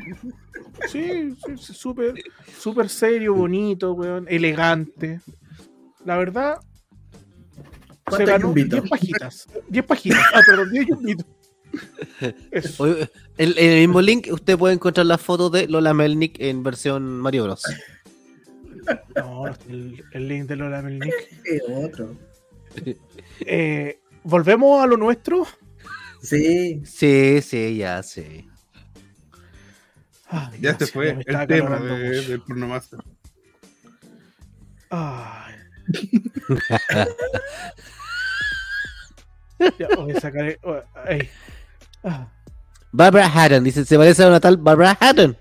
Sí, 0.89 1.35
sí, 1.45 1.57
sí, 1.59 1.75
súper, 1.75 2.15
súper 2.59 2.89
serio, 2.89 3.35
bonito, 3.35 3.93
weón, 3.93 4.27
elegante. 4.29 5.21
La 6.05 6.17
verdad, 6.17 6.59
se 6.61 7.63
¿Cuánto 8.05 8.27
ganó 8.27 8.47
yumbito? 8.47 8.77
10 8.77 8.91
pajitas. 8.91 9.49
10 9.69 9.85
pajitas. 9.87 10.21
Ah, 10.35 10.41
perdón, 10.47 10.71
10 10.71 10.87
yumbitos. 10.89 11.27
En 13.39 13.49
en 13.59 13.71
el 13.73 13.81
mismo 13.81 14.01
link 14.01 14.29
usted 14.31 14.57
puede 14.57 14.75
encontrar 14.75 15.05
las 15.07 15.21
fotos 15.21 15.53
de 15.53 15.69
Lola 15.69 15.93
Melnick 15.93 16.41
en 16.41 16.63
versión 16.63 17.21
Mario 17.21 17.45
Bros. 17.45 17.63
No, 19.17 19.47
el, 19.69 20.05
el 20.13 20.29
link 20.29 20.47
de 20.47 20.57
Lola 20.57 20.81
Melnick. 20.81 21.13
Eh, 21.45 21.61
otro. 21.69 22.17
Eh, 23.41 23.99
Volvemos 24.23 24.83
a 24.83 24.87
lo 24.87 24.97
nuestro. 24.97 25.47
Sí. 26.23 26.83
Sí, 26.85 27.41
sí, 27.43 27.77
ya. 27.77 28.03
Ay, 30.29 30.59
Ya 30.61 30.79
se 30.79 30.87
fue 30.87 31.11
el 31.11 31.47
tema 31.47 31.79
de, 31.81 32.23
del 32.27 32.41
pornomaster. 32.43 33.01
Ay. 34.91 35.55
ya, 39.79 39.89
voy 39.97 40.13
a 40.13 40.21
sacar. 40.21 40.47
el- 40.47 40.59
oh, 40.63 40.81
ay. 40.95 41.29
Barbara 42.93 43.31
Hatton, 43.33 43.65
dice, 43.65 43.85
se 43.85 43.97
parece 43.99 44.23
a 44.25 44.29
una 44.29 44.41
tal 44.41 44.57
Barbara 44.57 44.97
Hatton. 45.01 45.37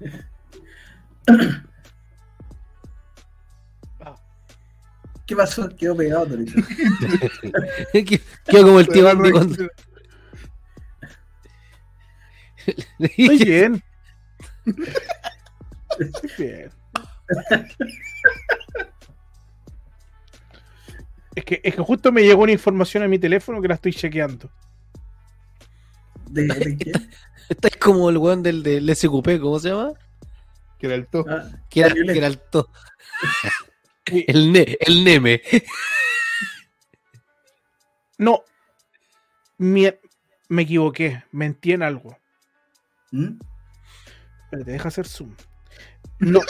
¿Qué 5.26 5.36
pasó? 5.36 5.68
Quedó 5.76 5.96
pegado, 5.96 6.26
Torito. 6.26 6.60
Quedó 8.46 8.64
como 8.64 8.80
el 8.80 8.88
tío 8.88 9.08
Andy 9.08 9.30
cuando... 9.30 9.68
Estoy 12.66 13.38
bien. 13.44 13.80
Estoy 15.98 16.30
bien. 16.36 16.70
Es 21.36 21.44
que, 21.44 21.60
es 21.62 21.74
que 21.76 21.80
justo 21.80 22.10
me 22.10 22.22
llegó 22.22 22.42
una 22.42 22.50
información 22.50 23.04
a 23.04 23.08
mi 23.08 23.20
teléfono 23.20 23.62
que 23.62 23.68
la 23.68 23.74
estoy 23.74 23.92
chequeando. 23.92 24.50
¿De, 26.30 26.42
de 26.46 26.76
qué? 26.78 26.92
Estás 27.48 27.76
como 27.76 28.08
el 28.10 28.18
weón 28.18 28.42
del, 28.42 28.62
del 28.62 28.94
SQP, 28.94 29.40
¿cómo 29.40 29.58
se 29.58 29.70
llama? 29.70 29.92
Que 30.78 30.86
era 30.86 30.94
el. 30.94 31.08
Ah, 31.28 31.50
Que 31.68 31.80
era, 31.80 31.88
Violeta. 31.92 32.12
que 32.12 32.18
era 32.18 32.26
el 32.28 32.38
to- 32.38 32.70
el, 34.06 34.52
ne- 34.52 34.78
el 34.80 35.04
Neme. 35.04 35.42
No. 38.18 38.44
Me, 39.58 39.98
me 40.48 40.62
equivoqué. 40.62 41.24
Mentí 41.32 41.72
en 41.72 41.82
algo. 41.82 42.16
¿Mm? 43.12 43.38
Espérate, 44.44 44.70
deja 44.72 44.88
hacer 44.88 45.06
zoom. 45.08 45.34
No. 46.18 46.40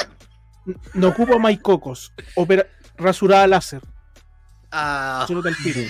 No 0.95 1.09
ocupa 1.09 1.39
maicocos. 1.39 2.13
Opera, 2.35 2.67
rasurada 2.97 3.47
láser. 3.47 3.83
Ah, 4.73 5.25
Solo 5.27 5.43
te 5.43 5.51
tiro. 5.63 5.81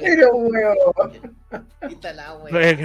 Pero, 0.00 0.36
weón. 0.36 0.76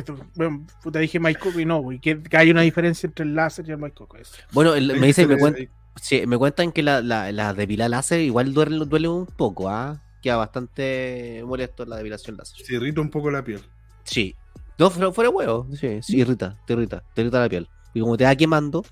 Tú- 0.06 0.20
bueno, 0.36 0.66
puta, 0.82 1.00
dije 1.00 1.20
maicoco 1.20 1.60
y 1.60 1.66
no, 1.66 1.82
güey. 1.82 2.00
Que, 2.00 2.22
hay 2.32 2.52
una 2.52 2.62
diferencia 2.62 3.08
entre 3.08 3.26
el 3.26 3.36
láser 3.36 3.68
y 3.68 3.72
el. 3.74 4.18
Eso. 4.20 4.36
Bueno, 4.52 4.74
el- 4.76 5.00
me 5.00 5.08
dicen, 5.08 5.28
me, 5.30 5.70
sí, 6.02 6.26
cuentan 6.38 6.72
que 6.72 6.82
la, 6.82 7.02
la, 7.02 7.32
la 7.32 7.54
depilada 7.54 7.90
láser 7.90 8.22
igual 8.22 8.54
duele, 8.54 8.86
duele 8.86 9.08
un 9.08 9.26
poco, 9.26 9.70
¿ah? 9.70 10.02
Queda 10.22 10.38
bastante 10.38 11.44
molesto 11.46 11.86
la 11.86 11.98
depilación 11.98 12.38
láser. 12.38 12.66
Se 12.66 12.74
irrita 12.76 13.02
un 13.02 13.10
poco 13.10 13.30
la 13.30 13.44
piel. 13.44 13.62
Sí. 14.04 14.36
No, 14.80 14.90
fuera, 14.90 15.12
fuera 15.12 15.30
huevo. 15.30 15.68
Sí, 15.80 16.02
sí, 16.02 16.18
irrita, 16.18 16.58
te 16.66 16.74
irrita, 16.74 17.04
te 17.14 17.22
irrita 17.22 17.40
la 17.40 17.50
piel. 17.50 17.68
Y 17.94 18.00
como 18.00 18.18
te 18.18 18.24
va 18.24 18.36
quemando. 18.36 18.84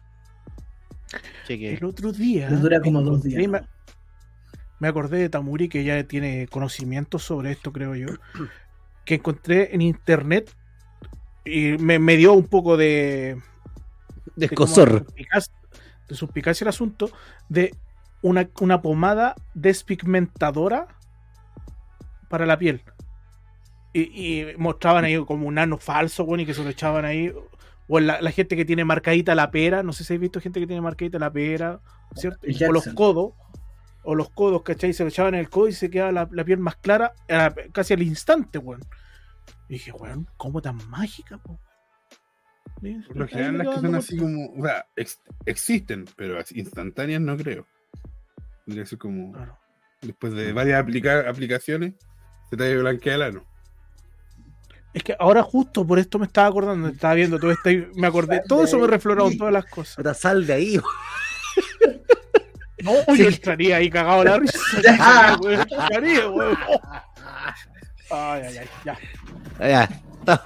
Cheque. 1.47 1.73
El 1.73 1.84
otro 1.85 2.11
día. 2.11 2.47
Pero 2.49 2.61
dura 2.61 2.81
como 2.81 3.01
dos 3.01 3.23
días. 3.23 3.38
Me 4.82 4.88
acordé 4.88 5.20
de 5.20 5.30
Tamuri, 5.30 5.70
que 5.70 5.84
ya 5.84 6.03
tiene 6.06 6.48
conocimiento 6.48 7.20
sobre 7.20 7.52
esto, 7.52 7.72
creo 7.72 7.95
yo. 7.95 8.08
Que 9.06 9.16
encontré 9.16 9.74
en 9.74 9.82
internet 9.82 10.56
y 11.44 11.72
me, 11.80 11.98
me 11.98 12.18
dio 12.18 12.34
un 12.34 12.45
poco 12.45 12.78
de. 12.78 13.41
De 14.26 14.32
de 14.36 14.45
escosor. 14.45 15.08
suspicacia 16.10 16.64
el 16.64 16.70
asunto 16.70 17.10
de 17.49 17.76
una, 18.22 18.48
una 18.60 18.84
pomada 18.84 19.36
despigmentadora 19.56 20.88
para 22.30 22.45
la 22.45 22.60
piel. 22.60 22.84
Y, 23.91 24.02
y 24.02 24.58
mostraban 24.58 25.03
ahí 25.03 25.18
como 25.26 25.48
un 25.48 25.56
nano 25.56 25.80
falso, 25.80 26.26
bueno, 26.26 26.44
y 26.44 26.45
que 26.45 26.53
se 26.53 26.64
lo 26.64 26.70
echaban 26.70 27.06
ahí. 27.06 27.34
O 27.88 27.99
la, 27.99 28.22
la 28.22 28.32
gente 28.32 28.56
que 28.56 28.66
tiene 28.66 28.86
marcadita 28.86 29.34
la 29.34 29.49
pera, 29.49 29.82
no 29.82 29.94
sé 29.94 30.03
si 30.03 30.14
habéis 30.14 30.22
visto 30.22 30.41
gente 30.41 30.60
que 30.60 30.68
tiene 30.68 30.82
marcadita 30.82 31.18
la 31.18 31.34
pera, 31.34 31.82
¿cierto? 32.16 32.48
O 32.68 32.72
los 32.72 32.88
codos, 32.94 33.34
o 34.03 34.15
los 34.15 34.30
codos, 34.32 34.64
¿cachai? 34.64 34.94
Se 34.94 35.03
lo 35.03 35.10
echaban 35.10 35.34
en 35.36 35.41
el 35.41 35.49
codo 35.49 35.68
y 35.68 35.73
se 35.73 35.90
quedaba 35.90 36.11
la, 36.11 36.28
la 36.32 36.44
piel 36.44 36.60
más 36.60 36.76
clara 36.78 37.14
a- 37.30 37.53
casi 37.72 37.94
al 37.94 38.02
instante, 38.02 38.57
weón. 38.57 38.82
Y 39.69 39.73
dije, 39.73 39.91
weón, 39.91 40.28
¿cómo 40.38 40.61
tan 40.61 40.78
mágica, 40.90 41.38
po? 41.38 41.60
Por 43.07 43.15
lo 43.18 43.28
general 43.28 43.57
las 43.60 43.68
que 43.76 43.82
son 43.82 43.95
así 43.95 44.18
como. 44.18 44.53
O 44.57 44.64
sea, 44.65 44.88
ex- 44.95 45.22
existen, 45.45 46.06
pero 46.15 46.40
instantáneas 46.52 47.22
no 47.22 47.38
creo. 47.38 47.68
Tendría 48.65 48.84
que 48.84 48.90
ser 48.90 48.98
como. 48.99 49.32
Claro. 49.34 49.57
Después 50.02 50.34
de 50.34 50.52
varias 50.52 50.82
aplica- 50.82 51.30
aplicaciones, 51.30 51.94
se 52.49 52.57
te 52.57 52.76
blanquea 52.78 53.15
el 53.15 53.22
ano. 53.22 53.45
Es 54.94 55.03
que 55.03 55.15
ahora 55.19 55.44
justo 55.44 55.86
por 55.86 55.99
esto 55.99 56.18
me 56.19 56.26
estaba 56.26 56.48
acordando, 56.48 56.88
estaba 56.90 57.14
viendo 57.14 57.40
todo 57.40 57.52
esto 57.52 57.69
y 57.69 57.88
me 57.95 58.07
acordé, 58.07 58.41
todo 58.48 58.64
eso 58.64 58.78
me 58.80 58.88
refloró 58.88 59.30
todas 59.38 59.53
las 59.53 59.65
cosas. 59.65 59.95
Puta, 59.98 60.14
sal 60.15 60.45
de 60.48 60.53
ahí. 60.53 60.80
No, 62.84 63.16
yo 63.16 63.28
estaría 63.30 63.78
ahí 63.78 63.90
cagado 63.90 64.24
la 64.24 64.38
risa. 64.38 64.60
Ay, 68.14 68.41
ay, 68.44 68.58
ay, 68.58 68.68
ya. 68.84 68.98
Ya. 69.60 69.90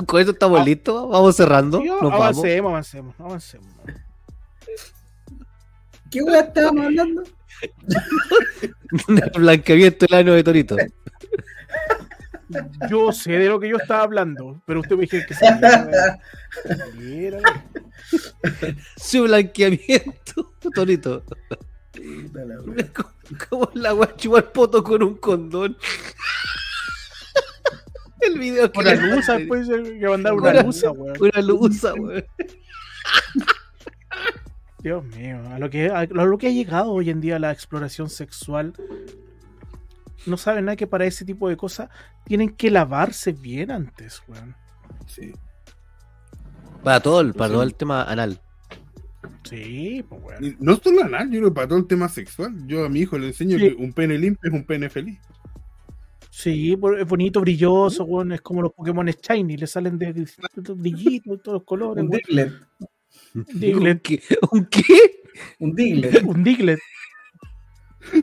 Con 0.06 0.20
esto 0.20 0.34
estamos 0.34 0.64
listos. 0.64 1.10
Vamos 1.10 1.36
cerrando. 1.36 1.84
Ya, 1.84 1.94
Nos 1.94 2.02
vamos. 2.02 2.22
avancemos, 2.22 2.70
avancemos, 2.70 3.16
avancemos. 3.20 3.68
¿Qué 6.12 6.22
weón 6.22 6.45
estábamos 6.45 6.86
hablando? 6.86 7.24
Blanqueamiento 9.36 10.06
del 10.06 10.20
ano 10.20 10.34
de 10.34 10.44
Torito. 10.44 10.78
Yo 12.90 13.12
sé 13.12 13.32
de 13.32 13.49
lo 13.49 13.60
que 13.60 13.70
yo 13.70 13.78
estaba 13.78 14.03
hablando, 14.03 14.62
pero 14.66 14.82
usted 14.82 14.95
me 14.95 15.07
dijo 15.07 15.18
que 15.28 15.34
weón. 17.02 17.41
Su 18.95 19.24
blanqueamiento, 19.24 20.53
Torito. 20.74 21.24
Como, 23.49 23.69
la 23.73 23.93
wea 23.93 24.15
chupar 24.15 24.51
poto 24.51 24.84
con 24.84 25.03
un 25.03 25.15
condón. 25.17 25.77
El 28.22 28.39
video 28.39 28.72
que 28.72 28.80
Una 28.80 28.95
mandé. 28.95 29.15
después 29.15 29.67
que 29.67 30.07
mandar 30.07 30.34
una 30.34 30.49
Una- 30.51 30.63
luza, 30.63 30.91
weón. 30.91 31.17
Una 31.22 31.41
luza, 31.41 31.93
weón. 31.93 32.26
Dios 34.80 35.03
mío, 35.05 35.39
a 35.51 35.59
lo, 35.59 35.69
que, 35.69 35.89
a 35.89 36.05
lo 36.05 36.38
que 36.38 36.47
ha 36.47 36.51
llegado 36.51 36.91
hoy 36.91 37.09
en 37.09 37.19
día 37.19 37.39
la 37.39 37.51
exploración 37.51 38.09
sexual 38.09 38.73
no 40.27 40.38
saben 40.38 40.65
nada 40.65 40.76
que 40.76 40.85
para 40.88 41.05
ese 41.05 41.26
tipo 41.26 41.49
de 41.49 41.57
cosas 41.57 41.89
tienen 42.26 42.49
que 42.55 42.69
lavarse 42.72 43.31
bien 43.31 43.72
antes, 43.72 44.22
weón. 44.27 44.55
Sí. 45.07 45.34
Para 46.84 46.99
todo 46.99 47.22
el, 47.22 47.34
para 47.34 47.47
Sí. 47.47 47.53
todo 47.53 47.63
el 47.63 47.76
tema 47.76 48.03
anal. 48.03 48.41
Sí, 49.43 50.03
pues. 50.07 50.41
Y 50.41 50.56
No 50.60 50.76
solo 50.77 51.03
anal, 51.03 51.30
yo 51.31 51.39
creo 51.39 51.49
que 51.52 51.56
para 51.56 51.68
todo 51.68 51.80
el 51.80 51.88
tema 51.88 52.10
sexual. 52.10 52.53
Yo 52.68 52.85
a 52.85 52.89
mi 52.89 53.02
hijo 53.02 53.18
le 53.18 53.27
enseño 53.27 53.57
Sí. 53.57 53.69
que 53.69 53.76
un 53.76 53.93
pene 53.93 54.18
limpio 54.18 54.49
es 54.49 54.53
un 54.56 54.64
pene 54.65 54.89
feliz. 54.89 55.19
Sí, 56.30 56.73
es 56.99 57.07
bonito, 57.07 57.39
brilloso, 57.41 58.03
weón. 58.03 58.34
Es 58.34 58.41
como 58.41 58.61
los 58.61 58.73
Pokémon 58.73 59.06
Shiny, 59.07 59.56
le 59.57 59.68
salen 59.68 59.97
de 59.97 60.11
distintos 60.14 60.77
brillitos, 60.77 61.41
todos 61.41 61.60
los 61.60 61.64
colores, 61.64 62.03
Un. 62.03 62.10
Diglett. 62.10 62.53
Diglett. 63.53 64.02
¿Un 64.02 64.02
qué? 64.02 64.22
¿Un 64.52 64.65
qué? 64.65 64.84
Un 65.60 65.76
Diglett. 65.76 66.23
Un 66.23 66.43
Diglett. 66.43 66.80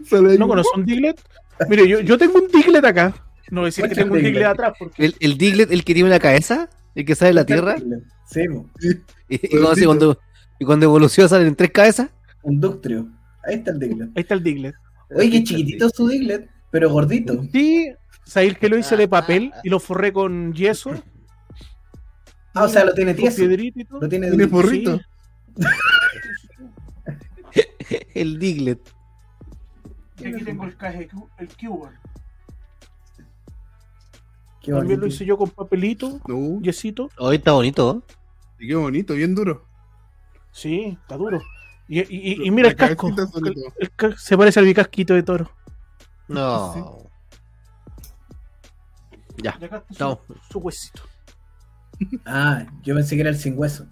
Sale 0.04 0.32
ahí 0.32 0.38
¿No 0.38 0.46
conoces 0.48 0.70
un 0.76 0.84
Diglett? 0.84 1.20
Mire, 1.68 1.88
yo, 1.88 2.00
yo 2.00 2.18
tengo 2.18 2.38
un 2.38 2.48
Diglett 2.48 2.84
acá. 2.84 3.14
No 3.50 3.60
voy 3.60 3.66
a 3.66 3.68
decir 3.68 3.88
que 3.88 3.94
tengo 3.94 4.14
un 4.14 4.22
Diglett 4.22 4.44
atrás, 4.46 4.74
porque 4.78 5.04
¿El, 5.06 5.14
el 5.20 5.38
Diglett, 5.38 5.70
el 5.70 5.84
que 5.84 5.94
tiene 5.94 6.08
una 6.08 6.18
cabeza? 6.20 6.68
¿El 6.94 7.04
que 7.04 7.14
sale 7.14 7.30
de 7.30 7.34
la 7.34 7.46
tierra? 7.46 7.76
Sí, 8.26 8.46
po. 8.48 8.68
¿Y, 9.28 9.34
y 9.36 9.48
cuando, 9.48 9.74
se- 9.74 9.84
cuando, 9.86 10.18
y 10.62 10.64
cuando 10.64 10.86
evoluciona 10.86 11.28
salen 11.28 11.56
tres 11.56 11.72
cabezas? 11.72 12.08
un 12.44 12.60
Ductrio. 12.60 13.08
Ahí 13.42 13.56
está 13.56 13.72
el 13.72 13.80
Diglett. 13.80 14.10
ahí 14.14 14.22
está 14.22 14.34
el 14.34 14.44
Diglett. 14.44 14.76
Oye, 15.10 15.28
qué 15.28 15.42
chiquitito 15.42 15.90
su 15.90 16.06
Diglett, 16.06 16.48
pero 16.70 16.88
gordito. 16.88 17.42
Sí, 17.52 17.92
¿sabéis 18.24 18.56
que 18.58 18.68
lo 18.68 18.78
hice 18.78 18.96
de 18.96 19.08
papel 19.08 19.52
y 19.64 19.68
lo 19.68 19.80
forré 19.80 20.12
con 20.12 20.52
yeso? 20.52 20.92
Ah, 22.54 22.62
o 22.62 22.68
sea, 22.68 22.84
lo 22.84 22.94
tiene 22.94 23.12
tieso. 23.14 23.42
Lo 23.44 24.08
tiene 24.08 24.28
Tiene 24.28 24.46
porrito. 24.46 25.00
El 28.14 28.38
Diglett. 28.38 28.80
Y 30.20 30.26
aquí 30.26 30.44
tengo 30.44 30.64
el, 30.64 30.76
caje, 30.76 31.08
el 31.38 31.48
Cuban. 31.56 31.94
Qué 34.60 34.70
También 34.70 35.00
lo 35.00 35.08
hice 35.08 35.24
yo 35.24 35.36
con 35.36 35.50
papelito, 35.50 36.20
No, 36.28 36.60
yesito. 36.60 37.10
Hoy 37.18 37.36
está 37.36 37.50
bonito. 37.50 38.04
¿eh? 38.08 38.12
y 38.60 38.68
qué 38.68 38.76
bonito, 38.76 39.14
bien 39.14 39.34
duro. 39.34 39.71
Sí, 40.52 40.96
está 41.02 41.16
duro. 41.16 41.40
Y, 41.88 42.00
y- 42.00 42.06
y- 42.42 42.46
y 42.46 42.50
mira 42.50 42.68
el 42.68 42.76
casco. 42.76 43.08
El- 43.08 43.14
todo. 43.16 43.30
el 43.78 43.90
ca- 43.96 44.16
se 44.16 44.36
parece 44.38 44.60
al 44.60 44.66
bicasquito 44.66 45.14
de 45.14 45.22
toro. 45.22 45.50
No. 46.28 46.98
Ya. 49.42 49.56
Y 49.60 49.64
acá 49.64 49.76
está 49.76 49.86
su, 49.88 49.92
Estamos. 49.92 50.18
su 50.50 50.58
huesito. 50.60 51.02
Ah, 52.24 52.64
yo 52.82 52.94
pensé 52.94 53.14
que 53.16 53.20
era 53.22 53.30
el 53.30 53.36
sin 53.36 53.58
hueso. 53.58 53.86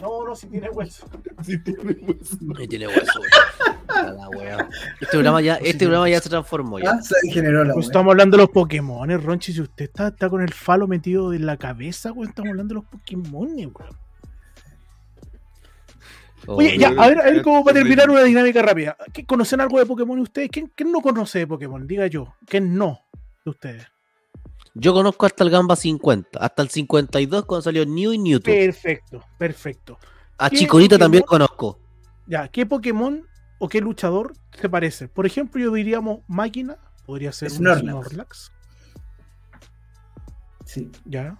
No, 0.00 0.24
no, 0.26 0.34
si 0.34 0.46
tiene 0.46 0.70
hueso. 0.70 1.06
Sí, 1.42 1.58
tiene 1.58 1.80
hueso. 1.82 2.36
Ahí 2.58 2.66
tiene 2.68 2.86
hueso. 2.88 3.20
A 3.88 4.02
la 4.04 4.28
wea. 4.30 4.68
Este 5.00 5.06
programa 5.10 5.40
ya, 5.42 5.56
este 5.56 5.84
programa 5.84 6.08
ya 6.08 6.20
se 6.20 6.28
transformó 6.30 6.78
ya. 6.78 6.92
Ah, 6.92 7.02
se 7.02 7.14
degeneró 7.24 7.62
la 7.64 7.74
Pues 7.74 7.86
estamos 7.86 8.10
hablando 8.12 8.36
de 8.36 8.42
los 8.44 8.50
Pokémon, 8.50 9.10
Ronchi. 9.22 9.52
Si 9.52 9.60
usted 9.60 9.84
está, 9.86 10.08
está 10.08 10.30
con 10.30 10.40
el 10.42 10.52
falo 10.52 10.86
metido 10.88 11.32
en 11.34 11.44
la 11.46 11.56
cabeza, 11.58 12.12
weón, 12.12 12.28
estamos 12.30 12.50
hablando 12.50 12.74
de 12.74 12.80
los 12.80 12.84
Pokémon, 12.90 13.48
weón. 13.54 13.72
Oye, 16.48 16.78
ya, 16.78 16.88
a 16.88 17.08
ver, 17.08 17.20
a 17.20 17.24
ver, 17.24 17.42
como 17.42 17.64
para 17.64 17.74
te 17.74 17.80
terminar 17.80 18.10
una 18.10 18.22
dinámica 18.22 18.62
rápida. 18.62 18.96
¿Qué- 19.12 19.24
¿Conocen 19.26 19.60
algo 19.60 19.78
de 19.78 19.86
Pokémon 19.86 20.18
ustedes? 20.20 20.48
¿Quién, 20.50 20.72
quién 20.74 20.92
no 20.92 21.00
conoce 21.00 21.40
de 21.40 21.46
Pokémon? 21.46 21.86
Diga 21.86 22.06
yo. 22.06 22.34
¿Quién 22.46 22.76
no 22.76 23.00
de 23.44 23.50
ustedes? 23.50 23.86
Yo 24.74 24.92
conozco 24.92 25.24
hasta 25.26 25.42
el 25.42 25.50
Gamba 25.50 25.74
50, 25.74 26.38
hasta 26.38 26.62
el 26.62 26.68
52 26.68 27.44
cuando 27.46 27.62
salió 27.62 27.86
New 27.86 28.12
y 28.12 28.18
Newton. 28.18 28.52
Perfecto, 28.52 29.24
perfecto. 29.38 29.98
A 30.38 30.50
¿Qué 30.50 30.56
Chikorita 30.56 30.98
también 30.98 31.22
conozco. 31.24 31.80
Ya, 32.26 32.48
¿qué 32.48 32.66
Pokémon 32.66 33.26
o 33.58 33.68
qué 33.68 33.80
luchador 33.80 34.34
te 34.60 34.68
parece? 34.68 35.08
Por 35.08 35.24
ejemplo, 35.24 35.62
yo 35.62 35.72
diríamos 35.72 36.20
máquina, 36.28 36.76
podría 37.06 37.32
ser 37.32 37.50
un 37.52 37.56
Snorlax. 37.58 37.82
Snorlax. 37.88 38.52
Sí. 40.66 40.90
Ya. 41.04 41.38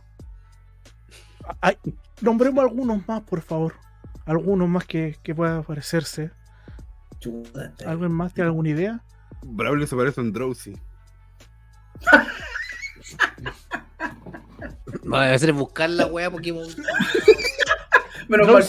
Ay, 1.61 1.77
nombremos 2.21 2.65
algunos 2.65 3.07
más, 3.07 3.21
por 3.23 3.43
favor. 3.43 3.75
Algunos 4.27 4.69
más 4.69 4.85
que, 4.85 5.17
que 5.23 5.35
pueda 5.35 5.63
parecerse. 5.63 6.31
¿Alguien 7.87 8.13
más 8.13 8.35
tiene 8.35 8.49
alguna 8.49 8.69
idea? 8.69 9.01
Braulio 9.43 9.87
se 9.87 9.97
parece 9.97 10.21
a 10.21 10.25
un 10.25 10.33
Drowsy. 10.33 10.77
No, 15.05 15.21
debe 15.21 15.39
ser 15.39 15.53
buscar 15.53 15.89
la 15.91 16.07
wea 16.07 16.29
Pokémon. 16.31 16.67
Menos 18.29 18.47
No, 18.49 18.55
mal 18.55 18.65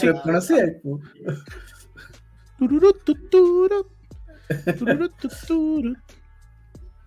que 5.20 5.30
lo. 5.30 5.96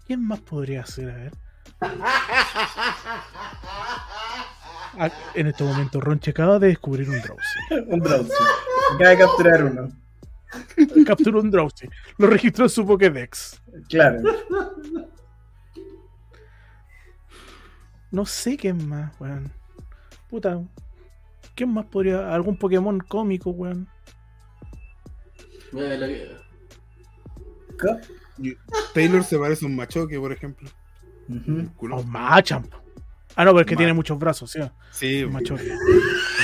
¿Quién 0.06 0.28
más 0.28 0.40
podría 0.42 0.86
ser? 0.86 1.10
A 1.10 1.16
ver. 1.16 1.32
Ah, 4.98 5.10
En 5.36 5.48
este 5.48 5.64
momento, 5.64 6.00
Ronche 6.02 6.32
acaba 6.32 6.60
de 6.60 6.68
descubrir 6.68 7.10
un 7.10 7.20
Drowsy. 7.22 7.60
Un 7.88 8.00
Drowsy. 8.00 8.32
Acaba 8.96 9.10
de 9.12 9.18
capturar 9.18 9.64
uno. 9.64 9.92
Capturó 11.06 11.40
un 11.42 11.50
Drowsy. 11.52 11.88
Lo 12.18 12.28
registró 12.28 12.66
en 12.66 12.70
su 12.70 12.86
Pokédex. 12.86 13.62
Claro. 13.90 14.22
No 18.12 18.26
sé 18.26 18.58
quién 18.58 18.88
más, 18.90 19.14
weón. 19.20 19.52
Puta. 20.30 20.62
¿Quién 21.56 21.74
más 21.74 21.86
podría.? 21.86 22.34
¿Algún 22.34 22.58
Pokémon 22.58 23.00
cómico, 23.00 23.52
weón? 23.52 23.88
Co- 27.80 28.00
Taylor 28.94 29.24
se 29.24 29.38
parece 29.40 29.66
a 29.66 29.70
un 29.70 29.76
machoque, 29.78 30.20
por 30.20 30.32
ejemplo. 30.34 30.70
Ujú. 31.30 31.70
Culo. 31.78 31.98
O 31.98 32.04
Machamp. 32.04 32.74
Ah, 33.36 33.46
no, 33.46 33.52
pero 33.52 33.62
es 33.62 33.68
que 33.68 33.76
tiene 33.76 33.94
muchos 33.94 34.18
brazos, 34.20 34.52
¿sí? 34.52 34.60
Sí, 34.92 35.26
Machote. 35.26 35.72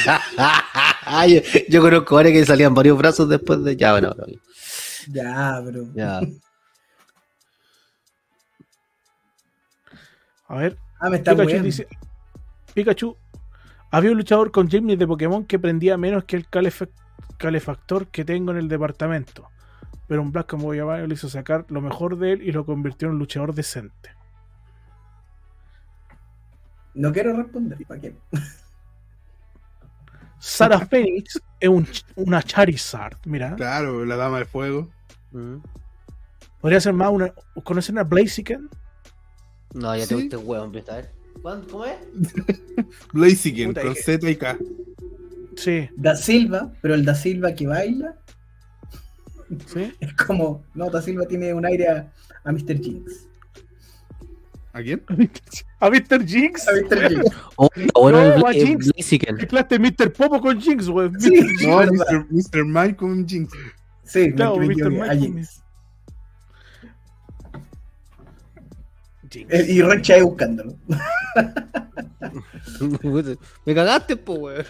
yo, 1.28 1.42
yo 1.70 1.82
conozco 1.82 2.16
varios 2.16 2.34
que 2.34 2.46
salían 2.46 2.74
varios 2.74 2.98
brazos 2.98 3.28
después 3.30 3.64
de. 3.64 3.76
Ya, 3.76 3.92
bueno, 3.92 4.14
bueno, 4.18 4.34
Ya, 5.12 5.60
bro. 5.60 5.86
ya. 5.94 6.22
A 10.50 10.56
ver, 10.58 10.78
Ah, 11.00 11.10
me 11.10 11.18
está 11.18 11.32
Pikachu 11.32 11.50
bueno. 11.52 11.64
dice. 11.64 11.88
Pikachu. 12.74 13.16
Había 13.92 14.12
un 14.12 14.18
luchador 14.18 14.52
con 14.52 14.70
Jimny 14.70 14.96
de 14.96 15.06
Pokémon 15.08 15.46
que 15.46 15.60
prendía 15.60 15.98
menos 15.98 16.24
que 16.26 16.36
el 16.38 16.48
calefa- 16.50 16.90
calefactor 17.38 18.08
que 18.08 18.26
tengo 18.26 18.52
en 18.52 18.58
el 18.58 18.68
departamento. 18.68 19.50
Pero 20.08 20.22
un 20.22 20.32
Black 20.32 20.48
como 20.48 20.68
Mario 20.70 21.06
le 21.08 21.14
hizo 21.14 21.30
sacar 21.30 21.66
lo 21.70 21.82
mejor 21.82 22.18
de 22.18 22.34
él 22.34 22.42
y 22.44 22.52
lo 22.52 22.66
convirtió 22.66 23.08
en 23.08 23.14
un 23.16 23.20
luchador 23.20 23.54
decente. 23.54 24.12
No 26.98 27.14
quiero 27.14 27.36
responder. 27.38 27.78
¿Para 27.88 28.02
qué? 28.02 28.16
Sara 30.40 30.80
Phoenix 30.86 31.40
es 31.60 31.70
un 31.70 31.88
una 32.16 32.42
Charizard, 32.44 33.18
mira. 33.26 33.56
Claro, 33.56 34.06
la 34.06 34.16
dama 34.16 34.40
de 34.40 34.46
fuego. 34.46 34.90
Mm. 35.32 35.58
Podría 36.62 36.80
ser 36.82 36.94
más 36.94 37.12
una. 37.12 37.34
¿Conocen 37.64 37.98
a 37.98 38.04
Blaziken? 38.04 38.70
No, 39.74 39.96
ya 39.96 40.04
Sí. 40.06 40.10
te 40.10 40.16
gusta 40.16 40.36
el 40.38 40.44
huevo, 40.46 40.64
a 40.64 40.68
ver. 40.96 41.12
¿Cuándo- 41.42 41.68
¿Cómo 41.68 41.86
es? 41.86 41.98
Blaziken, 43.14 43.74
con 43.74 43.96
Z 43.96 44.30
y 44.30 44.36
K. 44.36 44.58
Sí, 45.56 45.90
Da 45.96 46.16
Silva, 46.16 46.72
pero 46.82 46.94
el 46.96 47.04
Da 47.06 47.14
Silva 47.16 47.54
que 47.54 47.68
baila 47.68 48.16
sí. 49.68 49.94
es 50.00 50.14
como. 50.14 50.64
No, 50.74 50.90
Da 50.90 51.02
Silva 51.02 51.26
tiene 51.28 51.54
un 51.54 51.66
aire 51.66 51.88
a, 51.90 52.12
a 52.44 52.52
Mr. 52.52 52.80
Jinx. 52.82 53.28
¿A 54.80 54.82
quién? 54.84 55.02
¿A 55.80 55.90
Mr. 55.90 56.26
Jinx? 56.28 56.68
A 56.68 56.72
Mr. 56.74 57.10
Jinx. 57.10 57.36
Oh, 57.56 57.70
bueno 58.02 58.20
No, 58.20 58.36
el, 58.36 58.46
a 58.46 58.52
el 58.52 58.68
Jinx. 58.68 58.92
Mezclaste 59.34 59.80
Mr. 59.80 60.14
Popo 60.14 60.40
con 60.40 60.62
Jinx, 60.62 60.88
güey. 60.88 61.10
Sí, 61.20 61.32
No. 61.66 61.78
Mr. 61.84 62.28
Mr. 62.30 62.64
Mime 62.66 62.96
con 62.96 63.28
Jinx. 63.28 63.52
Sí, 64.04 64.32
Claro, 64.34 64.58
me 64.58 64.68
Mr. 64.68 64.90
Mike 64.92 65.10
a 65.10 65.16
Jinx. 65.16 65.64
Jinx. 69.32 69.54
Eh, 69.54 69.66
Y 69.70 69.82
ahí 70.12 70.22
buscándolo. 70.22 70.76
Me 73.66 73.76
cagaste, 73.76 74.16
po, 74.16 74.34
weón. 74.36 74.66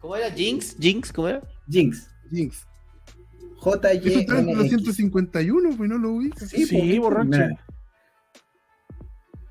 ¿Cómo 0.00 0.16
era? 0.16 0.30
¿Jinx? 0.30 0.76
¿Jinx? 0.78 1.12
¿Cómo 1.12 1.28
era? 1.28 1.42
Jinx. 1.68 2.08
Jinx. 2.30 2.66
Esto 3.64 3.74
está 3.76 3.92
en 3.92 4.00
J-Y-N-X. 4.00 4.84
251, 4.84 5.76
pues 5.76 5.88
no 5.88 5.98
lo 5.98 6.10
ubicas. 6.14 6.48
Sí, 6.48 6.66
Sí, 6.66 6.98
borracho. 6.98 7.38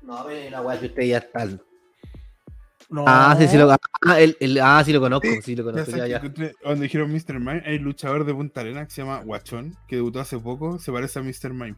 No, 0.02 0.16
a 0.16 0.24
ver, 0.24 0.48
una 0.48 0.60
weá 0.62 0.78
que 0.80 0.86
ustedes 0.86 1.08
ya 1.10 1.18
están. 1.18 1.60
No. 2.90 3.04
Ah, 3.06 3.34
sí, 3.38 3.48
sí 3.48 3.56
lo, 3.56 3.70
ah, 3.70 3.78
el, 4.20 4.36
el- 4.40 4.60
ah, 4.60 4.82
sí 4.84 4.92
lo 4.92 5.00
conozco, 5.00 5.26
Sí, 5.26 5.40
sí 5.42 5.56
lo 5.56 5.64
conozco, 5.64 5.96
ya, 5.96 6.04
que 6.04 6.10
ya. 6.10 6.20
encontré- 6.20 6.54
donde 6.62 6.82
dijeron 6.82 7.10
Mr. 7.10 7.38
Mime, 7.38 7.62
hay 7.64 7.76
un 7.76 7.84
luchador 7.84 8.24
de 8.26 8.34
Punta 8.34 8.60
Arena 8.60 8.84
que 8.84 8.90
se 8.90 9.00
llama 9.02 9.22
Guachón, 9.22 9.74
que 9.88 9.96
debutó 9.96 10.20
hace 10.20 10.38
poco, 10.38 10.78
se 10.78 10.92
parece 10.92 11.18
a 11.18 11.22
Mr. 11.22 11.54
Mime. 11.54 11.76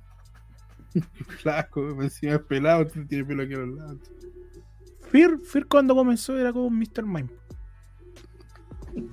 Flaco, 1.40 1.88
encima 2.02 2.32
es 2.34 2.40
pelado, 2.40 2.86
tiene 2.86 3.24
pelo 3.24 3.42
aquí 3.44 3.54
a 3.54 3.58
los 3.58 3.76
lados. 3.76 3.98
Fear, 5.10 5.38
Fear 5.38 5.66
cuando 5.66 5.94
comenzó 5.94 6.36
era 6.36 6.52
como 6.52 6.68
Mr. 6.70 7.04
Mime. 7.04 7.28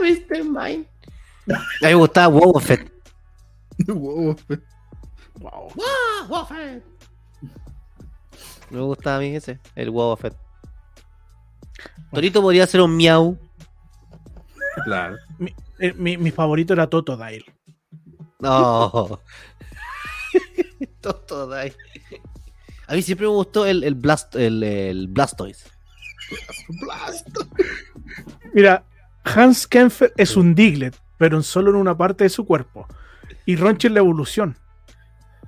Mr. 0.00 0.44
Mime. 0.44 0.86
A 1.46 1.58
mí 1.58 1.64
me 1.82 1.94
gustaba. 1.96 2.34
Wow, 5.40 5.72
Wow. 6.28 6.46
Me 8.70 8.80
gusta 8.80 9.16
a 9.16 9.18
mí 9.18 9.36
ese, 9.36 9.58
el 9.74 9.90
Wow 9.90 10.16
Fett. 10.16 10.34
Torito 12.12 12.40
podría 12.40 12.66
ser 12.66 12.80
un 12.80 12.96
miau. 12.96 13.36
claro. 14.84 15.16
Eh, 15.80 15.92
mi, 15.94 16.16
mi 16.16 16.30
favorito 16.30 16.72
era 16.72 16.88
Totodile. 16.88 17.44
No. 18.40 19.20
Ahí. 21.54 21.72
A 22.86 22.94
mí 22.94 23.02
siempre 23.02 23.26
me 23.26 23.32
gustó 23.32 23.66
el, 23.66 23.82
el, 23.84 23.94
Blast, 23.94 24.34
el, 24.36 24.62
el 24.62 25.08
Blastoise. 25.08 25.64
Mira, 28.52 28.84
Hans 29.24 29.66
Kempfer 29.66 30.12
es 30.16 30.36
un 30.36 30.54
Diglett, 30.54 30.96
pero 31.18 31.42
solo 31.42 31.70
en 31.70 31.76
una 31.76 31.96
parte 31.96 32.24
de 32.24 32.30
su 32.30 32.44
cuerpo. 32.44 32.86
Y 33.46 33.56
Ronchi 33.56 33.88
es 33.88 33.92
la 33.92 34.00
evolución. 34.00 34.56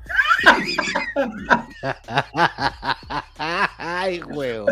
Ay, 3.79 4.21
huevo. 4.23 4.67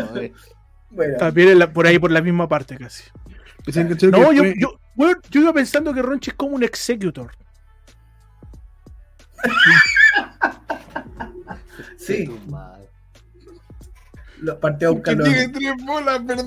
Bueno, 0.89 1.17
También 1.17 1.49
en 1.49 1.59
la- 1.59 1.71
por 1.73 1.85
ahí, 1.87 1.99
por 1.99 2.11
la 2.11 2.21
misma 2.21 2.47
parte 2.47 2.77
casi. 2.77 3.03
No, 4.11 4.29
que 4.29 4.35
yo, 4.35 4.43
fue- 4.43 4.53
yo, 4.59 4.79
bueno, 4.95 5.19
yo 5.29 5.41
iba 5.41 5.53
pensando 5.53 5.93
que 5.93 6.01
Ronchi 6.01 6.29
es 6.31 6.35
como 6.35 6.55
un 6.55 6.63
executor. 6.63 7.31
sí, 11.97 12.29
lo 14.39 14.59
partió 14.59 14.89
a 14.89 14.91
Que 14.91 14.95
buscar 14.95 15.15
los- 15.17 15.27
tiene 15.27 15.47
tres 15.49 15.73
bolas, 15.85 16.25
¿verdad? 16.25 16.45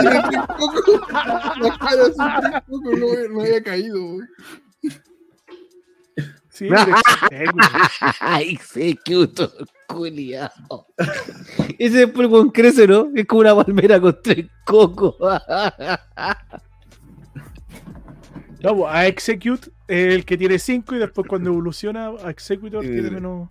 tiene 0.00 0.22
tres 0.30 0.40
cocos. 0.58 1.00
La 1.12 1.76
cara 1.78 2.04
son 2.16 2.40
tres 2.40 2.62
cocos, 2.68 2.98
no, 2.98 3.06
no 3.34 3.40
había 3.42 3.62
caído. 3.62 4.00
güey. 4.00 4.26
Sí. 6.52 6.68
Executor, 8.40 9.50
culiao. 9.88 10.86
Ese 11.78 12.06
después 12.06 12.28
con 12.28 12.50
crece, 12.50 12.86
¿no? 12.86 13.08
Es 13.14 13.26
como 13.26 13.40
una 13.40 13.56
palmera 13.56 13.98
con 13.98 14.18
tres 14.22 14.46
cocos. 14.66 15.14
No, 18.62 18.76
pues, 18.76 18.94
a 18.94 19.06
Execute 19.06 19.70
es 19.88 20.14
el 20.14 20.24
que 20.26 20.36
tiene 20.36 20.58
5 20.58 20.94
y 20.94 20.98
después 20.98 21.26
cuando 21.26 21.50
evoluciona 21.50 22.08
a 22.22 22.30
Executor 22.30 22.84
Eh, 22.84 22.88
tiene 22.88 23.10
menos. 23.10 23.48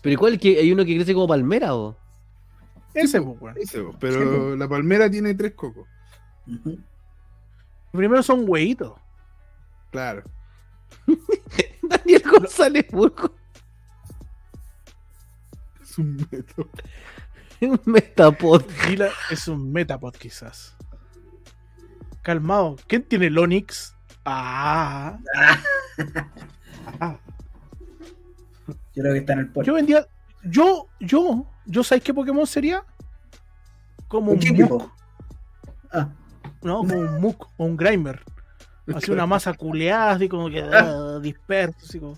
Pero 0.00 0.12
¿y 0.14 0.16
cuál? 0.16 0.38
que 0.38 0.58
¿Hay 0.58 0.72
uno 0.72 0.84
que 0.84 0.94
crece 0.94 1.12
como 1.12 1.26
palmera 1.26 1.74
o? 1.74 1.96
Ese, 2.94 3.20
pues, 3.20 3.36
weón. 3.40 3.56
Ese, 3.58 3.80
güey, 3.80 3.96
Pero 3.98 4.56
la 4.56 4.68
palmera 4.68 5.10
tiene 5.10 5.34
tres 5.34 5.54
cocos. 5.54 5.88
Primero 7.92 8.22
son 8.22 8.44
hueitos. 8.46 8.92
Claro. 9.90 10.22
Daniel 12.04 12.22
González 12.22 12.86
Burgo. 12.90 13.34
Es 15.82 15.98
un 15.98 16.16
método. 16.30 16.68
Un 17.60 17.80
Metapod. 17.86 18.64
Gila 18.82 19.08
es 19.30 19.48
un 19.48 19.72
Metapod, 19.72 20.14
quizás. 20.14 20.76
Calmado. 22.20 22.76
¿Quién 22.86 23.02
tiene 23.02 23.28
el 23.28 23.38
Onix? 23.38 23.94
Ah. 24.26 25.18
Ah. 27.00 27.18
Yo 28.66 29.02
creo 29.02 29.12
que 29.12 29.18
está 29.20 29.32
en 29.34 29.38
el 29.38 29.48
puerto. 29.48 29.66
Yo 29.66 29.74
vendía. 29.74 30.06
Yo, 30.42 30.88
yo, 31.00 31.46
yo, 31.66 31.82
¿sabes 31.82 32.04
qué 32.04 32.14
Pokémon 32.14 32.46
sería? 32.46 32.84
Como 34.06 34.32
un 34.32 34.38
¿Qué 34.38 34.52
Muk? 34.52 34.90
Ah, 35.90 36.08
¿no? 36.62 36.78
Como 36.78 36.94
un 36.94 37.20
Muk 37.20 37.48
o 37.56 37.64
un 37.64 37.76
Grimer. 37.76 38.22
Así 38.94 39.10
una 39.10 39.26
masa 39.26 39.52
culeada, 39.54 40.12
así 40.12 40.28
como 40.28 40.48
que 40.48 40.62
ah, 40.62 41.18
disperso, 41.20 41.78
así 41.82 41.98
como. 41.98 42.16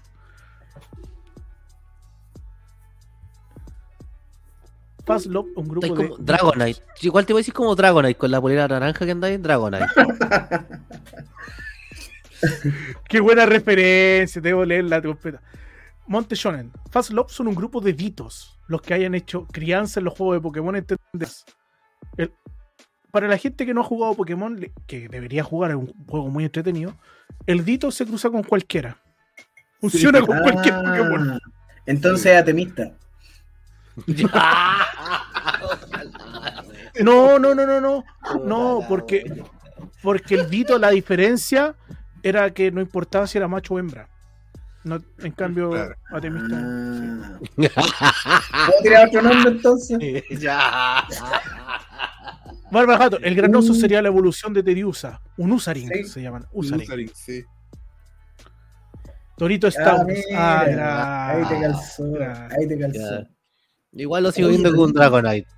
Fast 5.07 5.27
Love, 5.27 5.47
un 5.57 5.69
grupo 5.69 5.87
de. 5.87 5.95
como 5.95 6.17
Dragonite. 6.19 6.83
Igual 7.01 7.25
te 7.25 7.33
voy 7.33 7.41
a 7.41 7.43
decir 7.43 7.55
como 7.55 7.75
Dragonite, 7.75 8.17
con 8.17 8.31
la 8.31 8.41
polera 8.41 8.69
naranja 8.69 9.05
que 9.07 9.13
andáis 9.13 9.37
en 9.37 9.43
Dragonite. 9.43 9.87
Qué 13.09 13.21
buena 13.21 13.47
referencia, 13.47 14.41
debo 14.43 14.65
leerla 14.65 15.01
completa. 15.03 15.41
Monte 16.07 16.35
Shonen. 16.35 16.71
Fast 16.91 17.11
Love 17.11 17.31
son 17.31 17.49
un 17.49 17.55
grupo 17.55 17.81
de 17.81 17.93
ditos, 17.95 18.59
los 18.67 18.83
que 18.83 18.95
hayan 18.95 19.15
hecho 19.15 19.47
crianza 19.47 20.01
en 20.01 20.05
los 20.05 20.15
juegos 20.15 20.37
de 20.37 20.41
Pokémon. 20.43 20.77
¿entendés? 20.77 21.45
El- 22.17 22.33
para 23.11 23.29
la 23.29 23.39
gente 23.39 23.65
que 23.67 23.75
no 23.75 23.81
ha 23.81 23.85
jugado 23.85 24.15
Pokémon, 24.15 24.59
que 24.87 25.09
debería 25.09 25.43
jugar, 25.45 25.71
es 25.71 25.77
un 25.77 25.93
juego 26.07 26.29
muy 26.29 26.45
entretenido, 26.45 26.95
el 27.47 27.65
dito 27.65 27.91
se 27.91 28.05
cruza 28.07 28.31
con 28.31 28.43
cualquiera. 28.43 28.99
Funciona 29.81 30.21
con 30.21 30.39
cualquier 30.41 30.75
Ah, 30.75 30.83
Pokémon. 30.85 31.41
Entonces 31.87 32.37
atemista. 32.37 32.91
No, 37.03 37.39
no, 37.39 37.55
no, 37.55 37.65
no, 37.67 37.81
no. 37.81 38.05
No, 38.45 38.85
porque, 38.89 39.43
porque 40.03 40.35
el 40.35 40.51
dito, 40.51 40.79
la 40.79 40.91
diferencia 40.91 41.75
era 42.23 42.51
que 42.53 42.71
no 42.73 42.81
importaba 42.81 43.27
si 43.27 43.39
era 43.39 43.47
macho 43.47 43.75
o 43.75 43.79
hembra. 43.79 44.09
No, 44.85 44.99
en 45.19 45.33
cambio, 45.33 45.71
Claro. 45.71 45.95
Atemista. 46.11 46.57
sí. 47.57 47.69
Ah. 47.77 48.67
¿Puedo 48.67 48.83
tirar 48.83 49.07
otro 49.09 49.23
nombre 49.23 49.51
entonces? 49.53 49.99
ya. 50.41 51.05
Barba 52.71 52.93
de 52.95 52.99
Gato, 52.99 53.19
el 53.19 53.35
granoso 53.35 53.75
sería 53.75 54.03
la 54.03 54.09
evolución 54.09 54.53
de 54.53 54.63
Teriusa. 54.63 55.21
Un 55.37 55.53
Usaring 55.53 55.89
Sí. 55.89 56.05
se 56.05 56.23
llaman. 56.23 56.47
Un 56.53 56.65
Usaring. 56.67 56.83
Usaring, 56.85 57.11
sí. 57.15 57.45
Torito 59.37 59.69
Ah, 59.69 59.71
Stout. 59.71 60.09
Ah, 60.35 60.65
gra- 60.69 61.29
ahí 61.29 61.49
te 61.49 61.61
calzó. 61.61 62.05
Ahí 62.59 62.69
te 62.69 62.79
calzó. 62.79 63.21
Ya. 63.23 63.29
Igual 63.93 64.23
lo 64.25 64.33
sigo 64.33 64.49
viendo 64.49 64.71
con 64.75 64.87
un 64.87 64.93
Dragonite. 64.93 65.49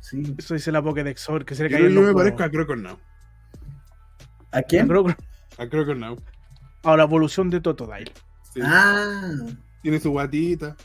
Sí. 0.00 0.34
Eso 0.36 0.54
dice 0.54 0.70
la 0.72 0.82
Pokédex, 0.82 1.26
que 1.46 1.54
se 1.54 1.62
le 1.64 1.70
Yo, 1.70 1.76
cayó 1.76 1.88
yo 1.88 1.94
los 2.00 2.04
me 2.08 2.14
parezco 2.14 2.42
a 2.42 2.50
Croconaw. 2.50 2.98
¿A 4.52 4.62
quién? 4.62 4.86
Creo- 4.88 5.06
A 5.58 5.66
Croconaw. 5.68 6.18
A 6.82 6.96
la 6.96 7.02
evolución 7.04 7.48
de 7.50 7.60
Totodile. 7.60 8.12
Sí. 8.52 8.60
Ah. 8.62 9.32
Tiene 9.82 9.98
su 10.00 10.10
guatita. 10.10 10.76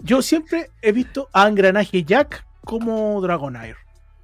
Yo 0.00 0.22
siempre 0.22 0.70
he 0.82 0.92
visto 0.92 1.28
a 1.32 1.48
Engranaje 1.48 2.04
Jack 2.04 2.46
como 2.64 3.20
Dragonair. 3.20 3.76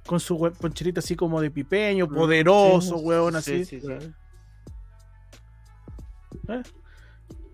Con 0.05 0.19
su 0.19 0.37
poncherita 0.59 0.99
así 0.99 1.15
como 1.15 1.39
de 1.41 1.51
pipeño, 1.51 2.07
poderoso, 2.07 2.97
weón, 2.97 3.35
así. 3.35 3.65
Sí, 3.65 3.79
sí, 3.79 3.87
sí. 3.87 4.11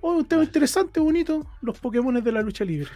Oh, 0.01 0.13
un 0.13 0.25
tema 0.25 0.43
interesante, 0.43 0.99
bonito. 0.99 1.45
Los 1.61 1.77
Pokémon 1.79 2.23
de 2.23 2.31
la 2.31 2.41
lucha 2.41 2.63
libre. 2.63 2.89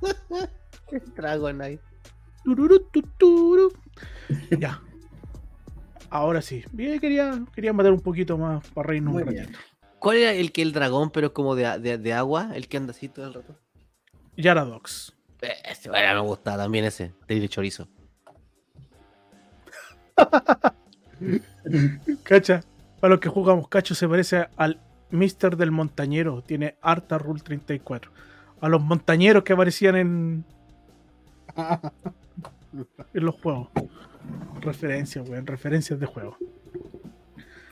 Dragonite. 1.16 1.80
Ya. 4.58 4.82
Ahora 6.10 6.42
sí. 6.42 6.64
Bien, 6.72 6.98
quería, 6.98 7.42
quería 7.54 7.72
matar 7.72 7.92
un 7.92 8.00
poquito 8.00 8.36
más 8.36 8.68
para 8.70 8.88
reírnos 8.88 9.14
Muy 9.14 9.22
un 9.22 9.28
bien. 9.28 9.44
ratito. 9.46 9.58
¿Cuál 9.98 10.16
era 10.16 10.32
el 10.32 10.50
que 10.50 10.62
el 10.62 10.72
dragón, 10.72 11.10
pero 11.10 11.28
es 11.28 11.32
como 11.32 11.54
de, 11.54 11.78
de, 11.78 11.96
de 11.98 12.12
agua? 12.12 12.50
El 12.54 12.66
que 12.66 12.76
anda 12.76 12.90
así 12.90 13.08
todo 13.08 13.26
el 13.28 13.34
rato. 13.34 13.56
Yaradox. 14.36 15.14
Ese, 15.42 15.90
bueno, 15.90 16.14
me 16.14 16.20
gusta 16.28 16.56
también 16.56 16.84
ese. 16.84 17.12
De 17.26 17.48
chorizo. 17.48 17.88
Cacha. 22.22 22.62
Para 23.00 23.14
los 23.14 23.20
que 23.20 23.28
jugamos, 23.28 23.66
Cacho 23.68 23.96
se 23.96 24.08
parece 24.08 24.46
al 24.56 24.78
Mister 25.10 25.56
del 25.56 25.72
Montañero. 25.72 26.42
Tiene 26.42 26.76
Arta 26.80 27.18
Rule 27.18 27.40
34. 27.40 28.12
A 28.60 28.68
los 28.68 28.80
montañeros 28.80 29.42
que 29.42 29.52
aparecían 29.52 29.96
en. 29.96 30.44
en 33.14 33.24
los 33.24 33.34
juegos. 33.40 33.68
Referencias, 34.60 35.28
weón. 35.28 35.46
Referencias 35.46 35.98
de 35.98 36.06
juego. 36.06 36.36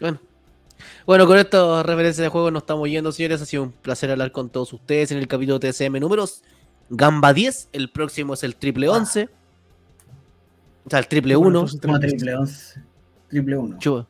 Bueno. 0.00 0.18
Bueno, 1.06 1.26
con 1.26 1.38
estas 1.38 1.86
referencias 1.86 2.24
de 2.24 2.28
juego 2.28 2.50
nos 2.50 2.64
estamos 2.64 2.88
yendo, 2.88 3.12
señores. 3.12 3.40
Ha 3.40 3.46
sido 3.46 3.62
un 3.62 3.72
placer 3.72 4.10
hablar 4.10 4.32
con 4.32 4.50
todos 4.50 4.72
ustedes 4.72 5.12
en 5.12 5.18
el 5.18 5.28
capítulo 5.28 5.60
TCM 5.60 6.00
números 6.00 6.42
Gamba 6.90 7.32
10. 7.32 7.68
El 7.72 7.90
próximo 7.90 8.34
es 8.34 8.42
el 8.44 8.56
triple 8.56 8.88
11. 8.88 9.28
O 10.86 10.90
sea, 10.90 10.98
el 10.98 11.06
triple 11.08 11.36
1. 11.36 11.66
Como 11.82 12.00
triple 12.00 12.34
once. 12.36 12.80
Triple 13.28 13.56
uno. 13.56 13.78
Chu- 13.78 14.06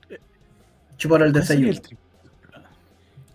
Chúpalo 0.96 1.24
el 1.26 1.32
¿Cómo 1.32 1.44
sería 1.44 1.66
desayuno. 1.66 1.70
el 1.70 1.82
tri- 1.82 1.96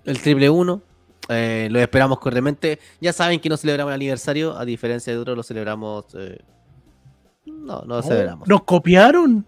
El 0.06 0.22
triple 0.22 0.50
1. 0.50 0.82
Eh, 1.30 1.68
lo 1.72 1.80
esperamos 1.80 2.20
cordialmente. 2.20 2.80
Ya 3.02 3.14
saben 3.14 3.40
que 3.40 3.50
no 3.50 3.58
celebramos 3.58 3.92
el 3.92 3.96
aniversario. 3.96 4.58
A 4.58 4.66
diferencia 4.66 5.14
de 5.14 5.20
otros, 5.20 5.36
lo 5.38 5.44
celebramos. 5.44 6.06
eh, 6.16 6.40
No, 7.46 7.82
no 7.82 7.96
lo 7.98 8.02
celebramos. 8.04 8.48
Nos 8.48 8.64
copiaron. 8.64 9.46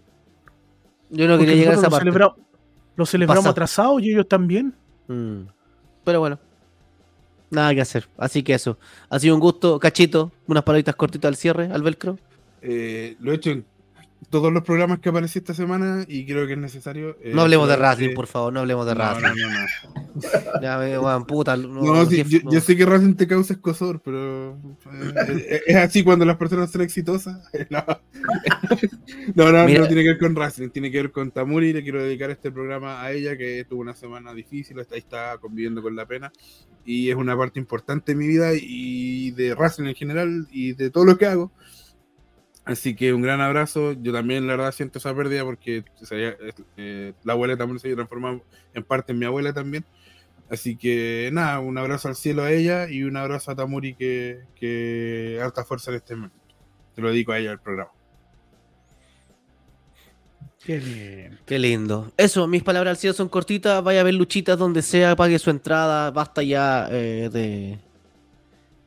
Yo 1.10 1.28
no 1.28 1.34
Porque 1.36 1.46
quería 1.46 1.56
llegar 1.62 1.76
a 1.76 1.78
esa 1.78 1.88
lo, 1.88 1.92
parte. 1.92 2.06
celebra- 2.12 2.36
lo 2.96 3.06
celebramos 3.06 3.44
Pasa. 3.44 3.52
atrasado 3.52 4.00
y 4.00 4.12
ellos 4.12 4.28
también. 4.28 4.76
Mm. 5.08 5.42
Pero 6.04 6.20
bueno. 6.20 6.40
Nada 7.50 7.74
que 7.74 7.82
hacer. 7.82 8.08
Así 8.18 8.44
que 8.44 8.54
eso. 8.54 8.78
Ha 9.10 9.20
sido 9.20 9.36
un 9.36 9.42
gusto. 9.42 9.80
Cachito, 9.80 10.32
unas 10.48 10.64
palabritas 10.64 10.96
cortitas 10.96 11.30
al 11.30 11.36
cierre, 11.36 11.70
al 11.72 11.82
velcro. 11.82 12.18
Eh, 12.62 13.16
lo 13.20 13.32
he 13.32 13.36
hecho 13.36 13.52
en 13.52 13.66
todos 14.30 14.52
los 14.52 14.64
programas 14.64 15.00
que 15.00 15.10
aparecí 15.10 15.40
esta 15.40 15.54
semana 15.54 16.04
y 16.08 16.26
creo 16.26 16.46
que 16.48 16.54
es 16.54 16.60
necesario. 16.60 17.18
eh, 17.22 17.32
No 17.34 17.44
hablemos 17.44 17.70
de 17.70 17.76
Racing, 17.78 18.14
por 18.14 18.28
favor, 18.28 18.52
no 18.52 18.60
hablemos 18.62 18.86
de 18.86 18.94
No, 18.96 19.00
Racing. 19.00 19.22
no, 19.24 19.36
no, 19.36 19.50
no. 19.60 19.68
Ya, 20.62 20.78
me- 20.80 20.98
weón, 20.98 21.26
puta. 21.26 21.56
No, 21.56 21.82
No, 21.82 22.06
sí, 22.08 22.18
jefe, 22.18 22.30
yo, 22.32 22.40
no. 22.44 22.52
yo 22.52 22.60
sé 22.62 22.76
que 22.76 22.86
Racing 22.86 23.14
te 23.16 23.28
causa 23.28 23.54
escosor, 23.54 24.02
pero 24.04 24.58
eh, 24.92 25.48
es- 25.50 25.62
es 25.68 25.76
así 25.76 26.04
cuando 26.04 26.26
las 26.26 26.38
personas 26.38 26.72
son 26.72 26.82
exitosas. 26.82 27.38
No, 29.36 29.52
no, 29.52 29.52
no, 29.52 29.66
Mira. 29.66 29.82
no 29.82 29.88
tiene 29.88 30.04
que 30.04 30.10
ver 30.10 30.18
con 30.20 30.36
Racing, 30.36 30.70
tiene 30.70 30.92
que 30.92 30.98
ver 31.02 31.12
con 31.12 31.32
Tamuri. 31.32 31.74
Le 31.74 31.84
quiero 31.84 32.04
dedicar 32.04 32.30
este 32.32 32.52
programa 32.52 33.02
a 33.02 33.12
ella, 33.12 33.38
que 33.38 33.66
tuvo 33.70 33.82
una 33.82 33.94
semana 33.94 34.34
difícil, 34.34 34.80
está, 34.80 34.96
ahí 34.96 35.00
está 35.00 35.38
conviviendo 35.40 35.82
con 35.82 35.96
la 35.96 36.06
pena. 36.06 36.32
Y 36.86 37.10
es 37.10 37.16
una 37.16 37.38
parte 37.38 37.60
importante 37.60 38.14
de 38.14 38.18
mi 38.18 38.28
vida 38.28 38.52
y 38.54 39.32
de 39.32 39.54
Racing 39.56 39.86
en 39.86 39.96
general 39.96 40.48
y 40.52 40.74
de 40.74 40.90
todo 40.90 41.06
lo 41.06 41.18
que 41.18 41.26
hago. 41.26 41.52
Así 42.68 42.96
que 42.96 43.14
un 43.14 43.22
gran 43.22 43.40
abrazo. 43.40 43.94
Yo 43.94 44.12
también, 44.12 44.46
la 44.46 44.56
verdad, 44.58 44.72
siento 44.74 45.00
esa 45.00 45.16
pérdida 45.16 45.44
porque 45.44 45.86
o 46.02 46.06
sea, 46.06 46.18
ya, 46.18 46.38
eh, 46.76 47.14
la 47.24 47.34
abuela 47.34 47.56
también 47.56 47.80
se 47.80 47.88
había 47.88 47.96
transformado 47.96 48.44
en 48.74 48.84
parte 48.84 49.14
en 49.14 49.20
mi 49.20 49.26
abuela 49.26 49.54
también. 49.54 49.86
Así 50.50 50.76
que 50.76 51.30
nada, 51.34 51.60
un 51.60 51.78
abrazo 51.78 52.08
al 52.08 52.16
cielo 52.16 52.44
a 52.44 52.52
ella 52.52 52.90
y 52.90 53.04
un 53.04 53.18
abrazo 53.18 53.52
a 53.52 53.56
Tamuri 53.56 53.96
que, 53.96 54.44
que 54.56 55.40
harta 55.42 55.64
fuerza 55.64 55.92
en 55.92 55.98
este 55.98 56.16
momento. 56.16 56.38
Te 56.94 57.02
lo 57.02 57.10
dedico 57.10 57.32
a 57.32 57.40
ella 57.40 57.52
el 57.52 57.60
programa. 57.60 57.92
Qué 60.64 60.80
bien. 60.80 61.40
Qué 61.46 61.60
lindo. 61.60 62.12
Eso, 62.18 62.48
mis 62.48 62.64
palabras 62.64 62.92
al 62.92 62.98
cielo 62.98 63.14
son 63.14 63.30
cortitas. 63.30 63.82
Vaya 63.84 64.02
a 64.02 64.04
ver 64.04 64.14
luchitas 64.14 64.58
donde 64.58 64.82
sea, 64.82 65.16
pague 65.16 65.40
su 65.40 65.50
entrada. 65.50 66.12
Basta 66.12 66.44
ya 66.44 66.88
eh, 66.92 67.30
de, 67.32 67.80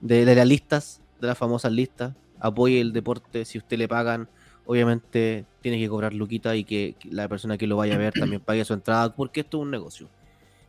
de, 0.00 0.24
de 0.24 0.34
las 0.34 0.46
listas, 0.46 1.00
de 1.20 1.26
las 1.28 1.38
famosas 1.38 1.72
listas. 1.72 2.12
Apoye 2.40 2.80
el 2.80 2.92
deporte. 2.92 3.44
Si 3.44 3.58
usted 3.58 3.78
le 3.78 3.88
pagan, 3.88 4.28
obviamente 4.66 5.46
tiene 5.60 5.78
que 5.78 5.88
cobrar 5.88 6.14
luquita 6.14 6.56
y 6.56 6.64
que, 6.64 6.96
la 7.04 7.28
persona 7.28 7.58
que 7.58 7.66
lo 7.66 7.76
vaya 7.76 7.94
a 7.94 7.98
ver 7.98 8.12
también 8.12 8.40
pague 8.40 8.64
su 8.64 8.72
entrada, 8.72 9.14
porque 9.14 9.40
esto 9.40 9.58
es 9.58 9.62
un 9.62 9.70
negocio. 9.70 10.08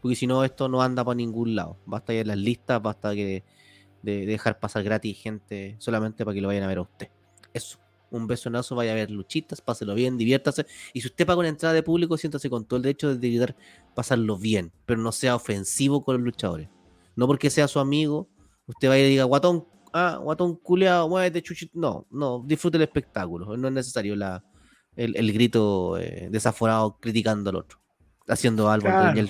Porque 0.02 0.16
si 0.16 0.28
no, 0.28 0.44
esto 0.44 0.68
no 0.68 0.82
anda 0.82 1.04
para 1.04 1.16
ningún 1.16 1.56
lado. 1.56 1.78
Basta 1.86 2.14
ya 2.14 2.24
las 2.24 2.38
listas, 2.38 2.82
basta 2.82 3.14
que 3.14 3.26
de, 3.26 3.44
de 4.02 4.26
dejar 4.26 4.60
pasar 4.60 4.84
gratis 4.84 5.18
gente 5.18 5.76
solamente 5.80 6.26
para 6.26 6.36
que 6.36 6.42
lo 6.42 6.48
vayan 6.48 6.64
a 6.64 6.68
ver 6.68 6.80
a 6.80 6.82
usted. 6.82 7.10
Eso. 7.54 7.78
Un 8.10 8.28
besonazo, 8.28 8.76
vaya 8.76 8.92
a 8.92 8.96
ver 8.96 9.10
luchitas, 9.10 9.62
páselo 9.62 9.94
bien, 9.94 10.18
diviértase. 10.18 10.66
Y 10.92 11.00
si 11.00 11.08
usted 11.08 11.26
paga 11.26 11.40
una 11.40 11.48
entrada 11.48 11.74
de 11.74 11.82
público, 11.82 12.18
siéntase 12.18 12.50
con 12.50 12.66
todo 12.66 12.76
el 12.78 12.84
derecho 12.84 13.16
de 13.16 13.26
evitar 13.26 13.56
pasarlo 13.96 14.38
bien, 14.38 14.74
pero 14.86 15.00
no 15.00 15.14
sea 15.14 15.34
ofensivo 15.34 16.04
con 16.04 16.16
los 16.16 16.24
luchadores. 16.24 16.68
No 17.16 17.26
porque 17.26 17.50
sea 17.50 17.70
su 17.70 17.80
amigo, 17.80 18.28
usted 18.68 18.90
vaya 18.90 19.06
y 19.06 19.12
diga, 19.12 19.24
guatón, 19.24 19.66
ah, 19.94 20.18
guatón 20.22 20.56
culeado, 20.56 21.08
muévete, 21.10 21.42
chuchito. 21.42 21.72
No, 21.80 22.06
no, 22.12 22.44
disfrute 22.46 22.78
el 22.78 22.84
espectáculo. 22.84 23.56
No 23.58 23.68
es 23.68 23.74
necesario 23.74 24.16
la, 24.16 24.44
el, 24.96 25.16
el 25.16 25.32
grito 25.34 25.98
eh, 25.98 26.28
desaforado 26.32 26.98
criticando 27.00 27.50
al 27.50 27.56
otro, 27.58 27.80
haciendo 28.28 28.70
algo. 28.70 28.88
Claro. 28.88 29.20
el- 29.20 29.30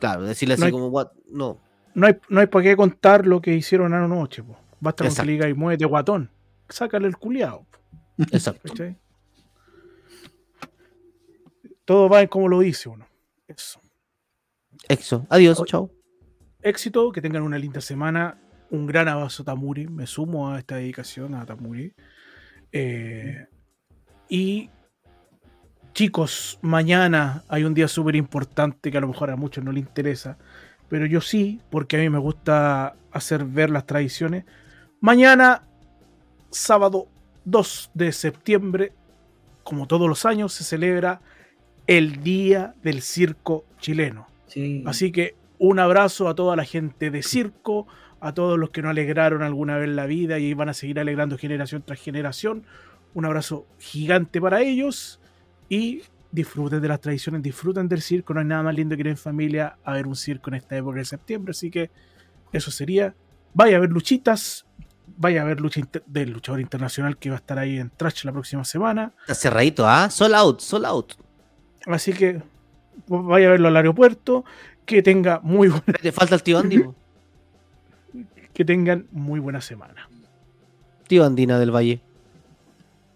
claro, 0.00 0.22
decirle 0.22 0.54
así 0.54 0.60
No 0.60 0.66
hay- 0.66 0.72
como, 0.72 0.88
"What?", 0.88 1.08
no, 1.28 1.60
No 1.94 2.06
hay, 2.08 2.16
no 2.28 2.40
hay 2.40 2.46
por 2.48 2.62
qué 2.62 2.76
contar 2.76 3.26
lo 3.26 3.40
que 3.40 3.54
hicieron 3.54 3.94
anoche. 3.94 4.42
Po. 4.42 4.56
Basta 4.80 5.04
con 5.06 5.14
que 5.14 5.22
diga 5.22 5.48
y 5.48 5.54
muévete 5.54 5.84
guatón. 5.84 6.30
Sácale 6.68 7.06
el 7.06 7.16
culiao. 7.16 7.66
exacto. 8.32 8.68
¿cachai? 8.68 8.96
Todo 11.84 12.08
va 12.08 12.22
en 12.22 12.28
como 12.28 12.48
lo 12.48 12.60
dice 12.60 12.88
uno. 12.88 13.06
Eso. 13.46 13.80
Eso. 14.88 15.26
Adiós, 15.28 15.62
chao. 15.66 15.90
Éxito, 16.62 17.12
que 17.12 17.20
tengan 17.20 17.42
una 17.42 17.58
linda 17.58 17.80
semana. 17.80 18.40
Un 18.70 18.86
gran 18.86 19.08
abrazo 19.08 19.42
a 19.42 19.46
Tamuri. 19.46 19.88
Me 19.88 20.06
sumo 20.06 20.50
a 20.50 20.58
esta 20.58 20.76
dedicación 20.76 21.34
a 21.34 21.46
Tamuri. 21.46 21.92
Eh, 22.72 23.46
y 24.28 24.70
chicos, 25.92 26.58
mañana 26.60 27.44
hay 27.48 27.64
un 27.64 27.72
día 27.72 27.88
súper 27.88 28.16
importante 28.16 28.90
que 28.90 28.98
a 28.98 29.00
lo 29.00 29.08
mejor 29.08 29.30
a 29.30 29.36
muchos 29.36 29.64
no 29.64 29.70
les 29.70 29.84
interesa, 29.84 30.36
pero 30.88 31.06
yo 31.06 31.20
sí, 31.20 31.60
porque 31.70 31.96
a 31.96 32.00
mí 32.00 32.10
me 32.10 32.18
gusta 32.18 32.96
hacer 33.12 33.44
ver 33.44 33.70
las 33.70 33.86
tradiciones. 33.86 34.44
Mañana, 35.00 35.62
sábado 36.50 37.06
2 37.44 37.92
de 37.94 38.12
septiembre, 38.12 38.92
como 39.62 39.86
todos 39.86 40.08
los 40.08 40.26
años, 40.26 40.52
se 40.52 40.64
celebra 40.64 41.20
el 41.86 42.22
Día 42.22 42.74
del 42.82 43.02
Circo 43.02 43.64
Chileno. 43.78 44.26
Sí. 44.48 44.82
Así 44.86 45.12
que 45.12 45.36
un 45.58 45.78
abrazo 45.78 46.28
a 46.28 46.34
toda 46.34 46.56
la 46.56 46.64
gente 46.64 47.10
de 47.10 47.22
circo, 47.22 47.86
a 48.24 48.32
todos 48.32 48.58
los 48.58 48.70
que 48.70 48.80
no 48.80 48.88
alegraron 48.88 49.42
alguna 49.42 49.76
vez 49.76 49.90
la 49.90 50.06
vida 50.06 50.38
y 50.38 50.54
van 50.54 50.70
a 50.70 50.74
seguir 50.74 50.98
alegrando 50.98 51.36
generación 51.36 51.82
tras 51.82 52.00
generación. 52.00 52.64
Un 53.12 53.26
abrazo 53.26 53.66
gigante 53.78 54.40
para 54.40 54.62
ellos 54.62 55.20
y 55.68 56.00
disfruten 56.32 56.80
de 56.80 56.88
las 56.88 57.02
tradiciones, 57.02 57.42
disfruten 57.42 57.86
del 57.86 58.00
circo. 58.00 58.32
No 58.32 58.40
hay 58.40 58.46
nada 58.46 58.62
más 58.62 58.74
lindo 58.74 58.96
que 58.96 59.02
ir 59.02 59.08
en 59.08 59.18
familia 59.18 59.76
a 59.84 59.92
ver 59.92 60.06
un 60.06 60.16
circo 60.16 60.48
en 60.48 60.54
esta 60.54 60.74
época 60.74 61.00
de 61.00 61.04
septiembre. 61.04 61.50
Así 61.50 61.70
que 61.70 61.90
eso 62.50 62.70
sería. 62.70 63.14
Vaya 63.52 63.76
a 63.76 63.80
ver 63.80 63.90
luchitas, 63.90 64.64
vaya 65.18 65.42
a 65.42 65.44
ver 65.44 65.60
lucha 65.60 65.82
del 66.06 66.30
luchador 66.30 66.62
internacional 66.62 67.18
que 67.18 67.28
va 67.28 67.36
a 67.36 67.40
estar 67.40 67.58
ahí 67.58 67.78
en 67.78 67.90
Trash 67.90 68.24
la 68.24 68.32
próxima 68.32 68.64
semana. 68.64 69.12
Está 69.20 69.34
cerradito, 69.34 69.86
¿ah? 69.86 70.08
Sol 70.08 70.34
out, 70.34 70.60
sol 70.60 70.86
out. 70.86 71.12
Así 71.86 72.14
que 72.14 72.42
vaya 73.06 73.48
a 73.48 73.50
verlo 73.50 73.68
al 73.68 73.76
aeropuerto. 73.76 74.46
Que 74.86 75.02
tenga 75.02 75.40
muy 75.42 75.68
buena 75.68 75.98
Te 76.00 76.10
falta 76.10 76.34
el 76.34 76.42
tío 76.42 76.58
Andy. 76.58 76.84
que 78.54 78.64
tengan 78.64 79.06
muy 79.10 79.40
buena 79.40 79.60
semana. 79.60 80.08
Tío 81.08 81.24
Andina 81.24 81.58
del 81.58 81.70
Valle. 81.74 82.00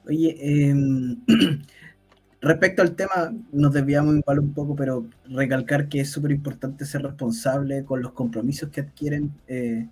Oye, 0.06 0.36
em, 0.40 1.16
respecto 2.40 2.82
al 2.82 2.94
tema, 2.94 3.32
nos 3.52 3.72
desviamos 3.72 4.16
igual 4.16 4.40
un 4.40 4.52
poco, 4.52 4.74
pero 4.76 5.06
recalcar 5.28 5.88
que 5.88 6.00
es 6.00 6.10
súper 6.10 6.32
importante 6.32 6.84
ser 6.84 7.02
responsable 7.02 7.84
con 7.84 8.02
los 8.02 8.12
compromisos 8.12 8.68
que 8.70 8.80
adquieren. 8.82 9.32
eh, 9.46 9.86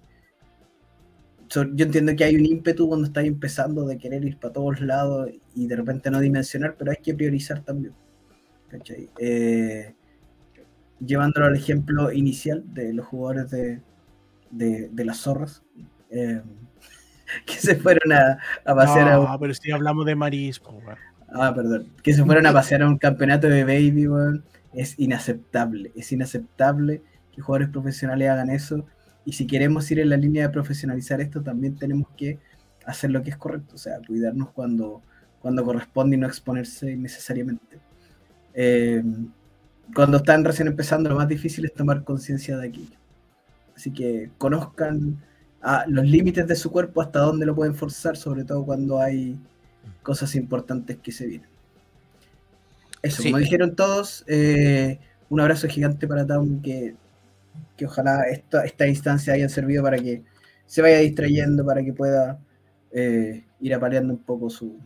so- 1.49 1.73
yo 1.75 1.85
entiendo 1.87 2.15
que 2.17 2.25
hay 2.25 2.35
un 2.37 2.45
ímpetu 2.47 2.89
cuando 2.89 3.07
estás 3.07 3.25
empezando 3.25 3.87
de 3.87 3.99
querer 3.99 4.25
ir 4.25 4.37
para 4.39 4.53
todos 4.53 4.81
lados 4.81 5.31
y 5.55 5.67
de 5.67 5.77
repente 5.77 6.11
no 6.11 6.21
dimensionar, 6.21 6.75
pero 6.79 6.91
hay 6.91 6.99
que 7.03 7.15
priorizar 7.15 7.63
también. 7.63 7.95
¿cachai? 8.69 9.09
Eh, 9.19 9.95
llevándolo 10.99 11.47
al 11.47 11.57
ejemplo 11.57 12.11
inicial 12.13 12.65
de 12.75 12.93
los 12.93 13.07
jugadores 13.07 13.51
de, 13.51 13.81
de, 14.51 14.89
de 14.89 15.05
las 15.05 15.19
zorras. 15.19 15.63
eh, 16.11 16.43
que 17.47 17.55
se 17.55 17.77
fueron 17.77 18.13
a, 18.13 18.39
a 18.65 18.75
pasear 18.75 19.09
a 19.09 19.21
un 19.21 19.27
Ah, 19.29 19.37
pero 19.41 19.53
si 19.55 19.71
hablamos 19.73 20.07
de 20.07 20.15
marisco. 20.15 20.81
Ah, 21.29 21.53
perdón. 21.55 21.89
Que 22.03 22.13
se 22.13 22.25
fueron 22.25 22.47
a 22.47 22.53
pasear 22.53 22.83
a 22.83 22.89
un 22.89 22.99
campeonato 22.99 23.49
de 23.49 23.65
baby, 23.65 24.07
weón. 24.09 24.45
Es 24.73 24.99
inaceptable. 24.99 25.93
Es 25.97 26.13
inaceptable 26.13 27.03
que 27.33 27.41
jugadores 27.43 27.69
profesionales 27.71 28.29
hagan 28.31 28.51
eso. 28.51 28.87
Y 29.25 29.33
si 29.33 29.47
queremos 29.47 29.91
ir 29.91 29.99
en 30.01 30.11
la 30.11 30.17
línea 30.17 30.45
de 30.47 30.53
profesionalizar 30.53 31.21
esto, 31.21 31.43
también 31.43 31.77
tenemos 31.77 32.09
que 32.17 32.39
hacer 32.85 33.11
lo 33.11 33.23
que 33.23 33.31
es 33.31 33.37
correcto. 33.37 33.75
O 33.75 33.79
sea, 33.79 33.99
cuidarnos 34.07 34.51
cuando, 34.53 35.03
cuando 35.41 35.65
corresponde 35.65 36.17
y 36.17 36.21
no 36.21 36.27
exponerse 36.29 36.93
innecesariamente. 36.93 37.81
Eh, 38.55 39.03
cuando 39.95 40.19
están 40.19 40.45
recién 40.45 40.69
empezando, 40.69 41.09
lo 41.11 41.17
más 41.17 41.29
difícil 41.29 41.65
es 41.65 41.75
tomar 41.75 42.05
conciencia 42.05 42.57
de 42.57 42.69
aquello. 42.69 42.97
Así 43.77 43.91
que 43.93 44.31
conozcan 44.39 45.23
a 45.61 45.85
los 45.87 46.05
límites 46.07 46.47
de 46.47 46.57
su 46.57 46.71
cuerpo, 46.71 47.03
hasta 47.03 47.21
dónde 47.21 47.45
lo 47.47 47.55
pueden 47.55 47.75
forzar, 47.75 48.17
sobre 48.17 48.45
todo 48.45 48.65
cuando 48.65 49.01
hay 49.01 49.39
cosas 50.03 50.35
importantes 50.35 50.97
que 51.03 51.13
se 51.13 51.27
vienen. 51.27 51.49
Eso, 53.03 53.23
Sí. 53.23 53.29
como 53.31 53.39
dijeron 53.39 53.77
todos, 53.77 54.25
eh, 54.27 54.99
un 55.29 55.41
abrazo 55.41 55.69
gigante 55.69 56.09
para 56.09 56.27
Taum, 56.27 56.63
que, 56.63 56.95
que 57.77 57.87
ojalá 57.87 58.23
esta, 58.25 58.65
esta 58.65 58.87
instancia 58.87 59.35
haya 59.35 59.49
servido 59.49 59.83
para 59.83 59.99
que 59.99 60.23
se 60.67 60.83
vaya 60.83 60.99
distrayendo, 60.99 61.65
para 61.65 61.85
que 61.85 61.93
pueda 61.93 62.39
eh, 62.93 63.45
ir 63.61 63.75
apaleando 63.75 64.15
un 64.15 64.21
poco 64.21 64.49
su, 64.49 64.79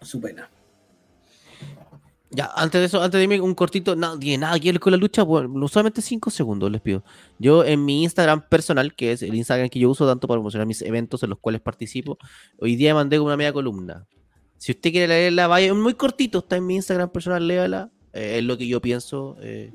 su 0.00 0.20
pena. 0.20 0.48
Ya, 2.32 2.48
antes 2.54 2.80
de 2.80 2.86
eso, 2.86 3.02
antes 3.02 3.18
de 3.18 3.24
irme, 3.24 3.40
un 3.40 3.56
cortito, 3.56 3.96
no 3.96 4.16
tiene 4.16 4.38
nada 4.38 4.58
que 4.60 4.70
ver 4.70 4.78
con 4.78 4.92
la 4.92 4.96
lucha, 4.96 5.24
bueno, 5.24 5.66
solamente 5.66 6.00
5 6.00 6.30
segundos 6.30 6.70
les 6.70 6.80
pido. 6.80 7.02
Yo 7.40 7.64
en 7.64 7.84
mi 7.84 8.04
Instagram 8.04 8.48
personal, 8.48 8.94
que 8.94 9.10
es 9.10 9.22
el 9.22 9.34
Instagram 9.34 9.68
que 9.68 9.80
yo 9.80 9.90
uso 9.90 10.06
tanto 10.06 10.28
para 10.28 10.36
promocionar 10.36 10.64
mis 10.64 10.80
eventos 10.82 11.24
en 11.24 11.30
los 11.30 11.40
cuales 11.40 11.60
participo, 11.60 12.18
hoy 12.58 12.76
día 12.76 12.94
mandé 12.94 13.18
una 13.18 13.36
media 13.36 13.52
columna. 13.52 14.06
Si 14.58 14.70
usted 14.70 14.92
quiere 14.92 15.08
leerla, 15.08 15.48
vaya, 15.48 15.74
muy 15.74 15.94
cortito, 15.94 16.38
está 16.38 16.56
en 16.56 16.66
mi 16.66 16.76
Instagram 16.76 17.10
personal, 17.10 17.48
léala. 17.48 17.90
eh, 18.12 18.38
es 18.38 18.44
lo 18.44 18.56
que 18.56 18.68
yo 18.68 18.80
pienso. 18.80 19.36
eh, 19.40 19.72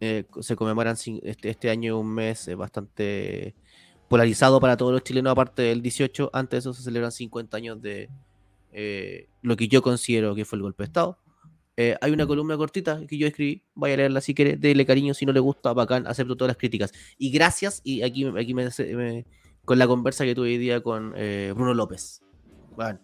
eh, 0.00 0.24
se 0.40 0.56
conmemoran 0.56 0.96
este, 1.22 1.50
este 1.50 1.70
año 1.70 2.00
un 2.00 2.12
mes 2.12 2.50
bastante 2.56 3.54
polarizado 4.08 4.58
para 4.58 4.76
todos 4.76 4.92
los 4.92 5.04
chilenos, 5.04 5.30
aparte 5.30 5.62
del 5.62 5.82
18. 5.82 6.30
Antes 6.32 6.50
de 6.64 6.70
eso 6.70 6.74
se 6.74 6.82
celebran 6.82 7.12
50 7.12 7.56
años 7.56 7.80
de 7.80 8.08
lo 9.42 9.56
que 9.56 9.68
yo 9.68 9.82
considero 9.82 10.34
que 10.34 10.44
fue 10.44 10.56
el 10.56 10.62
golpe 10.62 10.82
de 10.82 10.86
Estado. 10.86 11.18
Eh, 11.76 11.96
hay 12.00 12.10
una 12.12 12.26
columna 12.26 12.56
cortita 12.56 13.06
que 13.06 13.16
yo 13.16 13.26
escribí, 13.26 13.62
vaya 13.74 13.94
a 13.94 13.96
leerla 13.98 14.20
si 14.20 14.34
quiere, 14.34 14.56
dele 14.56 14.84
cariño, 14.84 15.14
si 15.14 15.24
no 15.24 15.32
le 15.32 15.40
gusta, 15.40 15.72
bacán, 15.72 16.06
acepto 16.06 16.36
todas 16.36 16.50
las 16.50 16.56
críticas. 16.58 16.92
Y 17.16 17.30
gracias, 17.30 17.80
y 17.84 18.02
aquí, 18.02 18.26
aquí 18.26 18.52
me, 18.54 18.68
me- 18.94 19.24
con 19.64 19.78
la 19.78 19.86
conversa 19.86 20.24
que 20.24 20.34
tuve 20.34 20.48
hoy 20.48 20.58
día 20.58 20.82
con 20.82 21.14
eh, 21.16 21.52
Bruno 21.54 21.72
López. 21.74 22.22
Bueno, 22.76 22.98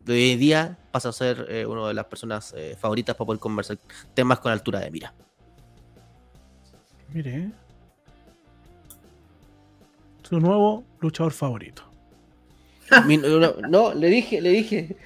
de 0.00 0.12
hoy 0.12 0.36
día 0.36 0.78
pasa 0.92 1.10
a 1.10 1.12
ser 1.12 1.46
eh, 1.48 1.66
una 1.66 1.86
de 1.88 1.94
las 1.94 2.06
personas 2.06 2.52
eh, 2.56 2.76
favoritas 2.78 3.14
para 3.16 3.26
poder 3.26 3.40
conversar 3.40 3.78
temas 4.14 4.40
con 4.40 4.50
altura 4.50 4.80
de 4.80 4.90
mira. 4.90 5.14
Mire. 7.12 7.52
Su 10.22 10.40
nuevo 10.40 10.84
luchador 11.00 11.32
favorito. 11.32 11.82
Mi- 13.06 13.16
no, 13.18 13.52
no, 13.68 13.94
le 13.94 14.08
dije, 14.08 14.40
le 14.40 14.50
dije. 14.50 14.96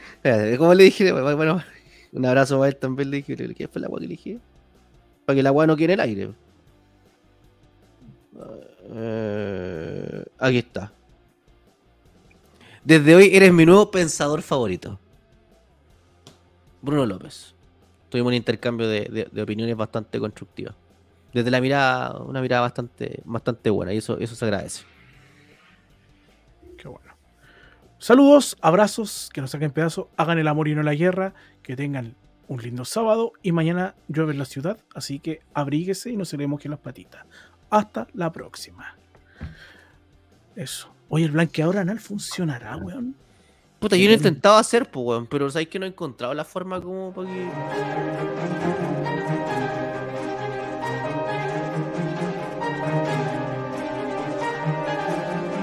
¿Cómo 0.59 0.75
le 0.75 0.85
dije? 0.85 1.13
Bueno, 1.13 1.37
bueno, 1.37 1.63
un 2.13 2.27
abrazo 2.27 2.59
para 2.59 2.69
él 2.69 2.77
también. 2.77 3.11
Le 3.11 3.19
dije, 3.19 3.55
¿qué 3.55 3.69
fue 3.69 3.81
la 3.81 3.87
agua 3.87 4.01
que 4.01 4.07
le 4.07 4.11
dije? 4.11 4.39
Para 5.25 5.35
que 5.35 5.41
el 5.41 5.47
agua 5.47 5.67
no 5.67 5.77
quede 5.77 5.95
el 5.95 6.01
aire. 6.01 6.31
Eh, 8.91 10.25
aquí 10.39 10.59
está. 10.59 10.93
Desde 12.85 13.15
hoy 13.15 13.31
eres 13.33 13.53
mi 13.53 13.67
nuevo 13.67 13.91
pensador 13.91 14.43
favorito. 14.43 14.99
Bruno 16.81 17.05
López. 17.07 17.55
Tuvimos 18.09 18.31
un 18.31 18.35
intercambio 18.35 18.89
de 18.89 19.43
opiniones 19.43 19.77
bastante 19.77 20.19
constructivas. 20.19 20.75
Desde 21.33 21.51
la 21.51 21.61
mirada, 21.61 22.19
una 22.21 22.41
mirada 22.41 22.63
bastante, 22.63 23.21
bastante 23.25 23.69
buena, 23.71 23.93
y 23.93 23.99
eso, 23.99 24.19
eso 24.19 24.35
se 24.35 24.45
agradece. 24.45 24.85
Saludos, 28.01 28.57
abrazos, 28.61 29.29
que 29.33 29.41
nos 29.41 29.51
saquen 29.51 29.73
pedazos, 29.73 30.07
hagan 30.17 30.39
el 30.39 30.47
amor 30.47 30.69
y 30.69 30.75
no 30.75 30.85
la 30.85 30.95
guerra, 30.95 31.35
que 31.63 31.75
tengan 31.75 32.15
un 32.47 32.63
lindo 32.63 32.85
sábado 32.85 33.33
y 33.43 33.51
mañana 33.51 33.97
llueve 34.07 34.33
en 34.33 34.39
la 34.39 34.45
ciudad, 34.45 34.79
así 34.95 35.19
que 35.19 35.41
abríguese 35.53 36.11
y 36.11 36.17
no 36.17 36.25
se 36.25 36.37
le 36.37 36.47
mojen 36.47 36.71
las 36.71 36.81
patitas. 36.81 37.27
Hasta 37.71 38.07
la 38.15 38.31
próxima. 38.31 38.97
Eso. 40.55 40.91
Oye, 41.09 41.25
el 41.25 41.33
blanqueador 41.33 41.79
anal 41.79 41.99
funcionará, 41.99 42.77
weón. 42.77 43.17
Puta, 43.81 43.97
yo 43.97 44.07
lo 44.07 44.13
he 44.13 44.17
intentado 44.17 44.59
hacer, 44.59 44.89
pues, 44.89 45.05
weón, 45.05 45.27
pero 45.27 45.51
sabéis 45.51 45.69
que 45.69 45.81
no 45.81 45.87
he 45.87 45.89
encontrado 45.89 46.35
la 46.35 46.45
forma 46.45 46.81
como 46.81 47.13
para 47.13 47.29
que. 47.29 48.98